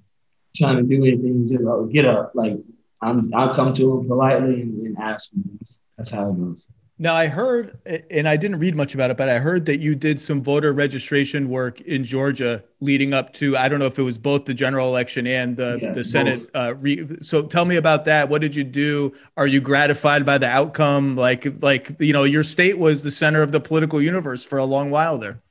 trying 0.55 0.77
to 0.77 0.83
do 0.83 1.03
anything. 1.03 1.47
Just 1.47 1.63
uh, 1.63 1.81
get 1.81 2.05
up. 2.05 2.31
Like 2.33 2.57
I'm, 3.01 3.33
I'll 3.33 3.53
come 3.53 3.73
to 3.73 3.97
them 3.97 4.07
politely 4.07 4.61
and, 4.61 4.87
and 4.87 4.97
ask 4.97 5.29
them. 5.31 5.43
That's, 5.59 5.81
that's 5.97 6.11
how 6.11 6.29
it 6.29 6.37
goes. 6.37 6.67
Now, 6.97 7.13
I 7.13 7.27
heard, 7.27 7.77
and 8.09 8.25
I 8.25 8.37
didn't 8.37 8.59
read 8.59 8.73
much 8.73 8.95
about 8.95 9.11
it, 9.11 9.17
but 9.17 9.27
I 9.27 9.39
heard 9.39 9.65
that 9.65 9.81
you 9.81 9.95
did 9.95 10.21
some 10.21 10.41
voter 10.41 10.71
registration 10.71 11.49
work 11.49 11.81
in 11.81 12.05
Georgia 12.05 12.63
leading 12.79 13.13
up 13.13 13.33
to, 13.33 13.57
I 13.57 13.67
don't 13.67 13.79
know 13.79 13.85
if 13.85 13.99
it 13.99 14.03
was 14.03 14.17
both 14.17 14.45
the 14.45 14.53
general 14.53 14.87
election 14.87 15.27
and 15.27 15.57
the, 15.57 15.77
yeah, 15.81 15.91
the 15.91 16.05
Senate. 16.05 16.49
Uh, 16.53 16.73
re- 16.79 17.05
so 17.21 17.43
tell 17.43 17.65
me 17.65 17.75
about 17.75 18.05
that. 18.05 18.29
What 18.29 18.39
did 18.39 18.55
you 18.55 18.63
do? 18.63 19.13
Are 19.35 19.45
you 19.45 19.59
gratified 19.59 20.25
by 20.25 20.37
the 20.37 20.47
outcome? 20.47 21.17
Like, 21.17 21.61
like, 21.61 21.97
you 21.99 22.13
know, 22.13 22.23
your 22.23 22.43
state 22.43 22.79
was 22.79 23.03
the 23.03 23.11
center 23.11 23.41
of 23.41 23.51
the 23.51 23.59
political 23.59 24.01
universe 24.01 24.45
for 24.45 24.57
a 24.57 24.65
long 24.65 24.89
while 24.89 25.17
there. 25.17 25.41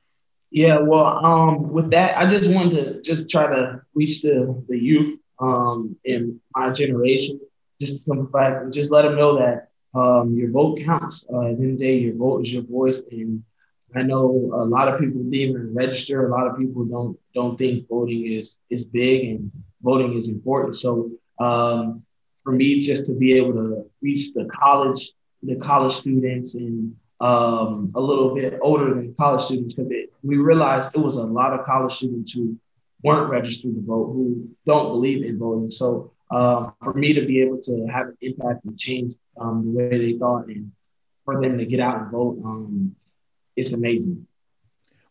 Yeah, 0.49 0.79
well, 0.79 1.23
um, 1.23 1.71
with 1.71 1.91
that, 1.91 2.17
I 2.17 2.25
just 2.25 2.49
wanted 2.49 2.71
to 2.71 3.01
just 3.03 3.29
try 3.29 3.45
to 3.45 3.81
reach 3.93 4.23
the, 4.23 4.63
the 4.67 4.79
youth 4.79 5.19
um, 5.39 5.95
in 6.05 6.39
my 6.55 6.71
generation, 6.71 7.39
just 7.79 8.05
to 8.05 8.09
come 8.09 8.25
back 8.31 8.63
and 8.63 8.73
just 8.73 8.89
let 8.89 9.03
them 9.03 9.15
know 9.15 9.37
that 9.37 9.69
um, 9.95 10.35
your 10.35 10.51
vote 10.51 10.79
counts. 10.83 11.25
Uh, 11.31 11.49
at 11.49 11.57
the 11.57 11.63
end 11.63 11.73
of 11.73 11.79
the 11.79 11.85
day, 11.85 11.97
your 11.97 12.15
vote 12.15 12.45
is 12.45 12.53
your 12.53 12.63
voice. 12.63 13.01
And 13.11 13.43
I 13.95 14.01
know 14.03 14.51
a 14.53 14.65
lot 14.65 14.87
of 14.87 14.99
people 14.99 15.21
didn't 15.23 15.33
even 15.35 15.73
register. 15.73 16.27
A 16.27 16.31
lot 16.31 16.47
of 16.47 16.57
people 16.57 16.85
don't 16.85 17.17
don't 17.33 17.57
think 17.57 17.87
voting 17.87 18.31
is 18.31 18.59
is 18.69 18.83
big 18.85 19.29
and 19.29 19.51
voting 19.81 20.17
is 20.17 20.27
important. 20.27 20.75
So 20.75 21.11
um, 21.39 22.03
for 22.43 22.51
me, 22.51 22.79
just 22.79 23.05
to 23.05 23.13
be 23.13 23.33
able 23.33 23.53
to 23.53 23.89
reach 24.01 24.33
the 24.33 24.45
college 24.45 25.11
the 25.43 25.55
college 25.55 25.93
students 25.93 26.55
and 26.55 26.95
um, 27.21 27.91
a 27.95 28.01
little 28.01 28.35
bit 28.35 28.59
older 28.61 28.93
than 28.93 29.15
college 29.15 29.43
students, 29.43 29.73
because 29.73 29.91
we 30.23 30.37
realized 30.37 30.93
it 30.93 30.99
was 30.99 31.15
a 31.15 31.23
lot 31.23 31.53
of 31.53 31.65
college 31.65 31.93
students 31.93 32.33
who 32.33 32.57
weren't 33.03 33.29
registered 33.29 33.75
to 33.75 33.81
vote, 33.81 34.11
who 34.13 34.49
don't 34.65 34.89
believe 34.89 35.23
in 35.23 35.37
voting. 35.37 35.69
So 35.69 36.11
uh, 36.35 36.71
for 36.83 36.93
me 36.93 37.13
to 37.13 37.25
be 37.25 37.41
able 37.41 37.61
to 37.61 37.87
have 37.87 38.07
an 38.07 38.17
impact 38.21 38.65
and 38.65 38.77
change 38.77 39.13
um, 39.39 39.63
the 39.65 39.71
way 39.71 39.97
they 39.97 40.17
thought 40.17 40.47
and 40.47 40.71
for 41.23 41.41
them 41.41 41.57
to 41.57 41.65
get 41.65 41.79
out 41.79 42.01
and 42.01 42.11
vote, 42.11 42.37
um, 42.43 42.95
it's 43.55 43.71
amazing. 43.71 44.27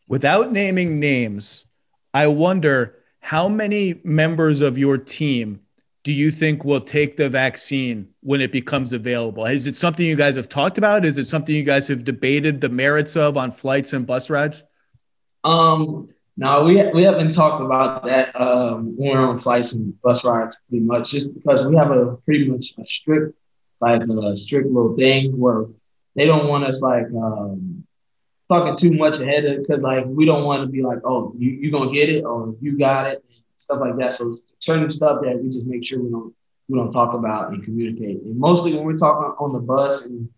Without 0.07 0.53
naming 0.53 1.01
names, 1.01 1.65
I 2.13 2.27
wonder 2.27 2.99
how 3.21 3.49
many 3.49 4.01
members 4.05 4.61
of 4.61 4.77
your 4.77 4.99
team 4.99 5.61
do 6.03 6.13
you 6.13 6.31
think 6.31 6.63
will 6.63 6.83
take 6.83 7.17
the 7.17 7.31
vaccine 7.31 8.11
when 8.21 8.43
it 8.43 8.53
becomes 8.53 8.93
available? 8.93 9.47
Is 9.47 9.67
it 9.67 9.77
something 9.77 10.05
you 10.05 10.17
guys 10.17 10.37
have 10.37 10.51
talked 10.51 10.77
about? 10.77 11.07
Is 11.07 11.17
it 11.17 11.27
something 11.27 11.55
you 11.55 11.63
guys 11.63 11.89
have 11.89 12.05
debated 12.05 12.61
the 12.61 12.69
merits 12.69 13.17
of 13.17 13.39
on 13.39 13.51
flights 13.51 13.95
and 13.95 14.07
bus 14.07 14.29
rides? 14.29 14.63
Um, 15.43 16.11
no, 16.37 16.65
we 16.65 16.83
we 16.93 17.03
haven't 17.05 17.33
talked 17.33 17.63
about 17.63 18.05
that 18.05 18.39
um, 18.41 18.97
when 18.97 19.13
we're 19.17 19.27
on 19.27 19.39
flights 19.39 19.73
and 19.73 20.01
bus 20.03 20.25
rides 20.25 20.57
pretty 20.69 20.85
much, 20.85 21.11
just 21.11 21.33
because 21.35 21.67
we 21.67 21.77
have 21.77 21.91
a 21.93 22.17
pretty 22.25 22.49
much 22.49 22.75
a 22.79 22.87
strict, 22.87 23.37
like 23.81 24.03
a 24.03 24.37
strict 24.37 24.69
little 24.69 24.97
thing 24.97 25.39
where 25.39 25.67
they 26.17 26.27
don't 26.27 26.49
want 26.49 26.65
us 26.65 26.83
like 26.83 27.07
um, 27.17 27.85
talking 28.49 28.77
too 28.77 28.93
much 28.97 29.21
ahead 29.21 29.45
of 29.45 29.59
because 29.59 29.83
like 29.83 30.05
we 30.07 30.25
don't 30.25 30.45
want 30.45 30.63
to 30.63 30.67
be 30.67 30.83
like, 30.83 30.99
oh, 31.05 31.33
you 31.39 31.51
you 31.51 31.71
gonna 31.71 31.93
get 31.93 32.09
it 32.09 32.25
or 32.25 32.57
you 32.61 32.77
got 32.77 33.07
it, 33.07 33.25
and 33.29 33.39
stuff 33.57 33.79
like 33.81 33.97
that. 33.99 34.13
So 34.13 34.37
certain 34.59 34.91
stuff 34.91 35.21
that 35.23 35.41
we 35.41 35.51
just 35.51 35.67
make 35.67 35.85
sure 35.85 36.03
we 36.03 36.11
don't 36.11 36.35
we 36.69 36.79
don't 36.79 36.93
talk 36.93 37.15
about 37.15 37.53
and 37.53 37.63
communicate. 37.63 38.23
And 38.23 38.37
mostly 38.39 38.75
when 38.75 38.85
we're 38.85 38.97
talking 38.97 39.35
on 39.39 39.53
the 39.53 39.61
bus 39.61 40.03
and 40.03 40.29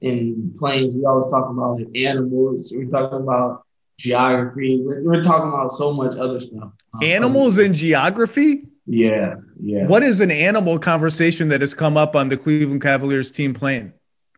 in 0.00 0.54
planes, 0.58 0.96
we 0.96 1.04
always 1.04 1.26
talk 1.26 1.50
about 1.50 1.78
like 1.78 1.88
animals. 1.96 2.72
We're 2.74 2.88
talking 2.88 3.22
about 3.22 3.64
geography. 4.00 4.80
We're, 4.82 5.02
we're 5.02 5.22
talking 5.22 5.48
about 5.48 5.72
so 5.72 5.92
much 5.92 6.16
other 6.16 6.40
stuff. 6.40 6.72
Um, 6.94 7.00
Animals 7.02 7.58
and 7.58 7.74
geography? 7.74 8.66
Yeah, 8.86 9.34
yeah. 9.60 9.86
What 9.86 10.02
is 10.02 10.20
an 10.20 10.30
animal 10.30 10.78
conversation 10.78 11.48
that 11.48 11.60
has 11.60 11.74
come 11.74 11.96
up 11.96 12.16
on 12.16 12.28
the 12.28 12.36
Cleveland 12.36 12.82
Cavaliers 12.82 13.30
team 13.30 13.54
plane? 13.54 13.92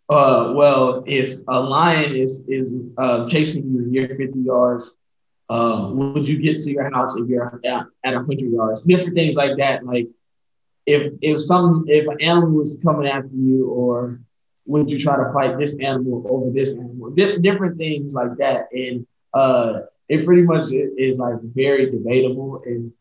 Uh, 0.08 0.52
well, 0.54 1.04
if 1.06 1.38
a 1.48 1.58
lion 1.58 2.14
is 2.14 2.42
is 2.48 2.70
uh, 2.98 3.28
chasing 3.28 3.64
you 3.72 3.78
and 3.78 3.94
you're 3.94 4.08
50 4.08 4.40
yards 4.40 4.98
Uh, 5.48 5.90
would 5.92 6.26
you 6.26 6.38
get 6.40 6.58
to 6.64 6.70
your 6.70 6.88
house 6.94 7.12
if 7.16 7.28
you're 7.28 7.60
at, 7.64 7.84
at 8.04 8.14
100 8.14 8.50
yards? 8.50 8.80
Different 8.82 9.14
things 9.14 9.34
like 9.34 9.56
that. 9.58 9.84
Like 9.84 10.08
if 10.86 11.12
if 11.20 11.40
some 11.40 11.84
if 11.88 12.04
an 12.08 12.20
animal 12.20 12.60
is 12.62 12.78
coming 12.82 13.06
after 13.06 13.36
you, 13.48 13.68
or 13.68 14.20
would 14.66 14.88
you 14.90 14.98
try 14.98 15.16
to 15.16 15.28
fight 15.32 15.58
this 15.58 15.74
animal 15.80 16.24
over 16.28 16.50
this 16.50 16.70
animal? 16.72 17.10
Di- 17.10 17.38
different 17.38 17.76
things 17.76 18.14
like 18.14 18.36
that, 18.38 18.60
and 18.72 19.06
uh, 19.34 19.80
it 20.08 20.24
pretty 20.24 20.42
much 20.42 20.70
is 20.72 21.18
like 21.18 21.40
very 21.42 21.90
debatable, 21.90 22.62
and 22.66 22.92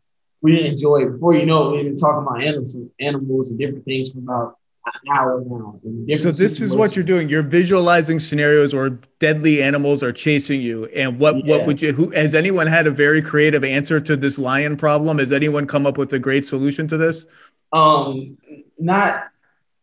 we 0.42 0.66
enjoy 0.66 1.04
it. 1.04 1.12
Before 1.14 1.34
you 1.36 1.46
know, 1.46 1.70
it, 1.70 1.76
we've 1.76 1.86
been 1.86 1.98
talking 1.98 2.26
about 2.26 2.42
animals, 2.42 2.76
animals 3.00 3.50
and 3.50 3.60
different 3.60 3.86
things 3.86 4.12
for 4.12 4.20
about 4.20 4.56
an 4.86 5.12
hour 5.16 5.44
now. 5.46 5.80
So 6.18 6.32
this 6.32 6.60
is 6.62 6.76
what 6.76 6.96
you're 6.96 7.06
doing. 7.06 7.30
You're 7.30 7.44
visualizing 7.44 8.20
scenarios 8.20 8.74
where 8.74 8.90
deadly 9.20 9.62
animals 9.62 10.02
are 10.04 10.12
chasing 10.12 10.62
you, 10.62 10.86
and 10.88 11.20
what 11.20 11.46
yeah. 11.46 11.58
what 11.58 11.68
would 11.68 11.82
you? 11.82 11.94
Who 11.94 12.10
has 12.12 12.34
anyone 12.34 12.68
had 12.68 12.88
a 12.88 12.92
very 12.92 13.22
creative 13.22 13.64
answer 13.64 14.00
to 14.02 14.16
this 14.16 14.40
lion 14.40 14.78
problem? 14.78 15.20
Has 15.20 15.32
anyone 15.32 15.68
come 15.68 15.86
up 15.86 15.98
with 15.98 16.14
a 16.14 16.20
great 16.20 16.46
solution 16.46 16.88
to 16.88 16.98
this? 16.98 17.26
Um, 17.74 18.38
not 18.80 19.26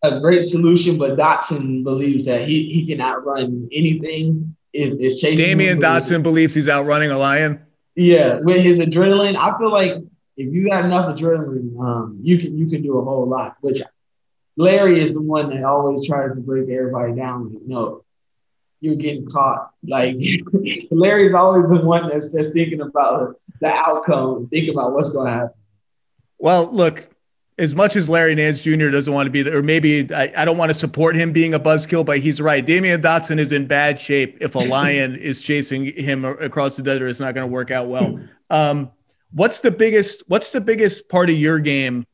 a 0.02 0.20
great 0.20 0.42
solution, 0.44 0.98
but 0.98 1.16
Dotson 1.16 1.84
believes 1.84 2.24
that 2.24 2.48
he 2.48 2.70
he 2.72 2.86
can 2.86 3.00
outrun 3.00 3.68
anything 3.72 4.56
if 4.72 4.94
it's 5.00 5.20
chasing. 5.20 5.58
Damyean 5.58 5.80
Dotson 5.80 6.22
believes 6.22 6.54
he's 6.54 6.68
outrunning 6.68 7.10
a 7.10 7.18
lion. 7.18 7.60
Yeah, 7.94 8.40
with 8.40 8.62
his 8.62 8.78
adrenaline, 8.78 9.36
I 9.36 9.58
feel 9.58 9.72
like 9.72 9.92
if 10.36 10.52
you 10.52 10.68
got 10.68 10.84
enough 10.84 11.16
adrenaline, 11.16 11.78
um, 11.80 12.20
you 12.22 12.38
can 12.38 12.56
you 12.56 12.68
can 12.68 12.82
do 12.82 12.98
a 12.98 13.04
whole 13.04 13.28
lot. 13.28 13.56
Which 13.60 13.80
Larry 14.56 15.02
is 15.02 15.12
the 15.12 15.20
one 15.20 15.50
that 15.50 15.64
always 15.64 16.06
tries 16.06 16.34
to 16.34 16.40
break 16.40 16.68
everybody 16.68 17.14
down. 17.14 17.50
You 17.52 17.68
know, 17.68 18.04
you're 18.80 18.96
getting 18.96 19.28
caught. 19.28 19.70
Like 19.86 20.16
Larry's 20.90 21.34
always 21.34 21.68
the 21.68 21.84
one 21.84 22.08
that's, 22.08 22.32
that's 22.32 22.52
thinking 22.52 22.80
about 22.80 23.40
the 23.60 23.68
outcome, 23.68 24.48
thinking 24.48 24.74
about 24.74 24.92
what's 24.92 25.08
going 25.10 25.26
to 25.26 25.32
happen. 25.32 25.54
Well, 26.38 26.72
look, 26.72 27.08
as 27.58 27.74
much 27.74 27.96
as 27.96 28.08
Larry 28.08 28.34
Nance 28.36 28.62
Jr. 28.62 28.90
doesn't 28.90 29.12
want 29.12 29.26
to 29.26 29.30
be 29.30 29.42
there, 29.42 29.58
or 29.58 29.62
maybe 29.62 30.12
I, 30.14 30.32
I, 30.36 30.44
don't 30.44 30.56
want 30.56 30.70
to 30.70 30.74
support 30.74 31.16
him 31.16 31.32
being 31.32 31.54
a 31.54 31.60
buzzkill, 31.60 32.06
but 32.06 32.20
he's 32.20 32.40
right. 32.40 32.64
Damyean 32.64 33.02
Dotson 33.02 33.38
is 33.38 33.50
in 33.50 33.66
bad 33.66 33.98
shape. 33.98 34.38
If 34.40 34.54
a 34.54 34.60
lion 34.60 35.16
is 35.20 35.42
chasing 35.42 35.86
him 35.86 36.24
across 36.24 36.76
the 36.76 36.82
desert, 36.82 37.08
it's 37.08 37.20
not 37.20 37.34
going 37.34 37.48
to 37.48 37.52
work 37.52 37.70
out 37.70 37.88
well. 37.88 38.20
Um, 38.48 38.92
what's 39.32 39.60
the 39.60 39.72
biggest? 39.72 40.22
What's 40.28 40.50
the 40.52 40.60
biggest 40.60 41.08
part 41.08 41.30
of 41.30 41.36
your 41.36 41.58
game 41.58 42.06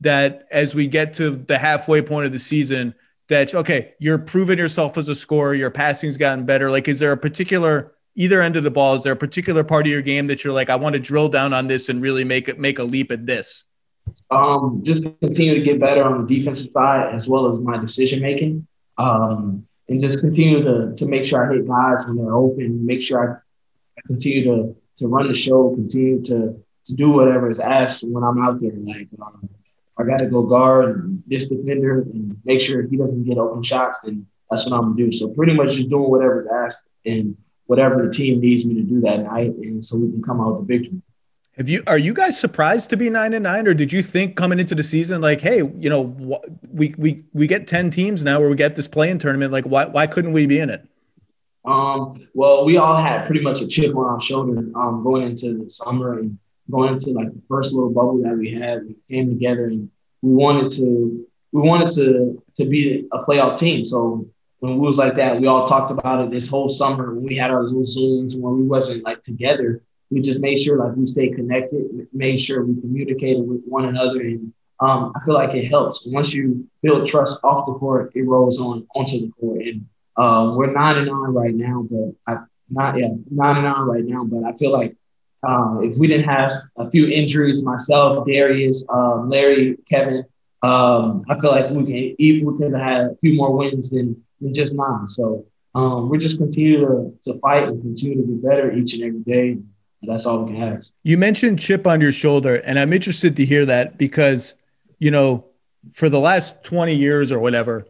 that, 0.00 0.46
as 0.50 0.74
we 0.74 0.88
get 0.88 1.14
to 1.14 1.30
the 1.30 1.58
halfway 1.58 2.02
point 2.02 2.26
of 2.26 2.32
the 2.32 2.38
season, 2.40 2.94
that 3.28 3.54
okay, 3.54 3.94
you're 4.00 4.18
proving 4.18 4.58
yourself 4.58 4.98
as 4.98 5.08
a 5.08 5.14
scorer. 5.14 5.54
Your 5.54 5.70
passing's 5.70 6.16
gotten 6.16 6.44
better. 6.44 6.70
Like, 6.72 6.88
is 6.88 6.98
there 6.98 7.12
a 7.12 7.16
particular 7.16 7.92
either 8.16 8.42
end 8.42 8.56
of 8.56 8.64
the 8.64 8.70
ball? 8.70 8.96
Is 8.96 9.04
there 9.04 9.12
a 9.12 9.16
particular 9.16 9.62
part 9.62 9.86
of 9.86 9.92
your 9.92 10.02
game 10.02 10.26
that 10.26 10.42
you're 10.42 10.52
like, 10.52 10.70
I 10.70 10.76
want 10.76 10.94
to 10.94 10.98
drill 10.98 11.28
down 11.28 11.52
on 11.52 11.68
this 11.68 11.88
and 11.88 12.02
really 12.02 12.24
make 12.24 12.48
it 12.48 12.58
make 12.58 12.80
a 12.80 12.84
leap 12.84 13.12
at 13.12 13.26
this? 13.26 13.62
Um, 14.30 14.82
just 14.84 15.04
continue 15.20 15.54
to 15.54 15.62
get 15.62 15.80
better 15.80 16.04
on 16.04 16.26
the 16.26 16.38
defensive 16.38 16.70
side 16.72 17.14
as 17.14 17.28
well 17.28 17.50
as 17.50 17.58
my 17.58 17.78
decision 17.78 18.20
making. 18.20 18.66
Um, 18.96 19.66
and 19.88 20.00
just 20.00 20.20
continue 20.20 20.62
to, 20.62 20.94
to 20.96 21.06
make 21.06 21.26
sure 21.26 21.48
I 21.48 21.54
hit 21.54 21.66
guys 21.66 22.04
when 22.06 22.16
they're 22.16 22.34
open, 22.34 22.84
make 22.84 23.00
sure 23.00 23.42
I, 23.96 24.02
continue 24.06 24.44
to, 24.44 24.76
to 24.98 25.08
run 25.08 25.28
the 25.28 25.34
show, 25.34 25.74
continue 25.74 26.22
to, 26.24 26.62
to 26.86 26.94
do 26.94 27.10
whatever 27.10 27.50
is 27.50 27.58
asked 27.58 28.04
when 28.04 28.22
I'm 28.22 28.40
out 28.42 28.60
there. 28.60 28.72
Like, 28.76 29.08
um, 29.20 29.48
I 29.98 30.04
got 30.04 30.18
to 30.18 30.26
go 30.26 30.42
guard 30.42 31.20
this 31.26 31.48
defender 31.48 32.02
and 32.02 32.36
make 32.44 32.60
sure 32.60 32.86
he 32.86 32.96
doesn't 32.96 33.24
get 33.24 33.38
open 33.38 33.62
shots, 33.62 33.98
then 34.04 34.26
that's 34.50 34.64
what 34.64 34.74
I'm 34.74 34.94
going 34.94 34.96
to 34.96 35.10
do. 35.10 35.12
So, 35.12 35.28
pretty 35.28 35.54
much 35.54 35.74
just 35.74 35.88
doing 35.88 36.10
whatever's 36.10 36.46
asked 36.46 36.84
and 37.04 37.36
whatever 37.66 38.06
the 38.06 38.12
team 38.12 38.40
needs 38.40 38.64
me 38.64 38.74
to 38.74 38.82
do 38.82 39.00
that 39.02 39.18
night, 39.18 39.50
and 39.50 39.84
so 39.84 39.96
we 39.96 40.10
can 40.10 40.22
come 40.22 40.40
out 40.40 40.60
with 40.60 40.62
a 40.62 40.78
victory. 40.78 41.02
Have 41.58 41.68
you 41.68 41.82
are 41.88 41.98
you 41.98 42.14
guys 42.14 42.38
surprised 42.38 42.88
to 42.90 42.96
be 42.96 43.10
nine 43.10 43.34
and 43.34 43.42
nine, 43.42 43.66
or 43.66 43.74
did 43.74 43.92
you 43.92 44.00
think 44.00 44.36
coming 44.36 44.60
into 44.60 44.76
the 44.76 44.82
season 44.84 45.20
like, 45.20 45.40
hey, 45.40 45.56
you 45.56 45.90
know, 45.90 46.40
we 46.70 46.94
we 46.96 47.24
we 47.32 47.48
get 47.48 47.66
ten 47.66 47.90
teams 47.90 48.22
now 48.22 48.38
where 48.38 48.48
we 48.48 48.54
get 48.54 48.76
this 48.76 48.86
play-in 48.86 49.18
tournament? 49.18 49.52
Like, 49.52 49.64
why 49.64 49.86
why 49.86 50.06
couldn't 50.06 50.32
we 50.32 50.46
be 50.46 50.60
in 50.60 50.70
it? 50.70 50.86
Um, 51.64 52.28
well, 52.32 52.64
we 52.64 52.76
all 52.76 52.96
had 52.96 53.26
pretty 53.26 53.40
much 53.40 53.60
a 53.60 53.66
chip 53.66 53.96
on 53.96 54.06
our 54.06 54.20
shoulder 54.20 54.56
um, 54.78 55.02
going 55.02 55.24
into 55.24 55.64
the 55.64 55.68
summer 55.68 56.20
and 56.20 56.38
going 56.70 56.92
into 56.92 57.10
like 57.10 57.32
the 57.32 57.42
first 57.48 57.72
little 57.72 57.90
bubble 57.90 58.22
that 58.22 58.38
we 58.38 58.52
had. 58.52 58.86
We 58.86 58.94
came 59.10 59.28
together 59.28 59.64
and 59.64 59.90
we 60.22 60.32
wanted 60.32 60.70
to 60.76 61.26
we 61.50 61.60
wanted 61.60 61.90
to 61.94 62.40
to 62.54 62.64
be 62.66 63.08
a 63.10 63.24
playoff 63.24 63.58
team. 63.58 63.84
So 63.84 64.28
when 64.60 64.78
we 64.78 64.86
was 64.86 64.96
like 64.96 65.16
that, 65.16 65.40
we 65.40 65.48
all 65.48 65.66
talked 65.66 65.90
about 65.90 66.24
it 66.24 66.30
this 66.30 66.46
whole 66.46 66.68
summer 66.68 67.14
when 67.14 67.24
we 67.24 67.36
had 67.36 67.50
our 67.50 67.64
little 67.64 67.82
zooms 67.82 68.38
when 68.38 68.54
we 68.54 68.62
wasn't 68.62 69.02
like 69.02 69.22
together 69.22 69.82
we 70.10 70.20
just 70.20 70.40
made 70.40 70.60
sure 70.60 70.78
like 70.78 70.96
we 70.96 71.06
stayed 71.06 71.34
connected, 71.34 72.08
made 72.12 72.38
sure 72.38 72.64
we 72.64 72.80
communicated 72.80 73.46
with 73.46 73.62
one 73.66 73.84
another, 73.86 74.20
and 74.20 74.52
um, 74.80 75.12
I 75.16 75.24
feel 75.24 75.34
like 75.34 75.54
it 75.54 75.68
helps. 75.68 76.06
Once 76.06 76.32
you 76.32 76.66
build 76.82 77.08
trust 77.08 77.36
off 77.42 77.66
the 77.66 77.74
court, 77.74 78.12
it 78.14 78.22
rolls 78.22 78.58
on 78.58 78.86
onto 78.94 79.20
the 79.20 79.30
court. 79.40 79.60
And 79.62 79.86
um, 80.16 80.56
we're 80.56 80.72
nine 80.72 80.98
and 80.98 81.06
nine 81.06 81.32
right 81.32 81.54
now, 81.54 81.86
but 81.90 82.14
I 82.26 82.38
not 82.70 82.98
yeah 82.98 83.08
nine 83.30 83.56
and 83.56 83.64
nine 83.64 83.80
right 83.82 84.04
now. 84.04 84.24
But 84.24 84.44
I 84.44 84.56
feel 84.56 84.72
like 84.72 84.96
um, 85.42 85.80
if 85.82 85.96
we 85.98 86.06
didn't 86.06 86.28
have 86.28 86.52
a 86.76 86.90
few 86.90 87.06
injuries, 87.08 87.62
myself, 87.62 88.26
Darius, 88.26 88.86
um, 88.88 89.28
Larry, 89.28 89.76
Kevin, 89.88 90.24
um, 90.62 91.24
I 91.28 91.38
feel 91.38 91.50
like 91.50 91.70
we 91.70 91.84
can 91.84 92.16
we 92.18 92.56
could 92.56 92.72
have 92.72 92.80
had 92.80 93.00
a 93.02 93.16
few 93.20 93.34
more 93.34 93.56
wins 93.56 93.90
than 93.90 94.22
than 94.40 94.54
just 94.54 94.72
nine. 94.72 95.08
So 95.08 95.44
um, 95.74 96.08
we're 96.08 96.18
just 96.18 96.38
continue 96.38 96.80
to, 96.80 97.18
to 97.24 97.38
fight 97.40 97.64
and 97.64 97.80
continue 97.80 98.16
to 98.16 98.26
be 98.26 98.34
better 98.34 98.72
each 98.72 98.94
and 98.94 99.02
every 99.02 99.20
day. 99.20 99.58
That's 100.02 100.26
all 100.26 100.44
we 100.44 100.52
can 100.52 100.62
ask. 100.62 100.92
You 101.02 101.18
mentioned 101.18 101.58
chip 101.58 101.86
on 101.86 102.00
your 102.00 102.12
shoulder, 102.12 102.56
and 102.56 102.78
I'm 102.78 102.92
interested 102.92 103.36
to 103.36 103.44
hear 103.44 103.66
that 103.66 103.98
because, 103.98 104.54
you 104.98 105.10
know, 105.10 105.44
for 105.92 106.08
the 106.08 106.20
last 106.20 106.62
20 106.64 106.94
years 106.94 107.32
or 107.32 107.38
whatever, 107.38 107.86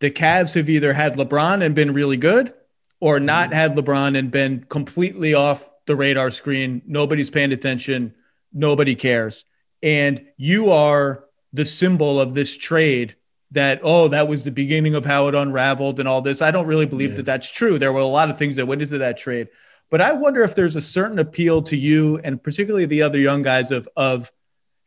the 0.00 0.10
Cavs 0.10 0.54
have 0.54 0.68
either 0.68 0.92
had 0.92 1.14
LeBron 1.14 1.64
and 1.64 1.74
been 1.74 1.92
really 1.92 2.16
good 2.16 2.52
or 3.00 3.20
not 3.20 3.46
mm-hmm. 3.46 3.54
had 3.54 3.74
LeBron 3.74 4.18
and 4.18 4.30
been 4.30 4.64
completely 4.68 5.34
off 5.34 5.70
the 5.86 5.96
radar 5.96 6.30
screen. 6.30 6.82
Nobody's 6.86 7.30
paying 7.30 7.52
attention. 7.52 8.14
Nobody 8.52 8.94
cares. 8.94 9.44
And 9.82 10.26
you 10.36 10.70
are 10.70 11.24
the 11.52 11.64
symbol 11.64 12.20
of 12.20 12.34
this 12.34 12.56
trade 12.56 13.16
that, 13.52 13.80
oh, 13.82 14.08
that 14.08 14.28
was 14.28 14.44
the 14.44 14.50
beginning 14.50 14.94
of 14.94 15.04
how 15.04 15.26
it 15.28 15.34
unraveled 15.34 15.98
and 15.98 16.08
all 16.08 16.22
this. 16.22 16.42
I 16.42 16.50
don't 16.50 16.66
really 16.66 16.86
believe 16.86 17.10
yeah. 17.10 17.16
that 17.16 17.26
that's 17.26 17.50
true. 17.50 17.78
There 17.78 17.92
were 17.92 18.00
a 18.00 18.06
lot 18.06 18.30
of 18.30 18.38
things 18.38 18.56
that 18.56 18.66
went 18.66 18.82
into 18.82 18.98
that 18.98 19.18
trade. 19.18 19.48
But 19.90 20.00
I 20.00 20.12
wonder 20.12 20.42
if 20.42 20.54
there's 20.54 20.76
a 20.76 20.80
certain 20.80 21.18
appeal 21.18 21.62
to 21.62 21.76
you 21.76 22.18
and 22.22 22.42
particularly 22.42 22.86
the 22.86 23.02
other 23.02 23.18
young 23.18 23.42
guys 23.42 23.70
of 23.70 23.88
of 23.96 24.32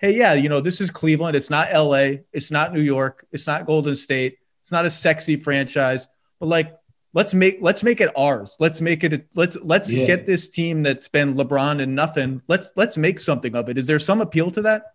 hey, 0.03 0.17
yeah, 0.17 0.33
you 0.33 0.49
know, 0.49 0.59
this 0.59 0.81
is 0.81 0.91
Cleveland. 0.91 1.35
It's 1.35 1.49
not 1.49 1.71
LA. 1.73 2.23
It's 2.33 2.51
not 2.51 2.73
New 2.73 2.81
York. 2.81 3.25
It's 3.31 3.47
not 3.47 3.65
Golden 3.65 3.95
State. 3.95 4.37
It's 4.61 4.71
not 4.71 4.85
a 4.85 4.89
sexy 4.89 5.37
franchise. 5.37 6.09
But 6.39 6.49
like, 6.49 6.77
let's 7.13 7.33
make 7.33 7.57
let's 7.61 7.83
make 7.83 8.01
it 8.01 8.11
ours. 8.15 8.57
Let's 8.59 8.81
make 8.81 9.03
it. 9.03 9.27
Let's 9.33 9.61
let's 9.61 9.91
yeah. 9.91 10.05
get 10.05 10.25
this 10.25 10.49
team 10.49 10.83
that's 10.83 11.07
been 11.07 11.35
LeBron 11.35 11.81
and 11.81 11.95
nothing. 11.95 12.41
Let's 12.47 12.71
let's 12.75 12.97
make 12.97 13.19
something 13.19 13.55
of 13.55 13.69
it. 13.69 13.77
Is 13.77 13.87
there 13.87 13.99
some 13.99 14.21
appeal 14.21 14.51
to 14.51 14.61
that? 14.63 14.93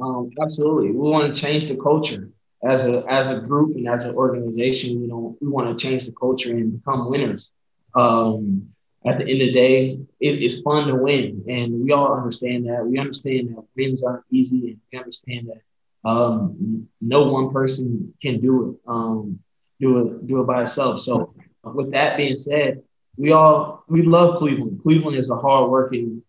Um, 0.00 0.30
absolutely. 0.40 0.90
We 0.90 1.08
want 1.08 1.34
to 1.34 1.40
change 1.40 1.66
the 1.66 1.76
culture 1.76 2.30
as 2.64 2.82
a 2.82 3.04
as 3.08 3.26
a 3.26 3.38
group 3.38 3.76
and 3.76 3.88
as 3.88 4.04
an 4.04 4.14
organization. 4.14 5.00
You 5.00 5.08
know, 5.08 5.36
we 5.40 5.48
want 5.48 5.76
to 5.76 5.80
change 5.80 6.04
the 6.04 6.12
culture 6.12 6.50
and 6.50 6.80
become 6.80 7.10
winners. 7.10 7.52
Um, 7.94 8.70
at 9.06 9.18
the 9.18 9.24
end 9.24 9.40
of 9.42 9.48
the 9.48 9.52
day, 9.52 9.98
it's 10.20 10.60
fun 10.60 10.88
to 10.88 10.94
win, 10.96 11.44
and 11.48 11.84
we 11.84 11.92
all 11.92 12.14
understand 12.14 12.66
that. 12.66 12.84
We 12.84 12.98
understand 12.98 13.48
that 13.56 13.64
wins 13.76 14.02
aren't 14.02 14.24
easy, 14.30 14.70
and 14.70 14.78
we 14.92 14.98
understand 14.98 15.48
that 15.48 16.08
um, 16.08 16.88
no 17.00 17.24
one 17.24 17.50
person 17.50 18.12
can 18.20 18.40
do 18.40 18.70
it, 18.70 18.90
um, 18.90 19.38
do 19.80 19.98
it, 19.98 20.26
do 20.26 20.40
it 20.40 20.46
by 20.46 20.62
itself. 20.62 21.00
So, 21.00 21.32
with 21.62 21.92
that 21.92 22.16
being 22.16 22.34
said, 22.36 22.82
we 23.16 23.32
all 23.32 23.84
we 23.88 24.02
love 24.02 24.38
Cleveland. 24.38 24.80
Cleveland 24.82 25.16
is 25.16 25.30
a 25.30 25.36
hardworking, 25.36 26.22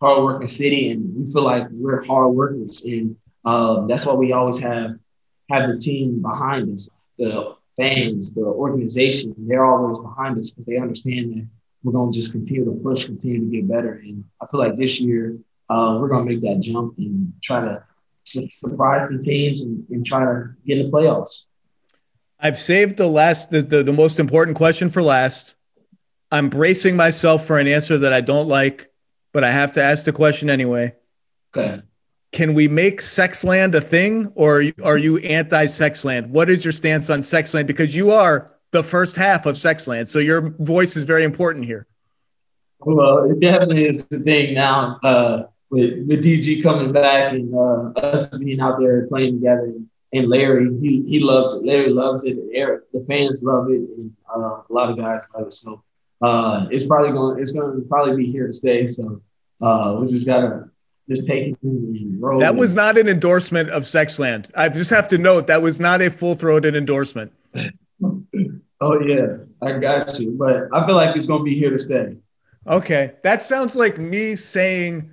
hardworking 0.00 0.48
city, 0.48 0.90
and 0.90 1.14
we 1.16 1.30
feel 1.30 1.42
like 1.42 1.68
we're 1.70 2.04
hard 2.04 2.34
workers, 2.34 2.82
and 2.84 3.16
um, 3.44 3.86
that's 3.86 4.04
why 4.04 4.14
we 4.14 4.32
always 4.32 4.58
have 4.58 4.98
have 5.50 5.70
the 5.70 5.78
team 5.78 6.22
behind 6.22 6.72
us. 6.72 6.88
The 7.18 7.54
fans, 7.76 8.32
the 8.32 8.40
organization, 8.42 9.34
they're 9.38 9.64
always 9.64 9.98
behind 9.98 10.38
us 10.38 10.50
because 10.50 10.66
they 10.66 10.76
understand 10.76 11.32
that 11.34 11.46
we're 11.82 11.92
going 11.92 12.12
to 12.12 12.18
just 12.18 12.32
continue 12.32 12.64
to 12.64 12.72
push, 12.82 13.04
continue 13.04 13.40
to 13.40 13.46
get 13.46 13.68
better. 13.68 13.94
And 13.94 14.24
I 14.40 14.46
feel 14.46 14.60
like 14.60 14.76
this 14.76 14.98
year 14.98 15.38
uh, 15.68 15.98
we're 16.00 16.08
going 16.08 16.26
to 16.26 16.34
make 16.34 16.42
that 16.42 16.60
jump 16.60 16.98
and 16.98 17.32
try 17.42 17.60
to 17.60 17.84
su- 18.24 18.48
surprise 18.52 19.08
the 19.10 19.22
teams 19.22 19.60
and, 19.60 19.84
and, 19.90 20.04
try 20.04 20.24
to 20.24 20.50
get 20.66 20.78
in 20.78 20.86
the 20.86 20.92
playoffs. 20.92 21.42
I've 22.38 22.58
saved 22.58 22.96
the 22.96 23.06
last, 23.08 23.50
the, 23.50 23.62
the, 23.62 23.82
the 23.82 23.92
most 23.92 24.20
important 24.20 24.56
question 24.56 24.90
for 24.90 25.02
last. 25.02 25.54
I'm 26.30 26.48
bracing 26.50 26.96
myself 26.96 27.46
for 27.46 27.58
an 27.58 27.66
answer 27.66 27.98
that 27.98 28.12
I 28.12 28.20
don't 28.20 28.48
like, 28.48 28.90
but 29.32 29.44
I 29.44 29.50
have 29.50 29.72
to 29.72 29.82
ask 29.82 30.04
the 30.04 30.12
question 30.12 30.50
anyway. 30.50 30.94
Okay. 31.56 31.82
Can 32.32 32.52
we 32.52 32.68
make 32.68 33.00
Sexland 33.00 33.74
a 33.74 33.80
thing, 33.80 34.32
or 34.34 34.62
are 34.84 34.98
you 34.98 35.18
anti-Sexland? 35.18 36.28
What 36.28 36.50
is 36.50 36.64
your 36.64 36.72
stance 36.72 37.08
on 37.08 37.20
Sexland? 37.20 37.66
Because 37.66 37.94
you 37.94 38.10
are 38.10 38.55
the 38.76 38.82
first 38.82 39.16
half 39.16 39.46
of 39.46 39.56
Sexland. 39.56 40.06
So 40.06 40.18
your 40.18 40.50
voice 40.58 40.96
is 40.96 41.04
very 41.04 41.24
important 41.24 41.64
here. 41.64 41.86
Well, 42.80 43.30
it 43.30 43.40
definitely 43.40 43.88
is 43.88 44.04
the 44.06 44.20
thing 44.20 44.54
now 44.54 44.98
uh, 45.02 45.44
with 45.70 46.06
with 46.06 46.22
DG 46.22 46.62
coming 46.62 46.92
back 46.92 47.32
and 47.32 47.54
uh, 47.54 47.98
us 48.00 48.26
being 48.26 48.60
out 48.60 48.78
there 48.78 49.06
playing 49.06 49.40
together. 49.40 49.72
And 50.12 50.28
Larry, 50.28 50.78
he 50.80 51.02
he 51.08 51.20
loves 51.20 51.54
it. 51.54 51.64
Larry 51.64 51.88
loves 51.88 52.24
it. 52.24 52.36
And 52.36 52.50
Eric, 52.54 52.82
the 52.92 53.04
fans 53.08 53.42
love 53.42 53.70
it, 53.70 53.80
and 53.96 54.12
uh, 54.34 54.60
a 54.68 54.72
lot 54.72 54.90
of 54.90 54.98
guys 54.98 55.22
love 55.34 55.46
it. 55.46 55.52
So 55.54 55.82
uh, 56.20 56.66
it's 56.70 56.84
probably 56.84 57.12
going 57.12 57.40
it's 57.40 57.52
going 57.52 57.80
to 57.80 57.88
probably 57.88 58.16
be 58.16 58.30
here 58.30 58.46
to 58.46 58.52
stay. 58.52 58.86
So 58.86 59.22
uh, 59.62 59.96
we 59.98 60.06
just 60.08 60.26
gotta 60.26 60.70
just 61.08 61.26
take 61.26 61.48
it 61.48 61.58
and 61.62 62.20
roll. 62.20 62.38
That 62.40 62.56
was 62.56 62.74
not 62.74 62.98
an 62.98 63.08
endorsement 63.08 63.70
of 63.70 63.84
Sexland. 63.84 64.50
I 64.54 64.68
just 64.68 64.90
have 64.90 65.08
to 65.08 65.18
note 65.18 65.46
that 65.46 65.62
was 65.62 65.80
not 65.80 66.02
a 66.02 66.10
full 66.10 66.34
throated 66.34 66.76
endorsement. 66.76 67.32
oh 68.80 69.00
yeah, 69.00 69.36
I 69.62 69.78
got 69.78 70.18
you. 70.18 70.32
But 70.32 70.68
I 70.72 70.86
feel 70.86 70.96
like 70.96 71.16
it's 71.16 71.26
going 71.26 71.40
to 71.40 71.44
be 71.44 71.58
here 71.58 71.70
to 71.70 71.78
stay. 71.78 72.16
Okay, 72.66 73.14
that 73.22 73.42
sounds 73.42 73.76
like 73.76 73.98
me 73.98 74.34
saying 74.34 75.10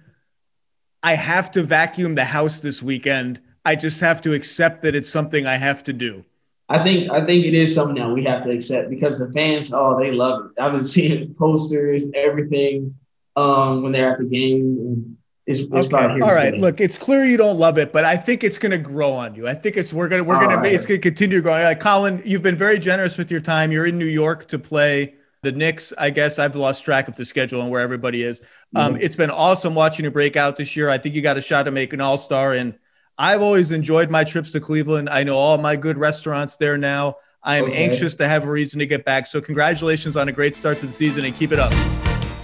I 1.04 1.16
have 1.16 1.52
to 1.52 1.64
vacuum 1.64 2.16
the 2.16 2.26
house 2.26 2.62
this 2.62 2.82
weekend. 2.82 3.40
I 3.66 3.76
just 3.76 4.00
have 4.02 4.22
to 4.24 4.34
accept 4.34 4.82
that 4.82 4.96
it's 4.96 5.10
something 5.10 5.46
I 5.46 5.58
have 5.58 5.84
to 5.86 5.94
do. 5.94 6.26
I 6.70 6.84
think 6.84 7.12
I 7.12 7.24
think 7.24 7.46
it 7.46 7.54
is 7.54 7.76
something 7.76 7.96
that 7.98 8.10
we 8.10 8.24
have 8.24 8.44
to 8.46 8.52
accept 8.52 8.90
because 8.90 9.18
the 9.18 9.32
fans, 9.34 9.72
oh, 9.74 10.00
they 10.00 10.12
love 10.12 10.46
it. 10.46 10.62
I've 10.62 10.72
been 10.72 10.84
seeing 10.96 11.34
posters, 11.36 12.06
everything, 12.16 12.96
um, 13.36 13.84
when 13.84 13.92
they're 13.92 14.12
at 14.12 14.18
the 14.18 14.26
game. 14.26 14.78
And 14.80 15.18
it's, 15.46 15.60
it's 15.60 15.94
okay. 15.94 16.22
All 16.22 16.34
right. 16.34 16.54
Look, 16.54 16.80
it's 16.80 16.98
clear 16.98 17.26
you 17.26 17.36
don't 17.36 17.58
love 17.58 17.78
it, 17.78 17.92
but 17.92 18.06
I 18.06 18.16
think 18.16 18.44
it's 18.44 18.58
going 18.58 18.72
to 18.72 18.78
grow 18.78 19.12
on 19.12 19.36
you. 19.36 19.48
I 19.48 19.54
think 19.54 19.76
it's 19.76 19.92
we're 19.92 20.08
gonna 20.08 20.24
we're 20.24 20.40
gonna 20.40 20.58
right. 20.58 20.74
it's 20.74 20.86
gonna 20.86 21.00
continue 21.00 21.42
growing. 21.42 21.64
Like 21.64 21.82
Collin, 21.82 22.22
you've 22.26 22.44
been 22.44 22.56
very 22.56 22.80
generous 22.80 23.18
with 23.18 23.30
your 23.30 23.42
time. 23.42 23.72
You're 23.72 23.86
in 23.86 23.98
New 23.98 24.06
York 24.06 24.48
to 24.50 24.60
play 24.60 25.16
the 25.42 25.52
Knicks. 25.52 25.92
I 25.98 26.12
guess 26.12 26.40
I've 26.40 26.56
lost 26.56 26.86
track 26.86 27.10
of 27.10 27.18
the 27.18 27.26
schedule 27.26 27.62
and 27.62 27.70
where 27.70 27.82
everybody 27.82 28.24
is. 28.24 28.42
Um, 28.74 28.94
mm-hmm. 28.94 29.04
It's 29.04 29.18
been 29.18 29.30
awesome 29.30 29.76
watching 29.76 30.06
you 30.06 30.12
break 30.12 30.38
out 30.38 30.56
this 30.56 30.78
year. 30.78 30.90
I 30.90 30.98
think 30.98 31.14
you 31.14 31.22
got 31.22 31.38
a 31.38 31.42
shot 31.42 31.64
to 31.64 31.72
make 31.72 31.92
an 31.92 32.00
All 32.00 32.18
Star, 32.18 32.54
and 32.54 32.76
I've 33.18 33.42
always 33.42 33.72
enjoyed 33.72 34.10
my 34.10 34.24
trips 34.24 34.54
to 34.54 34.62
Cleveland. 34.62 35.10
I 35.10 35.24
know 35.24 35.38
all 35.38 35.58
my 35.58 35.76
good 35.76 35.98
restaurants 35.98 36.56
there 36.56 36.78
now. 36.78 37.18
I 37.44 37.58
am 37.58 37.66
okay. 37.66 37.84
anxious 37.84 38.16
to 38.16 38.28
have 38.30 38.46
a 38.46 38.50
reason 38.50 38.80
to 38.80 38.86
get 38.86 39.04
back. 39.04 39.28
So 39.28 39.42
congratulations 39.42 40.16
on 40.16 40.30
a 40.30 40.32
great 40.32 40.56
start 40.56 40.80
to 40.80 40.86
the 40.86 40.92
season 40.94 41.26
and 41.26 41.36
keep 41.36 41.52
it 41.52 41.60
up. 41.60 41.74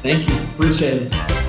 Thank 0.03 0.29
you. 0.29 0.35
Appreciate 0.57 1.03
it. 1.03 1.48